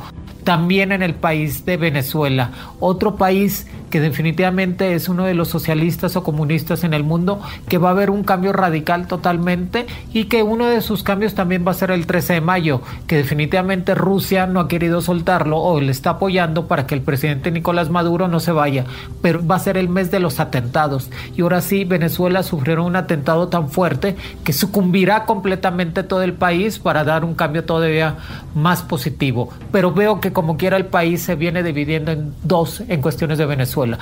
también 0.47 0.93
en 0.93 1.03
el 1.03 1.17
país 1.17 1.67
de 1.67 1.77
Venezuela, 1.77 2.53
otro 2.79 3.17
país 3.17 3.67
que 3.91 4.01
definitivamente 4.01 4.95
es 4.95 5.09
uno 5.09 5.25
de 5.25 5.35
los 5.35 5.49
socialistas 5.49 6.15
o 6.15 6.23
comunistas 6.23 6.85
en 6.85 6.95
el 6.95 7.03
mundo, 7.03 7.41
que 7.69 7.79
va 7.79 7.89
a 7.89 7.93
haber 7.93 8.11
un 8.11 8.23
cambio 8.23 8.53
radical 8.53 9.09
totalmente 9.09 9.87
y 10.13 10.25
que 10.25 10.45
uno 10.45 10.67
de 10.67 10.83
sus 10.83 11.03
cambios 11.03 11.35
también 11.35 11.65
va 11.67 11.73
a 11.73 11.75
ser 11.75 11.91
el 11.91 12.07
13 12.07 12.35
de 12.35 12.41
mayo, 12.41 12.81
que 13.09 13.17
definitivamente 13.17 13.97
Rusia 13.97 14.47
no 14.47 14.61
ha 14.61 14.69
querido 14.69 15.01
soltarlo 15.01 15.59
o 15.59 15.81
le 15.81 15.91
está 15.91 16.11
apoyando 16.11 16.69
para 16.69 16.87
que 16.87 16.95
el 16.95 17.03
presidente 17.03 17.51
Nicolás 17.51 17.91
Maduro 17.91 18.29
no 18.29 18.39
se 18.39 18.53
vaya, 18.53 18.85
pero 19.23 19.45
va 19.45 19.57
a 19.57 19.61
ser 19.61 19.77
el 19.77 19.89
mes 19.89 20.13
de 20.13 20.21
los 20.21 20.39
atentados. 20.39 21.11
Y 21.37 21.43
ahora 21.43 21.61
sí 21.61 21.85
Venezuela 21.85 22.45
sufrió 22.45 22.85
un 22.85 22.95
atentado 22.95 23.49
tan 23.49 23.69
fuerte 23.69 24.15
que 24.45 24.53
sucumbirá 24.53 25.25
completamente 25.25 26.05
todo 26.05 26.23
el 26.23 26.35
país 26.35 26.79
para 26.79 27.03
dar 27.03 27.25
un 27.25 27.35
cambio 27.35 27.65
todavía 27.65 28.17
más 28.55 28.83
positivo, 28.83 29.51
pero 29.73 29.93
veo 29.93 30.21
que 30.21 30.36
como 30.37 30.59
quiera 30.59 30.77
el 30.77 30.85
país 30.85 31.23
se 31.23 31.35
viene 31.35 31.63
dividiendo 31.63 32.13
en 32.13 32.35
dos 32.43 32.83
en 32.89 33.01
cuestiones 33.01 33.39
de 33.39 33.47
Venezuela. 33.47 33.99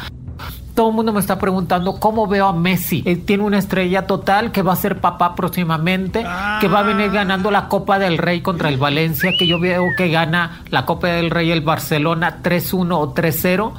Todo 0.75 0.89
el 0.89 0.97
mundo 0.97 1.13
me 1.13 1.21
está 1.21 1.39
preguntando 1.39 2.01
cómo 2.01 2.27
veo 2.27 2.49
a 2.49 2.53
Messi. 2.53 3.05
Él 3.07 3.25
tiene 3.25 3.45
una 3.45 3.57
estrella 3.57 4.09
total 4.09 4.51
que 4.51 4.63
va 4.63 4.73
a 4.73 4.77
ser 4.77 5.01
papá 5.01 5.37
próximamente, 5.37 6.27
que 6.61 6.67
va 6.67 6.81
a 6.81 6.83
venir 6.83 7.13
ganando 7.13 7.53
la 7.53 7.69
Copa 7.69 8.01
del 8.01 8.19
Rey 8.19 8.41
contra 8.41 8.69
el 8.69 8.79
Valencia, 8.79 9.31
que 9.39 9.47
yo 9.47 9.61
veo 9.61 9.85
que 9.97 10.09
gana 10.09 10.65
la 10.71 10.85
Copa 10.87 11.07
del 11.07 11.31
Rey 11.31 11.53
el 11.53 11.61
Barcelona 11.61 12.41
3-1 12.43 12.99
o 12.99 13.15
3-0. 13.15 13.73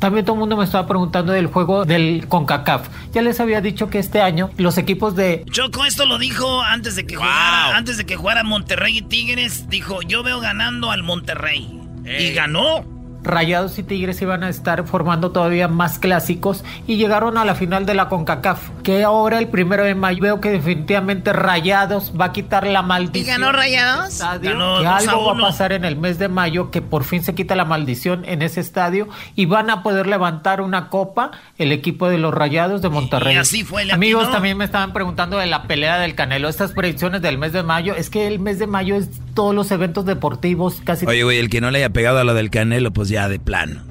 También 0.00 0.24
todo 0.24 0.34
el 0.34 0.40
mundo 0.40 0.56
me 0.56 0.64
estaba 0.64 0.88
preguntando 0.88 1.32
del 1.32 1.46
juego 1.46 1.84
del 1.84 2.26
CONCACAF. 2.26 2.88
Ya 3.12 3.22
les 3.22 3.38
había 3.38 3.60
dicho 3.60 3.88
que 3.88 4.00
este 4.00 4.20
año 4.20 4.50
los 4.56 4.78
equipos 4.78 5.14
de... 5.14 5.44
Choco 5.48 5.84
esto 5.84 6.06
lo 6.06 6.18
dijo 6.18 6.60
antes 6.60 6.96
de 6.96 7.06
que 7.06 7.14
jugara, 7.14 7.76
antes 7.76 7.98
de 7.98 8.04
que 8.04 8.16
jugara 8.16 8.42
Monterrey 8.42 8.98
y 8.98 9.02
Tigres. 9.02 9.68
Dijo, 9.68 10.02
yo 10.02 10.24
veo 10.24 10.40
ganando 10.40 10.90
al 10.90 11.04
Monterrey. 11.04 11.83
Y 12.04 12.32
ganó. 12.32 12.93
Rayados 13.24 13.78
y 13.78 13.82
Tigres 13.82 14.20
iban 14.22 14.44
a 14.44 14.48
estar 14.48 14.86
formando 14.86 15.32
todavía 15.32 15.66
más 15.66 15.98
clásicos 15.98 16.62
y 16.86 16.96
llegaron 16.96 17.38
a 17.38 17.44
la 17.44 17.54
final 17.54 17.86
de 17.86 17.94
la 17.94 18.08
CONCACAF, 18.08 18.70
que 18.82 19.02
ahora 19.02 19.38
el 19.38 19.48
primero 19.48 19.82
de 19.82 19.94
mayo 19.94 20.22
veo 20.22 20.40
que 20.40 20.50
definitivamente 20.50 21.32
Rayados 21.32 22.12
va 22.18 22.26
a 22.26 22.32
quitar 22.32 22.66
la 22.66 22.82
maldición. 22.82 23.24
¿Y 23.24 23.26
ganó 23.26 23.52
Rayados? 23.52 24.08
Estadio, 24.08 24.50
que 24.80 24.86
algo 24.86 25.24
va 25.26 25.32
a 25.32 25.40
pasar 25.50 25.72
en 25.72 25.84
el 25.84 25.96
mes 25.96 26.18
de 26.18 26.28
mayo, 26.28 26.70
que 26.70 26.82
por 26.82 27.04
fin 27.04 27.24
se 27.24 27.34
quita 27.34 27.56
la 27.56 27.64
maldición 27.64 28.24
en 28.26 28.42
ese 28.42 28.60
estadio 28.60 29.08
y 29.34 29.46
van 29.46 29.70
a 29.70 29.82
poder 29.82 30.06
levantar 30.06 30.60
una 30.60 30.88
copa 30.88 31.30
el 31.58 31.72
equipo 31.72 32.08
de 32.08 32.18
los 32.18 32.34
Rayados 32.34 32.82
de 32.82 32.90
Monterrey. 32.90 33.34
Y 33.34 33.38
así 33.38 33.64
fue 33.64 33.82
el 33.82 33.90
Amigos, 33.90 34.30
también 34.30 34.58
me 34.58 34.64
estaban 34.64 34.92
preguntando 34.92 35.38
de 35.38 35.46
la 35.46 35.64
pelea 35.64 35.98
del 35.98 36.14
Canelo, 36.14 36.48
estas 36.48 36.72
predicciones 36.72 37.22
del 37.22 37.38
mes 37.38 37.52
de 37.52 37.62
mayo, 37.62 37.94
es 37.94 38.10
que 38.10 38.26
el 38.26 38.38
mes 38.38 38.58
de 38.58 38.66
mayo 38.66 38.96
es 38.96 39.08
todos 39.34 39.54
los 39.54 39.70
eventos 39.70 40.04
deportivos, 40.04 40.80
casi. 40.84 41.06
Oye, 41.06 41.24
güey, 41.24 41.38
el 41.38 41.48
que 41.48 41.60
no 41.60 41.70
le 41.70 41.78
haya 41.78 41.90
pegado 41.90 42.18
a 42.18 42.24
lo 42.24 42.34
del 42.34 42.50
Canelo, 42.50 42.92
pues 42.92 43.08
ya 43.08 43.13
de 43.14 43.38
plano. 43.38 43.82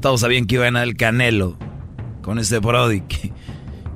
Todos 0.00 0.22
sabían 0.22 0.46
que 0.46 0.54
iba 0.54 0.64
a 0.64 0.68
ganar 0.68 0.84
el 0.84 0.96
Canelo 0.96 1.58
con 2.22 2.38
este 2.38 2.58
Brody. 2.58 3.02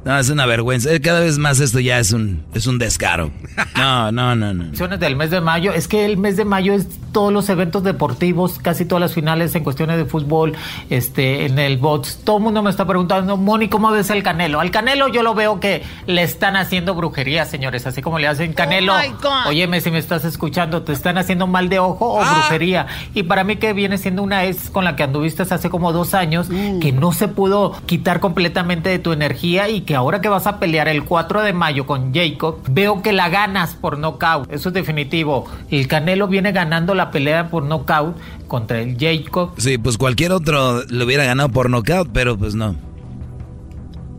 No, 0.04 0.18
es 0.18 0.28
una 0.28 0.44
vergüenza. 0.46 0.92
Eh, 0.92 1.00
cada 1.00 1.20
vez 1.20 1.38
más 1.38 1.60
esto 1.60 1.80
ya 1.80 1.98
es 1.98 2.12
un, 2.12 2.42
es 2.54 2.66
un 2.66 2.78
descaro. 2.78 3.30
No, 3.76 4.12
no, 4.12 4.34
no, 4.36 4.52
no. 4.52 4.96
Del 4.98 5.16
mes 5.16 5.30
de 5.30 5.40
mayo, 5.40 5.72
es 5.72 5.88
que 5.88 6.04
el 6.04 6.18
mes 6.18 6.36
de 6.36 6.44
mayo 6.44 6.74
es 6.74 6.86
todos 7.12 7.32
los 7.32 7.48
eventos 7.48 7.82
deportivos, 7.84 8.58
casi 8.58 8.84
todas 8.84 9.00
las 9.00 9.14
finales 9.14 9.54
en 9.54 9.64
cuestiones 9.64 9.96
de 9.96 10.04
fútbol, 10.04 10.52
este, 10.90 11.46
en 11.46 11.58
el 11.58 11.78
bots. 11.78 12.20
Todo 12.24 12.38
el 12.38 12.42
mundo 12.42 12.62
me 12.62 12.70
está 12.70 12.86
preguntando, 12.86 13.36
Moni, 13.36 13.68
¿cómo 13.68 13.90
ves 13.92 14.10
el 14.10 14.22
Canelo? 14.22 14.60
Al 14.60 14.70
Canelo 14.70 15.08
yo 15.08 15.22
lo 15.22 15.34
veo 15.34 15.58
que 15.60 15.82
le 16.06 16.22
están 16.22 16.56
haciendo 16.56 16.94
brujería, 16.94 17.44
señores, 17.46 17.86
así 17.86 18.02
como 18.02 18.18
le 18.18 18.26
hacen 18.26 18.52
Canelo. 18.52 18.94
Oh 18.94 19.48
Óyeme, 19.48 19.80
si 19.80 19.90
me 19.90 19.98
estás 19.98 20.24
escuchando, 20.24 20.82
te 20.82 20.92
están 20.92 21.16
haciendo 21.18 21.46
mal 21.46 21.68
de 21.68 21.78
ojo 21.78 22.14
o 22.14 22.20
Ah. 22.22 22.34
brujería. 22.40 22.86
Y 23.14 23.22
para 23.22 23.44
mí 23.44 23.56
que 23.56 23.72
viene 23.72 23.96
siendo 23.98 24.22
una 24.22 24.44
ex 24.44 24.68
con 24.70 24.84
la 24.84 24.96
que 24.96 25.02
anduviste 25.04 25.42
hace 25.44 25.70
como 25.70 25.92
dos 25.92 26.14
años, 26.14 26.48
Mm. 26.50 26.80
que 26.80 26.92
no 26.92 27.12
se 27.12 27.28
pudo 27.28 27.72
quitar 27.86 28.20
completamente 28.20 28.90
de 28.90 28.98
tu 28.98 29.12
energía 29.12 29.68
y 29.68 29.82
que 29.82 29.93
ahora 29.94 30.20
que 30.20 30.28
vas 30.28 30.46
a 30.46 30.58
pelear 30.58 30.88
el 30.88 31.04
4 31.04 31.42
de 31.42 31.52
mayo 31.52 31.86
con 31.86 32.12
Jacob, 32.14 32.60
veo 32.68 33.02
que 33.02 33.12
la 33.12 33.28
ganas 33.28 33.74
por 33.74 33.98
nocaut. 33.98 34.50
Eso 34.52 34.68
es 34.68 34.74
definitivo. 34.74 35.46
El 35.70 35.88
Canelo 35.88 36.28
viene 36.28 36.52
ganando 36.52 36.94
la 36.94 37.10
pelea 37.10 37.48
por 37.50 37.64
nocaut 37.64 38.16
contra 38.48 38.80
el 38.80 38.96
Jacob. 38.98 39.52
Sí, 39.58 39.78
pues 39.78 39.98
cualquier 39.98 40.32
otro 40.32 40.82
lo 40.88 41.04
hubiera 41.04 41.24
ganado 41.24 41.48
por 41.48 41.70
nocaut, 41.70 42.08
pero 42.12 42.36
pues 42.36 42.54
no. 42.54 42.76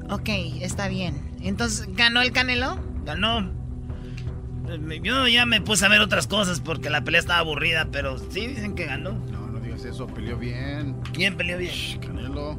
Ok, 0.10 0.30
está 0.62 0.88
bien. 0.88 1.16
Entonces, 1.42 1.88
¿ganó 1.96 2.22
el 2.22 2.32
Canelo? 2.32 2.80
Ganó. 3.06 3.50
Yo 5.04 5.28
ya 5.28 5.46
me 5.46 5.62
puse 5.62 5.86
a 5.86 5.90
ver 5.90 6.02
otras 6.02 6.28
cosas 6.28 6.60
porque 6.60 6.90
la 6.90 7.04
pelea 7.04 7.20
estaba 7.20 7.40
aburrida, 7.40 7.88
pero 7.92 8.18
sí 8.18 8.48
dicen 8.48 8.76
que 8.76 8.86
ganó. 8.86 9.14
No, 9.32 9.45
eso, 9.90 10.08
peleó 10.08 10.38
bien. 10.38 10.96
¿Quién 11.14 11.36
peleó 11.38 11.58
bien? 11.58 11.72
Canelo. 12.00 12.58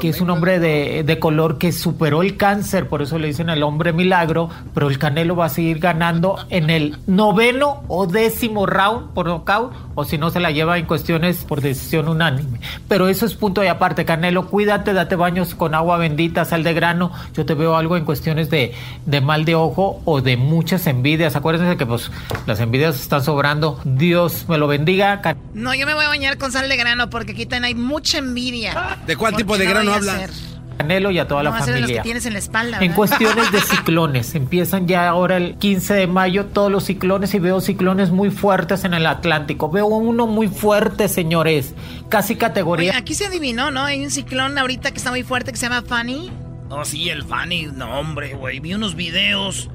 que 0.00 0.08
es 0.08 0.20
un 0.20 0.30
hombre 0.30 0.58
de, 0.58 1.02
de 1.04 1.18
color 1.18 1.58
que 1.58 1.72
superó 1.72 2.22
el 2.22 2.36
cáncer, 2.36 2.88
por 2.88 3.02
eso 3.02 3.18
le 3.18 3.28
dicen 3.28 3.48
el 3.50 3.62
hombre 3.62 3.92
milagro, 3.92 4.50
pero 4.74 4.88
el 4.90 4.98
Canelo 4.98 5.36
va 5.36 5.46
a 5.46 5.48
seguir 5.48 5.78
ganando 5.78 6.36
en 6.50 6.70
el 6.70 6.98
noveno 7.06 7.82
o 7.88 8.06
décimo 8.06 8.66
round 8.66 9.12
por 9.14 9.26
nocaut, 9.26 9.72
o 9.94 10.04
si 10.04 10.18
no 10.18 10.30
se 10.30 10.40
la 10.40 10.50
lleva 10.50 10.76
en 10.78 10.86
cuestiones 10.86 11.44
por 11.44 11.60
decisión 11.60 12.08
unánime. 12.08 12.60
Pero 12.88 13.08
eso 13.08 13.24
es 13.26 13.34
punto 13.34 13.62
y 13.64 13.68
aparte, 13.68 14.04
Canelo, 14.04 14.46
cuídate, 14.48 14.92
date 14.92 15.16
baños 15.16 15.54
con 15.54 15.74
agua 15.74 15.96
bendita, 15.98 16.44
sal 16.44 16.62
de 16.64 16.74
grano, 16.74 17.12
yo 17.34 17.46
te 17.46 17.54
veo 17.54 17.76
algo 17.76 17.96
en 17.96 18.04
cuestiones 18.04 18.50
de, 18.50 18.74
de 19.06 19.20
mal 19.20 19.44
de 19.44 19.54
ojo 19.54 20.02
o 20.04 20.20
de 20.20 20.36
muchas 20.36 20.86
envidias, 20.86 21.36
acuérdense 21.36 21.76
que 21.76 21.86
pues 21.86 22.10
las 22.46 22.60
envidias 22.60 23.00
están 23.00 23.22
sobrando, 23.22 23.80
Dios 23.84 24.46
me 24.48 24.58
lo 24.58 24.66
bendiga. 24.66 25.20
Can- 25.22 25.38
No, 25.54 25.74
yo 25.74 25.86
me 25.86 25.94
voy 25.94 26.04
a 26.04 26.08
bañar 26.08 26.25
con 26.38 26.52
sal 26.52 26.68
de 26.68 26.76
grano 26.76 27.08
porque 27.10 27.32
aquí 27.32 27.46
también 27.46 27.64
hay 27.64 27.74
mucha 27.74 28.18
envidia. 28.18 28.98
¿De 29.06 29.16
cuál 29.16 29.34
tipo 29.36 29.56
de 29.56 29.64
no 29.64 29.70
grano 29.70 29.90
vaya 29.92 30.10
a 30.12 30.14
habla? 30.14 30.26
ser- 30.26 30.56
Canelo 30.76 31.10
y 31.10 31.18
a 31.18 31.26
toda 31.26 31.42
No 31.42 31.50
la 31.50 31.56
los 31.58 31.66
familia. 31.66 31.96
que 31.96 32.02
tienes 32.02 32.26
en 32.26 32.34
la 32.34 32.38
espalda. 32.38 32.78
En 32.80 32.92
cuestiones 32.92 33.50
de 33.50 33.60
ciclones, 33.62 34.34
empiezan 34.34 34.86
ya 34.86 35.08
ahora 35.08 35.38
el 35.38 35.56
15 35.56 35.94
de 35.94 36.06
mayo 36.06 36.44
todos 36.46 36.70
los 36.70 36.84
ciclones 36.84 37.32
y 37.32 37.38
veo 37.38 37.62
ciclones 37.62 38.10
muy 38.10 38.28
fuertes 38.30 38.84
en 38.84 38.92
el 38.92 39.06
Atlántico. 39.06 39.70
Veo 39.70 39.86
uno 39.86 40.26
muy 40.26 40.48
fuerte, 40.48 41.08
señores, 41.08 41.72
casi 42.10 42.34
Oye, 42.34 42.38
categoría. 42.40 42.96
aquí 42.98 43.14
se 43.14 43.24
adivinó, 43.24 43.70
¿no? 43.70 43.84
Hay 43.84 44.04
un 44.04 44.10
ciclón 44.10 44.58
ahorita 44.58 44.90
que 44.90 44.98
está 44.98 45.08
muy 45.10 45.22
fuerte 45.22 45.50
que 45.50 45.56
se 45.56 45.66
llama 45.66 45.80
Fanny. 45.80 46.30
No, 46.68 46.84
sí, 46.84 47.08
el 47.08 47.22
Fanny. 47.24 47.68
No, 47.72 47.98
hombre, 47.98 48.34
güey. 48.34 48.60
Vi 48.60 48.74
unos 48.74 48.96
videos, 48.96 49.70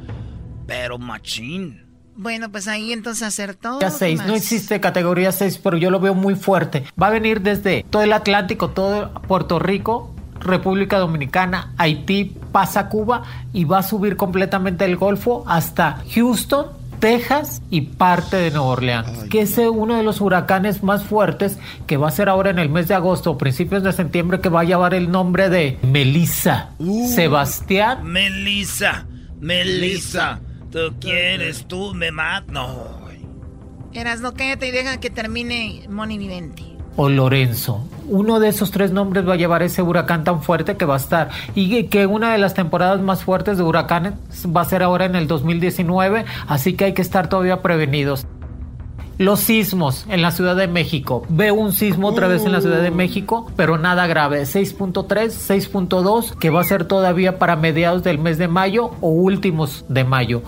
pero 0.67 0.99
machín. 0.99 1.81
Bueno, 2.15 2.51
pues 2.51 2.67
ahí 2.67 2.91
entonces 2.91 3.23
acertó. 3.23 3.79
Ya 3.79 3.87
¿qué 3.87 3.93
6, 3.93 4.25
no 4.25 4.35
existe 4.35 4.79
categoría 4.79 5.31
6, 5.31 5.59
pero 5.63 5.77
yo 5.77 5.89
lo 5.89 5.99
veo 5.99 6.13
muy 6.13 6.35
fuerte. 6.35 6.83
Va 7.01 7.07
a 7.07 7.09
venir 7.11 7.41
desde 7.41 7.85
todo 7.89 8.03
el 8.03 8.13
Atlántico, 8.13 8.69
todo 8.69 9.13
Puerto 9.27 9.59
Rico, 9.59 10.13
República 10.39 10.97
Dominicana, 10.97 11.73
Haití, 11.77 12.35
pasa 12.51 12.89
Cuba 12.89 13.23
y 13.53 13.63
va 13.65 13.79
a 13.79 13.83
subir 13.83 14.17
completamente 14.17 14.85
el 14.85 14.97
Golfo 14.97 15.43
hasta 15.47 16.03
Houston 16.13 16.81
Texas 17.01 17.63
y 17.71 17.81
parte 17.81 18.37
de 18.37 18.51
Nueva 18.51 18.67
Orleans, 18.67 19.23
que 19.29 19.41
es 19.41 19.57
uno 19.57 19.97
de 19.97 20.03
los 20.03 20.21
huracanes 20.21 20.83
más 20.83 21.03
fuertes 21.03 21.57
que 21.87 21.97
va 21.97 22.07
a 22.07 22.11
ser 22.11 22.29
ahora 22.29 22.51
en 22.51 22.59
el 22.59 22.69
mes 22.69 22.87
de 22.87 22.93
agosto 22.93 23.31
o 23.31 23.37
principios 23.39 23.81
de 23.81 23.91
septiembre 23.91 24.39
que 24.39 24.49
va 24.49 24.61
a 24.61 24.63
llevar 24.63 24.93
el 24.93 25.11
nombre 25.11 25.49
de 25.49 25.79
Melissa. 25.81 26.69
Sebastián. 27.13 28.03
Melissa, 28.03 29.07
Melissa, 29.39 30.39
tú 30.71 30.93
quieres, 30.99 31.65
tú 31.67 31.93
me 31.93 32.11
matas. 32.11 32.51
No. 32.51 33.01
Eras 33.93 34.21
no 34.21 34.33
cállate 34.33 34.67
y 34.67 34.71
deja 34.71 34.99
que 34.99 35.09
termine 35.09 35.85
Moni 35.89 36.17
Vidente 36.17 36.71
o 36.95 37.09
Lorenzo. 37.09 37.85
Uno 38.07 38.39
de 38.39 38.49
esos 38.49 38.71
tres 38.71 38.91
nombres 38.91 39.27
va 39.27 39.33
a 39.33 39.37
llevar 39.37 39.63
ese 39.63 39.81
huracán 39.81 40.23
tan 40.23 40.41
fuerte 40.41 40.75
que 40.75 40.85
va 40.85 40.95
a 40.95 40.97
estar. 40.97 41.29
Y 41.55 41.85
que 41.85 42.05
una 42.05 42.33
de 42.33 42.37
las 42.37 42.53
temporadas 42.53 43.01
más 43.01 43.23
fuertes 43.23 43.57
de 43.57 43.63
huracanes 43.63 44.13
va 44.45 44.61
a 44.61 44.65
ser 44.65 44.83
ahora 44.83 45.05
en 45.05 45.15
el 45.15 45.27
2019, 45.27 46.25
así 46.47 46.73
que 46.73 46.85
hay 46.85 46.93
que 46.93 47.01
estar 47.01 47.29
todavía 47.29 47.61
prevenidos. 47.61 48.27
Los 49.21 49.41
sismos 49.41 50.07
en 50.09 50.23
la 50.23 50.31
Ciudad 50.31 50.55
de 50.55 50.67
México. 50.67 51.27
Veo 51.29 51.53
un 51.53 51.73
sismo 51.73 52.07
otra 52.07 52.27
vez 52.27 52.43
en 52.43 52.53
la 52.53 52.59
Ciudad 52.59 52.81
de 52.81 52.89
México, 52.89 53.51
pero 53.55 53.77
nada 53.77 54.07
grave. 54.07 54.41
6.3, 54.41 55.05
6.2, 55.05 56.39
que 56.39 56.49
va 56.49 56.61
a 56.61 56.63
ser 56.63 56.85
todavía 56.85 57.37
para 57.37 57.55
mediados 57.55 58.01
del 58.01 58.17
mes 58.17 58.39
de 58.39 58.47
mayo 58.47 58.89
o 58.99 59.09
últimos 59.09 59.85
de 59.89 60.05
mayo. 60.05 60.41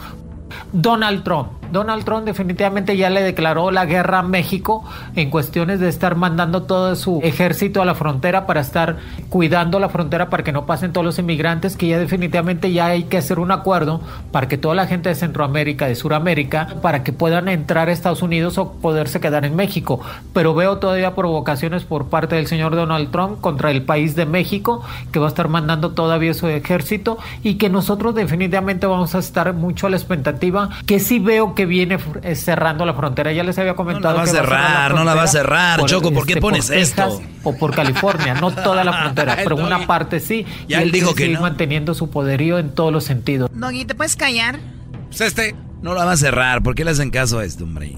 Donald 0.71 1.23
Trump. 1.23 1.62
Donald 1.73 2.05
Trump 2.05 2.23
definitivamente 2.23 2.95
ya 2.95 3.09
le 3.09 3.23
declaró 3.23 3.71
la 3.71 3.85
guerra 3.85 4.19
a 4.19 4.23
México 4.23 4.85
en 5.15 5.31
cuestiones 5.31 5.79
de 5.79 5.89
estar 5.89 6.15
mandando 6.15 6.63
todo 6.63 6.95
su 6.95 7.19
ejército 7.23 7.81
a 7.81 7.85
la 7.85 7.95
frontera 7.95 8.45
para 8.45 8.61
estar 8.61 8.97
cuidando 9.29 9.79
la 9.79 9.89
frontera 9.89 10.29
para 10.29 10.43
que 10.43 10.51
no 10.51 10.67
pasen 10.67 10.93
todos 10.93 11.03
los 11.03 11.17
inmigrantes, 11.17 11.75
que 11.75 11.87
ya 11.87 11.97
definitivamente 11.97 12.71
ya 12.71 12.85
hay 12.85 13.05
que 13.05 13.17
hacer 13.17 13.39
un 13.39 13.51
acuerdo 13.51 14.01
para 14.31 14.47
que 14.47 14.59
toda 14.59 14.75
la 14.75 14.85
gente 14.85 15.09
de 15.09 15.15
Centroamérica, 15.15 15.87
de 15.87 15.95
Suramérica, 15.95 16.75
para 16.83 17.03
que 17.03 17.11
puedan 17.11 17.47
entrar 17.47 17.89
a 17.89 17.91
Estados 17.91 18.21
Unidos 18.21 18.59
o 18.59 18.73
poderse 18.73 19.19
quedar 19.19 19.43
en 19.43 19.55
México. 19.55 19.99
Pero 20.31 20.53
veo 20.53 20.77
todavía 20.77 21.15
provocaciones 21.15 21.85
por 21.85 22.05
parte 22.05 22.35
del 22.35 22.45
señor 22.45 22.75
Donald 22.75 23.09
Trump 23.09 23.41
contra 23.41 23.71
el 23.71 23.81
país 23.81 24.15
de 24.15 24.27
México, 24.27 24.83
que 25.11 25.17
va 25.17 25.25
a 25.25 25.29
estar 25.29 25.49
mandando 25.49 25.93
todavía 25.93 26.35
su 26.35 26.47
ejército 26.47 27.17
y 27.41 27.55
que 27.55 27.69
nosotros 27.69 28.13
definitivamente 28.13 28.85
vamos 28.85 29.15
a 29.15 29.19
estar 29.19 29.51
mucho 29.53 29.87
a 29.87 29.89
la 29.89 29.97
expectativa, 29.97 30.69
que 30.85 30.99
sí 30.99 31.17
veo 31.17 31.55
que 31.55 31.62
viene 31.65 31.97
eh, 32.21 32.35
cerrando 32.35 32.85
la 32.85 32.93
frontera. 32.93 33.31
Ya 33.31 33.43
les 33.43 33.57
había 33.57 33.75
comentado. 33.75 34.17
No 34.17 34.25
la 34.25 34.31
va 34.31 34.39
a 34.39 34.41
cerrar, 34.41 34.95
no 34.95 35.03
la 35.03 35.15
va 35.15 35.23
a 35.23 35.27
cerrar. 35.27 35.85
Choco, 35.85 36.11
¿por 36.11 36.25
qué 36.25 36.33
este, 36.33 36.41
pones 36.41 36.69
esto? 36.69 37.21
O 37.43 37.55
por 37.55 37.75
California, 37.75 38.33
no 38.35 38.51
toda 38.63 38.83
la 38.83 38.93
frontera, 38.93 39.37
pero 39.43 39.55
una 39.55 39.85
parte 39.87 40.19
sí. 40.19 40.45
Ya 40.67 40.79
y 40.79 40.83
él 40.83 40.91
dijo 40.91 41.13
que 41.13 41.29
no. 41.29 41.41
manteniendo 41.41 41.93
su 41.93 42.09
poderío 42.09 42.59
en 42.59 42.73
todos 42.73 42.91
los 42.91 43.03
sentidos. 43.03 43.49
Doggy, 43.53 43.85
¿te 43.85 43.95
puedes 43.95 44.15
callar? 44.15 44.59
Pues 45.07 45.21
este 45.21 45.55
no 45.81 45.93
la 45.93 46.05
va 46.05 46.13
a 46.13 46.17
cerrar. 46.17 46.63
¿Por 46.63 46.75
qué 46.75 46.85
le 46.85 46.91
hacen 46.91 47.09
caso 47.09 47.39
a 47.39 47.45
esto, 47.45 47.65
hombre? 47.65 47.97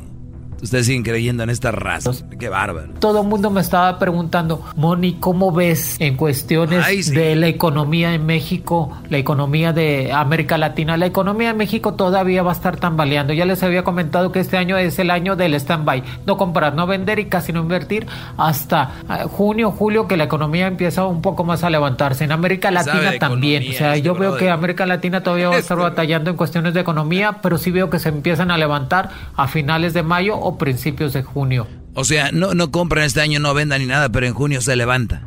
Ustedes 0.66 0.88
siguen 0.88 1.04
creyendo 1.04 1.44
en 1.44 1.52
estas 1.52 1.76
razas. 1.76 2.26
Qué 2.40 2.50
bárbaro. 2.50 2.88
Todo 2.98 3.22
el 3.22 3.28
mundo 3.28 3.52
me 3.52 3.62
estaba 3.62 4.00
preguntando, 4.00 4.66
Moni, 4.76 5.14
¿cómo 5.20 5.52
ves 5.52 5.96
en 6.00 6.18
cuestiones 6.18 7.12
de 7.12 7.36
la 7.36 7.48
economía 7.48 8.16
en 8.16 8.26
México, 8.26 8.92
la 9.10 9.20
economía 9.20 9.74
de 9.74 10.12
América 10.12 10.58
Latina? 10.58 10.98
La 10.98 11.06
economía 11.06 11.50
de 11.50 11.54
México 11.54 11.94
todavía 11.94 12.42
va 12.42 12.50
a 12.50 12.56
estar 12.56 12.78
tambaleando. 12.78 13.32
Ya 13.32 13.46
les 13.46 13.62
había 13.62 13.84
comentado 13.84 14.32
que 14.32 14.40
este 14.40 14.58
año 14.58 14.76
es 14.76 14.98
el 14.98 15.12
año 15.12 15.36
del 15.36 15.54
stand-by. 15.54 16.02
No 16.26 16.36
comprar, 16.36 16.74
no 16.74 16.88
vender 16.88 17.20
y 17.20 17.26
casi 17.26 17.54
no 17.54 17.60
invertir 17.60 18.08
hasta 18.36 18.90
eh, 19.08 19.26
junio, 19.30 19.70
julio, 19.70 20.08
que 20.08 20.18
la 20.18 20.24
economía 20.24 20.66
empieza 20.66 21.06
un 21.06 21.22
poco 21.22 21.44
más 21.44 21.64
a 21.64 21.70
levantarse. 21.70 22.24
En 22.24 22.32
América 22.32 22.72
Latina 22.72 23.20
también. 23.20 23.70
o 23.70 23.74
sea, 23.74 23.98
yo 23.98 24.16
veo 24.16 24.36
que 24.36 24.50
América 24.50 24.88
Latina 24.88 25.22
todavía 25.22 25.50
va 25.50 25.58
a 25.58 25.60
estar 25.60 25.78
batallando 25.78 26.32
en 26.32 26.38
cuestiones 26.38 26.74
de 26.74 26.80
economía, 26.80 27.38
pero 27.44 27.60
sí 27.60 27.70
veo 27.70 27.92
que 27.92 28.00
se 28.00 28.10
empiezan 28.10 28.50
a 28.50 28.58
levantar 28.58 29.12
a 29.36 29.48
finales 29.48 29.94
de 29.94 30.02
mayo 30.02 30.36
o 30.40 30.55
principios 30.58 31.14
de 31.14 31.24
junio. 31.24 31.68
O 31.96 32.04
sea, 32.04 32.32
no, 32.32 32.54
no 32.54 32.72
compran 32.72 33.06
este 33.06 33.22
año, 33.22 33.40
no 33.40 33.54
vendan 33.54 33.80
ni 33.82 33.88
nada, 33.88 34.10
pero 34.10 34.28
en 34.28 34.34
junio 34.34 34.60
se 34.62 34.76
levanta. 34.76 35.22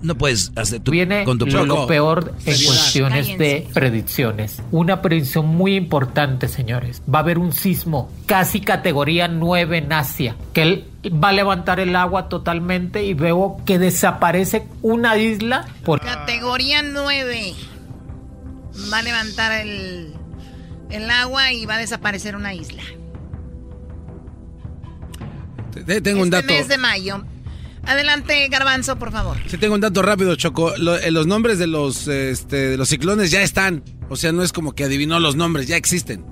no 0.00 0.14
puedes 0.16 0.52
hacer 0.54 0.80
tu, 0.80 0.92
Viene 0.92 1.24
con 1.24 1.38
tu 1.38 1.46
lo 1.46 1.86
peor 1.88 2.34
en 2.46 2.64
cuestiones 2.64 3.36
de 3.36 3.68
predicciones. 3.74 4.62
Una 4.70 5.02
predicción 5.02 5.46
muy 5.46 5.74
importante, 5.74 6.46
señores. 6.46 7.02
Va 7.12 7.18
a 7.18 7.22
haber 7.22 7.38
un 7.38 7.52
sismo 7.52 8.12
casi 8.26 8.60
categoría 8.60 9.26
9 9.26 9.78
en 9.78 9.92
Asia, 9.92 10.36
que 10.52 10.84
va 11.08 11.30
a 11.30 11.32
levantar 11.32 11.80
el 11.80 11.96
agua 11.96 12.28
totalmente 12.28 13.04
y 13.04 13.14
veo 13.14 13.56
que 13.66 13.80
desaparece 13.80 14.68
una 14.82 15.16
isla 15.16 15.66
por 15.84 16.00
categoría 16.00 16.82
9. 16.82 17.54
Va 18.92 18.98
a 18.98 19.02
levantar 19.02 19.66
el, 19.66 20.14
el 20.90 21.10
agua 21.10 21.52
y 21.52 21.66
va 21.66 21.74
a 21.74 21.78
desaparecer 21.78 22.36
una 22.36 22.54
isla. 22.54 22.82
Tengo 25.70 26.22
un 26.22 26.26
este 26.26 26.36
dato. 26.36 26.46
mes 26.46 26.68
de 26.68 26.78
mayo. 26.78 27.24
Adelante, 27.84 28.46
Garbanzo, 28.48 28.96
por 28.96 29.10
favor. 29.10 29.38
Sí, 29.46 29.56
tengo 29.56 29.74
un 29.74 29.80
dato 29.80 30.02
rápido, 30.02 30.34
Choco. 30.36 30.74
Eh, 30.74 31.10
los 31.10 31.26
nombres 31.26 31.58
de 31.58 31.66
los, 31.66 32.08
este, 32.08 32.70
de 32.70 32.76
los 32.76 32.88
ciclones 32.88 33.30
ya 33.30 33.42
están. 33.42 33.82
O 34.08 34.16
sea, 34.16 34.32
no 34.32 34.42
es 34.42 34.52
como 34.52 34.72
que 34.72 34.84
adivinó 34.84 35.18
los 35.18 35.36
nombres, 35.36 35.66
ya 35.66 35.76
existen. 35.76 36.24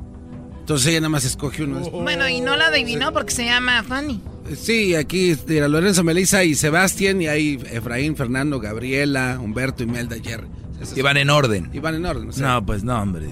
Entonces 0.60 0.88
ella 0.88 1.00
nada 1.00 1.08
más 1.08 1.24
escoge 1.24 1.64
uno. 1.64 1.80
Bueno, 1.90 2.28
y 2.28 2.40
no 2.40 2.54
la 2.56 2.66
adivinó 2.66 3.12
porque 3.12 3.32
se 3.32 3.46
llama 3.46 3.82
Fanny. 3.82 4.20
Sí, 4.54 4.94
aquí 4.94 5.36
era 5.48 5.68
Lorenzo, 5.68 6.04
Melissa 6.04 6.44
y 6.44 6.54
Sebastián, 6.54 7.22
y 7.22 7.26
ahí 7.28 7.58
Efraín, 7.70 8.16
Fernando, 8.16 8.60
Gabriela, 8.60 9.38
Humberto, 9.42 9.82
Imelda, 9.82 10.16
Jerry. 10.22 10.46
Y 10.94 11.00
van 11.02 11.16
en 11.16 11.30
orden. 11.30 11.70
Y 11.72 11.78
van 11.80 11.94
en 11.94 12.06
orden. 12.06 12.30
No, 12.36 12.64
pues 12.64 12.84
no, 12.84 13.00
hombre. 13.00 13.28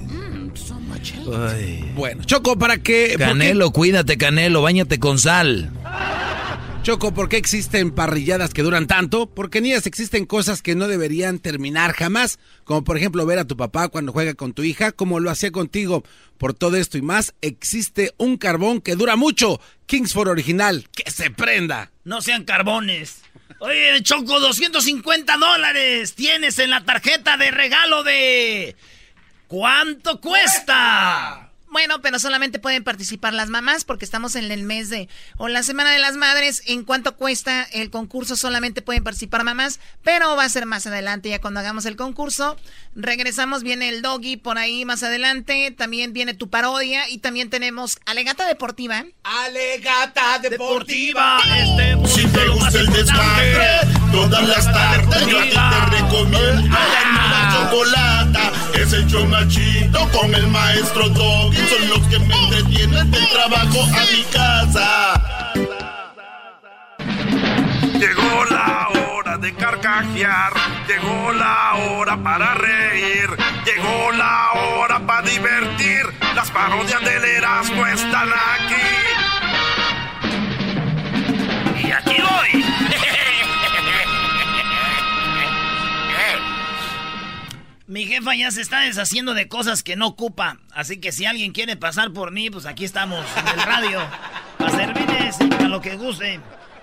Bueno, 1.94 2.24
Choco, 2.24 2.58
¿para 2.58 2.78
qué? 2.78 3.16
Canelo, 3.18 3.70
cuídate, 3.70 4.16
Canelo, 4.16 4.62
bañate 4.62 4.98
con 4.98 5.18
sal. 5.18 5.70
Choco, 6.86 7.12
¿por 7.12 7.28
qué 7.28 7.36
existen 7.36 7.90
parrilladas 7.90 8.54
que 8.54 8.62
duran 8.62 8.86
tanto? 8.86 9.26
Porque 9.26 9.58
en 9.58 9.66
ellas 9.66 9.88
existen 9.88 10.24
cosas 10.24 10.62
que 10.62 10.76
no 10.76 10.86
deberían 10.86 11.40
terminar 11.40 11.92
jamás, 11.94 12.38
como 12.62 12.84
por 12.84 12.96
ejemplo 12.96 13.26
ver 13.26 13.40
a 13.40 13.44
tu 13.44 13.56
papá 13.56 13.88
cuando 13.88 14.12
juega 14.12 14.34
con 14.34 14.52
tu 14.52 14.62
hija, 14.62 14.92
como 14.92 15.18
lo 15.18 15.28
hacía 15.30 15.50
contigo. 15.50 16.04
Por 16.38 16.54
todo 16.54 16.76
esto 16.76 16.96
y 16.96 17.02
más, 17.02 17.34
existe 17.40 18.14
un 18.18 18.36
carbón 18.36 18.80
que 18.80 18.94
dura 18.94 19.16
mucho, 19.16 19.60
Kingsford 19.86 20.28
original, 20.28 20.86
que 20.94 21.10
se 21.10 21.28
prenda. 21.32 21.90
No 22.04 22.22
sean 22.22 22.44
carbones. 22.44 23.20
Oye, 23.58 24.00
Choco, 24.02 24.38
250 24.38 25.36
dólares 25.38 26.14
tienes 26.14 26.58
en 26.60 26.70
la 26.70 26.84
tarjeta 26.84 27.36
de 27.36 27.50
regalo 27.50 28.04
de... 28.04 28.76
¿Cuánto 29.48 30.20
cuesta? 30.20 31.46
Bueno, 31.68 32.00
pero 32.00 32.18
solamente 32.18 32.58
pueden 32.58 32.84
participar 32.84 33.34
las 33.34 33.50
mamás 33.50 33.84
porque 33.84 34.04
estamos 34.04 34.34
en 34.34 34.50
el 34.50 34.62
mes 34.62 34.88
de 34.88 35.08
o 35.36 35.48
la 35.48 35.62
semana 35.62 35.92
de 35.92 35.98
las 35.98 36.16
madres. 36.16 36.62
En 36.66 36.84
cuánto 36.84 37.16
cuesta 37.16 37.64
el 37.64 37.90
concurso 37.90 38.34
solamente 38.34 38.82
pueden 38.82 39.04
participar 39.04 39.44
mamás, 39.44 39.78
pero 40.02 40.36
va 40.36 40.44
a 40.44 40.48
ser 40.48 40.64
más 40.64 40.86
adelante 40.86 41.28
ya 41.28 41.40
cuando 41.40 41.60
hagamos 41.60 41.84
el 41.84 41.96
concurso. 41.96 42.56
Regresamos, 42.94 43.62
viene 43.62 43.88
el 43.88 44.00
doggy 44.00 44.36
por 44.36 44.58
ahí 44.58 44.84
más 44.84 45.02
adelante, 45.02 45.70
también 45.76 46.12
viene 46.12 46.34
tu 46.34 46.48
parodia 46.48 47.08
y 47.08 47.18
también 47.18 47.50
tenemos 47.50 47.98
Alegata 48.06 48.46
Deportiva. 48.46 49.04
Alegata 49.22 50.38
Deportiva. 50.38 51.40
Este 51.58 51.96
si 52.08 52.26
te 52.28 52.48
gusta 52.48 52.78
el 52.78 52.86
desmadre, 52.86 53.80
todas 54.12 54.48
las 54.48 54.64
tardes 54.64 55.26
yo 55.26 55.38
a 55.38 55.42
ti 55.42 55.50
te 55.50 55.96
recomiendo 55.96 56.76
la 56.76 57.50
chocolata. 57.52 58.52
Es 58.74 58.92
el 58.92 59.06
show 59.06 59.26
machito 59.26 60.08
con 60.10 60.34
el 60.34 60.46
maestro 60.48 61.08
doggy 61.08 61.56
son 61.56 61.88
los 61.88 62.00
que 62.08 62.18
me 62.18 62.34
entretienen 62.34 63.10
del 63.10 63.28
trabajo 63.28 63.82
a 63.82 64.04
mi 64.12 64.22
casa. 64.32 65.22
Llegó 67.98 68.44
la 68.50 68.88
hora 68.88 69.38
de 69.38 69.54
carcajear, 69.54 70.52
llegó 70.86 71.32
la 71.32 71.74
hora 71.74 72.16
para 72.22 72.54
reír, 72.54 73.28
llegó 73.64 74.12
la 74.12 74.52
hora 74.52 75.00
para 75.06 75.22
divertir. 75.22 76.06
Las 76.34 76.50
parodias 76.50 77.00
del 77.02 77.24
Erasmo 77.24 77.86
están 77.86 78.28
aquí. 78.28 79.05
Mi 87.96 88.04
jefa 88.04 88.36
ya 88.36 88.50
se 88.50 88.60
está 88.60 88.80
deshaciendo 88.80 89.32
de 89.32 89.48
cosas 89.48 89.82
que 89.82 89.96
no 89.96 90.08
ocupa. 90.08 90.60
Así 90.74 90.98
que 90.98 91.12
si 91.12 91.24
alguien 91.24 91.52
quiere 91.52 91.76
pasar 91.76 92.12
por 92.12 92.30
mí, 92.30 92.50
pues 92.50 92.66
aquí 92.66 92.84
estamos, 92.84 93.24
en 93.38 93.58
el 93.58 93.64
radio. 93.64 94.00
A 94.58 94.70
servirles 94.70 95.40
a 95.40 95.66
lo 95.66 95.80
que 95.80 95.96
guste. 95.96 96.38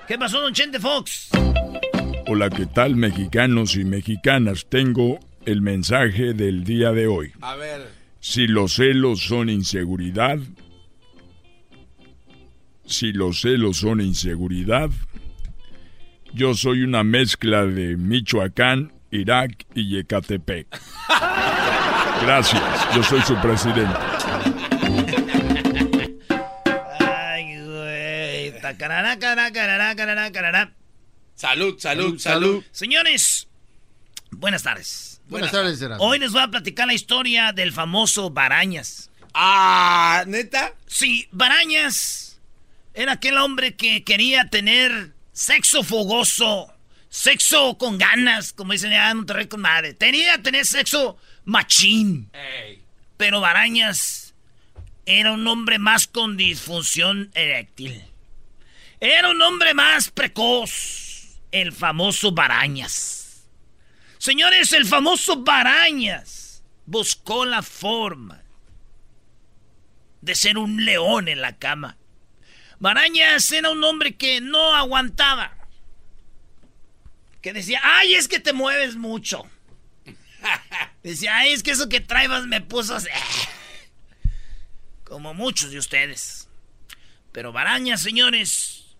¿Qué 0.07 0.17
pasó, 0.17 0.41
don 0.41 0.55
Chente 0.55 0.79
Fox? 0.79 1.29
Hola, 2.25 2.49
¿qué 2.49 2.65
tal, 2.65 2.95
mexicanos 2.95 3.75
y 3.75 3.85
mexicanas? 3.85 4.65
Tengo 4.67 5.19
el 5.45 5.61
mensaje 5.61 6.33
del 6.33 6.63
día 6.63 6.93
de 6.93 7.05
hoy. 7.05 7.31
A 7.41 7.57
ver. 7.57 7.91
Si 8.19 8.47
los 8.47 8.73
celos 8.73 9.19
son 9.19 9.51
inseguridad, 9.51 10.39
si 12.87 13.13
los 13.13 13.39
celos 13.39 13.77
son 13.77 14.01
inseguridad, 14.01 14.89
yo 16.33 16.55
soy 16.55 16.81
una 16.81 17.03
mezcla 17.03 17.67
de 17.67 17.97
Michoacán 17.97 18.93
Irak 19.13 19.65
y 19.75 19.89
Yecatepec. 19.89 20.67
Gracias, 22.23 22.63
yo 22.95 23.03
soy 23.03 23.21
su 23.21 23.39
presidente. 23.41 23.99
Ay, 26.99 27.59
güey. 27.63 28.59
Tacarará, 28.59 29.19
carará, 29.19 29.51
carará, 29.95 30.31
carará. 30.31 30.73
Salud, 31.35 31.75
salud, 31.77 32.17
salud, 32.17 32.19
salud. 32.19 32.63
Señores, 32.71 33.47
buenas 34.31 34.63
tardes. 34.63 35.21
Buenas, 35.29 35.51
tardes, 35.51 35.79
Gerardo. 35.79 36.03
Hoy 36.03 36.17
les 36.17 36.31
voy 36.31 36.41
a 36.41 36.47
platicar 36.47 36.87
la 36.87 36.93
historia 36.93 37.51
del 37.53 37.71
famoso 37.71 38.31
Barañas. 38.31 39.11
Ah, 39.33 40.23
neta. 40.25 40.73
Sí, 40.87 41.27
Barañas 41.31 42.41
era 42.95 43.13
aquel 43.13 43.37
hombre 43.37 43.75
que 43.75 44.03
quería 44.03 44.49
tener 44.49 45.13
sexo 45.31 45.83
fogoso 45.83 46.72
sexo 47.13 47.77
con 47.77 47.99
ganas, 47.99 48.53
como 48.53 48.73
dicen 48.73 48.89
ya 48.89 49.11
en 49.11 49.17
Monterrey 49.17 49.45
con 49.45 49.61
madre. 49.61 49.93
Tenía 49.93 50.37
que 50.37 50.41
tener 50.41 50.65
sexo 50.65 51.15
machín. 51.45 52.31
Pero 53.17 53.39
Barañas 53.39 54.33
era 55.05 55.31
un 55.31 55.47
hombre 55.47 55.77
más 55.77 56.07
con 56.07 56.37
disfunción 56.37 57.29
eréctil. 57.35 58.03
Era 58.99 59.29
un 59.29 59.39
hombre 59.43 59.75
más 59.75 60.09
precoz. 60.09 61.39
El 61.51 61.71
famoso 61.71 62.31
Barañas. 62.31 63.47
Señores, 64.17 64.73
el 64.73 64.87
famoso 64.87 65.43
Barañas 65.43 66.63
buscó 66.87 67.45
la 67.45 67.61
forma 67.61 68.41
de 70.21 70.33
ser 70.33 70.57
un 70.57 70.83
león 70.83 71.27
en 71.27 71.41
la 71.41 71.57
cama. 71.57 71.95
Barañas 72.79 73.51
era 73.51 73.69
un 73.69 73.83
hombre 73.83 74.15
que 74.15 74.41
no 74.41 74.75
aguantaba. 74.75 75.62
Que 77.43 77.53
decía, 77.53 77.81
ay, 77.83 78.15
es 78.15 78.27
que 78.27 78.39
te 78.39 78.53
mueves 78.53 78.95
mucho. 78.95 79.43
Decía, 81.03 81.35
ay, 81.37 81.51
es 81.51 81.61
que 81.61 81.71
eso 81.71 81.89
que 81.89 81.99
traibas 81.99 82.47
me 82.47 82.61
puso 82.61 82.95
así". 82.95 83.09
Como 85.03 85.33
muchos 85.33 85.69
de 85.69 85.77
ustedes. 85.77 86.47
Pero 87.33 87.51
Barañas, 87.51 88.01
señores, 88.01 88.95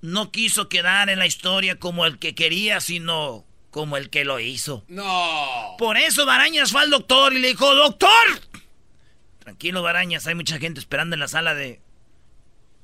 no 0.00 0.32
quiso 0.32 0.68
quedar 0.68 1.08
en 1.10 1.20
la 1.20 1.26
historia 1.26 1.78
como 1.78 2.06
el 2.06 2.18
que 2.18 2.34
quería, 2.34 2.80
sino 2.80 3.46
como 3.70 3.96
el 3.96 4.10
que 4.10 4.24
lo 4.24 4.40
hizo. 4.40 4.84
No. 4.88 5.76
Por 5.78 5.96
eso 5.96 6.26
Barañas 6.26 6.72
fue 6.72 6.80
al 6.80 6.90
doctor 6.90 7.34
y 7.34 7.38
le 7.38 7.48
dijo, 7.48 7.72
doctor. 7.74 8.40
Tranquilo, 9.38 9.82
Barañas, 9.82 10.26
hay 10.26 10.34
mucha 10.34 10.58
gente 10.58 10.80
esperando 10.80 11.14
en 11.14 11.20
la 11.20 11.28
sala 11.28 11.54
de... 11.54 11.80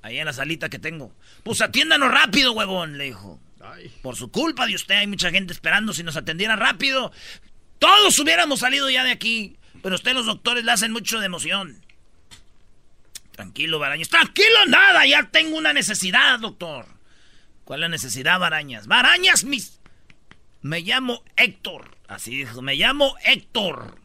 Ahí 0.03 0.19
en 0.19 0.27
la 0.27 0.33
salita 0.33 0.69
que 0.69 0.79
tengo. 0.79 1.13
Pues 1.43 1.61
atiéndanos 1.61 2.11
rápido, 2.11 2.53
huevón, 2.53 2.99
le 2.99 3.05
dijo. 3.05 3.41
Por 4.03 4.17
su 4.17 4.31
culpa 4.31 4.67
de 4.67 4.75
usted 4.75 4.97
hay 4.97 5.07
mucha 5.07 5.31
gente 5.31 5.53
esperando. 5.53 5.93
Si 5.93 6.03
nos 6.03 6.17
atendieran 6.17 6.59
rápido, 6.59 7.13
todos 7.79 8.19
hubiéramos 8.19 8.61
salido 8.61 8.91
ya 8.91 9.05
de 9.05 9.13
aquí. 9.13 9.57
Pero 9.83 9.95
usted 9.95 10.15
los 10.15 10.27
doctores 10.27 10.65
le 10.65 10.73
hacen 10.73 10.93
mucho 10.93 11.21
de 11.21 11.27
emoción. 11.27 11.85
Tranquilo, 13.33 13.79
Barañas. 13.79 14.09
Tranquilo, 14.09 14.67
nada. 14.69 15.07
Ya 15.07 15.29
tengo 15.31 15.57
una 15.57 15.73
necesidad, 15.73 16.39
doctor. 16.39 16.87
¿Cuál 17.65 17.81
es 17.81 17.83
la 17.83 17.89
necesidad, 17.89 18.39
Barañas? 18.39 18.87
Barañas, 18.87 19.45
mis... 19.45 19.81
Me 20.61 20.81
llamo 20.81 21.25
Héctor. 21.37 21.97
Así 22.07 22.37
dijo. 22.37 22.63
Me 22.63 22.77
llamo 22.77 23.17
Héctor. 23.25 23.97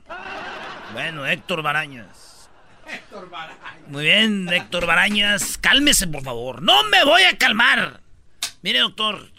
Bueno, 0.93 1.27
Héctor 1.27 1.61
Barañas. 1.61 2.49
Héctor 2.87 3.29
Barañas. 3.29 3.87
Muy 3.87 4.05
bien, 4.05 4.47
Héctor 4.51 4.85
Barañas. 4.85 5.57
Cálmese, 5.59 6.07
por 6.07 6.23
favor. 6.23 6.61
No 6.61 6.83
me 6.85 7.03
voy 7.03 7.23
a 7.23 7.37
calmar. 7.37 8.01
Mire, 8.61 8.79
doctor. 8.79 9.29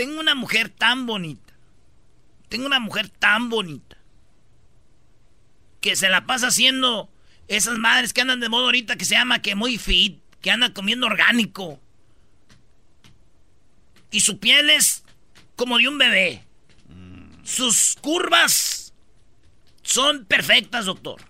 Tengo 0.00 0.18
una 0.18 0.34
mujer 0.34 0.70
tan 0.70 1.04
bonita. 1.04 1.52
Tengo 2.48 2.64
una 2.64 2.80
mujer 2.80 3.10
tan 3.10 3.50
bonita. 3.50 3.98
Que 5.82 5.94
se 5.94 6.08
la 6.08 6.24
pasa 6.24 6.46
haciendo 6.46 7.12
esas 7.48 7.76
madres 7.76 8.14
que 8.14 8.22
andan 8.22 8.40
de 8.40 8.48
moda 8.48 8.64
ahorita 8.64 8.96
que 8.96 9.04
se 9.04 9.14
llama 9.14 9.42
que 9.42 9.54
muy 9.54 9.76
fit. 9.76 10.18
Que 10.40 10.50
andan 10.50 10.72
comiendo 10.72 11.04
orgánico. 11.04 11.82
Y 14.10 14.20
su 14.20 14.38
piel 14.38 14.70
es 14.70 15.04
como 15.54 15.76
de 15.76 15.88
un 15.88 15.98
bebé. 15.98 16.46
Sus 17.44 17.98
curvas 18.00 18.94
son 19.82 20.24
perfectas, 20.24 20.86
doctor. 20.86 21.20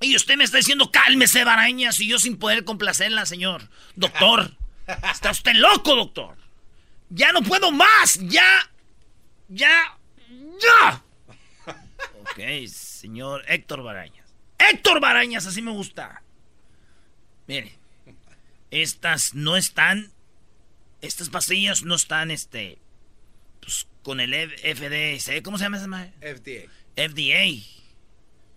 Y 0.00 0.16
usted 0.16 0.36
me 0.36 0.42
está 0.42 0.56
diciendo, 0.56 0.90
cálmese, 0.90 1.44
Barañas, 1.44 2.00
y 2.00 2.08
yo 2.08 2.18
sin 2.18 2.38
poder 2.38 2.64
complacerla, 2.64 3.24
señor. 3.24 3.70
Doctor, 3.94 4.56
está 5.12 5.30
usted 5.30 5.54
loco, 5.54 5.94
doctor. 5.94 6.45
Ya 7.10 7.32
no 7.32 7.42
puedo 7.42 7.70
más, 7.72 8.18
ya, 8.22 8.70
ya, 9.48 9.96
ya. 10.60 11.02
Ok, 12.20 12.66
señor 12.68 13.44
Héctor 13.48 13.82
Barañas. 13.82 14.34
Héctor 14.58 15.00
Barañas, 15.00 15.46
así 15.46 15.62
me 15.62 15.70
gusta. 15.70 16.22
Mire, 17.46 17.78
estas 18.70 19.34
no 19.34 19.56
están, 19.56 20.10
estas 21.00 21.28
pastillas 21.28 21.82
no 21.84 21.94
están, 21.94 22.30
este, 22.32 22.78
pues, 23.60 23.86
con 24.02 24.18
el 24.20 24.32
FDA, 24.34 25.42
¿cómo 25.42 25.58
se 25.58 25.64
llama 25.64 25.76
esa 25.76 25.86
madre? 25.86 26.12
FDA. 26.20 26.70
FDA. 26.96 27.64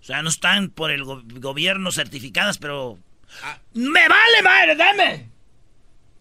O 0.01 0.03
sea, 0.03 0.21
no 0.23 0.29
están 0.29 0.69
por 0.69 0.89
el 0.91 1.03
go- 1.03 1.21
gobierno 1.25 1.91
certificadas, 1.91 2.57
pero... 2.57 2.97
¡Me 3.73 4.07
vale, 4.07 4.41
madre! 4.41 4.75
¡Dame! 4.75 5.29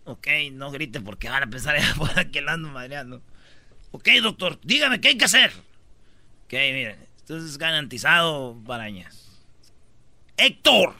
Ok, 0.08 0.26
no 0.52 0.70
grite 0.70 1.02
porque 1.02 1.28
van 1.28 1.42
a 1.42 1.50
pensar 1.50 1.76
que 2.32 2.40
la 2.40 2.54
ando 2.54 2.70
madreando. 2.70 3.22
Ok, 3.90 4.08
doctor, 4.22 4.58
dígame, 4.62 5.02
¿qué 5.02 5.08
hay 5.08 5.18
que 5.18 5.26
hacer? 5.26 5.52
Ok, 6.44 6.52
miren, 6.52 6.98
esto 7.18 7.36
es 7.36 7.58
garantizado, 7.58 8.54
Barañas. 8.54 9.46
¡Héctor! 10.38 10.94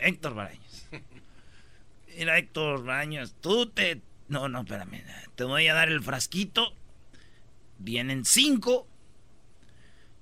Héctor 0.00 0.34
Barañas. 0.36 0.88
Mira, 2.16 2.38
Héctor 2.38 2.84
Barañas, 2.84 3.34
tú 3.40 3.66
te... 3.66 4.00
No, 4.28 4.48
no, 4.48 4.60
espérame. 4.60 5.02
Te 5.34 5.42
voy 5.42 5.66
a 5.66 5.74
dar 5.74 5.88
el 5.88 6.00
frasquito. 6.00 6.72
Vienen 7.78 8.24
cinco. 8.24 8.86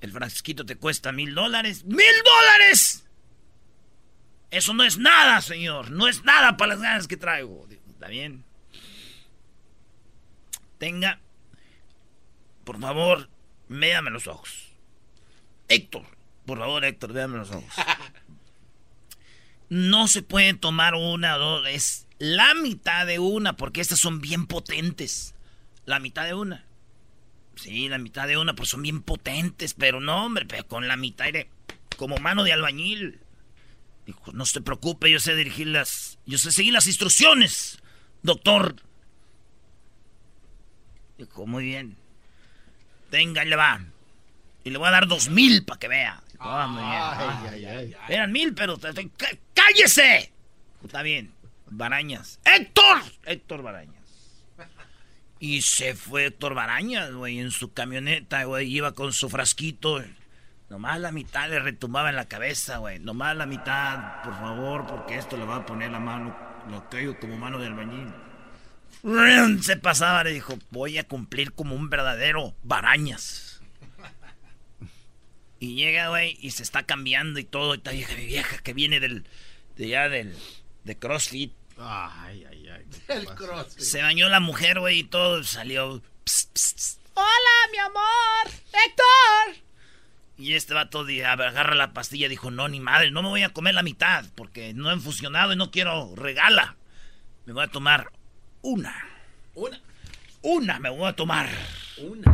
El 0.00 0.12
frasquito 0.12 0.64
te 0.64 0.76
cuesta 0.76 1.12
mil 1.12 1.34
dólares. 1.34 1.84
¡Mil 1.84 1.98
dólares! 2.24 3.04
Eso 4.50 4.72
no 4.72 4.82
es 4.82 4.96
nada, 4.96 5.42
señor. 5.42 5.90
No 5.90 6.08
es 6.08 6.24
nada 6.24 6.56
para 6.56 6.70
las 6.70 6.80
ganas 6.80 7.06
que 7.06 7.18
traigo. 7.18 7.68
Está 8.00 8.08
bien. 8.08 8.44
Tenga. 10.78 11.20
Por 12.64 12.80
favor, 12.80 13.28
véame 13.68 14.10
los 14.10 14.26
ojos. 14.26 14.70
Héctor. 15.68 16.06
Por 16.46 16.58
favor, 16.58 16.82
Héctor, 16.82 17.12
véame 17.12 17.36
los 17.36 17.50
ojos. 17.50 17.74
No 19.68 20.08
se 20.08 20.22
puede 20.22 20.54
tomar 20.54 20.96
una 20.96 21.36
o 21.36 21.38
dos. 21.38 21.68
Es 21.68 22.08
la 22.18 22.54
mitad 22.54 23.06
de 23.06 23.20
una, 23.20 23.56
porque 23.56 23.80
estas 23.80 24.00
son 24.00 24.20
bien 24.20 24.46
potentes. 24.46 25.36
La 25.84 26.00
mitad 26.00 26.24
de 26.24 26.34
una. 26.34 26.64
Sí, 27.54 27.88
la 27.88 27.98
mitad 27.98 28.26
de 28.26 28.36
una, 28.36 28.56
pues 28.56 28.70
son 28.70 28.82
bien 28.82 29.00
potentes, 29.00 29.74
pero 29.74 30.00
no, 30.00 30.26
hombre, 30.26 30.44
pero 30.44 30.66
con 30.66 30.88
la 30.88 30.96
mitad 30.96 31.26
como 31.96 32.16
mano 32.16 32.42
de 32.42 32.52
albañil. 32.52 33.20
Dijo, 34.06 34.32
no 34.32 34.44
se 34.44 34.60
preocupe, 34.60 35.08
yo 35.08 35.20
sé 35.20 35.36
dirigir 35.36 35.68
las, 35.68 36.18
yo 36.26 36.36
sé 36.36 36.50
seguir 36.50 36.72
las 36.72 36.88
instrucciones, 36.88 37.79
doctor. 38.22 38.76
Dijo, 41.18 41.46
muy 41.46 41.64
bien. 41.64 41.96
Venga, 43.10 43.42
ahí 43.42 43.48
le 43.48 43.56
va. 43.56 43.80
Y 44.64 44.70
le 44.70 44.78
voy 44.78 44.88
a 44.88 44.92
dar 44.92 45.06
dos 45.06 45.28
mil 45.28 45.64
para 45.64 45.78
que 45.78 45.88
vea. 45.88 46.22
Dijo, 46.32 46.44
"Ah, 46.48 46.66
muy 46.66 47.60
bien". 47.60 47.96
Eran 48.08 48.32
mil, 48.32 48.54
pero... 48.54 48.76
te- 48.78 48.92
te- 48.92 49.08
cá- 49.10 49.36
¡Cállese! 49.54 50.32
Está 50.84 51.02
bien. 51.02 51.32
Barañas. 51.66 52.40
¡Héctor! 52.44 53.02
Héctor 53.24 53.62
Barañas. 53.62 53.94
Y 55.38 55.62
se 55.62 55.94
fue 55.94 56.26
Héctor 56.26 56.54
Barañas, 56.54 57.12
güey, 57.12 57.38
en 57.38 57.50
su 57.50 57.72
camioneta, 57.72 58.44
güey. 58.44 58.70
Iba 58.74 58.92
con 58.92 59.12
su 59.12 59.28
frasquito. 59.30 60.02
Nomás 60.68 61.00
la 61.00 61.12
mitad 61.12 61.48
le 61.48 61.58
retumbaba 61.60 62.10
en 62.10 62.16
la 62.16 62.26
cabeza, 62.28 62.78
güey. 62.78 62.98
Nomás 62.98 63.36
la 63.36 63.46
mitad, 63.46 64.22
por 64.22 64.34
favor, 64.34 64.86
porque 64.86 65.16
esto 65.16 65.36
le 65.36 65.44
va 65.44 65.56
a 65.56 65.66
poner 65.66 65.90
la 65.90 65.98
mano, 66.00 66.36
lo 66.70 67.18
como 67.18 67.36
mano 67.36 67.58
de 67.58 67.66
albañil. 67.66 68.12
Se 69.62 69.76
pasaba, 69.76 70.24
le 70.24 70.32
dijo, 70.32 70.58
voy 70.70 70.98
a 70.98 71.04
cumplir 71.04 71.52
como 71.52 71.74
un 71.74 71.90
verdadero 71.90 72.54
Barañas. 72.62 73.60
Y 75.58 75.74
llega, 75.74 76.08
güey, 76.08 76.38
y 76.40 76.52
se 76.52 76.62
está 76.62 76.84
cambiando 76.84 77.38
y 77.38 77.44
todo. 77.44 77.74
Y 77.74 77.78
esta 77.78 77.90
vieja, 77.90 78.14
mi 78.14 78.26
vieja, 78.26 78.58
que 78.58 78.72
viene 78.72 78.98
del, 78.98 79.26
de 79.76 79.88
ya 79.88 80.08
del, 80.08 80.34
de 80.84 80.98
CrossFit. 80.98 81.52
Ay, 81.78 82.46
ay, 82.50 82.68
ay. 82.68 82.86
El 83.08 83.26
cross. 83.26 83.74
Se 83.78 84.02
bañó 84.02 84.28
la 84.28 84.40
mujer, 84.40 84.80
güey, 84.80 85.00
y 85.00 85.04
todo 85.04 85.42
salió. 85.44 86.02
pss, 86.24 86.48
pss, 86.52 86.74
pss. 86.74 86.98
Hola, 87.14 87.70
mi 87.72 87.78
amor. 87.78 88.60
Héctor. 88.72 89.69
Y 90.40 90.54
este 90.54 90.72
vato 90.72 91.00
agarra 91.00 91.74
la 91.74 91.92
pastilla 91.92 92.24
y 92.24 92.30
dijo, 92.30 92.50
no, 92.50 92.66
ni 92.66 92.80
madre, 92.80 93.10
no 93.10 93.22
me 93.22 93.28
voy 93.28 93.42
a 93.42 93.52
comer 93.52 93.74
la 93.74 93.82
mitad, 93.82 94.24
porque 94.34 94.72
no 94.72 94.88
han 94.88 95.02
fusionado 95.02 95.52
y 95.52 95.56
no 95.56 95.70
quiero 95.70 96.14
regala. 96.16 96.76
Me 97.44 97.52
voy 97.52 97.62
a 97.62 97.68
tomar 97.68 98.10
una. 98.62 99.06
Una. 99.54 99.78
Una 100.40 100.78
me 100.78 100.88
voy 100.88 101.06
a 101.06 101.12
tomar. 101.12 101.46
Una. 101.98 102.32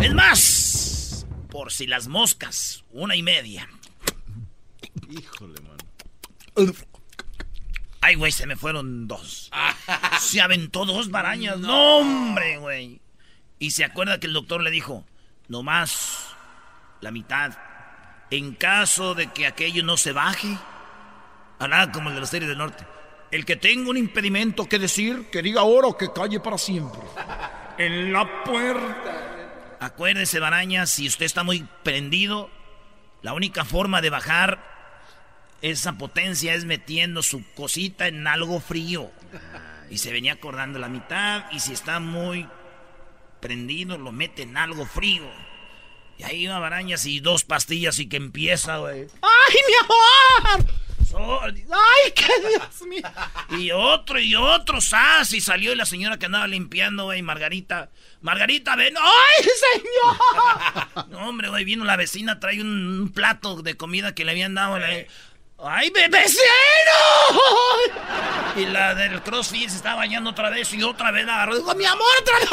Es 0.00 0.12
más, 0.14 1.26
por 1.48 1.70
si 1.70 1.86
las 1.86 2.08
moscas, 2.08 2.84
una 2.90 3.14
y 3.14 3.22
media. 3.22 3.68
Híjole, 5.08 5.60
mano. 5.60 6.74
Ay, 8.00 8.16
güey, 8.16 8.32
se 8.32 8.46
me 8.46 8.56
fueron 8.56 9.06
dos. 9.06 9.48
Se 10.20 10.40
aventó 10.40 10.84
dos 10.84 11.10
barañas. 11.10 11.60
No, 11.60 11.98
hombre, 11.98 12.58
güey. 12.58 13.00
Y 13.60 13.70
se 13.70 13.84
acuerda 13.84 14.18
que 14.18 14.26
el 14.26 14.32
doctor 14.32 14.60
le 14.62 14.70
dijo, 14.70 15.04
nomás 15.46 16.36
la 17.00 17.10
mitad. 17.10 17.52
En 18.30 18.54
caso 18.54 19.14
de 19.14 19.28
que 19.28 19.46
aquello 19.46 19.82
no 19.82 19.96
se 19.96 20.12
baje, 20.12 20.58
hará 21.58 21.90
como 21.92 22.08
el 22.10 22.14
de 22.14 22.20
la 22.20 22.26
serie 22.26 22.48
del 22.48 22.58
norte. 22.58 22.86
El 23.30 23.44
que 23.44 23.56
tenga 23.56 23.90
un 23.90 23.96
impedimento 23.96 24.68
que 24.68 24.78
decir, 24.78 25.30
que 25.30 25.42
diga 25.42 25.60
ahora 25.60 25.88
o 25.88 25.96
que 25.96 26.12
calle 26.12 26.40
para 26.40 26.58
siempre. 26.58 27.00
En 27.78 28.12
la 28.12 28.42
puerta. 28.42 29.76
Acuérdese, 29.78 30.40
Baraña, 30.40 30.84
si 30.86 31.06
usted 31.06 31.26
está 31.26 31.44
muy 31.44 31.64
prendido, 31.84 32.50
la 33.22 33.34
única 33.34 33.64
forma 33.64 34.00
de 34.00 34.10
bajar 34.10 34.58
esa 35.62 35.92
potencia 35.92 36.54
es 36.54 36.64
metiendo 36.64 37.22
su 37.22 37.44
cosita 37.54 38.08
en 38.08 38.26
algo 38.26 38.58
frío. 38.60 39.12
Y 39.90 39.98
se 39.98 40.12
venía 40.12 40.34
acordando 40.34 40.78
la 40.78 40.88
mitad. 40.88 41.44
Y 41.52 41.60
si 41.60 41.72
está 41.72 42.00
muy 42.00 42.48
prendido, 43.40 43.98
lo 43.98 44.12
mete 44.12 44.42
en 44.42 44.56
algo 44.56 44.84
frío. 44.86 45.28
Y 46.18 46.24
ahí 46.24 46.46
va 46.46 46.58
Barañas 46.58 47.06
y 47.06 47.20
dos 47.20 47.44
pastillas 47.44 47.98
y 48.00 48.08
que 48.08 48.16
empieza, 48.16 48.78
güey. 48.78 49.06
¡Ay, 49.22 49.56
mi 49.66 49.74
amor! 49.84 50.66
¡Ay, 51.16 52.12
qué 52.14 52.48
Dios 52.48 52.82
mío! 52.88 53.02
Y 53.58 53.70
otro 53.70 54.20
y 54.20 54.34
otro, 54.34 54.80
¡sas! 54.80 55.32
Y 55.32 55.40
salió 55.40 55.74
la 55.74 55.86
señora 55.86 56.18
que 56.18 56.26
andaba 56.26 56.46
limpiando, 56.46 57.04
güey, 57.04 57.22
Margarita. 57.22 57.90
Margarita, 58.20 58.76
ven. 58.76 58.94
¡Ay, 58.96 59.44
señor! 59.44 61.08
No, 61.08 61.28
hombre, 61.28 61.48
güey, 61.48 61.64
vino 61.64 61.84
la 61.84 61.96
vecina, 61.96 62.40
trae 62.40 62.60
un, 62.60 63.12
plato 63.14 63.62
de 63.62 63.76
comida 63.76 64.14
que 64.14 64.24
le 64.24 64.32
habían 64.32 64.54
dado. 64.54 64.78
¡Ay, 65.60 65.90
bebecero! 65.90 66.42
Y 68.56 68.66
la 68.66 68.94
del 68.94 69.20
CrossFit 69.22 69.68
se 69.68 69.76
estaba 69.76 69.96
bañando 69.96 70.30
otra 70.30 70.50
vez 70.50 70.72
y 70.72 70.82
otra 70.82 71.10
vez 71.10 71.26
la 71.26 71.34
agarró. 71.34 71.56
Dijo, 71.56 71.74
mi 71.74 71.84
amor, 71.84 72.06
otra 72.20 72.38
vez. 72.38 72.48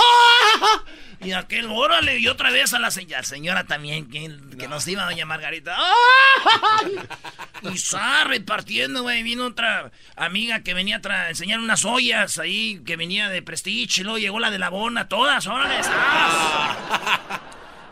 Y 1.22 1.32
aquel, 1.32 1.68
órale, 1.68 2.18
y 2.20 2.28
otra 2.28 2.52
vez 2.52 2.74
a 2.74 2.80
la 2.80 2.92
señora, 2.92 3.24
señora 3.24 3.64
también, 3.64 4.10
que, 4.10 4.28
nos 4.68 4.88
iba 4.88 5.06
doña 5.06 5.26
Margarita. 5.26 5.78
Y 7.62 7.74
está 7.74 8.26
repartiendo, 8.26 9.02
güey. 9.04 9.24
Vino 9.24 9.46
otra 9.46 9.92
amiga 10.16 10.62
que 10.62 10.74
venía 10.74 11.02
a 11.04 11.30
enseñar 11.30 11.60
unas 11.60 11.86
ollas 11.86 12.38
ahí, 12.38 12.82
que 12.86 12.96
venía 12.96 13.30
de 13.30 13.42
Prestige. 13.42 14.02
Y 14.02 14.04
luego 14.04 14.18
llegó 14.20 14.40
la 14.40 14.52
de 14.52 14.60
la 14.60 14.70
Bona, 14.70 15.08
todas, 15.08 15.48
órale. 15.48 15.80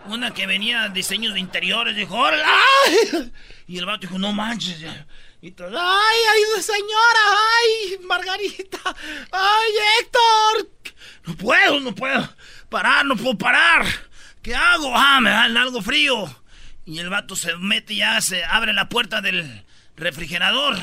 Una 0.05 0.33
que 0.33 0.45
venía 0.47 0.89
diseños 0.89 1.33
de 1.33 1.39
interiores, 1.39 1.95
dijo, 1.95 2.15
órale. 2.15 2.43
Y 3.67 3.77
el 3.77 3.85
vato 3.85 4.01
dijo, 4.01 4.19
no 4.19 4.33
manches. 4.33 4.83
Y 5.41 5.51
todo, 5.51 5.69
ay, 5.69 6.17
ay, 6.31 6.61
señora, 6.61 7.19
ay, 7.57 7.97
Margarita, 8.05 8.79
ay, 9.31 9.71
Héctor. 9.99 10.69
No 11.25 11.35
puedo, 11.35 11.79
no 11.79 11.95
puedo 11.95 12.29
parar, 12.69 13.05
no 13.05 13.15
puedo 13.15 13.37
parar. 13.37 13.85
¿Qué 14.41 14.55
hago? 14.55 14.91
Ah, 14.95 15.19
me 15.21 15.29
da 15.29 15.43
algo 15.43 15.81
frío. 15.81 16.43
Y 16.85 16.99
el 16.99 17.09
vato 17.09 17.35
se 17.35 17.55
mete 17.57 17.95
ya, 17.95 18.19
se 18.19 18.43
abre 18.43 18.73
la 18.73 18.89
puerta 18.89 19.21
del 19.21 19.65
refrigerador. 19.95 20.77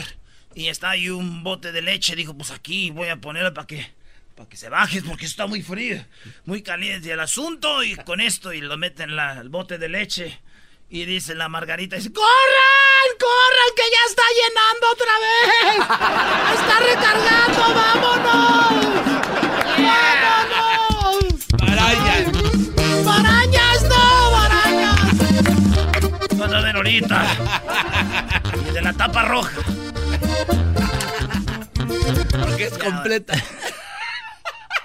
Y 0.54 0.68
está 0.68 0.90
ahí 0.90 1.10
un 1.10 1.42
bote 1.42 1.72
de 1.72 1.82
leche. 1.82 2.16
Dijo, 2.16 2.34
pues 2.34 2.50
aquí 2.50 2.90
voy 2.90 3.08
a 3.08 3.16
ponerlo 3.16 3.52
para 3.52 3.66
que, 3.66 3.94
para 4.40 4.48
que 4.48 4.56
se 4.56 4.70
baje, 4.70 5.02
porque 5.02 5.26
está 5.26 5.46
muy 5.46 5.60
frío, 5.60 6.02
muy 6.46 6.62
caliente 6.62 7.12
el 7.12 7.20
asunto. 7.20 7.82
Y 7.82 7.94
con 7.96 8.22
esto, 8.22 8.54
y 8.54 8.62
lo 8.62 8.78
mete 8.78 9.02
en 9.02 9.14
la, 9.14 9.38
el 9.38 9.50
bote 9.50 9.76
de 9.76 9.90
leche. 9.90 10.40
Y 10.88 11.04
dice 11.04 11.34
la 11.34 11.50
Margarita, 11.50 11.96
dice, 11.96 12.10
¡corran! 12.10 13.10
¡corran! 13.20 13.74
¡Que 13.76 13.82
ya 13.92 13.98
está 14.08 14.22
llenando 14.40 14.86
otra 14.94 15.12
vez! 15.20 15.76
¡Está 16.58 16.80
recargando! 16.80 17.60
¡Vámonos! 17.74 18.72
¡Vámonos! 20.56 21.46
¡Barañas! 21.58 22.24
¡Barañas 23.04 23.82
no! 23.82 24.30
¡Barañas! 24.30 25.16
Vas 26.38 26.52
a 26.52 26.60
ver 26.60 26.76
ahorita. 26.76 27.26
Y 28.68 28.72
de 28.72 28.80
la 28.80 28.92
tapa 28.92 29.22
roja. 29.22 29.60
Porque 32.40 32.64
es 32.64 32.78
completa. 32.78 33.34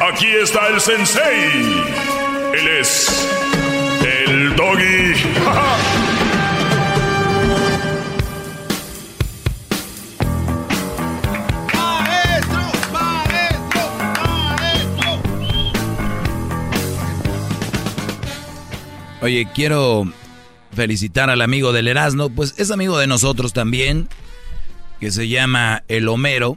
Aquí 0.00 0.28
está 0.28 0.68
el 0.68 0.80
sensei. 0.80 1.84
Él 2.54 2.68
es 2.80 3.28
el 4.02 4.56
doggy. 4.56 5.12
¡Maestro! 11.74 12.60
¡Maestro! 12.92 13.82
¡Maestro! 14.56 15.20
Oye, 19.20 19.46
quiero 19.54 20.10
felicitar 20.74 21.28
al 21.28 21.42
amigo 21.42 21.72
del 21.74 21.88
Erasmo, 21.88 22.30
pues 22.30 22.54
es 22.56 22.70
amigo 22.70 22.98
de 22.98 23.06
nosotros 23.06 23.52
también, 23.52 24.08
que 24.98 25.10
se 25.10 25.28
llama 25.28 25.84
El 25.88 26.08
Homero. 26.08 26.56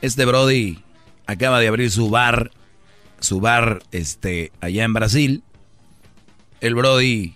Este 0.00 0.24
Brody 0.24 0.82
acaba 1.30 1.60
de 1.60 1.68
abrir 1.68 1.90
su 1.90 2.10
bar, 2.10 2.50
su 3.20 3.40
bar 3.40 3.82
este, 3.92 4.52
allá 4.60 4.84
en 4.84 4.92
Brasil 4.92 5.42
el 6.60 6.74
Brody 6.74 7.34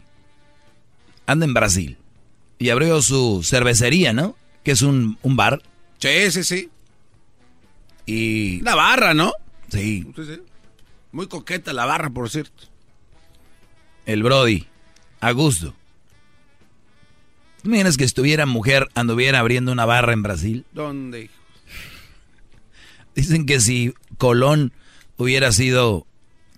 anda 1.26 1.46
en 1.46 1.54
Brasil 1.54 1.96
y 2.58 2.70
abrió 2.70 3.02
su 3.02 3.42
cervecería, 3.42 4.12
¿no? 4.12 4.36
Que 4.62 4.72
es 4.72 4.82
un, 4.82 5.18
bar. 5.22 5.62
Sí, 5.98 6.30
sí, 6.30 6.44
sí. 6.44 6.70
Y... 8.06 8.60
La 8.60 8.74
barra, 8.74 9.14
¿no? 9.14 9.32
Sí. 9.68 10.06
sí, 10.14 10.24
sí. 10.24 10.42
Muy 11.12 11.26
coqueta 11.26 11.72
la 11.72 11.86
barra, 11.86 12.10
por 12.10 12.30
cierto. 12.30 12.64
El 14.06 14.22
Brody, 14.22 14.66
a 15.20 15.30
gusto. 15.32 15.74
¿Tú 17.62 17.68
imaginas 17.70 17.96
que 17.96 18.04
estuviera 18.04 18.44
mujer, 18.44 18.88
anduviera 18.94 19.40
abriendo 19.40 19.72
una 19.72 19.86
barra 19.86 20.12
en 20.12 20.22
Brasil? 20.22 20.66
¿Dónde? 20.72 21.30
Dicen 23.14 23.46
que 23.46 23.60
si 23.60 23.94
Colón 24.18 24.72
hubiera 25.16 25.52
sido 25.52 26.06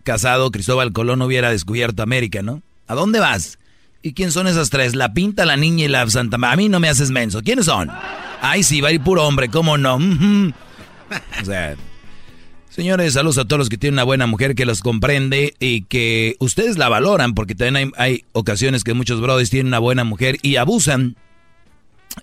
casado, 0.03 0.51
Cristóbal 0.51 0.93
Colón 0.93 1.20
hubiera 1.23 1.51
descubierto 1.51 2.03
América, 2.03 2.43
¿no? 2.43 2.62
¿A 2.87 2.95
dónde 2.95 3.19
vas? 3.20 3.59
¿Y 4.03 4.12
quién 4.12 4.31
son 4.31 4.47
esas 4.47 4.70
tres? 4.70 4.95
La 4.95 5.12
Pinta, 5.12 5.45
la 5.45 5.57
Niña 5.57 5.85
y 5.85 5.89
la 5.89 6.09
Santa 6.09 6.39
A 6.41 6.57
mí 6.57 6.69
no 6.69 6.78
me 6.78 6.89
haces 6.89 7.11
menso. 7.11 7.43
¿Quiénes 7.43 7.66
son? 7.66 7.91
Ay, 8.41 8.62
sí, 8.62 8.81
va 8.81 8.89
a 8.89 8.93
ir 8.93 9.01
puro 9.01 9.27
hombre, 9.27 9.49
¿cómo 9.49 9.77
no? 9.77 9.97
o 9.97 11.45
sea, 11.45 11.74
señores, 12.69 13.15
saludos 13.15 13.39
a 13.39 13.45
todos 13.45 13.59
los 13.59 13.69
que 13.69 13.78
tienen 13.78 13.95
una 13.95 14.05
buena 14.05 14.27
mujer 14.27 14.55
que 14.55 14.65
los 14.65 14.81
comprende 14.81 15.55
y 15.59 15.83
que 15.83 16.37
ustedes 16.39 16.78
la 16.78 16.89
valoran, 16.89 17.35
porque 17.35 17.57
también 17.57 17.93
hay, 17.97 18.12
hay 18.12 18.24
ocasiones 18.33 18.85
que 18.85 18.95
muchos 18.95 19.20
brothers 19.20 19.51
tienen 19.51 19.69
una 19.69 19.81
buena 19.81 20.05
mujer 20.05 20.39
y 20.43 20.57
abusan. 20.57 21.16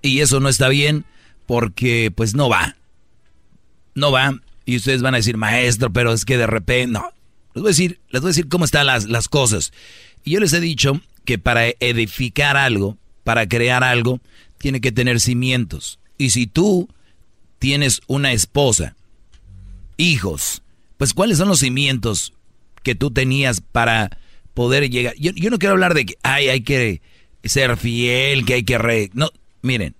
Y 0.01 0.21
eso 0.21 0.39
no 0.39 0.47
está 0.47 0.69
bien 0.69 1.05
porque 1.45 2.11
pues 2.15 2.33
no 2.33 2.47
va. 2.47 2.77
No 3.95 4.11
va. 4.11 4.39
Y 4.65 4.77
ustedes 4.77 5.01
van 5.01 5.13
a 5.13 5.17
decir, 5.17 5.37
maestro, 5.37 5.91
pero 5.91 6.13
es 6.13 6.25
que 6.25 6.37
de 6.37 6.47
repente... 6.47 6.91
No, 6.91 7.11
les 7.53 7.61
voy 7.61 7.69
a 7.69 7.71
decir, 7.71 7.99
les 8.09 8.21
voy 8.21 8.29
a 8.29 8.31
decir 8.31 8.47
cómo 8.47 8.65
están 8.65 8.87
las, 8.87 9.05
las 9.05 9.27
cosas. 9.27 9.73
Y 10.23 10.31
yo 10.31 10.39
les 10.39 10.53
he 10.53 10.59
dicho 10.59 11.01
que 11.25 11.37
para 11.37 11.67
edificar 11.67 12.57
algo, 12.57 12.97
para 13.23 13.47
crear 13.47 13.83
algo, 13.83 14.19
tiene 14.57 14.81
que 14.81 14.91
tener 14.91 15.19
cimientos. 15.19 15.99
Y 16.17 16.31
si 16.31 16.47
tú 16.47 16.89
tienes 17.59 18.01
una 18.07 18.31
esposa, 18.31 18.95
hijos, 19.97 20.61
pues 20.97 21.13
¿cuáles 21.13 21.37
son 21.37 21.47
los 21.47 21.59
cimientos 21.59 22.33
que 22.81 22.95
tú 22.95 23.11
tenías 23.11 23.61
para 23.61 24.17
poder 24.53 24.89
llegar? 24.89 25.15
Yo, 25.17 25.31
no 25.49 25.59
quiero 25.59 25.73
hablar 25.73 25.93
de 25.93 26.05
que 26.05 26.17
ay, 26.23 26.49
hay 26.49 26.61
que 26.61 27.01
ser 27.43 27.77
fiel, 27.77 28.45
que 28.45 28.55
hay 28.55 28.63
que... 28.63 28.77
Re... 28.77 29.09
No, 29.13 29.29
miren, 29.61 29.95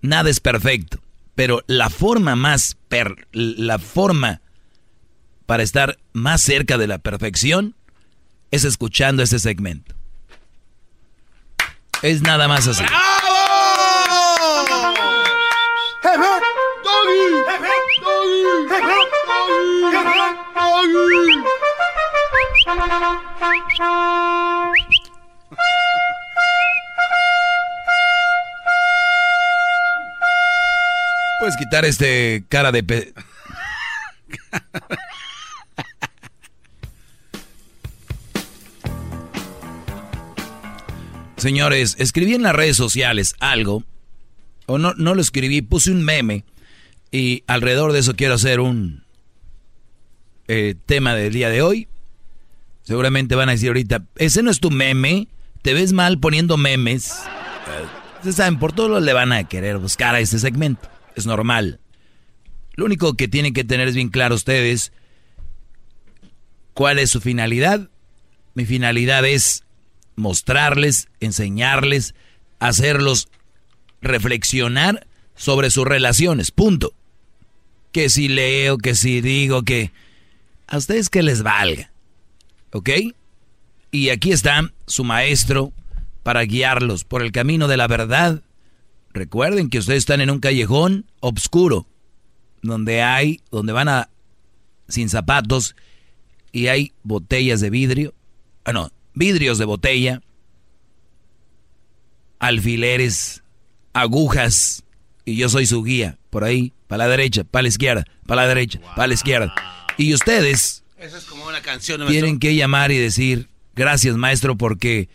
nada 0.00 0.30
es 0.30 0.40
perfecto, 0.40 1.00
pero 1.38 1.62
la 1.68 1.88
forma 1.88 2.34
más 2.34 2.76
per, 2.88 3.28
la 3.30 3.78
forma 3.78 4.40
para 5.46 5.62
estar 5.62 5.96
más 6.12 6.42
cerca 6.42 6.76
de 6.78 6.88
la 6.88 6.98
perfección 6.98 7.76
es 8.50 8.64
escuchando 8.64 9.22
este 9.22 9.38
segmento. 9.38 9.94
Es 12.02 12.22
nada 12.22 12.48
más 12.48 12.66
así. 12.66 12.82
¡Bravo! 12.82 13.28
Puedes 31.38 31.56
quitar 31.56 31.84
este 31.84 32.44
cara 32.48 32.72
de... 32.72 32.82
Pe 32.82 33.12
Señores, 41.38 41.94
escribí 41.98 42.34
en 42.34 42.42
las 42.42 42.54
redes 42.54 42.76
sociales 42.76 43.36
algo, 43.38 43.84
o 44.66 44.76
no, 44.78 44.94
no 44.94 45.14
lo 45.14 45.20
escribí, 45.20 45.62
puse 45.62 45.92
un 45.92 46.04
meme, 46.04 46.44
y 47.12 47.44
alrededor 47.46 47.92
de 47.92 48.00
eso 48.00 48.16
quiero 48.16 48.34
hacer 48.34 48.58
un 48.58 49.04
eh, 50.48 50.74
tema 50.86 51.14
del 51.14 51.32
día 51.32 51.48
de 51.48 51.62
hoy. 51.62 51.86
Seguramente 52.82 53.36
van 53.36 53.50
a 53.50 53.52
decir 53.52 53.68
ahorita, 53.68 54.02
ese 54.16 54.42
no 54.42 54.50
es 54.50 54.58
tu 54.58 54.72
meme, 54.72 55.28
te 55.62 55.74
ves 55.74 55.92
mal 55.92 56.18
poniendo 56.18 56.56
memes. 56.56 57.22
Ustedes 58.16 58.34
saben, 58.34 58.58
por 58.58 58.72
todo 58.72 58.88
lo 58.88 59.00
le 59.00 59.12
van 59.12 59.32
a 59.32 59.44
querer 59.44 59.78
buscar 59.78 60.16
a 60.16 60.20
este 60.20 60.40
segmento, 60.40 60.88
es 61.18 61.26
normal. 61.26 61.80
Lo 62.74 62.84
único 62.84 63.14
que 63.14 63.28
tienen 63.28 63.54
que 63.54 63.64
tener 63.64 63.88
es 63.88 63.94
bien 63.94 64.08
claro 64.08 64.34
ustedes 64.34 64.92
cuál 66.74 66.98
es 66.98 67.10
su 67.10 67.20
finalidad. 67.20 67.88
Mi 68.54 68.64
finalidad 68.64 69.24
es 69.24 69.64
mostrarles, 70.16 71.08
enseñarles, 71.20 72.14
hacerlos 72.58 73.28
reflexionar 74.00 75.06
sobre 75.34 75.70
sus 75.70 75.86
relaciones, 75.86 76.50
punto. 76.50 76.92
Que 77.92 78.08
si 78.10 78.28
leo, 78.28 78.78
que 78.78 78.94
si 78.94 79.20
digo, 79.20 79.62
que 79.62 79.92
a 80.66 80.76
ustedes 80.76 81.08
que 81.08 81.22
les 81.22 81.42
valga, 81.42 81.90
¿ok? 82.72 82.90
Y 83.90 84.10
aquí 84.10 84.32
está 84.32 84.70
su 84.86 85.04
maestro 85.04 85.72
para 86.22 86.42
guiarlos 86.42 87.04
por 87.04 87.22
el 87.22 87.32
camino 87.32 87.68
de 87.68 87.76
la 87.76 87.86
verdad. 87.86 88.42
Recuerden 89.18 89.68
que 89.68 89.80
ustedes 89.80 89.98
están 89.98 90.20
en 90.20 90.30
un 90.30 90.38
callejón 90.38 91.04
oscuro, 91.18 91.88
donde 92.62 93.02
hay, 93.02 93.40
donde 93.50 93.72
van 93.72 93.88
a 93.88 94.10
sin 94.86 95.08
zapatos 95.08 95.74
y 96.52 96.68
hay 96.68 96.92
botellas 97.02 97.60
de 97.60 97.68
vidrio, 97.68 98.14
ah 98.64 98.72
no, 98.72 98.92
vidrios 99.14 99.58
de 99.58 99.64
botella, 99.64 100.22
alfileres, 102.38 103.42
agujas, 103.92 104.84
y 105.24 105.34
yo 105.34 105.48
soy 105.48 105.66
su 105.66 105.82
guía, 105.82 106.16
por 106.30 106.44
ahí, 106.44 106.72
para 106.86 107.04
la 107.04 107.10
derecha, 107.10 107.42
para 107.42 107.62
la 107.62 107.68
izquierda, 107.70 108.04
para 108.24 108.42
la 108.42 108.48
derecha, 108.48 108.80
para 108.94 109.08
la 109.08 109.14
izquierda. 109.14 109.52
Y 109.96 110.14
ustedes 110.14 110.84
Eso 110.96 111.16
es 111.16 111.24
como 111.24 111.44
una 111.44 111.60
canción. 111.60 112.06
tienen 112.06 112.38
que 112.38 112.54
llamar 112.54 112.92
y 112.92 112.98
decir, 112.98 113.48
gracias 113.74 114.14
maestro, 114.14 114.56
porque 114.56 115.08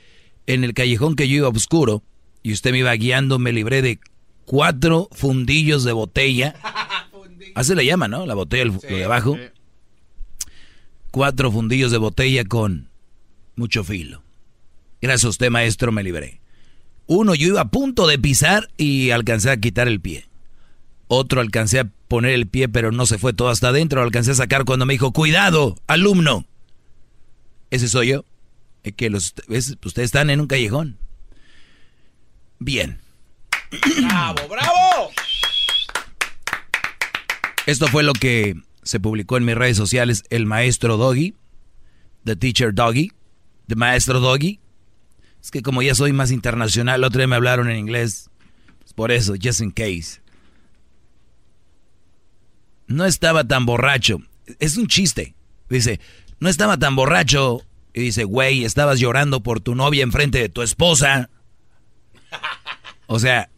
en 0.45 0.65
el 0.65 0.73
callejón 0.73 1.15
que 1.15 1.29
yo 1.29 1.37
iba 1.37 1.47
oscuro, 1.47 2.03
y 2.43 2.53
usted 2.53 2.71
me 2.71 2.79
iba 2.79 2.93
guiando, 2.93 3.39
me 3.39 3.51
libré 3.53 3.81
de 3.81 3.99
cuatro 4.45 5.07
fundillos 5.11 5.83
de 5.83 5.93
botella. 5.93 6.55
Así 7.55 7.73
le 7.75 7.85
llama, 7.85 8.07
¿no? 8.07 8.25
La 8.25 8.35
botella, 8.35 8.63
el- 8.63 8.69
lo 8.73 8.79
de 8.97 9.03
abajo. 9.05 9.37
Cuatro 11.11 11.51
fundillos 11.51 11.91
de 11.91 11.97
botella 11.97 12.43
con 12.45 12.89
mucho 13.55 13.83
filo. 13.83 14.23
Gracias 15.01 15.25
a 15.25 15.29
usted, 15.29 15.49
maestro, 15.51 15.91
me 15.91 16.03
libré. 16.03 16.39
Uno, 17.05 17.35
yo 17.35 17.47
iba 17.47 17.61
a 17.61 17.69
punto 17.69 18.07
de 18.07 18.17
pisar 18.17 18.69
y 18.77 19.11
alcancé 19.11 19.51
a 19.51 19.57
quitar 19.57 19.87
el 19.87 19.99
pie. 19.99 20.25
Otro 21.07 21.41
alcancé 21.41 21.79
a 21.79 21.89
poner 22.07 22.31
el 22.31 22.47
pie, 22.47 22.69
pero 22.69 22.91
no 22.91 23.05
se 23.05 23.17
fue 23.19 23.33
todo 23.33 23.49
hasta 23.49 23.67
adentro. 23.69 23.99
Lo 23.99 24.05
alcancé 24.05 24.31
a 24.31 24.35
sacar 24.35 24.65
cuando 24.65 24.85
me 24.85 24.93
dijo, 24.93 25.11
cuidado, 25.11 25.75
alumno. 25.85 26.45
Ese 27.69 27.87
soy 27.87 28.07
yo. 28.09 28.25
Es 28.83 28.93
que 28.93 29.09
los, 29.09 29.33
es- 29.49 29.77
ustedes 29.83 30.07
están 30.07 30.29
en 30.29 30.41
un 30.41 30.47
callejón. 30.47 30.97
Bien. 32.59 32.99
¡Bravo, 34.01 34.47
bravo! 34.47 35.11
Esto 37.65 37.87
fue 37.87 38.03
lo 38.03 38.13
que 38.13 38.55
se 38.83 38.99
publicó 38.99 39.37
en 39.37 39.45
mis 39.45 39.55
redes 39.55 39.77
sociales. 39.77 40.23
El 40.29 40.45
maestro 40.45 40.97
Doggy. 40.97 41.35
The 42.25 42.35
teacher 42.35 42.73
Doggy. 42.73 43.11
The 43.67 43.75
maestro 43.75 44.19
Doggy. 44.19 44.59
Es 45.41 45.51
que 45.51 45.61
como 45.61 45.81
ya 45.81 45.95
soy 45.95 46.13
más 46.13 46.31
internacional, 46.31 47.01
el 47.01 47.03
otro 47.03 47.19
día 47.19 47.27
me 47.27 47.35
hablaron 47.35 47.69
en 47.69 47.77
inglés. 47.77 48.29
Pues 48.79 48.93
por 48.93 49.11
eso, 49.11 49.33
just 49.41 49.61
in 49.61 49.71
case. 49.71 50.21
No 52.87 53.05
estaba 53.05 53.43
tan 53.45 53.65
borracho. 53.65 54.19
Es 54.59 54.77
un 54.77 54.87
chiste. 54.87 55.35
Dice, 55.69 55.99
no 56.39 56.49
estaba 56.49 56.77
tan 56.77 56.95
borracho. 56.95 57.61
Y 57.93 58.01
dice, 58.01 58.23
güey, 58.23 58.63
estabas 58.63 58.99
llorando 58.99 59.41
por 59.43 59.61
tu 59.61 59.75
novia 59.75 60.03
enfrente 60.03 60.39
de 60.39 60.49
tu 60.49 60.61
esposa. 60.61 61.29
O 63.07 63.19
sea, 63.19 63.49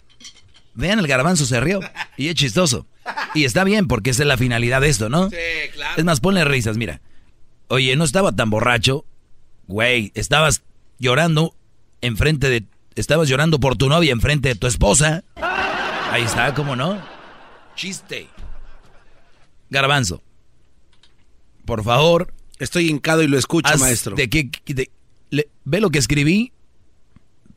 vean 0.73 0.99
el 0.99 1.07
garbanzo 1.07 1.45
se 1.45 1.60
rió. 1.60 1.80
Y 2.18 2.27
es 2.30 2.35
chistoso. 2.35 2.88
Y 3.34 3.45
está 3.45 3.64
bien, 3.64 3.88
porque 3.88 4.10
esa 4.10 4.23
es 4.23 4.27
la 4.27 4.38
finalidad 4.38 4.81
de 4.81 4.89
esto, 4.89 5.10
¿no? 5.10 5.30
Sí, 5.30 5.35
claro. 5.73 5.93
Es 5.97 6.03
más, 6.06 6.19
ponle 6.19 6.43
risas, 6.45 6.77
mira. 6.77 7.02
Oye, 7.68 7.95
no 7.95 8.03
estaba 8.03 8.31
tan 8.31 8.49
borracho. 8.49 9.06
Güey, 9.68 10.11
estabas 10.15 10.64
llorando 10.99 11.56
enfrente 12.02 12.49
de... 12.49 12.65
Estabas 12.95 13.27
llorando 13.27 13.60
por 13.60 13.76
tu 13.76 13.89
novia 13.89 14.11
enfrente 14.11 14.49
de 14.49 14.56
tu 14.56 14.68
esposa. 14.68 15.23
Ahí 16.11 16.23
está, 16.23 16.53
¿cómo 16.53 16.76
no? 16.76 17.02
Chiste. 17.76 18.27
Garbanzo. 19.69 20.23
Por 21.65 21.84
favor. 21.84 22.34
Estoy 22.60 22.89
hincado 22.89 23.22
y 23.22 23.27
lo 23.27 23.38
escucho, 23.38 23.69
maestro. 23.77 24.15
De 24.15 24.30
qué- 24.30 24.49
de- 24.73 24.89
le- 25.30 25.49
ve 25.65 25.81
lo 25.81 25.89
que 25.89 25.99
escribí. 25.99 26.53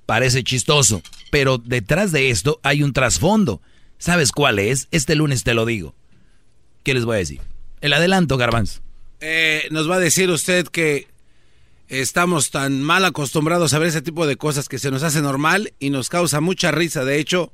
Parece 0.09 0.43
chistoso. 0.43 1.03
Pero 1.31 1.59
detrás 1.59 2.13
de 2.13 2.31
esto 2.31 2.61
hay 2.63 2.83
un 2.83 2.95
trasfondo. 2.95 3.61
¿Sabes 3.99 4.33
cuál 4.33 4.59
es? 4.59 4.89
Este 4.91 5.15
lunes 5.15 5.45
te 5.45 5.53
lo 5.53 5.67
digo. 5.67 5.95
¿Qué 6.83 6.95
les 6.95 7.05
voy 7.05 7.17
a 7.17 7.19
decir? 7.19 7.43
El 7.83 7.93
adelanto, 7.93 8.39
Garbanzo. 8.39 8.81
Eh, 9.21 9.69
nos 9.71 9.89
va 9.89 9.97
a 9.97 10.01
decir 10.01 10.31
usted 10.31 10.67
que 10.69 11.09
estamos 11.89 12.51
tan 12.51 12.81
mal 12.83 13.05
acostumbrados 13.05 13.75
a 13.75 13.79
ver 13.81 13.89
ese 13.89 14.01
tipo 14.01 14.27
de 14.27 14.37
cosas 14.37 14.71
que 14.71 14.79
se 14.79 14.91
nos 14.91 15.03
hace 15.03 15.21
normal 15.21 15.75
y 15.79 15.91
nos 15.91 16.09
causa 16.09 16.41
mucha 16.41 16.71
risa. 16.71 17.05
De 17.05 17.19
hecho, 17.19 17.53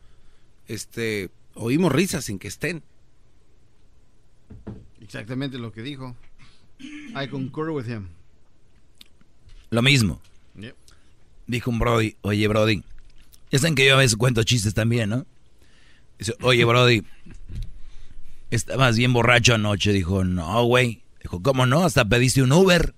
este, 0.68 1.30
oímos 1.54 1.90
risas 1.90 2.26
sin 2.26 2.38
que 2.38 2.46
estén. 2.46 2.84
Exactamente 5.00 5.58
lo 5.58 5.72
que 5.72 5.82
dijo. 5.82 6.14
I 6.80 7.26
concur 7.28 7.70
with 7.70 7.88
him. 7.88 8.10
Lo 9.70 9.82
mismo. 9.82 10.20
Yep. 10.56 10.83
Dijo 11.46 11.70
un 11.70 11.78
Brody, 11.78 12.16
oye 12.22 12.48
Brody, 12.48 12.82
ya 13.50 13.58
saben 13.58 13.74
que 13.74 13.86
yo 13.86 13.94
a 13.94 13.98
veces 13.98 14.16
cuento 14.16 14.42
chistes 14.42 14.74
también, 14.74 15.10
¿no? 15.10 15.26
Dice, 16.18 16.34
oye 16.40 16.64
Brody, 16.64 17.02
estabas 18.50 18.96
bien 18.96 19.12
borracho 19.12 19.54
anoche. 19.54 19.92
Dijo, 19.92 20.24
no, 20.24 20.64
güey. 20.64 21.02
Dijo, 21.22 21.42
¿cómo 21.42 21.66
no? 21.66 21.84
Hasta 21.84 22.04
pediste 22.04 22.42
un 22.42 22.52
Uber. 22.52 22.94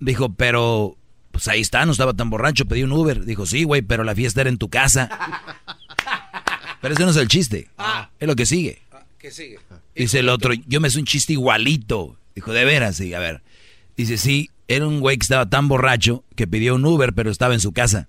Dijo, 0.00 0.32
pero, 0.34 0.96
pues 1.32 1.48
ahí 1.48 1.60
está, 1.60 1.86
no 1.86 1.92
estaba 1.92 2.14
tan 2.14 2.30
borracho, 2.30 2.66
pedí 2.66 2.82
un 2.82 2.92
Uber. 2.92 3.24
Dijo, 3.24 3.46
sí, 3.46 3.64
güey, 3.64 3.82
pero 3.82 4.04
la 4.04 4.14
fiesta 4.14 4.42
era 4.42 4.50
en 4.50 4.58
tu 4.58 4.68
casa. 4.68 5.10
Pero 6.82 6.92
ese 6.94 7.04
no 7.04 7.10
es 7.10 7.16
el 7.16 7.26
chiste, 7.26 7.68
es 8.20 8.28
lo 8.28 8.36
que 8.36 8.46
sigue. 8.46 8.82
¿Qué 9.18 9.32
sigue? 9.32 9.58
Dice 9.94 10.20
el 10.20 10.28
otro, 10.28 10.52
yo 10.52 10.78
me 10.80 10.88
hice 10.88 11.00
un 11.00 11.06
chiste 11.06 11.32
igualito. 11.32 12.16
Dijo, 12.34 12.52
de 12.52 12.64
veras, 12.64 12.96
sí, 12.96 13.12
a 13.14 13.18
ver. 13.18 13.42
Dice, 13.96 14.18
sí, 14.18 14.50
era 14.68 14.86
un 14.86 15.00
güey 15.00 15.18
que 15.18 15.22
estaba 15.24 15.46
tan 15.48 15.68
borracho 15.68 16.24
que 16.34 16.46
pidió 16.46 16.74
un 16.74 16.84
Uber, 16.84 17.12
pero 17.14 17.30
estaba 17.30 17.54
en 17.54 17.60
su 17.60 17.72
casa. 17.72 18.06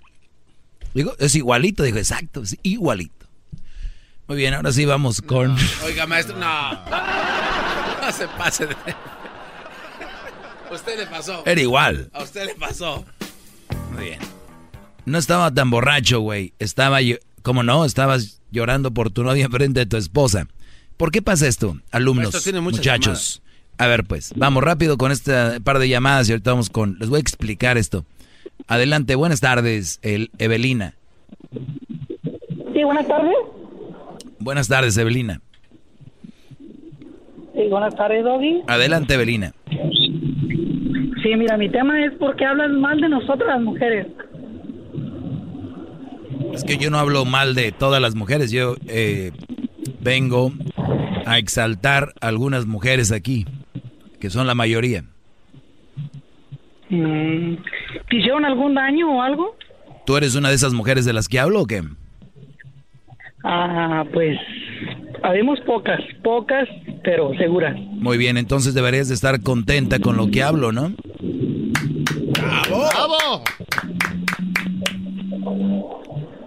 Digo, 0.93 1.13
es 1.19 1.35
igualito. 1.35 1.83
Dijo, 1.83 1.97
exacto, 1.97 2.41
es 2.43 2.57
igualito. 2.63 3.13
Muy 4.27 4.37
bien, 4.37 4.53
ahora 4.53 4.71
sí 4.71 4.85
vamos 4.85 5.21
con... 5.21 5.55
Oiga, 5.85 6.05
maestro, 6.05 6.35
no. 6.37 6.71
No 6.73 8.11
se 8.11 8.27
pase 8.37 8.67
de... 8.67 8.75
Usted 10.71 10.97
le 10.99 11.07
pasó. 11.07 11.43
Era 11.45 11.61
igual. 11.61 12.09
A 12.13 12.23
usted 12.23 12.45
le 12.45 12.55
pasó. 12.55 13.05
Muy 13.93 14.03
bien. 14.05 14.19
No 15.05 15.17
estaba 15.17 15.53
tan 15.53 15.69
borracho, 15.69 16.19
güey. 16.19 16.53
Estaba, 16.59 17.01
yo- 17.01 17.15
¿cómo 17.41 17.63
no? 17.63 17.85
Estabas 17.85 18.41
llorando 18.51 18.91
por 18.93 19.09
tu 19.11 19.23
novia 19.23 19.45
enfrente 19.47 19.79
de 19.81 19.85
tu 19.85 19.95
esposa. 19.97 20.47
¿Por 20.97 21.11
qué 21.11 21.21
pasa 21.21 21.47
esto, 21.47 21.77
alumnos, 21.91 22.33
muchachos? 22.61 23.41
A 23.77 23.87
ver, 23.87 24.05
pues, 24.05 24.33
vamos 24.35 24.63
rápido 24.63 24.97
con 24.97 25.11
este 25.11 25.61
par 25.61 25.79
de 25.79 25.87
llamadas 25.87 26.27
y 26.27 26.31
ahorita 26.31 26.51
vamos 26.51 26.69
con... 26.69 26.97
Les 26.99 27.09
voy 27.09 27.17
a 27.17 27.21
explicar 27.21 27.77
esto. 27.77 28.05
Adelante, 28.67 29.15
buenas 29.15 29.39
tardes, 29.39 29.99
el 30.01 30.31
Evelina. 30.39 30.95
Sí, 32.73 32.83
buenas 32.83 33.07
tardes. 33.07 33.35
Buenas 34.39 34.67
tardes, 34.67 34.97
Evelina. 34.97 35.41
Sí, 37.53 37.67
buenas 37.69 37.95
tardes, 37.95 38.23
Doggy. 38.23 38.61
Adelante, 38.67 39.13
Evelina. 39.13 39.53
Sí, 39.69 41.35
mira, 41.35 41.57
mi 41.57 41.69
tema 41.69 42.03
es 42.05 42.13
porque 42.19 42.45
hablan 42.45 42.79
mal 42.79 42.99
de 42.99 43.09
nosotras 43.09 43.47
las 43.47 43.61
mujeres. 43.61 44.07
Es 46.53 46.63
que 46.63 46.77
yo 46.77 46.89
no 46.89 46.97
hablo 46.97 47.25
mal 47.25 47.53
de 47.53 47.71
todas 47.71 48.01
las 48.01 48.15
mujeres, 48.15 48.51
yo 48.51 48.75
eh, 48.87 49.31
vengo 50.01 50.51
a 51.25 51.37
exaltar 51.37 52.13
a 52.21 52.27
algunas 52.27 52.65
mujeres 52.65 53.11
aquí. 53.11 53.45
Que 54.19 54.29
son 54.29 54.47
la 54.47 54.55
mayoría. 54.55 55.03
Mm, 56.89 57.55
¿Te 58.09 58.15
hicieron 58.15 58.45
algún 58.45 58.75
daño 58.75 59.17
o 59.17 59.21
algo? 59.21 59.55
¿Tú 60.05 60.15
eres 60.15 60.35
una 60.35 60.49
de 60.49 60.55
esas 60.55 60.73
mujeres 60.73 61.05
de 61.05 61.13
las 61.13 61.27
que 61.27 61.39
hablo 61.39 61.61
o 61.61 61.65
qué? 61.65 61.83
Ah, 63.43 64.05
pues, 64.13 64.37
habemos 65.23 65.59
pocas, 65.61 65.99
pocas, 66.23 66.67
pero 67.03 67.33
seguras. 67.37 67.75
Muy 67.77 68.17
bien, 68.17 68.37
entonces 68.37 68.73
deberías 68.73 69.09
de 69.09 69.15
estar 69.15 69.41
contenta 69.41 69.99
con 69.99 70.17
lo 70.17 70.31
que 70.31 70.43
hablo, 70.43 70.71
¿no? 70.71 70.93
¡Bravo! 72.31 72.89
¡Bravo! 72.89 73.43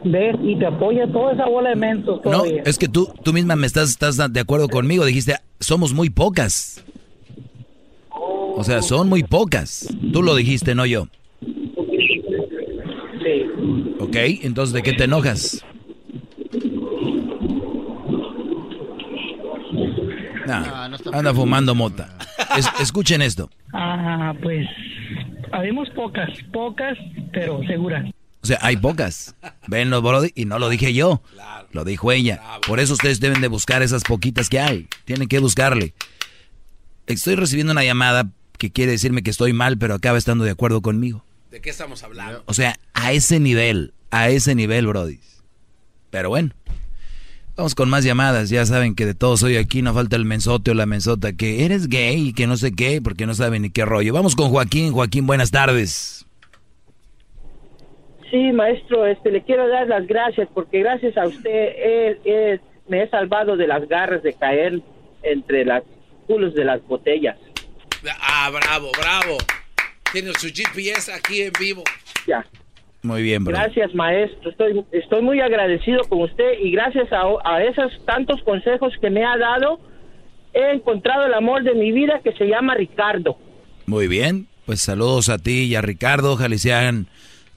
¿Ves? 0.05 0.37
Y 0.43 0.59
te 0.59 0.67
apoya 0.67 1.07
toda 1.13 1.35
esa 1.35 1.47
bola 1.47 1.71
de 1.71 1.77
mensos 1.77 2.21
No, 2.25 2.45
es 2.45 2.79
que 2.79 2.89
tú, 2.89 3.13
tú 3.23 3.35
misma 3.35 3.55
me 3.57 3.67
estás, 3.67 3.91
estás 3.91 4.17
de 4.33 4.41
acuerdo 4.41 4.69
conmigo. 4.69 5.05
Dijiste, 5.05 5.37
somos 5.59 5.93
muy 5.93 6.09
pocas. 6.09 6.83
O 8.57 8.65
sea, 8.65 8.83
son 8.83 9.09
muy 9.09 9.23
pocas. 9.23 9.89
Tú 10.13 10.23
lo 10.23 10.35
dijiste, 10.35 10.75
no 10.75 10.85
yo. 10.87 11.07
Sí. 11.41 13.47
¿Ok? 14.01 14.17
Entonces, 14.43 14.73
¿de 14.75 14.83
qué 14.83 14.93
te 14.93 15.05
enojas? 15.05 15.65
Nah, 20.47 20.89
anda 21.13 21.35
fumando 21.35 21.75
mota. 21.75 22.09
Es- 22.57 22.69
escuchen 22.81 23.23
esto. 23.23 23.51
Ah, 23.73 24.35
pues, 24.43 24.67
habemos 25.53 25.89
pocas, 25.91 26.29
pocas, 26.53 26.99
pero 27.33 27.61
seguras. 27.67 28.05
O 28.43 28.47
sea, 28.47 28.59
hay 28.63 28.77
pocas. 28.77 29.37
Venlo, 29.69 30.01
Brody, 30.03 30.31
y 30.35 30.47
no 30.47 30.59
lo 30.59 30.69
dije 30.69 30.93
yo. 30.95 31.23
Lo 31.73 31.85
dijo 31.85 32.11
ella. 32.11 32.41
Por 32.67 32.81
eso 32.81 32.95
ustedes 32.95 33.21
deben 33.21 33.41
de 33.43 33.49
buscar 33.49 33.83
esas 33.83 34.03
poquitas 34.03 34.49
que 34.49 34.59
hay. 34.59 34.89
Tienen 35.05 35.29
que 35.29 35.39
buscarle. 35.39 35.95
Estoy 37.07 37.37
recibiendo 37.37 37.73
una 37.73 37.85
llamada 37.85 38.31
que 38.61 38.71
quiere 38.71 38.93
decirme 38.93 39.23
que 39.23 39.31
estoy 39.31 39.55
mal, 39.55 39.79
pero 39.79 39.95
acaba 39.95 40.19
estando 40.19 40.45
de 40.45 40.51
acuerdo 40.51 40.83
conmigo. 40.83 41.25
¿De 41.51 41.63
qué 41.63 41.71
estamos 41.71 42.05
hablando? 42.05 42.43
O 42.45 42.53
sea, 42.53 42.77
a 42.93 43.11
ese 43.11 43.41
nivel, 43.41 43.95
a 44.11 44.29
ese 44.29 44.55
nivel, 44.55 44.87
Brody. 44.87 45.19
Pero 46.11 46.29
bueno, 46.29 46.51
vamos 47.57 47.75
con 47.75 47.89
más 47.89 48.05
llamadas. 48.05 48.51
Ya 48.51 48.67
saben 48.67 48.95
que 48.95 49.07
de 49.07 49.15
todos 49.15 49.43
hoy 49.43 49.57
aquí 49.57 49.81
no 49.81 49.95
falta 49.95 50.15
el 50.15 50.27
mensote 50.27 50.73
o 50.73 50.75
la 50.75 50.85
mensota 50.85 51.33
que 51.33 51.65
eres 51.65 51.89
gay 51.89 52.29
y 52.29 52.33
que 52.35 52.47
no 52.47 52.59
sé 52.59 52.73
qué, 52.73 53.01
porque 53.03 53.27
no 53.27 53.33
saben 53.33 53.63
ni 53.63 53.71
qué 53.71 53.87
rollo. 53.87 54.13
Vamos 54.13 54.37
con 54.37 54.51
Joaquín. 54.51 54.93
Joaquín, 54.93 55.27
buenas 55.27 55.51
tardes. 55.51 56.27
Sí, 58.31 58.53
maestro, 58.53 59.07
este, 59.07 59.31
le 59.33 59.43
quiero 59.43 59.69
dar 59.69 59.89
las 59.89 60.07
gracias 60.07 60.49
porque 60.55 60.81
gracias 60.81 61.17
a 61.17 61.27
usted 61.27 62.21
me 62.89 63.03
he 63.03 63.09
salvado 63.09 63.57
de 63.57 63.67
las 63.67 63.89
garras 63.89 64.23
de 64.23 64.35
caer 64.35 64.83
entre 65.23 65.65
los 65.65 65.83
culos 66.27 66.55
de 66.55 66.65
las 66.65 66.87
botellas. 66.87 67.39
Ah, 68.21 68.51
bravo, 68.51 68.91
bravo. 68.99 69.39
Tiene 70.13 70.33
su 70.35 70.49
GPS 70.49 71.13
aquí 71.13 71.43
en 71.43 71.53
vivo. 71.59 71.83
Ya. 72.27 72.45
Muy 73.03 73.23
bien, 73.23 73.45
bro. 73.45 73.55
Gracias, 73.55 73.95
maestro. 73.95 74.51
Estoy, 74.51 74.85
estoy 74.93 75.23
muy 75.23 75.41
agradecido 75.41 76.05
con 76.09 76.23
usted 76.23 76.59
y 76.63 76.71
gracias 76.71 77.13
a, 77.13 77.23
a 77.45 77.63
esos 77.65 78.05
tantos 78.05 78.43
consejos 78.43 78.93
que 79.01 79.11
me 79.11 79.25
ha 79.25 79.37
dado, 79.39 79.81
he 80.53 80.73
encontrado 80.73 81.27
el 81.27 81.35
amor 81.35 81.63
de 81.63 81.75
mi 81.75 81.93
vida 81.93 82.21
que 82.23 82.33
se 82.33 82.47
llama 82.47 82.75
Ricardo. 82.75 83.39
Muy 83.87 84.07
bien, 84.07 84.47
pues 84.67 84.81
saludos 84.83 85.29
a 85.29 85.39
ti 85.39 85.65
y 85.65 85.75
a 85.77 85.83
Ricardo. 85.83 86.33
Ojalá 86.33 86.57
sean 86.59 87.07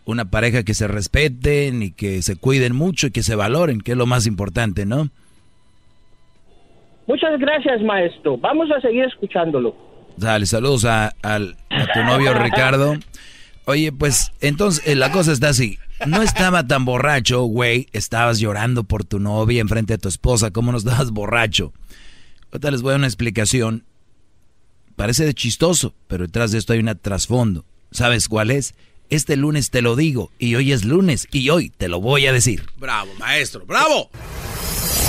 una 0.06 0.26
pareja 0.26 0.64
que 0.64 0.74
se 0.74 0.88
respeten 0.88 1.84
y 1.84 1.92
que 1.92 2.22
se 2.22 2.38
cuiden 2.38 2.76
mucho 2.76 3.08
y 3.08 3.12
que 3.12 3.24
se 3.24 3.36
valoren, 3.36 3.82
que 3.82 3.92
es 3.92 3.98
lo 3.98 4.06
más 4.06 4.28
importante, 4.28 4.86
¿no? 4.86 5.10
Muchas 7.06 7.38
gracias, 7.40 7.82
maestro. 7.82 8.38
Vamos 8.38 8.72
a 8.72 8.80
seguir 8.80 9.04
escuchándolo. 9.04 9.76
Dale, 10.18 10.46
saludos 10.46 10.86
a, 10.86 11.14
tu 11.22 12.04
novio 12.04 12.34
Ricardo. 12.44 12.98
Oye, 13.66 13.92
pues 13.92 14.32
entonces 14.42 14.84
eh, 14.86 14.96
la 14.96 15.12
cosa 15.12 15.32
está 15.32 15.50
así. 15.50 15.80
No 16.06 16.22
estaba 16.22 16.68
tan 16.68 16.86
borracho, 16.86 17.44
güey. 17.44 17.88
Estabas 17.94 18.40
llorando 18.40 18.84
por 18.84 19.06
tu 19.06 19.20
novia 19.20 19.62
enfrente 19.62 19.94
de 19.94 19.98
tu 19.98 20.10
esposa. 20.10 20.52
¿Cómo 20.52 20.72
no 20.72 20.78
estabas 20.78 21.12
borracho? 21.12 21.74
Ahorita 22.52 22.72
les 22.72 22.82
voy 22.82 22.90
a 22.90 22.94
dar 22.94 23.00
una 23.00 23.08
explicación. 23.08 23.86
Parece 24.96 25.26
de 25.26 25.34
chistoso, 25.34 25.96
pero 26.08 26.26
detrás 26.26 26.52
de 26.52 26.60
esto 26.60 26.74
hay 26.74 26.80
un 26.80 27.00
trasfondo. 27.02 27.66
¿Sabes 27.92 28.28
cuál 28.28 28.52
es? 28.52 28.76
Este 29.10 29.36
lunes 29.36 29.70
te 29.70 29.82
lo 29.82 29.96
digo 29.96 30.32
y 30.40 30.56
hoy 30.56 30.72
es 30.72 30.86
lunes 30.86 31.28
y 31.32 31.50
hoy 31.50 31.70
te 31.70 31.88
lo 31.88 32.02
voy 32.02 32.26
a 32.26 32.34
decir. 32.34 32.66
Bravo, 32.78 33.12
maestro, 33.20 33.66
bravo. 33.66 34.10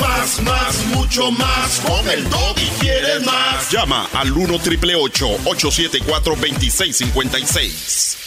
Más, 0.01 0.43
más, 0.43 0.87
mucho 0.95 1.31
más. 1.31 1.81
Con 1.81 2.09
el 2.09 2.25
y 2.25 2.69
quieres 2.81 3.25
más. 3.25 3.71
Llama 3.71 4.09
al 4.13 4.33
1 4.33 4.59
triple 4.59 4.95
874 4.95 6.35
2656. 6.37 8.19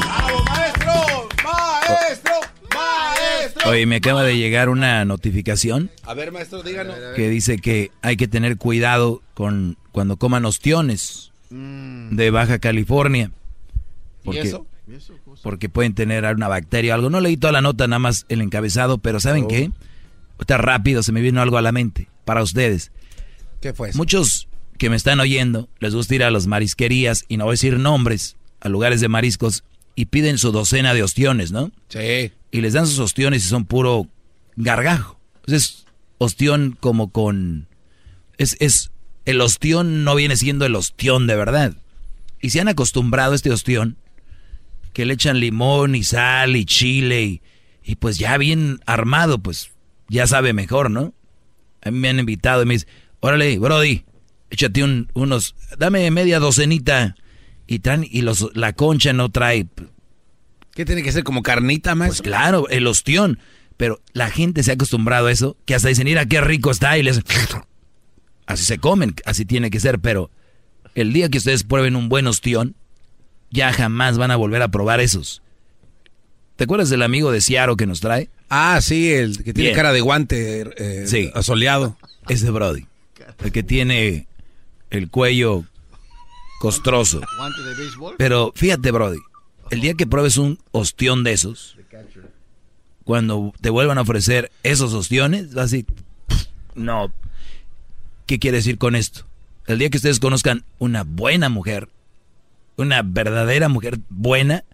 ¡Bravo, 0.00 0.44
maestro! 0.44 1.28
¡Maestro! 1.44 2.32
¡Maestro! 2.74 3.70
Oye, 3.70 3.86
me 3.86 3.96
acaba 3.96 4.22
de 4.22 4.36
llegar 4.36 4.68
una 4.68 5.04
notificación 5.04 5.90
A 6.04 6.14
ver, 6.14 6.32
maestro, 6.32 6.62
díganos. 6.62 6.96
que 7.16 7.28
dice 7.28 7.58
que 7.58 7.90
hay 8.02 8.16
que 8.16 8.28
tener 8.28 8.56
cuidado 8.56 9.22
con 9.34 9.76
cuando 9.92 10.16
coman 10.16 10.44
ostiones 10.44 11.32
de 11.50 12.30
Baja 12.30 12.58
California. 12.58 13.32
Porque, 14.24 14.42
eso? 14.42 14.66
Porque 15.42 15.68
pueden 15.68 15.94
tener 15.94 16.24
una 16.24 16.48
bacteria 16.48 16.92
o 16.92 16.94
algo. 16.96 17.10
No 17.10 17.20
leí 17.20 17.36
toda 17.36 17.52
la 17.52 17.60
nota, 17.60 17.86
nada 17.86 17.98
más 17.98 18.26
el 18.28 18.40
encabezado, 18.40 18.98
pero 18.98 19.20
¿saben 19.20 19.48
qué? 19.48 19.70
Ahorita 20.34 20.58
rápido 20.58 21.02
se 21.02 21.12
me 21.12 21.20
vino 21.20 21.40
algo 21.40 21.58
a 21.58 21.62
la 21.62 21.72
mente 21.72 22.08
para 22.24 22.42
ustedes. 22.42 22.92
¿Qué 23.60 23.72
fue 23.72 23.90
eso? 23.90 23.98
Muchos 23.98 24.48
que 24.78 24.88
me 24.88 24.96
están 24.96 25.20
oyendo 25.20 25.68
les 25.78 25.94
gusta 25.94 26.14
ir 26.14 26.24
a 26.24 26.30
las 26.30 26.46
marisquerías, 26.46 27.24
y 27.28 27.36
no 27.36 27.44
voy 27.44 27.52
a 27.52 27.54
decir 27.54 27.78
nombres, 27.78 28.36
a 28.60 28.68
lugares 28.68 29.00
de 29.00 29.08
mariscos, 29.08 29.64
y 29.94 30.06
piden 30.06 30.38
su 30.38 30.52
docena 30.52 30.94
de 30.94 31.02
ostiones, 31.02 31.52
¿no? 31.52 31.70
Sí. 31.88 32.32
Y 32.50 32.60
les 32.62 32.72
dan 32.72 32.86
sus 32.86 32.98
ostiones 32.98 33.44
y 33.44 33.48
son 33.48 33.66
puro 33.66 34.06
gargajo. 34.56 35.20
Es 35.46 35.84
ostión 36.18 36.76
como 36.80 37.10
con... 37.10 37.68
Es, 38.38 38.56
es, 38.60 38.90
el 39.26 39.40
ostión 39.42 40.04
no 40.04 40.14
viene 40.14 40.36
siendo 40.36 40.64
el 40.64 40.74
ostión 40.74 41.26
de 41.26 41.36
verdad. 41.36 41.74
Y 42.40 42.50
se 42.50 42.60
han 42.60 42.68
acostumbrado 42.68 43.32
a 43.32 43.36
este 43.36 43.50
ostión, 43.50 43.98
que 44.92 45.04
le 45.04 45.14
echan 45.14 45.40
limón 45.40 45.94
y 45.94 46.02
sal 46.02 46.56
y 46.56 46.64
chile 46.64 47.22
y, 47.22 47.42
y 47.84 47.96
pues 47.96 48.18
ya 48.18 48.36
bien 48.38 48.80
armado, 48.86 49.38
pues 49.38 49.70
ya 50.08 50.26
sabe 50.26 50.52
mejor, 50.52 50.90
¿no? 50.90 51.14
A 51.82 51.90
mí 51.90 51.98
me 51.98 52.08
han 52.08 52.18
invitado 52.18 52.62
y 52.62 52.66
me 52.66 52.74
dicen, 52.74 52.88
órale, 53.20 53.58
Brody, 53.58 54.04
échate 54.50 54.82
un, 54.84 55.08
unos, 55.14 55.54
dame 55.78 56.10
media 56.10 56.38
docenita 56.38 57.16
y 57.66 57.78
traen, 57.78 58.06
y 58.08 58.22
los, 58.22 58.50
la 58.54 58.72
concha 58.72 59.12
no 59.12 59.30
trae. 59.30 59.66
¿Qué 60.72 60.84
tiene 60.84 61.02
que 61.02 61.12
ser 61.12 61.24
como 61.24 61.42
carnita, 61.42 61.94
más? 61.94 62.08
Pues 62.08 62.22
claro, 62.22 62.68
el 62.68 62.86
ostión. 62.86 63.38
Pero 63.76 64.02
la 64.12 64.28
gente 64.28 64.62
se 64.62 64.72
ha 64.72 64.74
acostumbrado 64.74 65.28
a 65.28 65.32
eso, 65.32 65.56
que 65.64 65.74
hasta 65.74 65.88
dicen, 65.88 66.04
mira 66.04 66.26
qué 66.26 66.40
rico 66.40 66.70
está 66.70 66.98
y 66.98 67.02
les... 67.02 67.20
Así 68.46 68.64
se 68.64 68.78
comen, 68.78 69.14
así 69.24 69.44
tiene 69.44 69.70
que 69.70 69.78
ser, 69.78 70.00
pero 70.00 70.28
el 70.96 71.12
día 71.12 71.28
que 71.28 71.38
ustedes 71.38 71.62
prueben 71.62 71.94
un 71.94 72.08
buen 72.08 72.26
ostión, 72.26 72.74
ya 73.50 73.72
jamás 73.72 74.18
van 74.18 74.30
a 74.30 74.36
volver 74.36 74.62
a 74.62 74.68
probar 74.68 75.00
esos. 75.00 75.42
¿Te 76.56 76.64
acuerdas 76.64 76.90
del 76.90 77.02
amigo 77.02 77.32
de 77.32 77.40
Ciaro 77.40 77.76
que 77.76 77.86
nos 77.86 78.00
trae? 78.00 78.28
Ah, 78.48 78.80
sí, 78.82 79.12
el 79.12 79.36
que 79.38 79.52
tiene 79.54 79.70
Bien. 79.70 79.74
cara 79.76 79.92
de 79.92 80.00
guante 80.00 80.68
eh, 80.76 81.06
Sí. 81.06 81.30
asoleado. 81.34 81.96
Es 82.28 82.42
de 82.42 82.50
Brody. 82.50 82.86
El 83.42 83.52
que 83.52 83.62
tiene 83.62 84.26
el 84.90 85.08
cuello 85.08 85.64
costroso. 86.60 87.20
¿Guante 87.38 87.62
de 87.62 87.74
béisbol? 87.76 88.14
Pero 88.18 88.52
fíjate, 88.54 88.90
Brody, 88.90 89.18
el 89.70 89.80
día 89.80 89.94
que 89.94 90.06
pruebes 90.06 90.36
un 90.36 90.58
ostión 90.72 91.24
de 91.24 91.32
esos, 91.32 91.76
cuando 93.04 93.52
te 93.60 93.70
vuelvan 93.70 93.98
a 93.98 94.02
ofrecer 94.02 94.50
esos 94.62 94.92
ostiones, 94.92 95.54
vas 95.54 95.72
a 95.72 95.76
decir, 95.76 95.86
"Pff, 96.26 96.46
no, 96.74 97.12
¿qué 98.26 98.38
quiere 98.38 98.58
decir 98.58 98.78
con 98.78 98.94
esto? 98.94 99.26
El 99.66 99.78
día 99.78 99.88
que 99.90 99.96
ustedes 99.96 100.20
conozcan 100.20 100.64
una 100.78 101.04
buena 101.04 101.48
mujer, 101.48 101.88
una 102.80 103.02
verdadera 103.02 103.68
mujer 103.68 103.98
buena, 104.08 104.64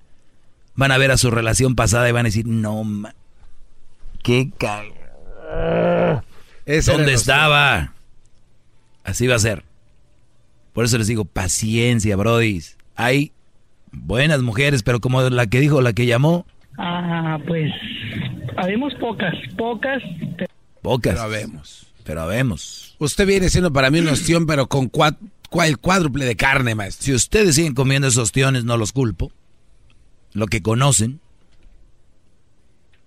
van 0.74 0.93
a 0.93 0.99
ver 0.99 1.11
a 1.11 1.16
su 1.16 1.31
relación 1.31 1.74
pasada 1.74 2.09
y 2.09 2.12
van 2.12 2.27
a 2.27 2.28
decir, 2.28 2.47
no, 2.47 2.85
ma, 2.85 3.15
qué 4.23 4.51
ca... 4.59 4.83
Ese 6.65 6.91
era 6.91 6.99
¿Dónde 6.99 7.12
estaba? 7.15 7.93
Así 9.05 9.27
va 9.27 9.37
a 9.37 9.41
ser. 9.41 9.62
Por 10.73 10.85
eso 10.85 10.99
les 10.99 11.07
digo, 11.07 11.24
paciencia, 11.24 12.16
Brody. 12.16 12.61
Hay 12.97 13.33
buenas 13.93 14.43
mujeres, 14.43 14.83
pero 14.83 15.01
como 15.01 15.23
la 15.23 15.47
que 15.47 15.61
dijo, 15.61 15.81
la 15.81 15.93
que 15.93 16.07
llamó, 16.07 16.45
Ah, 16.78 17.39
pues, 17.47 17.73
habemos 18.59 18.93
pocas, 18.97 19.33
pocas, 19.57 20.03
pero 20.37 20.51
pocas. 20.83 21.15
Pero 21.15 21.23
habemos. 21.23 21.87
Pero 22.05 22.20
habemos. 22.23 22.95
Usted 22.99 23.27
viene 23.27 23.49
siendo 23.49 23.73
para 23.73 23.91
mí 23.91 24.01
un 24.01 24.09
ostión, 24.09 24.47
pero 24.47 24.66
con 24.66 24.91
cua- 24.93 25.16
cua- 25.16 25.16
el 25.64 25.78
cuádruple 25.78 26.24
de 26.24 26.36
carne, 26.36 26.74
maestro. 26.74 27.05
Si 27.05 27.14
ustedes 27.14 27.55
siguen 27.55 27.74
comiendo 27.74 28.09
esos 28.09 28.24
ostiones, 28.24 28.64
no 28.64 28.77
los 28.77 28.93
culpo. 28.93 29.32
Lo 30.32 30.47
que 30.47 30.62
conocen, 30.62 31.20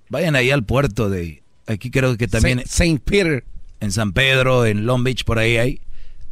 vayan 0.09 0.35
ahí 0.35 0.51
al 0.51 0.63
puerto 0.63 1.09
de... 1.09 1.43
Aquí 1.67 1.91
creo 1.91 2.17
que 2.17 2.27
también... 2.27 2.59
Saint, 2.59 2.71
Saint 2.71 3.03
Peter. 3.03 3.45
en 3.79 3.91
San 3.91 4.13
Pedro, 4.13 4.65
en 4.65 4.85
Long 4.85 5.03
Beach, 5.03 5.23
por 5.23 5.37
ahí 5.37 5.57
hay, 5.57 5.81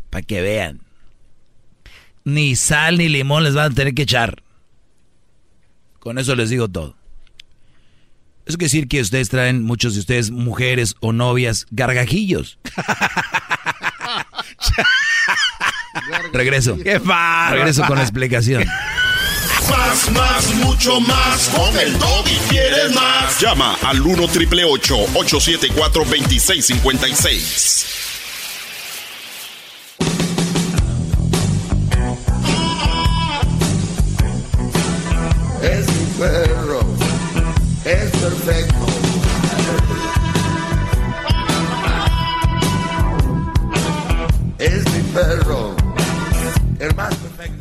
para 0.09 0.23
que 0.23 0.41
vean. 0.41 0.81
Ni 2.23 2.55
sal 2.55 2.97
ni 2.97 3.07
limón 3.07 3.43
les 3.43 3.53
van 3.53 3.71
a 3.71 3.75
tener 3.75 3.93
que 3.93 4.01
echar. 4.03 4.41
Con 5.99 6.17
eso 6.17 6.35
les 6.35 6.49
digo 6.49 6.67
todo. 6.67 6.95
Eso 8.45 8.57
quiere 8.57 8.69
decir 8.69 8.87
que 8.87 9.01
ustedes 9.01 9.29
traen, 9.29 9.63
muchos 9.63 9.93
de 9.93 9.99
ustedes, 9.99 10.31
mujeres 10.31 10.95
o 11.01 11.11
novias, 11.11 11.67
gargajillos. 11.69 12.57
Regreso. 16.31 16.77
¡Qué 16.81 16.99
Regreso 16.99 17.83
con 17.85 17.97
la 17.97 18.03
explicación. 18.03 18.65
Más, 19.69 20.11
más, 20.11 20.55
mucho 20.55 20.99
más. 21.01 21.49
Con 21.49 21.77
el 21.77 21.93
y 21.93 22.39
quieres 22.49 22.93
más. 22.93 23.39
Llama 23.39 23.77
al 23.83 24.01
1 24.01 24.27
triple 24.27 24.63
874 24.63 26.03
2656. 26.03 28.16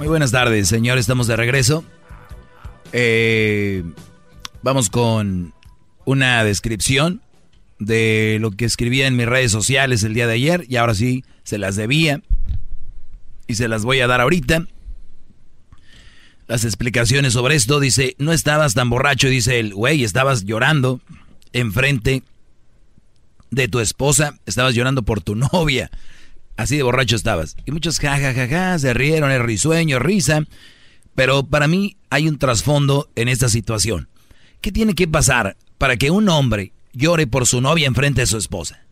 Buenas 0.07 0.31
tardes, 0.31 0.69
señor. 0.69 0.99
Estamos 0.99 1.27
de 1.27 1.35
regreso. 1.35 1.85
Eh, 2.93 3.83
vamos 4.63 4.89
con 4.89 5.53
una 6.05 6.45
descripción 6.45 7.23
de 7.81 8.39
lo 8.41 8.53
que 8.53 8.67
escribía 8.67 9.09
en 9.09 9.17
mis 9.17 9.27
redes 9.27 9.51
sociales 9.51 10.05
el 10.05 10.15
día 10.15 10.29
de 10.29 10.35
ayer 10.35 10.65
y 10.69 10.77
ahora 10.77 10.95
sí 10.95 11.25
se 11.43 11.59
las 11.59 11.75
debía 11.75 12.23
y 13.49 13.57
se 13.57 13.67
las 13.67 13.85
voy 13.85 13.99
a 14.01 14.07
dar 14.07 14.21
ahorita. 14.21 14.67
Las 16.47 16.65
explicaciones 16.65 17.33
sobre 17.33 17.57
esto 17.57 17.81
dice, 17.81 18.15
no 18.19 18.33
estabas 18.33 18.75
tan 18.75 18.89
borracho, 18.89 19.29
dice 19.29 19.59
el 19.59 19.75
güey, 19.75 20.05
estabas 20.05 20.45
llorando 20.45 21.01
enfrente 21.53 22.23
de 23.51 23.67
tu 23.67 23.81
esposa, 23.81 24.39
estabas 24.47 24.77
llorando 24.77 25.03
por 25.03 25.21
tu 25.21 25.35
novia. 25.35 25.91
Así 26.57 26.77
de 26.77 26.83
borracho 26.83 27.17
estabas. 27.17 27.57
Y 27.67 27.71
muchos 27.71 27.99
jajajaja 27.99 28.79
se 28.79 28.95
rieron, 28.95 29.31
el 29.31 29.43
risueño, 29.43 29.99
risa. 29.99 30.45
Pero 31.15 31.45
para 31.45 31.69
mí 31.69 31.97
hay 32.11 32.29
un 32.29 32.39
trasfondo 32.39 33.11
en 33.15 33.29
esta 33.29 33.49
situación. 33.49 34.09
¿Qué 34.61 34.73
tiene 34.73 34.95
que 34.95 35.07
pasar 35.09 35.57
para 35.79 35.97
que 35.97 36.11
un 36.11 36.29
hombre 36.29 36.73
llore 36.93 37.27
por 37.27 37.47
su 37.47 37.61
novia 37.61 37.87
enfrente 37.87 38.23
de 38.23 38.27
su 38.27 38.39
esposa? 38.39 38.83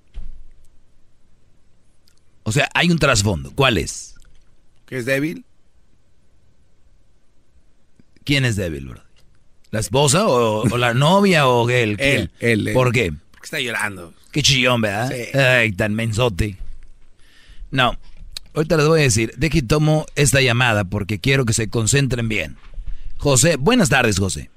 O 2.43 2.53
sea, 2.53 2.69
hay 2.74 2.91
un 2.91 2.99
trasfondo. 2.99 3.51
¿Cuál 3.55 3.78
es? 3.78 4.15
¿Que 4.86 4.99
es 4.99 5.07
débil? 5.07 5.45
¿Quién 8.24 8.45
es 8.45 8.57
débil, 8.57 8.89
bro? 8.89 9.03
¿La 9.70 9.81
esposa 9.81 10.27
o, 10.27 10.62
o 10.62 10.77
la 10.77 10.95
novia 10.95 11.49
o 11.49 11.69
él? 11.69 11.97
Él, 11.99 12.31
él, 12.41 12.69
él. 12.69 12.74
¿Por 12.74 12.93
qué? 12.93 13.12
Porque 13.32 13.45
está 13.45 13.61
llorando. 13.61 14.15
Qué 14.31 14.43
chillón, 14.43 14.81
¿verdad? 14.81 15.11
Sí. 15.11 15.36
Ay, 15.39 15.73
tan 15.73 15.95
mensote. 15.95 16.57
No, 17.74 17.98
ahorita 18.55 18.76
les 18.76 18.86
voy 18.86 19.01
a 19.01 19.02
decir, 19.02 19.32
de 19.36 19.51
que 19.51 19.60
tomo 19.60 20.06
esta 20.14 20.40
llamada 20.40 20.84
porque 20.84 21.18
quiero 21.18 21.44
que 21.44 21.52
se 21.52 21.68
concentren 21.68 22.28
bien. 22.28 22.56
José, 23.18 23.56
buenas 23.56 23.88
tardes, 23.88 24.20
José. 24.20 24.48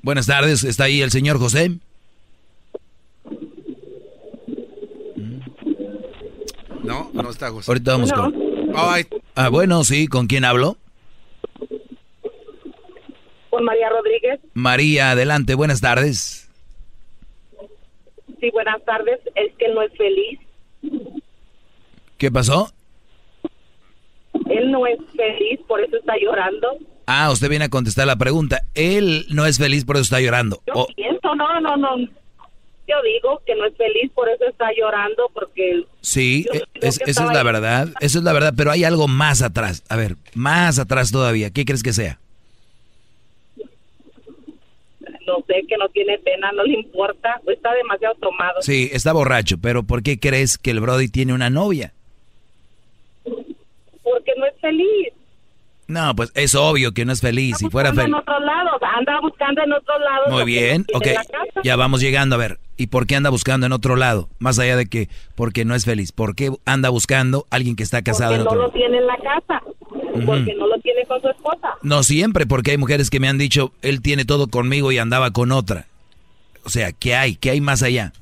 Buenas 0.00 0.26
tardes, 0.26 0.62
¿está 0.62 0.84
ahí 0.84 1.02
el 1.02 1.10
señor 1.10 1.40
José? 1.40 1.72
No, 6.84 7.10
no 7.12 7.28
está 7.30 7.50
José. 7.50 7.68
Ahorita 7.68 7.90
vamos 7.90 8.12
con... 8.12 8.32
Ay, 8.76 9.06
Ah, 9.34 9.48
bueno, 9.48 9.82
sí, 9.82 10.06
¿con 10.06 10.28
quién 10.28 10.44
hablo? 10.44 10.76
Con 13.50 13.64
María 13.64 13.88
Rodríguez. 13.88 14.38
María, 14.54 15.10
adelante, 15.10 15.56
buenas 15.56 15.80
tardes. 15.80 16.48
Sí, 18.40 18.50
buenas 18.50 18.82
tardes. 18.84 19.20
Es 19.34 19.52
que 19.58 19.66
él 19.66 19.74
no 19.74 19.82
es 19.82 19.92
feliz. 19.96 20.40
¿Qué 22.18 22.30
pasó? 22.30 22.72
Él 24.48 24.70
no 24.70 24.86
es 24.86 24.98
feliz, 25.16 25.60
por 25.68 25.80
eso 25.82 25.96
está 25.96 26.14
llorando. 26.20 26.68
Ah, 27.06 27.30
usted 27.30 27.48
viene 27.48 27.64
a 27.66 27.68
contestar 27.68 28.06
la 28.06 28.16
pregunta. 28.16 28.62
Él 28.74 29.26
no 29.30 29.46
es 29.46 29.58
feliz, 29.58 29.84
por 29.84 29.96
eso 29.96 30.04
está 30.04 30.20
llorando. 30.20 30.62
Yo 30.66 30.86
pienso, 30.96 31.34
no, 31.34 31.60
no, 31.60 31.76
no. 31.76 31.96
Yo 31.98 32.96
digo 33.02 33.40
que 33.46 33.54
no 33.54 33.66
es 33.66 33.76
feliz, 33.76 34.10
por 34.14 34.28
eso 34.28 34.44
está 34.46 34.66
llorando, 34.76 35.30
porque 35.32 35.84
Sí, 36.00 36.44
e- 36.46 36.50
creo 36.50 36.64
es- 36.80 37.00
esa 37.06 37.24
es 37.26 37.32
la 37.32 37.42
verdad, 37.44 37.88
eso 38.00 38.18
es 38.18 38.24
la 38.24 38.32
verdad, 38.32 38.52
pero 38.56 38.70
hay 38.72 38.82
algo 38.84 39.06
más 39.06 39.42
atrás. 39.42 39.84
A 39.88 39.96
ver, 39.96 40.16
más 40.34 40.78
atrás 40.80 41.12
todavía. 41.12 41.50
¿Qué 41.50 41.64
crees 41.64 41.82
que 41.84 41.92
sea? 41.92 42.18
No 45.30 45.44
sé, 45.46 45.64
que 45.68 45.76
no 45.76 45.88
tiene 45.88 46.18
pena, 46.18 46.50
no 46.52 46.64
le 46.64 46.74
importa, 46.74 47.40
o 47.46 47.50
está 47.50 47.72
demasiado 47.74 48.14
tomado. 48.16 48.60
Sí, 48.62 48.90
está 48.92 49.12
borracho, 49.12 49.58
pero 49.58 49.82
¿por 49.82 50.02
qué 50.02 50.18
crees 50.18 50.58
que 50.58 50.70
el 50.70 50.80
Brody 50.80 51.08
tiene 51.08 51.32
una 51.32 51.50
novia? 51.50 51.92
Porque 53.24 54.32
no 54.36 54.46
es 54.46 54.54
feliz. 54.60 55.12
No, 55.90 56.14
pues 56.14 56.30
es 56.34 56.54
obvio 56.54 56.92
que 56.92 57.04
no 57.04 57.12
es 57.12 57.20
feliz. 57.20 57.56
Si 57.58 57.68
fuera 57.68 57.88
Anda 57.90 58.02
en 58.04 58.10
feliz. 58.12 58.22
otros 58.22 58.40
lados, 58.44 58.80
anda 58.96 59.20
buscando 59.20 59.62
en 59.62 59.72
otros 59.72 60.00
lados. 60.00 60.28
Muy 60.30 60.38
lo 60.40 60.44
bien, 60.44 60.86
no 60.92 60.98
ok. 60.98 61.06
Ya 61.64 61.76
vamos 61.76 62.00
llegando. 62.00 62.36
A 62.36 62.38
ver, 62.38 62.58
¿y 62.76 62.86
por 62.86 63.06
qué 63.06 63.16
anda 63.16 63.28
buscando 63.30 63.66
en 63.66 63.72
otro 63.72 63.96
lado? 63.96 64.28
Más 64.38 64.58
allá 64.58 64.76
de 64.76 64.86
que 64.86 65.08
porque 65.34 65.64
no 65.64 65.74
es 65.74 65.84
feliz. 65.84 66.12
¿Por 66.12 66.34
qué 66.36 66.50
anda 66.64 66.88
buscando 66.90 67.46
alguien 67.50 67.74
que 67.76 67.82
está 67.82 68.02
casado 68.02 68.30
Porque 68.30 68.40
en 68.40 68.44
no 68.44 68.50
otro 68.50 68.56
lo 68.56 68.62
lado? 68.68 68.72
tiene 68.72 68.98
en 68.98 69.06
la 69.06 69.16
casa, 69.16 69.62
porque 70.26 70.54
no 70.54 70.66
lo 70.68 70.78
tiene 70.80 71.04
con 71.06 71.20
su 71.20 71.28
esposa. 71.28 71.68
No 71.82 72.02
siempre, 72.04 72.46
porque 72.46 72.70
hay 72.70 72.78
mujeres 72.78 73.10
que 73.10 73.18
me 73.20 73.28
han 73.28 73.38
dicho, 73.38 73.72
él 73.82 74.00
tiene 74.00 74.24
todo 74.24 74.46
conmigo 74.48 74.92
y 74.92 74.98
andaba 74.98 75.32
con 75.32 75.50
otra. 75.52 75.86
O 76.64 76.68
sea, 76.70 76.92
¿qué 76.92 77.16
hay? 77.16 77.34
¿Qué 77.36 77.50
hay 77.50 77.60
más 77.60 77.82
allá? 77.82 78.12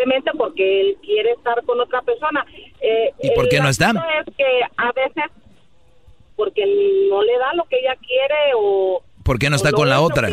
Simplemente 0.00 0.30
porque 0.36 0.80
él 0.80 0.96
quiere 1.02 1.32
estar 1.32 1.62
con 1.64 1.80
otra 1.80 2.02
persona. 2.02 2.44
Eh, 2.80 3.12
¿Y 3.22 3.30
por 3.32 3.48
qué 3.48 3.60
no 3.60 3.68
está? 3.68 3.90
Es 3.90 4.34
que 4.36 4.44
a 4.76 4.92
veces 4.92 5.24
porque 6.36 6.64
no 7.10 7.22
le 7.22 7.38
da 7.38 7.52
lo 7.54 7.64
que 7.64 7.78
ella 7.78 7.96
quiere 7.96 8.52
o 8.56 9.02
¿Por 9.22 9.38
qué 9.38 9.50
no 9.50 9.56
está 9.56 9.72
con 9.72 9.88
la 9.88 10.00
otra? 10.00 10.30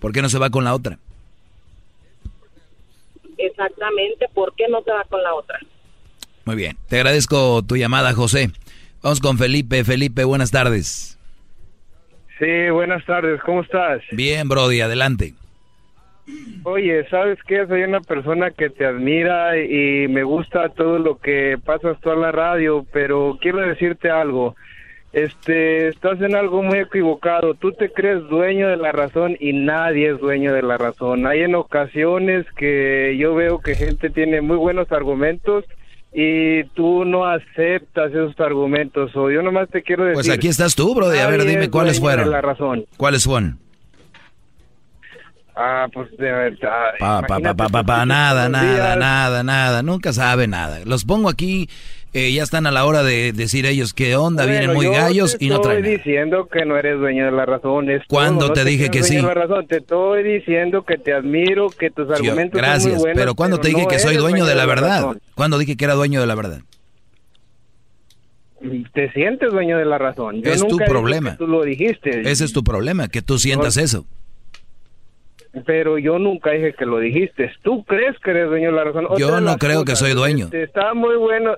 ¿Por 0.00 0.12
qué 0.12 0.22
no 0.22 0.28
se 0.28 0.38
va 0.38 0.50
con 0.50 0.64
la 0.64 0.74
otra? 0.74 0.98
Exactamente, 3.36 4.26
¿por 4.34 4.52
qué 4.56 4.66
no 4.68 4.82
se 4.82 4.90
va 4.90 5.04
con 5.04 5.22
la 5.22 5.34
otra? 5.34 5.60
Muy 6.44 6.56
bien. 6.56 6.76
Te 6.88 6.96
agradezco 6.96 7.62
tu 7.62 7.76
llamada, 7.76 8.12
José. 8.12 8.50
Vamos 9.00 9.20
con 9.20 9.38
Felipe. 9.38 9.84
Felipe, 9.84 10.24
buenas 10.24 10.50
tardes. 10.50 11.18
Sí, 12.38 12.70
buenas 12.70 13.04
tardes, 13.04 13.40
¿cómo 13.42 13.62
estás? 13.62 14.00
Bien, 14.10 14.48
Brody, 14.48 14.80
adelante. 14.80 15.34
Oye, 16.64 17.08
¿sabes 17.08 17.38
qué? 17.46 17.66
Soy 17.66 17.82
una 17.82 18.00
persona 18.00 18.50
que 18.50 18.68
te 18.68 18.84
admira 18.84 19.56
y 19.58 20.08
me 20.08 20.22
gusta 20.22 20.68
todo 20.70 20.98
lo 20.98 21.18
que 21.18 21.56
pasas 21.64 21.98
tú 22.00 22.10
en 22.10 22.20
la 22.20 22.32
radio, 22.32 22.84
pero 22.92 23.38
quiero 23.40 23.60
decirte 23.60 24.10
algo. 24.10 24.54
Este, 25.12 25.88
estás 25.88 26.20
en 26.20 26.34
algo 26.36 26.62
muy 26.62 26.78
equivocado. 26.78 27.54
Tú 27.54 27.72
te 27.72 27.90
crees 27.90 28.28
dueño 28.28 28.68
de 28.68 28.76
la 28.76 28.92
razón 28.92 29.36
y 29.40 29.52
nadie 29.52 30.10
es 30.10 30.20
dueño 30.20 30.52
de 30.52 30.62
la 30.62 30.76
razón. 30.76 31.26
Hay 31.26 31.40
en 31.40 31.54
ocasiones 31.54 32.44
que 32.56 33.16
yo 33.18 33.34
veo 33.34 33.60
que 33.60 33.74
gente 33.74 34.10
tiene 34.10 34.42
muy 34.42 34.56
buenos 34.56 34.92
argumentos 34.92 35.64
y 36.12 36.64
tú 36.74 37.04
no 37.04 37.24
aceptas 37.24 38.10
esos 38.10 38.38
argumentos. 38.40 39.16
O 39.16 39.30
yo 39.30 39.42
nomás 39.42 39.70
te 39.70 39.82
quiero 39.82 40.04
decir. 40.04 40.14
Pues 40.14 40.30
aquí 40.30 40.48
estás 40.48 40.74
tú, 40.74 40.94
Brody. 40.94 41.18
A 41.18 41.28
ver, 41.28 41.44
dime 41.44 41.64
es 41.64 41.68
cuáles 41.70 42.00
fueron. 42.00 42.30
la 42.30 42.42
razón. 42.42 42.84
¿Cuáles 42.98 43.24
fueron? 43.24 43.58
Ah, 45.60 45.88
pues 45.92 46.08
de 46.16 46.30
verdad. 46.30 46.90
Pa, 47.00 47.22
pa, 47.22 47.40
pa, 47.40 47.54
pa, 47.54 47.68
pa, 47.68 47.82
pa, 47.82 48.06
nada, 48.06 48.48
nada, 48.48 48.94
nada, 48.94 49.42
nada. 49.42 49.82
Nunca 49.82 50.12
sabe 50.12 50.46
nada. 50.46 50.78
Los 50.84 51.04
pongo 51.04 51.28
aquí, 51.28 51.68
eh, 52.12 52.32
ya 52.32 52.44
están 52.44 52.66
a 52.68 52.70
la 52.70 52.84
hora 52.84 53.02
de 53.02 53.32
decir 53.32 53.66
ellos 53.66 53.92
qué 53.92 54.14
onda, 54.14 54.44
vienen 54.46 54.66
Bueno, 54.72 54.74
muy 54.74 54.86
yo 54.86 54.92
gallos 54.92 55.36
te 55.36 55.44
y 55.46 55.48
no 55.48 55.56
estoy 55.56 55.70
traen. 55.72 55.82
nada. 55.82 55.96
diciendo 55.96 56.48
que 56.48 56.64
no 56.64 56.76
eres 56.76 57.00
dueño 57.00 57.24
de 57.24 57.32
la 57.32 57.44
razón. 57.44 57.90
es 57.90 58.02
¿Cuándo 58.06 58.38
todo, 58.40 58.48
no 58.50 58.54
te 58.54 58.64
dije 58.64 58.88
que 58.88 59.02
sí? 59.02 59.16
de 59.16 59.22
la 59.22 59.34
razón. 59.34 59.66
Te 59.66 59.78
estoy 59.78 60.22
diciendo 60.22 60.84
que 60.84 60.96
te 60.96 61.12
admiro, 61.12 61.70
que 61.70 61.90
tus 61.90 62.06
Sí, 62.06 62.12
argumentos 62.14 62.52
son 62.60 62.68
gracias, 62.68 62.92
muy 62.94 63.00
buenos. 63.02 63.18
pero 63.20 63.34
¿cuándo 63.34 63.58
te 63.58 63.68
dije 63.68 63.82
no 63.82 63.88
que 63.88 63.98
soy 63.98 64.16
dueño 64.16 64.46
de 64.46 64.54
la 64.54 64.64
verdad? 64.64 65.00
razón. 65.02 65.20
¿Cuándo 65.34 65.58
dije 65.58 65.76
que 65.76 65.84
era 65.84 65.94
dueño 65.94 66.20
de 66.20 66.26
la 66.28 66.34
verdad? 66.36 66.60
Te 68.92 69.10
sientes 69.12 69.50
dueño 69.52 69.78
de 69.78 69.84
la 69.84 69.98
razón. 69.98 70.42
Yo 70.42 70.52
Es 70.52 70.60
tu 70.60 70.68
nunca 70.70 70.86
problema. 70.86 71.32
que 71.32 71.36
tú 71.38 71.46
lo 71.46 71.62
dijiste. 71.62 72.30
Ese 72.30 72.44
es 72.44 72.52
tu 72.52 72.64
problema, 72.64 73.08
que 73.08 73.22
tú 73.22 73.38
sientas 73.38 73.76
eso. 73.76 74.04
Pero 75.64 75.98
yo 75.98 76.18
nunca 76.18 76.50
dije 76.50 76.74
que 76.74 76.86
lo 76.86 76.98
dijiste. 76.98 77.50
Tú 77.62 77.84
crees 77.84 78.18
que 78.20 78.30
eres 78.30 78.48
dueño 78.48 78.70
de 78.70 78.76
la 78.76 78.84
razón. 78.84 79.06
Otra 79.06 79.18
Yo 79.18 79.40
no 79.40 79.56
creo 79.56 79.84
que 79.84 79.96
soy 79.96 80.12
dueño. 80.12 80.46
este, 80.46 80.62
está 80.62 80.94
muy 80.94 81.16
bueno. 81.16 81.56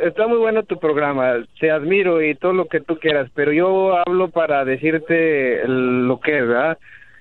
Está 0.00 0.26
muy 0.26 0.38
bueno 0.38 0.64
tu 0.64 0.80
programa, 0.80 1.34
te 1.60 1.70
admiro 1.70 2.20
y 2.20 2.34
todo 2.34 2.52
lo 2.52 2.66
que 2.66 2.80
tú 2.80 2.98
quieras, 2.98 3.30
pero 3.32 3.52
yo 3.52 3.96
hablo 3.96 4.28
para 4.28 4.64
decirte 4.64 5.62
lo 5.68 6.18
que 6.18 6.36
es, 6.36 6.48
¿verdad? 6.48 6.78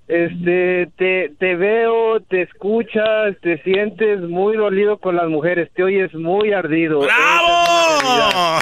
este, 0.08 0.90
te, 0.98 1.32
te 1.40 1.56
veo, 1.56 2.20
te 2.22 2.42
escuchas, 2.44 3.36
te 3.42 3.62
sientes 3.64 4.20
muy 4.22 4.58
dolido 4.58 4.98
con 4.98 5.16
las 5.16 5.30
mujeres, 5.30 5.70
te 5.74 5.84
oyes 5.84 6.14
muy 6.14 6.52
ardido. 6.52 7.00
¡Bravo! 7.00 8.60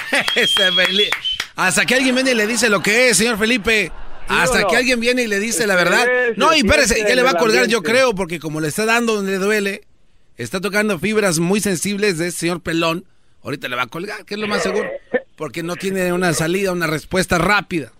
Hasta 1.56 1.84
que 1.84 1.94
alguien 1.94 2.14
viene 2.14 2.30
y 2.32 2.34
le 2.34 2.46
dice 2.46 2.70
lo 2.70 2.80
que 2.80 3.08
es, 3.08 3.16
señor 3.16 3.38
Felipe. 3.38 3.90
Hasta 4.28 4.62
no? 4.62 4.68
que 4.68 4.76
alguien 4.76 5.00
viene 5.00 5.22
y 5.22 5.26
le 5.26 5.38
dice 5.38 5.66
la 5.66 5.76
verdad. 5.76 6.06
No, 6.36 6.54
y 6.54 6.58
espérese, 6.58 7.04
ya 7.06 7.14
le 7.14 7.22
va 7.22 7.30
a 7.30 7.34
colgar, 7.34 7.66
yo 7.66 7.82
creo, 7.82 8.14
porque 8.14 8.38
como 8.38 8.60
le 8.60 8.68
está 8.68 8.84
dando 8.84 9.14
donde 9.14 9.32
le 9.32 9.38
duele, 9.38 9.82
está 10.36 10.60
tocando 10.60 10.98
fibras 10.98 11.38
muy 11.38 11.60
sensibles 11.60 12.18
de 12.18 12.28
ese 12.28 12.38
señor 12.38 12.62
pelón. 12.62 13.04
Ahorita 13.42 13.68
le 13.68 13.76
va 13.76 13.82
a 13.82 13.86
colgar, 13.88 14.24
que 14.24 14.34
es 14.34 14.40
lo 14.40 14.48
más 14.48 14.62
seguro. 14.62 14.88
Porque 15.36 15.62
no 15.62 15.76
tiene 15.76 16.12
una 16.12 16.32
salida, 16.32 16.72
una 16.72 16.86
respuesta 16.86 17.38
rápida. 17.38 17.92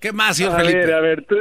¿Qué 0.00 0.12
más, 0.12 0.36
señor 0.36 0.52
a 0.52 0.56
Felipe? 0.56 0.78
ver, 0.78 0.94
a 0.94 1.00
ver, 1.00 1.24
tú... 1.24 1.36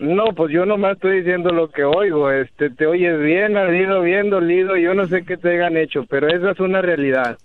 No, 0.00 0.24
pues 0.34 0.50
yo 0.50 0.64
nomás 0.64 0.94
estoy 0.94 1.18
diciendo 1.18 1.50
lo 1.50 1.70
que 1.70 1.84
oigo, 1.84 2.30
este, 2.30 2.70
te 2.70 2.86
oyes 2.86 3.20
bien 3.20 3.58
ardido, 3.58 4.00
bien 4.00 4.30
dolido, 4.30 4.74
yo 4.78 4.94
no 4.94 5.06
sé 5.06 5.24
qué 5.26 5.36
te 5.36 5.50
hayan 5.50 5.76
hecho, 5.76 6.06
pero 6.08 6.28
esa 6.28 6.52
es 6.52 6.60
una 6.60 6.80
realidad. 6.80 7.36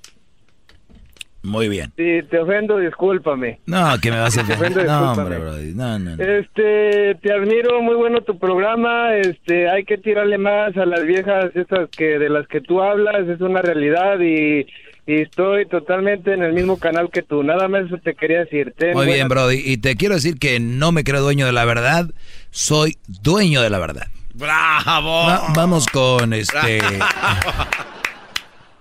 Muy 1.45 1.69
bien. 1.69 1.93
Si 1.95 2.21
te 2.29 2.39
ofendo, 2.39 2.77
discúlpame. 2.79 3.59
No, 3.67 3.97
que 4.01 4.11
me 4.11 4.19
vas 4.19 4.37
a 4.37 4.43
Te 4.45 4.53
ofender. 4.53 4.85
ofendo, 4.85 4.91
No, 4.91 4.99
discúlpame. 5.09 5.35
hombre, 5.35 5.39
Brody. 5.39 5.73
No, 5.75 5.99
no, 5.99 6.15
no. 6.15 6.23
Este, 6.23 7.15
te 7.21 7.33
admiro, 7.33 7.81
muy 7.81 7.95
bueno 7.95 8.21
tu 8.21 8.37
programa, 8.39 9.15
este, 9.15 9.69
hay 9.69 9.83
que 9.85 9.97
tirarle 9.97 10.37
más 10.37 10.75
a 10.77 10.85
las 10.85 11.03
viejas 11.05 11.55
esas 11.55 11.89
que 11.89 12.17
de 12.19 12.29
las 12.29 12.47
que 12.47 12.61
tú 12.61 12.81
hablas, 12.81 13.27
es 13.27 13.39
una 13.41 13.61
realidad 13.61 14.19
y, 14.19 14.65
y 15.07 15.21
estoy 15.21 15.67
totalmente 15.67 16.33
en 16.33 16.41
el 16.43 16.53
mismo 16.53 16.77
canal 16.79 17.09
que 17.11 17.21
tú, 17.21 17.43
nada 17.43 17.67
más 17.67 17.85
eso 17.85 17.97
te 18.03 18.15
quería 18.15 18.39
decir. 18.39 18.73
Ten 18.77 18.93
Muy 18.93 19.05
bien, 19.05 19.27
Brody. 19.27 19.61
Y 19.63 19.77
te 19.77 19.95
quiero 19.95 20.15
decir 20.15 20.39
que 20.39 20.59
no 20.59 20.91
me 20.91 21.03
creo 21.03 21.21
dueño 21.21 21.45
de 21.45 21.51
la 21.53 21.65
verdad, 21.65 22.05
soy 22.49 22.97
dueño 23.21 23.61
de 23.61 23.69
la 23.69 23.77
verdad. 23.79 24.07
¡Bravo! 24.33 25.27
Va- 25.27 25.53
vamos 25.55 25.85
con 25.87 26.33
este. 26.33 26.79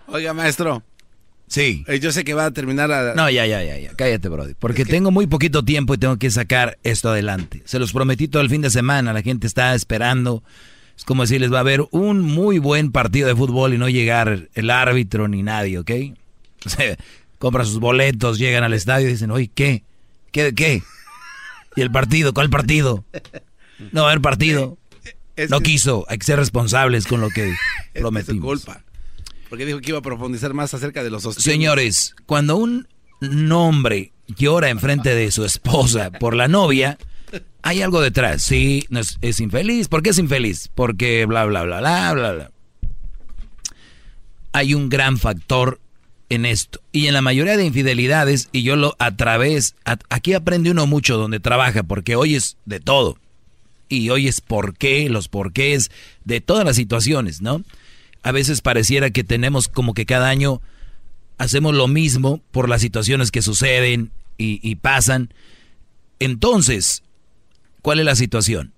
Oiga, 0.09 0.33
maestro. 0.35 0.83
Sí. 1.47 1.85
Eh, 1.87 2.01
yo 2.01 2.11
sé 2.11 2.25
que 2.25 2.35
va 2.35 2.47
a 2.47 2.51
terminar 2.51 2.91
a... 2.91 3.15
No, 3.15 3.29
ya, 3.31 3.47
ya, 3.47 3.63
ya, 3.63 3.79
ya. 3.79 3.93
Cállate, 3.95 4.29
Brody. 4.29 4.55
Porque 4.59 4.85
tengo 4.85 5.11
muy 5.11 5.27
poquito 5.27 5.65
tiempo 5.65 5.95
y 5.95 5.99
tengo 5.99 6.17
que 6.17 6.31
sacar 6.31 6.79
esto 6.83 7.11
adelante. 7.11 7.63
Se 7.67 7.79
los 7.79 7.93
prometí 7.93 8.29
todo 8.29 8.43
el 8.43 8.51
fin 8.51 8.63
de 8.63 8.71
semana. 8.71 9.13
La 9.13 9.23
gente 9.23 9.47
está 9.47 9.75
esperando. 9.75 10.43
Es 10.97 11.05
como 11.05 11.23
decirles, 11.23 11.53
va 11.53 11.59
a 11.59 11.61
haber 11.61 11.85
un 11.91 12.21
muy 12.23 12.59
buen 12.59 12.93
partido 12.93 13.29
de 13.29 13.37
fútbol 13.37 13.75
y 13.75 13.79
no 13.79 13.89
llegar 13.89 14.49
el 14.55 14.71
árbitro 14.71 15.29
ni 15.29 15.43
nadie, 15.43 15.79
¿ok? 15.79 15.91
O 16.67 16.71
sea, 16.71 16.97
compran 17.39 17.67
sus 17.67 17.79
boletos, 17.79 18.39
llegan 18.39 18.65
al 18.65 18.73
estadio 18.73 19.09
y 19.09 19.13
dicen, 19.13 19.31
oye, 19.31 19.51
¿qué? 19.55 19.83
¿Qué 20.33 20.55
qué? 20.55 20.83
¿Y 21.77 21.81
el 21.83 21.91
partido? 21.91 22.33
¿Cuál 22.33 22.49
partido? 22.49 23.05
No 23.93 24.03
va 24.03 24.09
a 24.09 24.11
haber 24.13 24.23
partido. 24.23 24.79
Es 25.37 25.51
No 25.51 25.59
que- 25.59 25.65
quiso. 25.65 26.07
Hay 26.09 26.19
que 26.19 26.25
ser 26.25 26.39
responsables 26.39 27.07
con 27.07 27.21
lo 27.21 27.29
que 27.29 27.51
Es 27.95 28.01
prometimos. 28.01 28.43
culpa. 28.65 28.84
Porque 29.49 29.67
dijo 29.67 29.81
que 29.81 29.91
iba 29.91 29.99
a 29.99 30.03
profundizar 30.03 30.55
más 30.55 30.75
acerca 30.75 31.03
de 31.03 31.11
los 31.11 31.25
hostiles. 31.27 31.45
Señores, 31.45 32.15
cuando 32.27 32.57
un 32.57 32.87
hombre 33.53 34.13
llora 34.27 34.71
enfrente 34.71 35.15
de 35.15 35.31
su 35.31 35.45
esposa 35.45 36.11
por 36.11 36.35
la 36.35 36.49
novia, 36.49 36.99
hay 37.63 37.83
algo 37.83 38.01
detrás. 38.01 38.43
Sí, 38.43 38.87
es, 38.91 39.19
es 39.21 39.41
infeliz. 39.41 39.89
¿Por 39.89 40.03
qué 40.03 40.11
es 40.11 40.19
infeliz? 40.19 40.69
Porque 40.75 41.25
bla, 41.27 41.45
bla, 41.45 41.63
bla, 41.63 41.81
bla, 41.81 42.13
bla, 42.13 42.33
bla. 42.33 42.51
Hay 44.53 44.75
un 44.75 44.89
gran 44.89 45.19
factor 45.19 45.81
en 46.29 46.47
esto. 46.47 46.81
Y 46.93 47.07
en 47.07 47.15
la 47.15 47.23
mayoría 47.23 47.57
de 47.57 47.65
infidelidades, 47.65 48.49
y 48.53 48.63
yo 48.63 48.77
lo 48.77 48.95
a 48.99 49.17
través, 49.17 49.75
aquí 49.85 50.35
aprende 50.35 50.71
uno 50.71 50.87
mucho 50.87 51.17
donde 51.17 51.41
trabaja, 51.41 51.83
porque 51.83 52.17
oyes 52.17 52.57
de 52.65 52.81
todo. 52.81 53.19
Y 53.89 54.11
oyes 54.11 54.41
por 54.41 54.77
qué, 54.77 55.09
los 55.09 55.29
porqués, 55.29 55.91
de 56.25 56.41
todas 56.41 56.65
las 56.65 56.77
situaciones, 56.77 57.43
¿no? 57.43 57.63
A 58.25 58.33
veces 58.33 58.63
pareciera 58.63 59.11
que 59.11 59.23
tenemos 59.23 59.69
como 59.69 59.95
que 59.95 60.07
cada 60.07 60.29
año 60.29 60.61
hacemos 61.39 61.75
lo 61.75 61.87
mismo 61.87 62.41
por 62.51 62.69
las 62.69 62.81
situaciones 62.81 63.31
que 63.31 63.43
suceden 63.43 64.11
y, 64.39 64.59
y 64.69 64.77
pasan. 64.77 65.33
Entonces, 66.19 67.03
¿cuál 67.83 68.01
es 68.01 68.07
la 68.07 68.17
situación? 68.17 68.73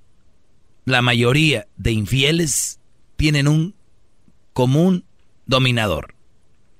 La 0.84 1.00
mayoría 1.00 1.66
de 1.76 1.92
infieles 1.92 2.80
tienen 3.16 3.48
un 3.48 3.74
común 4.52 5.04
dominador. 5.46 6.14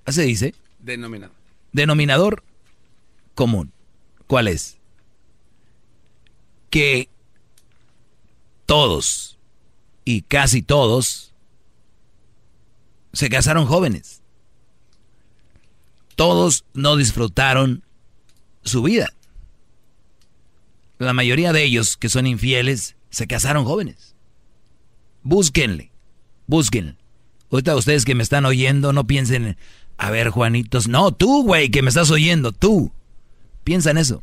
Así 0.05 0.23
dice. 0.23 0.55
Denominado. 0.81 1.33
Denominador 1.73 2.43
común. 3.35 3.73
¿Cuál 4.27 4.49
es? 4.49 4.77
Que 6.71 7.09
todos 8.67 9.39
y 10.05 10.23
casi 10.23 10.63
todos 10.63 11.33
se 13.17 13.31
casaron 13.31 13.65
jóvenes. 13.65 14.21
Todos 16.17 16.67
no 16.75 16.97
disfrutaron 16.97 17.83
su 18.63 18.83
vida. 18.83 19.15
La 20.99 21.15
mayoría 21.15 21.55
de 21.55 21.65
ellos 21.65 21.97
que 21.97 22.11
son 22.11 22.27
infieles 22.27 22.97
se 23.09 23.27
casaron 23.27 23.65
jóvenes. 23.65 24.15
Búsquenle, 25.23 25.91
búsquenle. 26.47 26.97
Ahorita 27.51 27.75
ustedes 27.77 28.05
que 28.05 28.15
me 28.15 28.23
están 28.23 28.45
oyendo 28.45 28.93
no 28.93 29.07
piensen, 29.07 29.57
a 29.97 30.11
ver 30.11 30.29
Juanitos, 30.29 30.87
no, 30.87 31.11
tú 31.13 31.43
güey 31.43 31.71
que 31.71 31.81
me 31.81 31.89
estás 31.89 32.11
oyendo, 32.11 32.53
tú. 32.53 32.93
Piensa 33.65 33.93
en 33.93 33.99
eso. 33.99 34.23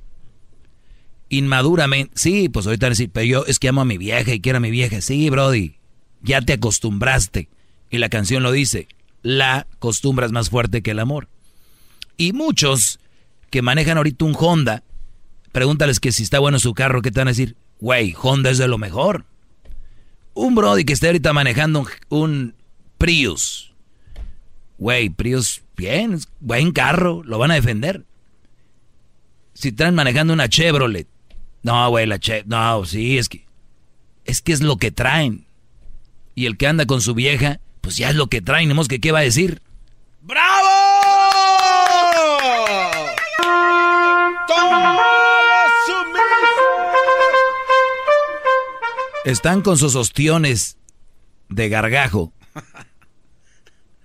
Inmaduramente, 1.29 2.13
sí, 2.15 2.47
pues 2.47 2.67
ahorita 2.67 2.89
decir, 2.89 3.09
pero 3.11 3.25
yo 3.25 3.45
es 3.47 3.57
que 3.57 3.69
amo 3.69 3.81
a 3.81 3.85
mi 3.85 3.97
vieja 3.97 4.35
y 4.35 4.39
quiero 4.39 4.57
a 4.57 4.61
mi 4.61 4.69
vieja. 4.69 5.01
Sí, 5.01 5.31
Brody, 5.31 5.77
ya 6.21 6.41
te 6.41 6.53
acostumbraste. 6.53 7.49
Y 7.93 7.99
la 7.99 8.09
canción 8.09 8.41
lo 8.41 8.51
dice, 8.51 8.87
la 9.21 9.67
costumbre 9.77 10.25
es 10.25 10.31
más 10.31 10.49
fuerte 10.49 10.81
que 10.81 10.89
el 10.89 10.99
amor. 10.99 11.27
Y 12.17 12.33
muchos 12.33 12.99
que 13.51 13.61
manejan 13.61 13.97
ahorita 13.97 14.25
un 14.25 14.35
Honda, 14.35 14.81
pregúntales 15.51 15.99
que 15.99 16.11
si 16.11 16.23
está 16.23 16.39
bueno 16.39 16.57
su 16.57 16.73
carro, 16.73 17.03
¿qué 17.03 17.11
te 17.11 17.19
van 17.19 17.27
a 17.27 17.31
decir? 17.31 17.55
Güey, 17.79 18.15
Honda 18.19 18.49
es 18.49 18.57
de 18.57 18.67
lo 18.67 18.79
mejor. 18.79 19.25
Un 20.33 20.55
Brody 20.55 20.85
que 20.85 20.93
esté 20.93 21.05
ahorita 21.05 21.33
manejando 21.33 21.85
un, 22.09 22.55
Prius. 22.97 23.75
Güey, 24.79 25.11
Prius, 25.11 25.61
bien, 25.77 26.19
buen 26.39 26.71
carro, 26.71 27.21
lo 27.23 27.37
van 27.37 27.51
a 27.51 27.55
defender. 27.55 28.05
Si 29.53 29.67
están 29.67 29.93
manejando 29.93 30.33
una 30.33 30.49
Chevrolet, 30.49 31.07
no, 31.61 31.87
güey, 31.91 32.07
la 32.07 32.17
Chevrolet, 32.17 32.47
no, 32.47 32.85
sí, 32.85 33.19
es 33.19 33.29
que, 33.29 33.45
es 34.25 34.41
que 34.41 34.51
es 34.51 34.61
lo 34.61 34.77
que 34.77 34.89
traen. 34.89 35.45
Y 36.33 36.47
el 36.47 36.57
que 36.57 36.65
anda 36.65 36.87
con 36.87 36.99
su 36.99 37.13
vieja, 37.13 37.59
pues 37.83 37.97
ya 37.97 38.09
es 38.09 38.15
lo 38.15 38.27
que 38.27 38.41
traen, 38.41 38.73
modo 38.73 38.87
que 38.87 39.01
qué 39.01 39.11
va 39.11 39.19
a 39.19 39.23
decir. 39.23 39.61
Están 49.25 49.61
con 49.61 49.77
sus 49.77 49.95
ostiones 49.95 50.77
de 51.49 51.67
gargajo. 51.67 52.31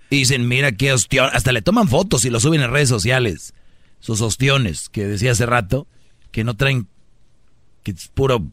Y 0.09 0.17
dicen, 0.17 0.47
mira 0.49 0.73
qué 0.73 0.91
ostión. 0.91 1.29
Hasta 1.31 1.53
le 1.53 1.61
toman 1.61 1.87
fotos 1.87 2.25
y 2.25 2.29
lo 2.29 2.41
suben 2.41 2.61
en 2.61 2.71
redes 2.71 2.89
sociales. 2.89 3.53
Sus 4.01 4.19
ostiones, 4.19 4.89
que 4.89 5.05
decía 5.05 5.31
hace 5.31 5.45
rato, 5.45 5.87
que 6.31 6.43
no 6.43 6.57
traen, 6.57 6.87
que 7.83 7.91
es 7.91 8.09
puro 8.09 8.45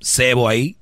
cebo 0.00 0.48
ahí. 0.48 0.77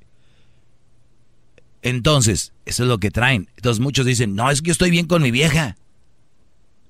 Entonces, 1.86 2.52
eso 2.64 2.82
es 2.82 2.88
lo 2.88 2.98
que 2.98 3.12
traen. 3.12 3.48
Entonces 3.54 3.80
muchos 3.80 4.04
dicen, 4.04 4.34
no, 4.34 4.50
es 4.50 4.60
que 4.60 4.66
yo 4.66 4.72
estoy 4.72 4.90
bien 4.90 5.06
con 5.06 5.22
mi 5.22 5.30
vieja. 5.30 5.76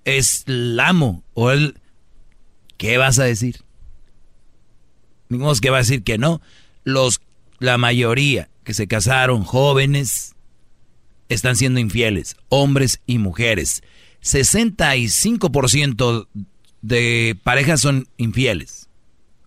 Es 0.06 0.44
el 0.46 0.80
amo. 0.80 1.22
O 1.34 1.50
el... 1.50 1.78
¿Qué 2.78 2.96
vas 2.96 3.18
a 3.18 3.24
decir? 3.24 3.60
Ninguno 5.28 5.54
que 5.56 5.68
va 5.68 5.76
a 5.76 5.80
decir 5.80 6.02
que 6.02 6.16
no. 6.16 6.40
Los, 6.82 7.20
la 7.58 7.76
mayoría 7.76 8.48
que 8.64 8.72
se 8.72 8.86
casaron 8.86 9.44
jóvenes 9.44 10.34
están 11.28 11.56
siendo 11.56 11.78
infieles, 11.78 12.34
hombres 12.48 13.02
y 13.04 13.18
mujeres. 13.18 13.82
65% 14.22 16.26
de 16.80 17.38
parejas 17.44 17.82
son 17.82 18.08
infieles, 18.16 18.88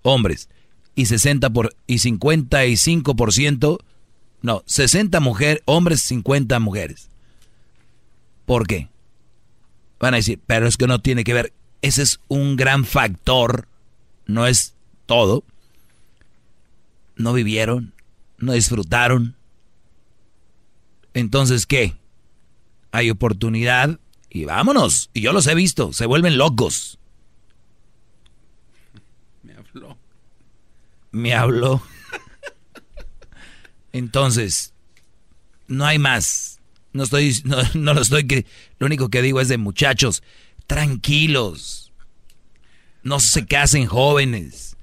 hombres, 0.04 0.48
y 0.94 1.08
60 1.08 1.50
por, 1.50 1.76
y 1.88 1.96
55%, 1.96 3.80
no, 4.42 4.64
60 4.66 5.20
mujeres, 5.20 5.62
hombres, 5.66 6.02
50 6.04 6.60
mujeres. 6.60 7.10
¿Por 8.46 8.68
qué? 8.68 8.90
Van 10.00 10.14
a 10.14 10.18
decir, 10.18 10.40
pero 10.48 10.68
es 10.68 10.78
que 10.78 10.88
no 10.88 11.02
tiene 11.02 11.24
que 11.24 11.34
ver. 11.34 11.54
Ese 11.82 12.02
es 12.02 12.20
un 12.28 12.56
gran 12.56 12.86
factor, 12.86 13.68
no 14.26 14.48
es 14.48 14.74
todo. 15.06 15.44
No 17.16 17.34
vivieron, 17.34 17.94
no 18.38 18.54
disfrutaron. 18.54 19.36
Entonces, 21.14 21.66
¿qué? 21.66 21.96
Hay 22.92 23.10
oportunidad 23.10 24.00
y 24.30 24.46
vámonos. 24.46 25.10
Y 25.14 25.22
yo 25.22 25.34
los 25.34 25.48
he 25.48 25.56
visto, 25.56 25.92
se 25.92 26.06
vuelven 26.06 26.38
locos. 26.38 26.98
Me 29.44 29.54
habló. 29.54 29.98
Me 31.12 31.34
habló. 31.34 31.82
Entonces, 33.94 34.74
no 35.68 35.86
hay 35.86 36.00
más. 36.00 36.60
No 36.94 37.04
estoy, 37.04 37.36
no, 37.44 37.58
no 37.76 37.94
lo 37.94 38.02
estoy 38.02 38.28
que, 38.28 38.46
lo 38.80 38.88
único 38.88 39.10
que 39.10 39.22
digo 39.22 39.42
es 39.42 39.48
de 39.48 39.58
muchachos, 39.58 40.24
tranquilos. 40.68 41.92
No 43.04 43.20
se 43.20 43.46
casen 43.46 43.86
jóvenes. 43.86 44.78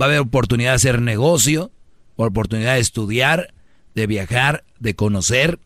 Va 0.00 0.06
a 0.06 0.08
haber 0.08 0.20
oportunidad 0.20 0.70
de 0.70 0.76
hacer 0.76 1.02
negocio, 1.02 1.72
oportunidad 2.16 2.74
de 2.74 2.80
estudiar, 2.80 3.54
de 3.94 4.06
viajar, 4.06 4.64
de 4.78 4.94
conocer. 4.94 5.58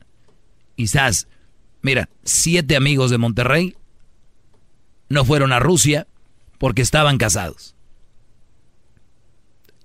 Quizás, 0.76 1.28
mira, 1.82 2.08
siete 2.24 2.76
amigos 2.76 3.10
de 3.10 3.18
Monterrey 3.18 3.76
no 5.08 5.24
fueron 5.24 5.52
a 5.52 5.58
Rusia 5.58 6.06
porque 6.58 6.82
estaban 6.82 7.18
casados. 7.18 7.74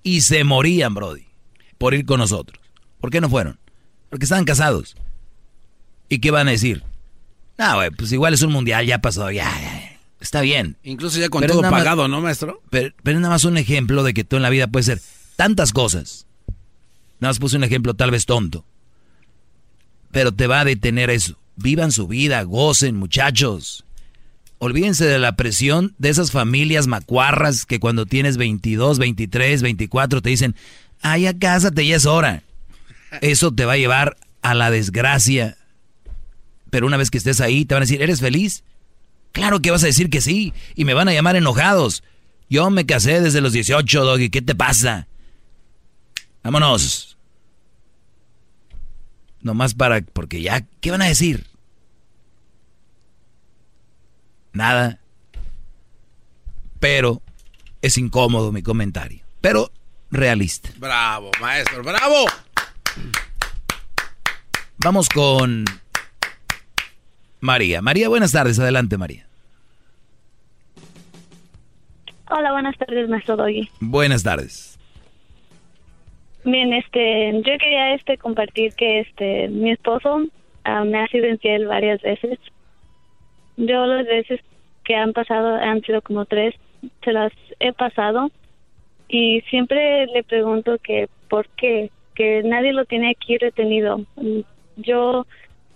Y 0.03 0.21
se 0.21 0.43
morían, 0.45 0.93
Brody, 0.93 1.25
por 1.77 1.93
ir 1.93 2.05
con 2.05 2.19
nosotros. 2.19 2.66
¿Por 2.99 3.09
qué 3.11 3.21
no 3.21 3.29
fueron? 3.29 3.59
Porque 4.09 4.25
estaban 4.25 4.45
casados. 4.45 4.95
¿Y 6.09 6.19
qué 6.19 6.31
van 6.31 6.47
a 6.47 6.51
decir? 6.51 6.83
No, 7.57 7.75
güey, 7.75 7.89
pues 7.91 8.11
igual 8.11 8.33
es 8.33 8.41
un 8.41 8.51
mundial, 8.51 8.85
ya 8.85 8.99
pasó, 8.99 9.31
ya, 9.31 9.49
ya, 9.59 9.99
está 10.19 10.41
bien. 10.41 10.77
Incluso 10.83 11.19
ya 11.19 11.29
con 11.29 11.45
todo 11.45 11.61
pagado, 11.61 12.07
¿no, 12.07 12.21
maestro? 12.21 12.61
Pero, 12.69 12.93
pero 13.03 13.17
es 13.17 13.21
nada 13.21 13.33
más 13.33 13.45
un 13.45 13.57
ejemplo 13.57 14.03
de 14.03 14.13
que 14.13 14.23
tú 14.23 14.35
en 14.35 14.43
la 14.43 14.49
vida 14.49 14.67
puedes 14.67 14.85
ser 14.85 15.01
tantas 15.35 15.73
cosas. 15.73 16.27
Nada 17.19 17.31
más 17.31 17.39
puse 17.39 17.57
un 17.57 17.63
ejemplo 17.63 17.95
tal 17.95 18.11
vez 18.11 18.25
tonto. 18.25 18.63
Pero 20.11 20.31
te 20.31 20.47
va 20.47 20.61
a 20.61 20.65
detener 20.65 21.09
eso. 21.09 21.39
Vivan 21.55 21.91
su 21.91 22.07
vida, 22.07 22.43
gocen, 22.43 22.95
muchachos. 22.95 23.85
Olvídense 24.59 25.05
de 25.05 25.19
la 25.19 25.35
presión 25.35 25.95
de 25.97 26.09
esas 26.09 26.31
familias 26.31 26.87
macuarras 26.87 27.65
que 27.65 27.79
cuando 27.79 28.05
tienes 28.05 28.37
22, 28.37 28.99
23, 28.99 29.61
24 29.61 30.21
te 30.21 30.29
dicen, 30.29 30.55
ay, 31.01 31.23
ya 31.23 31.37
cásate, 31.37 31.85
ya 31.85 31.95
es 31.95 32.05
hora. 32.05 32.43
Eso 33.21 33.53
te 33.53 33.65
va 33.65 33.73
a 33.73 33.77
llevar 33.77 34.17
a 34.41 34.53
la 34.53 34.71
desgracia. 34.71 35.57
Pero 36.69 36.87
una 36.87 36.97
vez 36.97 37.09
que 37.09 37.17
estés 37.17 37.41
ahí, 37.41 37.65
te 37.65 37.75
van 37.75 37.83
a 37.83 37.85
decir, 37.85 38.01
¿eres 38.01 38.19
feliz? 38.19 38.63
Claro 39.31 39.61
que 39.61 39.71
vas 39.71 39.83
a 39.83 39.87
decir 39.87 40.09
que 40.09 40.21
sí. 40.21 40.53
Y 40.75 40.85
me 40.85 40.93
van 40.93 41.07
a 41.07 41.13
llamar 41.13 41.35
enojados. 41.35 42.03
Yo 42.49 42.69
me 42.69 42.85
casé 42.85 43.21
desde 43.21 43.41
los 43.41 43.53
18, 43.53 44.03
Doggy. 44.03 44.29
¿Qué 44.29 44.41
te 44.41 44.55
pasa? 44.55 45.07
Vámonos. 46.43 47.17
Nomás 49.41 49.73
para, 49.73 50.01
porque 50.01 50.41
ya, 50.41 50.65
¿qué 50.81 50.91
van 50.91 51.01
a 51.01 51.07
decir? 51.07 51.45
Nada. 54.53 54.99
Pero 56.79 57.21
es 57.81 57.97
incómodo 57.97 58.51
mi 58.51 58.63
comentario. 58.63 59.23
Pero 59.41 59.71
realista. 60.09 60.69
Bravo, 60.77 61.31
maestro, 61.39 61.83
bravo. 61.83 62.25
Vamos 64.83 65.09
con 65.09 65.65
María. 67.41 67.81
María, 67.81 68.09
buenas 68.09 68.31
tardes. 68.31 68.59
Adelante, 68.59 68.97
María. 68.97 69.25
Hola, 72.29 72.51
buenas 72.51 72.77
tardes, 72.77 73.09
maestro 73.09 73.37
Doggy. 73.37 73.69
Buenas 73.79 74.23
tardes. 74.23 74.77
Bien, 76.43 76.73
este, 76.73 77.33
yo 77.33 77.57
quería 77.57 77.95
este 77.95 78.17
compartir 78.17 78.73
que 78.73 78.99
este 79.01 79.47
mi 79.49 79.71
esposo 79.71 80.21
ah, 80.63 80.83
me 80.83 80.99
ha 80.99 81.07
sido 81.07 81.27
infiel 81.27 81.67
varias 81.67 82.01
veces. 82.01 82.39
Yo 83.57 83.85
las 83.85 84.05
veces 84.05 84.41
que 84.83 84.95
han 84.95 85.13
pasado 85.13 85.55
han 85.55 85.81
sido 85.81 86.01
como 86.01 86.25
tres, 86.25 86.53
se 87.03 87.11
las 87.11 87.33
he 87.59 87.73
pasado 87.73 88.29
y 89.09 89.41
siempre 89.49 90.05
le 90.07 90.23
pregunto 90.23 90.77
que 90.81 91.09
por 91.29 91.47
qué, 91.49 91.91
que 92.13 92.43
nadie 92.43 92.73
lo 92.73 92.85
tiene 92.85 93.09
aquí 93.09 93.37
retenido. 93.37 94.05
Yo 94.77 95.25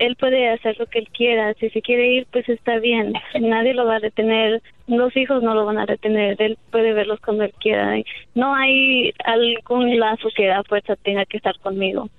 él 0.02 0.16
puede 0.16 0.50
hacer 0.50 0.80
lo 0.80 0.88
que 0.88 0.98
él 0.98 1.10
quiera. 1.10 1.54
Si 1.56 1.70
se 1.70 1.82
quiere 1.82 2.08
ir, 2.08 2.28
pues 2.32 2.50
está 2.50 2.80
bien. 2.80 3.14
Nadie 3.40 3.76
lo 3.76 3.86
va 3.86 3.98
a 3.98 4.00
retener. 4.00 4.62
Los 4.88 5.16
hijos 5.16 5.44
no 5.44 5.54
lo 5.54 5.64
van 5.66 5.78
a 5.78 5.86
retener. 5.86 6.42
Él 6.42 6.58
puede 6.72 6.94
verlos 6.94 7.20
cuando 7.20 7.44
él 7.44 7.54
quiera. 7.60 7.96
No 8.34 8.56
hay 8.56 9.14
algún 9.24 10.00
lazo 10.00 10.30
que 10.36 10.52
a 10.52 10.64
fuerza 10.64 10.96
tenga 10.96 11.26
que 11.26 11.38
estar 11.38 11.58
conmigo. 11.60 12.10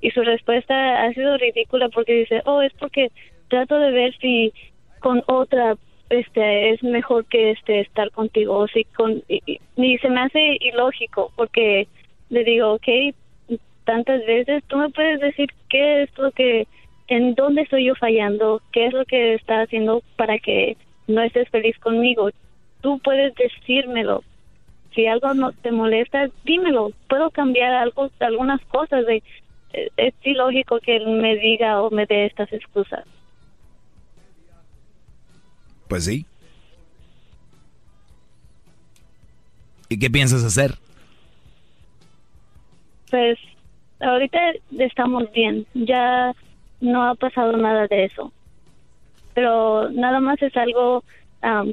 Y 0.00 0.12
su 0.12 0.22
respuesta 0.22 1.02
ha 1.02 1.12
sido 1.12 1.36
ridícula 1.36 1.90
porque 1.90 2.14
dice, 2.14 2.40
oh, 2.46 2.62
es 2.62 2.72
porque 2.74 3.10
trato 3.48 3.78
de 3.78 3.90
ver 3.92 4.16
si 4.18 4.52
con 5.00 5.22
otra 5.26 5.76
este 6.08 6.70
es 6.70 6.82
mejor 6.82 7.26
que 7.26 7.50
este 7.50 7.80
estar 7.80 8.10
contigo 8.12 8.56
o 8.56 8.68
si 8.68 8.84
con 8.84 9.22
y, 9.28 9.60
y 9.76 9.98
se 9.98 10.08
me 10.08 10.20
hace 10.20 10.56
ilógico 10.60 11.32
porque 11.34 11.88
le 12.30 12.44
digo 12.44 12.74
ok 12.74 13.14
tantas 13.86 14.26
veces 14.26 14.62
tú 14.66 14.76
me 14.76 14.90
puedes 14.90 15.20
decir 15.20 15.48
qué 15.70 16.02
es 16.02 16.18
lo 16.18 16.30
que 16.32 16.66
en 17.08 17.34
dónde 17.34 17.62
estoy 17.62 17.86
yo 17.86 17.94
fallando, 17.94 18.60
qué 18.72 18.86
es 18.86 18.92
lo 18.92 19.04
que 19.06 19.34
está 19.34 19.62
haciendo 19.62 20.02
para 20.16 20.38
que 20.38 20.76
no 21.06 21.22
estés 21.22 21.48
feliz 21.48 21.78
conmigo. 21.78 22.30
Tú 22.82 22.98
puedes 22.98 23.34
decírmelo. 23.36 24.22
Si 24.94 25.06
algo 25.06 25.32
no 25.34 25.52
te 25.52 25.70
molesta, 25.70 26.28
dímelo. 26.44 26.90
Puedo 27.08 27.30
cambiar 27.30 27.72
algo, 27.74 28.10
algunas 28.18 28.60
cosas. 28.66 29.06
De, 29.06 29.22
eh, 29.72 29.88
es 29.96 30.14
ilógico 30.24 30.80
que 30.80 30.96
él 30.96 31.06
me 31.06 31.36
diga 31.36 31.80
o 31.82 31.90
me 31.90 32.06
dé 32.06 32.26
estas 32.26 32.52
excusas. 32.52 33.04
Pues 35.88 36.04
sí. 36.04 36.26
¿Y 39.88 39.98
qué 39.98 40.10
piensas 40.10 40.42
hacer? 40.42 40.74
Pues 43.10 43.38
ahorita 44.00 44.38
estamos 44.78 45.30
bien. 45.32 45.66
Ya 45.74 46.32
no 46.80 47.04
ha 47.04 47.14
pasado 47.14 47.56
nada 47.56 47.86
de 47.86 48.04
eso. 48.04 48.32
Pero 49.34 49.90
nada 49.90 50.20
más 50.20 50.40
es 50.42 50.56
algo 50.56 51.04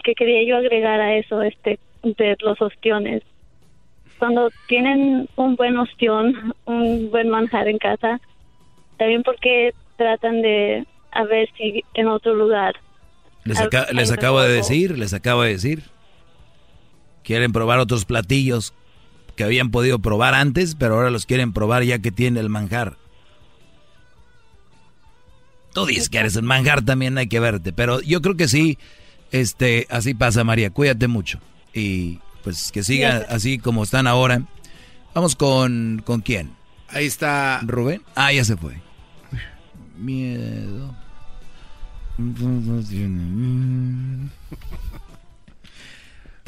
que 0.03 0.13
quería 0.13 0.47
yo 0.47 0.57
agregar 0.57 0.99
a 0.99 1.15
eso, 1.15 1.41
este, 1.41 1.79
de 2.03 2.35
los 2.41 2.61
ostiones. 2.61 3.23
Cuando 4.19 4.49
tienen 4.67 5.27
un 5.35 5.55
buen 5.55 5.77
ostión, 5.77 6.53
un 6.65 7.09
buen 7.11 7.29
manjar 7.29 7.67
en 7.67 7.77
casa, 7.77 8.19
también 8.97 9.23
porque 9.23 9.73
tratan 9.97 10.41
de 10.41 10.85
a 11.11 11.23
ver 11.23 11.49
si 11.57 11.83
en 11.93 12.07
otro 12.07 12.33
lugar. 12.33 12.75
Les, 13.43 13.59
les 13.91 14.11
acabo 14.11 14.41
de 14.41 14.53
decir, 14.53 14.97
les 14.97 15.13
acabo 15.13 15.41
de 15.41 15.49
decir. 15.49 15.83
Quieren 17.23 17.53
probar 17.53 17.79
otros 17.79 18.03
platillos 18.03 18.73
que 19.35 19.43
habían 19.43 19.71
podido 19.71 19.99
probar 19.99 20.33
antes, 20.33 20.75
pero 20.75 20.95
ahora 20.95 21.09
los 21.09 21.25
quieren 21.25 21.53
probar 21.53 21.83
ya 21.83 21.99
que 21.99 22.11
tiene 22.11 22.39
el 22.39 22.49
manjar. 22.49 22.97
Tú 25.73 25.85
dices 25.85 26.09
que 26.09 26.19
eres 26.19 26.35
un 26.35 26.45
manjar, 26.45 26.83
también 26.83 27.17
hay 27.17 27.27
que 27.27 27.39
verte. 27.39 27.73
Pero 27.73 27.99
yo 28.01 28.21
creo 28.21 28.37
que 28.37 28.47
sí, 28.47 28.77
este, 29.31 29.87
así 29.89 30.13
pasa, 30.13 30.43
María. 30.43 30.69
Cuídate 30.69 31.07
mucho. 31.07 31.39
Y 31.73 32.19
pues 32.43 32.71
que 32.71 32.83
siga 32.83 33.25
así 33.29 33.57
como 33.57 33.83
están 33.83 34.05
ahora. 34.05 34.43
Vamos 35.15 35.35
con, 35.35 36.03
¿con 36.05 36.21
quién? 36.21 36.51
Ahí 36.89 37.05
está. 37.05 37.59
Rubén. 37.63 38.03
Ah, 38.15 38.31
ya 38.31 38.45
se 38.45 38.55
fue. 38.55 38.79
Miedo. 39.97 40.95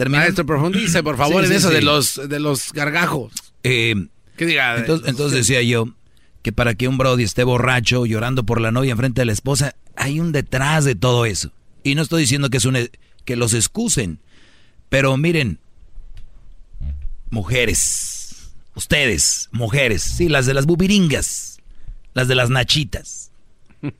Maestro, 0.10 0.46
profundice, 0.46 1.04
por 1.04 1.18
favor, 1.18 1.46
en 1.46 1.52
eso 1.52 1.70
de 1.70 1.82
los 1.82 2.22
de 2.28 2.40
los 2.40 2.74
gargajos. 2.74 3.34
Eh, 3.64 3.96
¿Qué 4.36 4.46
diga? 4.46 4.78
Entonces, 4.78 5.08
entonces 5.08 5.38
decía 5.40 5.62
yo, 5.62 5.88
que 6.46 6.52
para 6.52 6.76
que 6.76 6.88
un 6.88 7.00
Brody 7.00 7.24
esté 7.24 7.44
borracho 7.44 8.06
llorando 8.06 8.46
por 8.46 8.62
la 8.62 8.72
novia 8.72 8.92
enfrente 8.92 9.22
de 9.22 9.26
la 9.26 9.32
esposa, 9.32 9.76
hay 9.96 10.20
un 10.20 10.32
detrás 10.32 10.86
de 10.86 10.94
todo 10.94 11.26
eso. 11.26 11.52
Y 11.84 11.96
no 11.96 12.04
estoy 12.04 12.22
diciendo 12.22 12.52
que, 12.52 12.58
es 12.58 12.66
un, 12.66 12.78
que 13.26 13.36
los 13.36 13.56
excusen, 13.56 14.20
pero 14.90 15.18
miren, 15.18 15.60
mujeres, 17.32 18.52
ustedes, 18.76 19.50
mujeres, 19.52 20.04
sí, 20.04 20.30
las 20.30 20.46
de 20.46 20.54
las 20.54 20.68
bubiringas, 20.68 21.58
las 22.14 22.28
de 22.28 22.36
las 22.36 22.52
nachitas, 22.52 23.32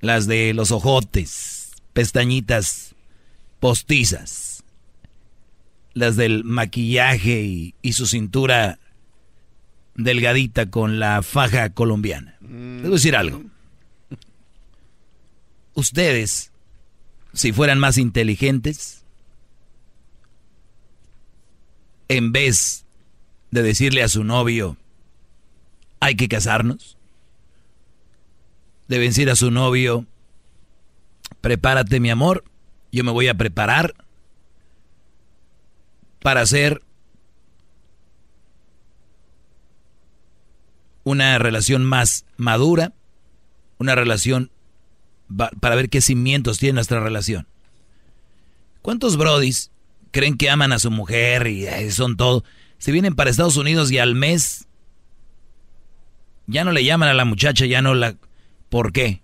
las 0.00 0.26
de 0.26 0.54
los 0.54 0.72
ojotes, 0.72 1.70
pestañitas 1.92 2.96
postizas, 3.60 4.51
las 5.94 6.16
del 6.16 6.44
maquillaje 6.44 7.42
y, 7.42 7.74
y 7.82 7.92
su 7.92 8.06
cintura 8.06 8.78
delgadita 9.94 10.70
con 10.70 10.98
la 10.98 11.22
faja 11.22 11.70
colombiana. 11.70 12.36
Les 12.40 12.82
voy 12.82 12.90
a 12.90 12.94
decir 12.94 13.16
algo. 13.16 13.42
Ustedes, 15.74 16.52
si 17.32 17.52
fueran 17.52 17.78
más 17.78 17.98
inteligentes, 17.98 19.04
en 22.08 22.32
vez 22.32 22.84
de 23.50 23.62
decirle 23.62 24.02
a 24.02 24.08
su 24.08 24.24
novio, 24.24 24.76
hay 26.00 26.14
que 26.14 26.28
casarnos, 26.28 26.98
deben 28.88 29.08
decir 29.08 29.30
a 29.30 29.36
su 29.36 29.50
novio, 29.50 30.06
prepárate 31.40 32.00
mi 32.00 32.10
amor, 32.10 32.44
yo 32.90 33.04
me 33.04 33.12
voy 33.12 33.28
a 33.28 33.34
preparar 33.34 33.94
para 36.22 36.46
ser 36.46 36.82
una 41.04 41.38
relación 41.38 41.84
más 41.84 42.24
madura, 42.36 42.92
una 43.78 43.94
relación 43.94 44.50
para 45.60 45.74
ver 45.74 45.88
qué 45.88 46.00
cimientos 46.00 46.58
tiene 46.58 46.74
nuestra 46.74 47.00
relación. 47.00 47.46
¿Cuántos 48.82 49.16
brodis 49.16 49.70
creen 50.10 50.36
que 50.36 50.50
aman 50.50 50.72
a 50.72 50.78
su 50.78 50.90
mujer 50.90 51.46
y 51.46 51.90
son 51.90 52.16
todo? 52.16 52.44
Se 52.78 52.92
vienen 52.92 53.14
para 53.14 53.30
Estados 53.30 53.56
Unidos 53.56 53.90
y 53.90 53.98
al 53.98 54.14
mes 54.14 54.66
ya 56.46 56.64
no 56.64 56.72
le 56.72 56.84
llaman 56.84 57.08
a 57.08 57.14
la 57.14 57.24
muchacha, 57.24 57.66
ya 57.66 57.82
no 57.82 57.94
la... 57.94 58.16
¿Por 58.68 58.92
qué? 58.92 59.22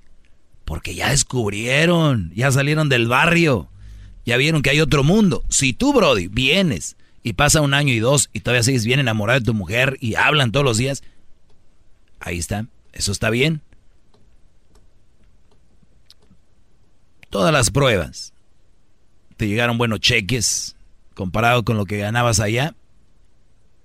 Porque 0.64 0.94
ya 0.94 1.10
descubrieron, 1.10 2.32
ya 2.34 2.50
salieron 2.50 2.88
del 2.88 3.08
barrio, 3.08 3.70
ya 4.28 4.36
vieron 4.36 4.60
que 4.60 4.70
hay 4.70 4.80
otro 4.80 5.02
mundo. 5.02 5.42
Si 5.48 5.72
tú, 5.72 5.92
Brody, 5.92 6.28
vienes 6.28 6.96
y 7.22 7.32
pasa 7.32 7.62
un 7.62 7.72
año 7.72 7.94
y 7.94 7.98
dos 7.98 8.28
y 8.32 8.40
todavía 8.40 8.62
sigues 8.62 8.84
bien 8.84 9.00
enamorado 9.00 9.40
de 9.40 9.46
tu 9.46 9.54
mujer 9.54 9.96
y 10.00 10.16
hablan 10.16 10.52
todos 10.52 10.64
los 10.64 10.76
días, 10.76 11.02
ahí 12.20 12.38
está, 12.38 12.66
eso 12.92 13.10
está 13.10 13.30
bien. 13.30 13.62
Todas 17.30 17.52
las 17.52 17.70
pruebas. 17.70 18.34
Te 19.38 19.48
llegaron 19.48 19.78
buenos 19.78 20.00
cheques 20.00 20.76
comparado 21.14 21.64
con 21.64 21.78
lo 21.78 21.86
que 21.86 21.96
ganabas 21.96 22.38
allá. 22.38 22.74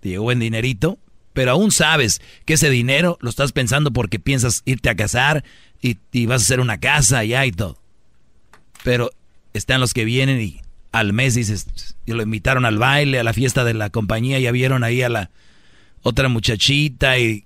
Te 0.01 0.09
llegó 0.09 0.23
buen 0.23 0.39
dinerito 0.39 0.99
pero 1.33 1.51
aún 1.51 1.71
sabes 1.71 2.21
que 2.45 2.53
ese 2.53 2.69
dinero 2.69 3.17
lo 3.21 3.29
estás 3.29 3.51
pensando 3.51 3.91
porque 3.91 4.19
piensas 4.19 4.61
irte 4.65 4.89
a 4.89 4.95
casar 4.95 5.43
y, 5.81 5.97
vas 6.27 6.41
a 6.41 6.45
hacer 6.45 6.59
una 6.59 6.79
casa 6.79 7.19
allá 7.19 7.45
y 7.45 7.51
todo. 7.51 7.77
Pero 8.83 9.09
están 9.53 9.80
los 9.80 9.93
que 9.93 10.05
vienen 10.05 10.41
y 10.41 10.61
al 10.91 11.13
mes 11.13 11.35
dices, 11.35 11.95
y 12.05 12.11
lo 12.11 12.21
invitaron 12.21 12.65
al 12.65 12.77
baile, 12.77 13.19
a 13.19 13.23
la 13.23 13.34
fiesta 13.34 13.63
de 13.63 13.73
la 13.73 13.89
compañía, 13.89 14.39
ya 14.39 14.51
vieron 14.51 14.84
ahí 14.84 15.01
a 15.01 15.09
la 15.09 15.31
otra 16.01 16.27
muchachita 16.30 17.17
y 17.17 17.45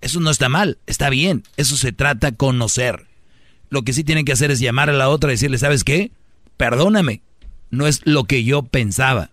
eso 0.00 0.18
no 0.18 0.30
está 0.30 0.48
mal, 0.48 0.78
está 0.86 1.10
bien, 1.10 1.44
eso 1.56 1.76
se 1.76 1.92
trata 1.92 2.32
conocer. 2.32 3.06
Lo 3.70 3.82
que 3.82 3.92
sí 3.92 4.02
tienen 4.04 4.24
que 4.24 4.32
hacer 4.32 4.50
es 4.50 4.58
llamar 4.58 4.90
a 4.90 4.94
la 4.94 5.08
otra 5.08 5.30
y 5.30 5.34
decirle, 5.34 5.58
¿sabes 5.58 5.84
qué? 5.84 6.10
Perdóname, 6.56 7.22
no 7.70 7.86
es 7.86 8.00
lo 8.04 8.24
que 8.24 8.42
yo 8.44 8.62
pensaba. 8.64 9.30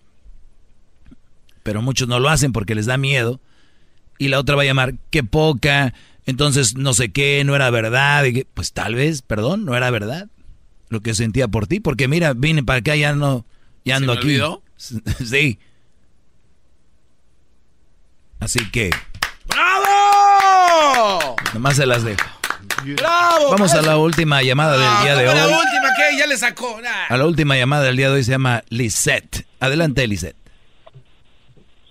Pero 1.64 1.82
muchos 1.82 2.08
no 2.08 2.20
lo 2.20 2.30
hacen 2.30 2.54
porque 2.54 2.76
les 2.76 2.86
da 2.86 2.98
miedo 2.98 3.40
y 4.18 4.28
la 4.28 4.40
otra 4.40 4.56
va 4.56 4.62
a 4.62 4.66
llamar, 4.66 4.96
qué 5.10 5.24
poca, 5.24 5.94
entonces 6.26 6.76
no 6.76 6.94
sé 6.94 7.12
qué, 7.12 7.44
no 7.44 7.56
era 7.56 7.70
verdad. 7.72 8.26
Y 8.26 8.44
pues 8.54 8.74
tal 8.74 8.94
vez, 8.94 9.24
perdón, 9.24 9.66
no 9.66 9.76
era 9.76 9.90
verdad 9.90 10.30
lo 10.90 11.02
que 11.02 11.14
sentía 11.14 11.48
por 11.48 11.68
ti, 11.68 11.80
porque 11.80 12.08
mira, 12.08 12.34
vine 12.34 12.64
para 12.64 12.80
acá, 12.80 12.96
ya 12.96 13.14
no, 13.14 13.46
ya 13.86 13.96
ando 13.98 14.14
aquí. 14.14 14.28
Olvidó? 14.28 14.62
sí. 14.78 15.60
Así 18.40 18.60
que. 18.72 18.90
¡Bravo! 19.48 21.36
Nomás 21.54 21.76
se 21.76 21.86
las 21.86 22.04
dejo. 22.04 22.26
¡Bravo! 22.98 23.52
Vamos 23.52 23.74
a 23.74 23.82
la 23.82 23.98
última 23.98 24.42
llamada 24.42 24.74
del 24.74 25.04
día 25.04 25.16
de 25.16 25.28
hoy. 25.28 25.36
La 25.36 25.48
última 25.48 25.90
que 25.96 26.18
ya 26.18 26.28
le 26.28 26.38
sacó. 26.38 26.80
A 27.10 27.18
la 27.18 27.26
última 27.26 27.58
llamada 27.58 27.84
del 27.84 27.98
día 27.98 28.08
de 28.08 28.16
hoy 28.16 28.24
se 28.24 28.32
llama 28.32 28.64
Lisette. 28.70 29.46
Adelante, 29.60 30.08
Lisette. 30.08 30.38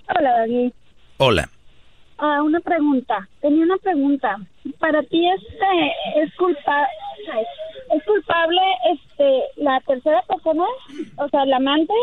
Hola, 0.09 0.31
David. 0.39 0.73
Hola. 1.19 1.51
Ah, 2.19 2.43
una 2.43 2.61
pregunta. 2.61 3.29
Tenía 3.41 3.65
una 3.65 3.77
pregunta. 3.77 4.37
Para 4.79 5.03
ti 5.03 5.29
este 5.29 6.23
es 6.23 6.35
culpa 6.37 6.87
es 7.95 8.05
culpable 8.05 8.61
este 8.93 9.43
la 9.57 9.81
tercera 9.87 10.23
persona, 10.23 10.65
o 11.17 11.29
sea, 11.29 11.43
el 11.43 11.53
amante 11.53 11.95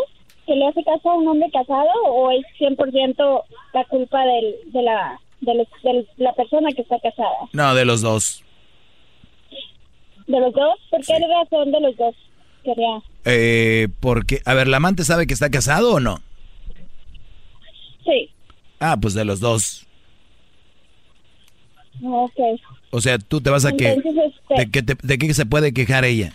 que 0.46 0.56
le 0.56 0.68
hace 0.68 0.84
caso 0.84 1.10
a 1.10 1.16
un 1.16 1.28
hombre 1.28 1.50
casado 1.52 1.92
o 2.08 2.32
es 2.32 2.46
100% 2.60 3.44
la 3.74 3.86
culpa 3.86 4.24
del, 4.26 4.56
de 4.72 4.82
la 4.84 5.20
de, 5.42 6.08
la 6.18 6.34
persona 6.34 6.70
que 6.72 6.82
está 6.82 7.00
casada? 7.00 7.50
No, 7.54 7.76
de 7.76 7.86
los 7.86 8.02
dos. 8.02 8.44
¿De 10.28 10.40
los 10.40 10.54
dos? 10.54 10.80
¿Por 10.90 11.06
qué 11.06 11.14
razón 11.20 11.72
de 11.72 11.80
los 11.82 11.96
dos? 11.98 12.16
Quería. 12.64 13.02
Eh, 13.26 13.88
porque, 14.00 14.42
a 14.46 14.54
ver, 14.56 14.68
¿la 14.68 14.78
amante 14.78 15.04
sabe 15.04 15.28
que 15.28 15.34
está 15.34 15.52
casado 15.52 15.94
o 15.94 16.00
no? 16.00 16.20
Sí. 18.04 18.30
Ah, 18.80 18.98
pues 19.00 19.14
de 19.14 19.26
los 19.26 19.40
dos. 19.40 19.86
Okay. 22.04 22.60
O 22.92 23.02
sea, 23.02 23.18
tú 23.18 23.42
te 23.42 23.50
vas 23.50 23.66
a 23.66 23.72
que... 23.72 24.02
Este, 24.50 24.82
¿De, 24.82 25.18
qué 25.18 25.34
se 25.34 25.46
puede 25.46 25.74
quejar 25.74 26.06
ella? 26.06 26.34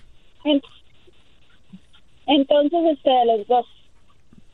Entonces, 2.27 2.81
este, 2.93 3.11
de 3.11 3.27
los 3.27 3.47
dos. 3.49 3.67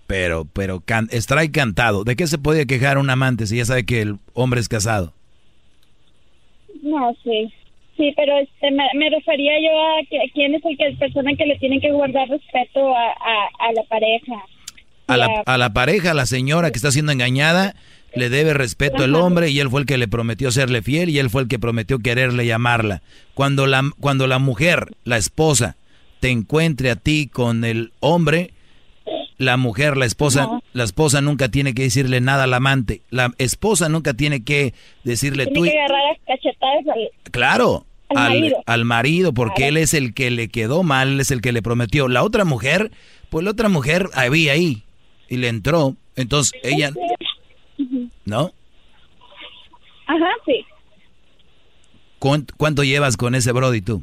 Pero, 0.06 0.46
pero, 0.52 0.80
can, 0.80 1.08
extrae 1.10 1.50
cantado. 1.50 2.04
¿De 2.04 2.16
qué 2.16 2.26
se 2.26 2.38
puede 2.38 2.66
quejar 2.66 2.96
un 2.96 3.10
amante 3.10 3.46
si 3.46 3.56
ya 3.56 3.64
sabe 3.64 3.84
que 3.84 4.00
el 4.00 4.16
hombre 4.34 4.60
es 4.60 4.68
casado? 4.68 5.12
No, 6.82 7.14
sí. 7.22 7.52
Sí, 7.96 8.12
pero 8.14 8.38
este, 8.38 8.70
me, 8.70 9.10
refería 9.10 9.52
yo 9.60 9.70
a 9.70 10.04
que, 10.08 10.30
quién 10.32 10.54
es 10.54 10.64
el 10.64 10.76
que 10.76 10.96
persona 10.98 11.34
que 11.34 11.46
le 11.46 11.58
tiene 11.58 11.80
que 11.80 11.90
guardar 11.90 12.28
respeto 12.28 12.94
a, 12.94 13.14
a, 13.58 13.72
la 13.72 13.82
pareja. 13.84 14.34
A 15.06 15.16
la, 15.16 15.42
a 15.46 15.58
la 15.58 15.72
pareja, 15.72 16.10
a 16.10 16.14
la 16.14 16.26
señora 16.26 16.70
que 16.70 16.76
está 16.76 16.90
siendo 16.90 17.12
engañada, 17.12 17.74
le 18.16 18.28
debe 18.30 18.54
respeto 18.54 19.04
el 19.04 19.14
hombre 19.14 19.50
y 19.50 19.60
él 19.60 19.70
fue 19.70 19.80
el 19.80 19.86
que 19.86 19.98
le 19.98 20.08
prometió 20.08 20.50
serle 20.50 20.82
fiel 20.82 21.10
y 21.10 21.18
él 21.18 21.30
fue 21.30 21.42
el 21.42 21.48
que 21.48 21.58
prometió 21.58 21.98
quererle 21.98 22.44
y 22.44 22.50
amarla. 22.50 23.02
Cuando 23.34 23.66
la, 23.66 23.90
cuando 24.00 24.26
la 24.26 24.38
mujer, 24.38 24.88
la 25.04 25.16
esposa, 25.16 25.76
te 26.20 26.30
encuentre 26.30 26.90
a 26.90 26.96
ti 26.96 27.28
con 27.30 27.64
el 27.64 27.92
hombre, 28.00 28.52
la 29.38 29.56
mujer, 29.56 29.96
la 29.96 30.06
esposa, 30.06 30.48
la 30.72 30.84
esposa 30.84 31.20
nunca 31.20 31.50
tiene 31.50 31.74
que 31.74 31.82
decirle 31.82 32.20
nada 32.20 32.44
al 32.44 32.54
amante. 32.54 33.02
La 33.10 33.32
esposa 33.38 33.88
nunca 33.88 34.14
tiene 34.14 34.42
que 34.42 34.72
decirle 35.04 35.46
tú. 35.46 35.62
Que 35.62 35.78
agarrar 35.78 36.18
cachetadas 36.26 36.86
al, 36.88 37.30
claro, 37.30 37.84
al, 38.08 38.84
marido. 38.84 39.34
porque 39.34 39.68
él 39.68 39.76
es 39.76 39.94
el 39.94 40.14
que 40.14 40.30
le 40.30 40.48
quedó 40.48 40.82
mal, 40.82 41.08
él 41.08 41.20
es 41.20 41.30
el 41.30 41.42
que 41.42 41.52
le 41.52 41.62
prometió. 41.62 42.08
La 42.08 42.22
otra 42.22 42.44
mujer, 42.44 42.90
pues 43.28 43.44
la 43.44 43.50
otra 43.50 43.68
mujer 43.68 44.08
había 44.14 44.52
ahí 44.52 44.84
y 45.28 45.36
le 45.36 45.48
entró. 45.48 45.96
Entonces 46.16 46.58
ella, 46.62 46.92
¿No? 48.24 48.52
Ajá, 50.06 50.30
sí. 50.44 50.64
¿Cuánto, 52.18 52.82
llevas 52.82 53.16
con 53.16 53.34
ese 53.34 53.52
Brody 53.52 53.80
tú? 53.80 54.02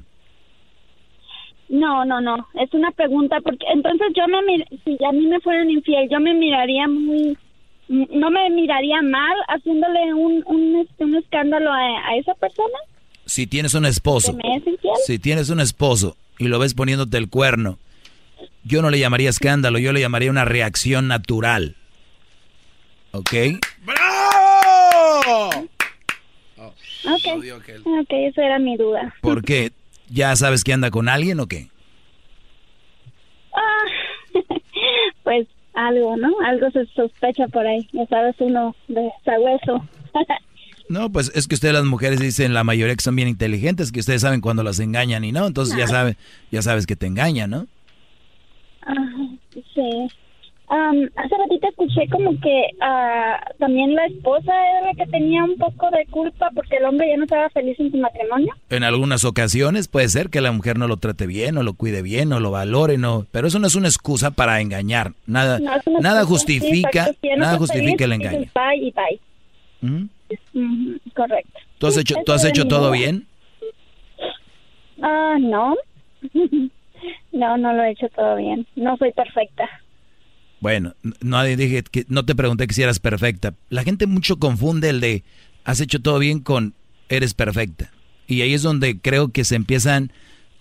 No, 1.70 2.06
no, 2.06 2.22
no. 2.22 2.48
Es 2.54 2.74
una 2.74 2.92
pregunta 2.92 3.38
porque 3.44 3.66
entonces 3.74 4.08
yo 4.16 4.28
me 4.28 4.66
si 4.84 5.04
a 5.04 5.12
mí 5.12 5.26
me 5.28 5.40
fueran 5.40 5.70
infiel, 5.70 6.08
yo 6.10 6.20
me 6.20 6.34
miraría 6.34 6.88
muy 6.88 7.38
no 7.88 8.32
me 8.32 8.50
miraría 8.52 9.02
mal 9.02 9.36
haciéndole 9.48 10.14
un 10.14 10.44
un, 10.46 10.76
este, 10.82 11.04
un 11.04 11.16
escándalo 11.16 11.72
a, 11.72 12.16
esa 12.18 12.34
persona. 12.36 12.78
Si 13.26 13.48
tienes 13.48 13.74
un 13.74 13.86
esposo. 13.86 14.38
Si 15.06 15.18
tienes 15.20 15.50
un 15.50 15.60
esposo 15.60 16.16
y 16.38 16.48
lo 16.48 16.60
ves 16.60 16.76
poniéndote 16.76 17.18
el 17.18 17.30
cuerno, 17.30 17.80
yo 18.64 18.82
no 18.82 18.90
le 18.90 19.00
llamaría 19.00 19.30
escándalo, 19.30 19.80
yo 19.80 19.94
le 19.94 20.02
llamaría 20.02 20.30
una 20.30 20.46
reacción 20.46 21.08
natural. 21.08 21.76
¿Ok? 23.14 23.32
¡Bravo! 23.86 25.50
ok, 26.58 27.44
ok, 27.86 28.08
esa 28.10 28.44
era 28.44 28.58
mi 28.58 28.76
duda. 28.76 29.14
¿Por 29.22 29.44
qué? 29.44 29.72
¿Ya 30.10 30.36
sabes 30.36 30.64
que 30.64 30.74
anda 30.74 30.90
con 30.90 31.08
alguien 31.08 31.40
o 31.40 31.46
qué? 31.46 31.70
Ah, 33.54 34.34
pues 35.24 35.48
algo, 35.76 36.18
¿no? 36.18 36.34
Algo 36.44 36.72
se 36.72 36.88
sospecha 36.88 37.48
por 37.50 37.68
ahí. 37.68 37.88
Ya 37.92 38.08
sabes, 38.08 38.36
uno 38.40 38.76
de 38.88 39.10
sabueso. 39.24 39.88
No, 40.90 41.10
pues 41.10 41.32
es 41.34 41.48
que 41.48 41.56
ustedes 41.56 41.74
las 41.74 41.86
mujeres 41.86 42.20
dicen 42.20 42.54
la 42.54 42.66
mayoría 42.66 42.94
que 42.94 43.02
son 43.02 43.16
bien 43.16 43.30
inteligentes, 43.30 43.94
que 43.94 44.02
ustedes 44.02 44.22
saben 44.22 44.42
cuando 44.42 44.64
las 44.64 44.80
engañan 44.80 45.24
y 45.24 45.32
no, 45.32 45.48
entonces 45.48 45.78
ya 45.78 45.88
sabes, 45.88 46.18
ya 46.52 46.62
sabes 46.62 46.86
que 46.86 46.98
te 46.98 47.08
engañan, 47.08 47.50
¿no? 47.50 47.68
Sí 49.74 50.10
hace 50.70 51.38
ratito 51.38 51.68
escuché 51.68 52.08
como 52.10 52.32
que 52.40 52.70
uh, 52.78 53.58
también 53.60 53.96
la 53.96 54.06
esposa 54.06 54.52
era 54.70 54.88
la 54.88 54.94
que 54.94 55.06
tenía 55.12 55.44
un 55.44 55.58
poco 55.58 55.90
de 55.92 56.06
culpa 56.08 56.50
porque 56.56 56.78
el 56.78 56.86
hombre 56.86 57.10
ya 57.10 57.18
no 57.18 57.24
estaba 57.24 57.50
feliz 57.50 57.80
en 57.80 57.92
su 57.92 57.98
matrimonio. 57.98 58.54
En 58.70 58.84
algunas 58.84 59.26
ocasiones 59.26 59.88
puede 59.88 60.10
ser 60.10 60.30
que 60.30 60.42
la 60.42 60.52
mujer 60.52 60.78
no 60.78 60.88
lo 60.88 60.98
trate 60.98 61.28
bien, 61.28 61.58
o 61.58 61.64
lo 61.64 61.74
cuide 61.74 62.02
bien, 62.02 62.34
o 62.34 62.40
lo 62.40 62.52
valore, 62.52 62.98
no, 62.98 63.26
pero 63.32 63.48
eso 63.48 63.60
no 63.60 63.68
es 63.68 63.76
una 63.76 63.88
excusa 63.88 64.32
para 64.32 64.62
engañar. 64.62 65.14
Nada, 65.28 65.60
nada 66.02 66.26
justifica, 66.26 67.12
nada 67.38 67.58
justifica 67.58 68.06
el 68.06 68.14
engaño. 68.14 68.50
Bye 68.54 68.78
y 68.78 68.92
bye. 68.92 69.20
¿Mm? 69.82 70.10
correcto. 71.14 71.60
¿Tú 71.78 71.88
has 71.88 71.98
hecho, 71.98 72.16
¿tú 72.26 72.32
has 72.32 72.46
hecho 72.46 72.68
todo 72.68 72.92
bien? 72.92 73.28
Ah, 75.02 75.36
no. 75.40 75.76
no, 77.34 77.58
no 77.58 77.74
lo 77.74 77.84
he 77.84 77.92
hecho 77.92 78.08
todo 78.16 78.38
bien. 78.38 78.66
No 78.76 78.96
soy 78.98 79.12
perfecta. 79.12 79.70
Bueno, 80.64 80.96
no 81.20 81.44
dije 81.44 81.84
que 81.84 82.06
no 82.08 82.24
te 82.24 82.36
pregunté 82.36 82.68
que 82.68 82.74
si 82.74 82.82
eras 82.82 83.00
perfecta. 83.00 83.54
La 83.68 83.84
gente 83.84 84.08
mucho 84.08 84.40
confunde 84.40 84.88
el 84.92 85.02
de 85.02 85.26
has 85.66 85.82
hecho 85.82 86.02
todo 86.02 86.20
bien 86.20 86.40
con 86.40 86.74
eres 87.10 87.34
perfecta. 87.34 87.92
Y 88.28 88.44
ahí 88.44 88.54
es 88.54 88.62
donde 88.62 88.98
creo 88.98 89.28
que 89.28 89.44
se 89.44 89.56
empiezan 89.56 90.14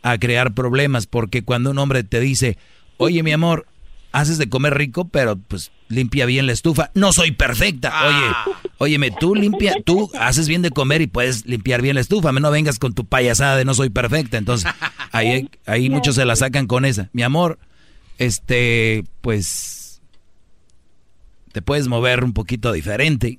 a 0.02 0.18
crear 0.18 0.54
problemas 0.54 1.06
porque 1.06 1.44
cuando 1.44 1.70
un 1.70 1.78
hombre 1.78 2.02
te 2.02 2.18
dice, 2.18 2.58
"Oye, 2.96 3.22
mi 3.22 3.30
amor, 3.30 3.68
haces 4.10 4.38
de 4.38 4.48
comer 4.48 4.76
rico, 4.76 5.06
pero 5.06 5.36
pues 5.36 5.70
limpia 5.88 6.26
bien 6.26 6.46
la 6.46 6.52
estufa. 6.52 6.90
No 6.94 7.12
soy 7.12 7.30
perfecta. 7.30 7.90
Ah. 7.92 8.44
Oye, 8.48 8.56
óyeme, 8.78 9.12
tú 9.12 9.36
limpia, 9.36 9.76
tú 9.84 10.10
haces 10.18 10.48
bien 10.48 10.62
de 10.62 10.70
comer 10.70 11.00
y 11.00 11.06
puedes 11.06 11.46
limpiar 11.46 11.80
bien 11.80 11.94
la 11.94 12.00
estufa. 12.00 12.32
No 12.32 12.50
vengas 12.50 12.80
con 12.80 12.92
tu 12.92 13.04
payasada 13.04 13.56
de 13.56 13.64
no 13.64 13.72
soy 13.74 13.90
perfecta. 13.90 14.36
Entonces, 14.36 14.68
ahí, 15.12 15.48
ahí 15.64 15.90
muchos 15.90 16.16
se 16.16 16.24
la 16.24 16.34
sacan 16.34 16.66
con 16.66 16.84
esa. 16.84 17.08
Mi 17.12 17.22
amor, 17.22 17.60
este, 18.18 19.04
pues, 19.20 19.81
te 21.52 21.62
puedes 21.62 21.88
mover 21.88 22.24
un 22.24 22.32
poquito 22.32 22.72
diferente. 22.72 23.38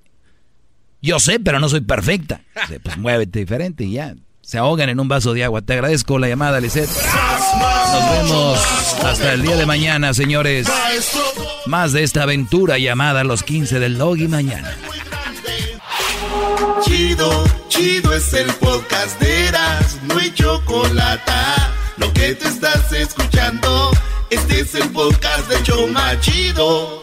Yo 1.02 1.20
sé, 1.20 1.40
pero 1.40 1.60
no 1.60 1.70
soy 1.70 1.82
perfecta. 1.82 2.42
Pues 2.84 2.98
muévete 2.98 3.40
diferente 3.40 3.84
y 3.84 3.94
ya. 3.94 4.16
Se 4.42 4.58
ahogan 4.58 4.90
en 4.90 5.00
un 5.00 5.08
vaso 5.08 5.34
de 5.34 5.44
agua. 5.44 5.62
Te 5.62 5.74
agradezco 5.74 6.20
la 6.20 6.28
llamada, 6.28 6.60
Lisette. 6.60 6.90
Nos 6.90 8.12
vemos 8.12 8.60
hasta 9.04 9.34
el 9.34 9.42
día 9.42 9.56
de 9.56 9.66
mañana, 9.66 10.14
señores. 10.14 10.68
Más 11.66 11.94
de 11.94 12.04
esta 12.04 12.24
aventura 12.24 12.78
llamada 12.78 13.24
Los 13.24 13.44
15 13.44 13.80
del 13.80 13.98
Doggy 13.98 14.28
mañana. 14.28 14.76
Chido, 16.84 17.44
chido 17.70 18.14
es 18.14 18.34
el 18.34 18.48
podcast 18.56 19.20
de 19.22 19.48
Eras, 19.48 20.00
no 20.04 20.18
hay 20.18 20.34
chocolate. 20.34 21.32
Lo 21.98 22.12
que 22.14 22.36
te 22.36 22.48
estás 22.48 22.92
escuchando, 22.92 23.92
este 24.30 24.60
es 24.60 24.76
el 24.76 24.90
podcast 24.90 25.48
de 25.48 25.64
Choma 25.64 26.20
Chido. 26.20 27.03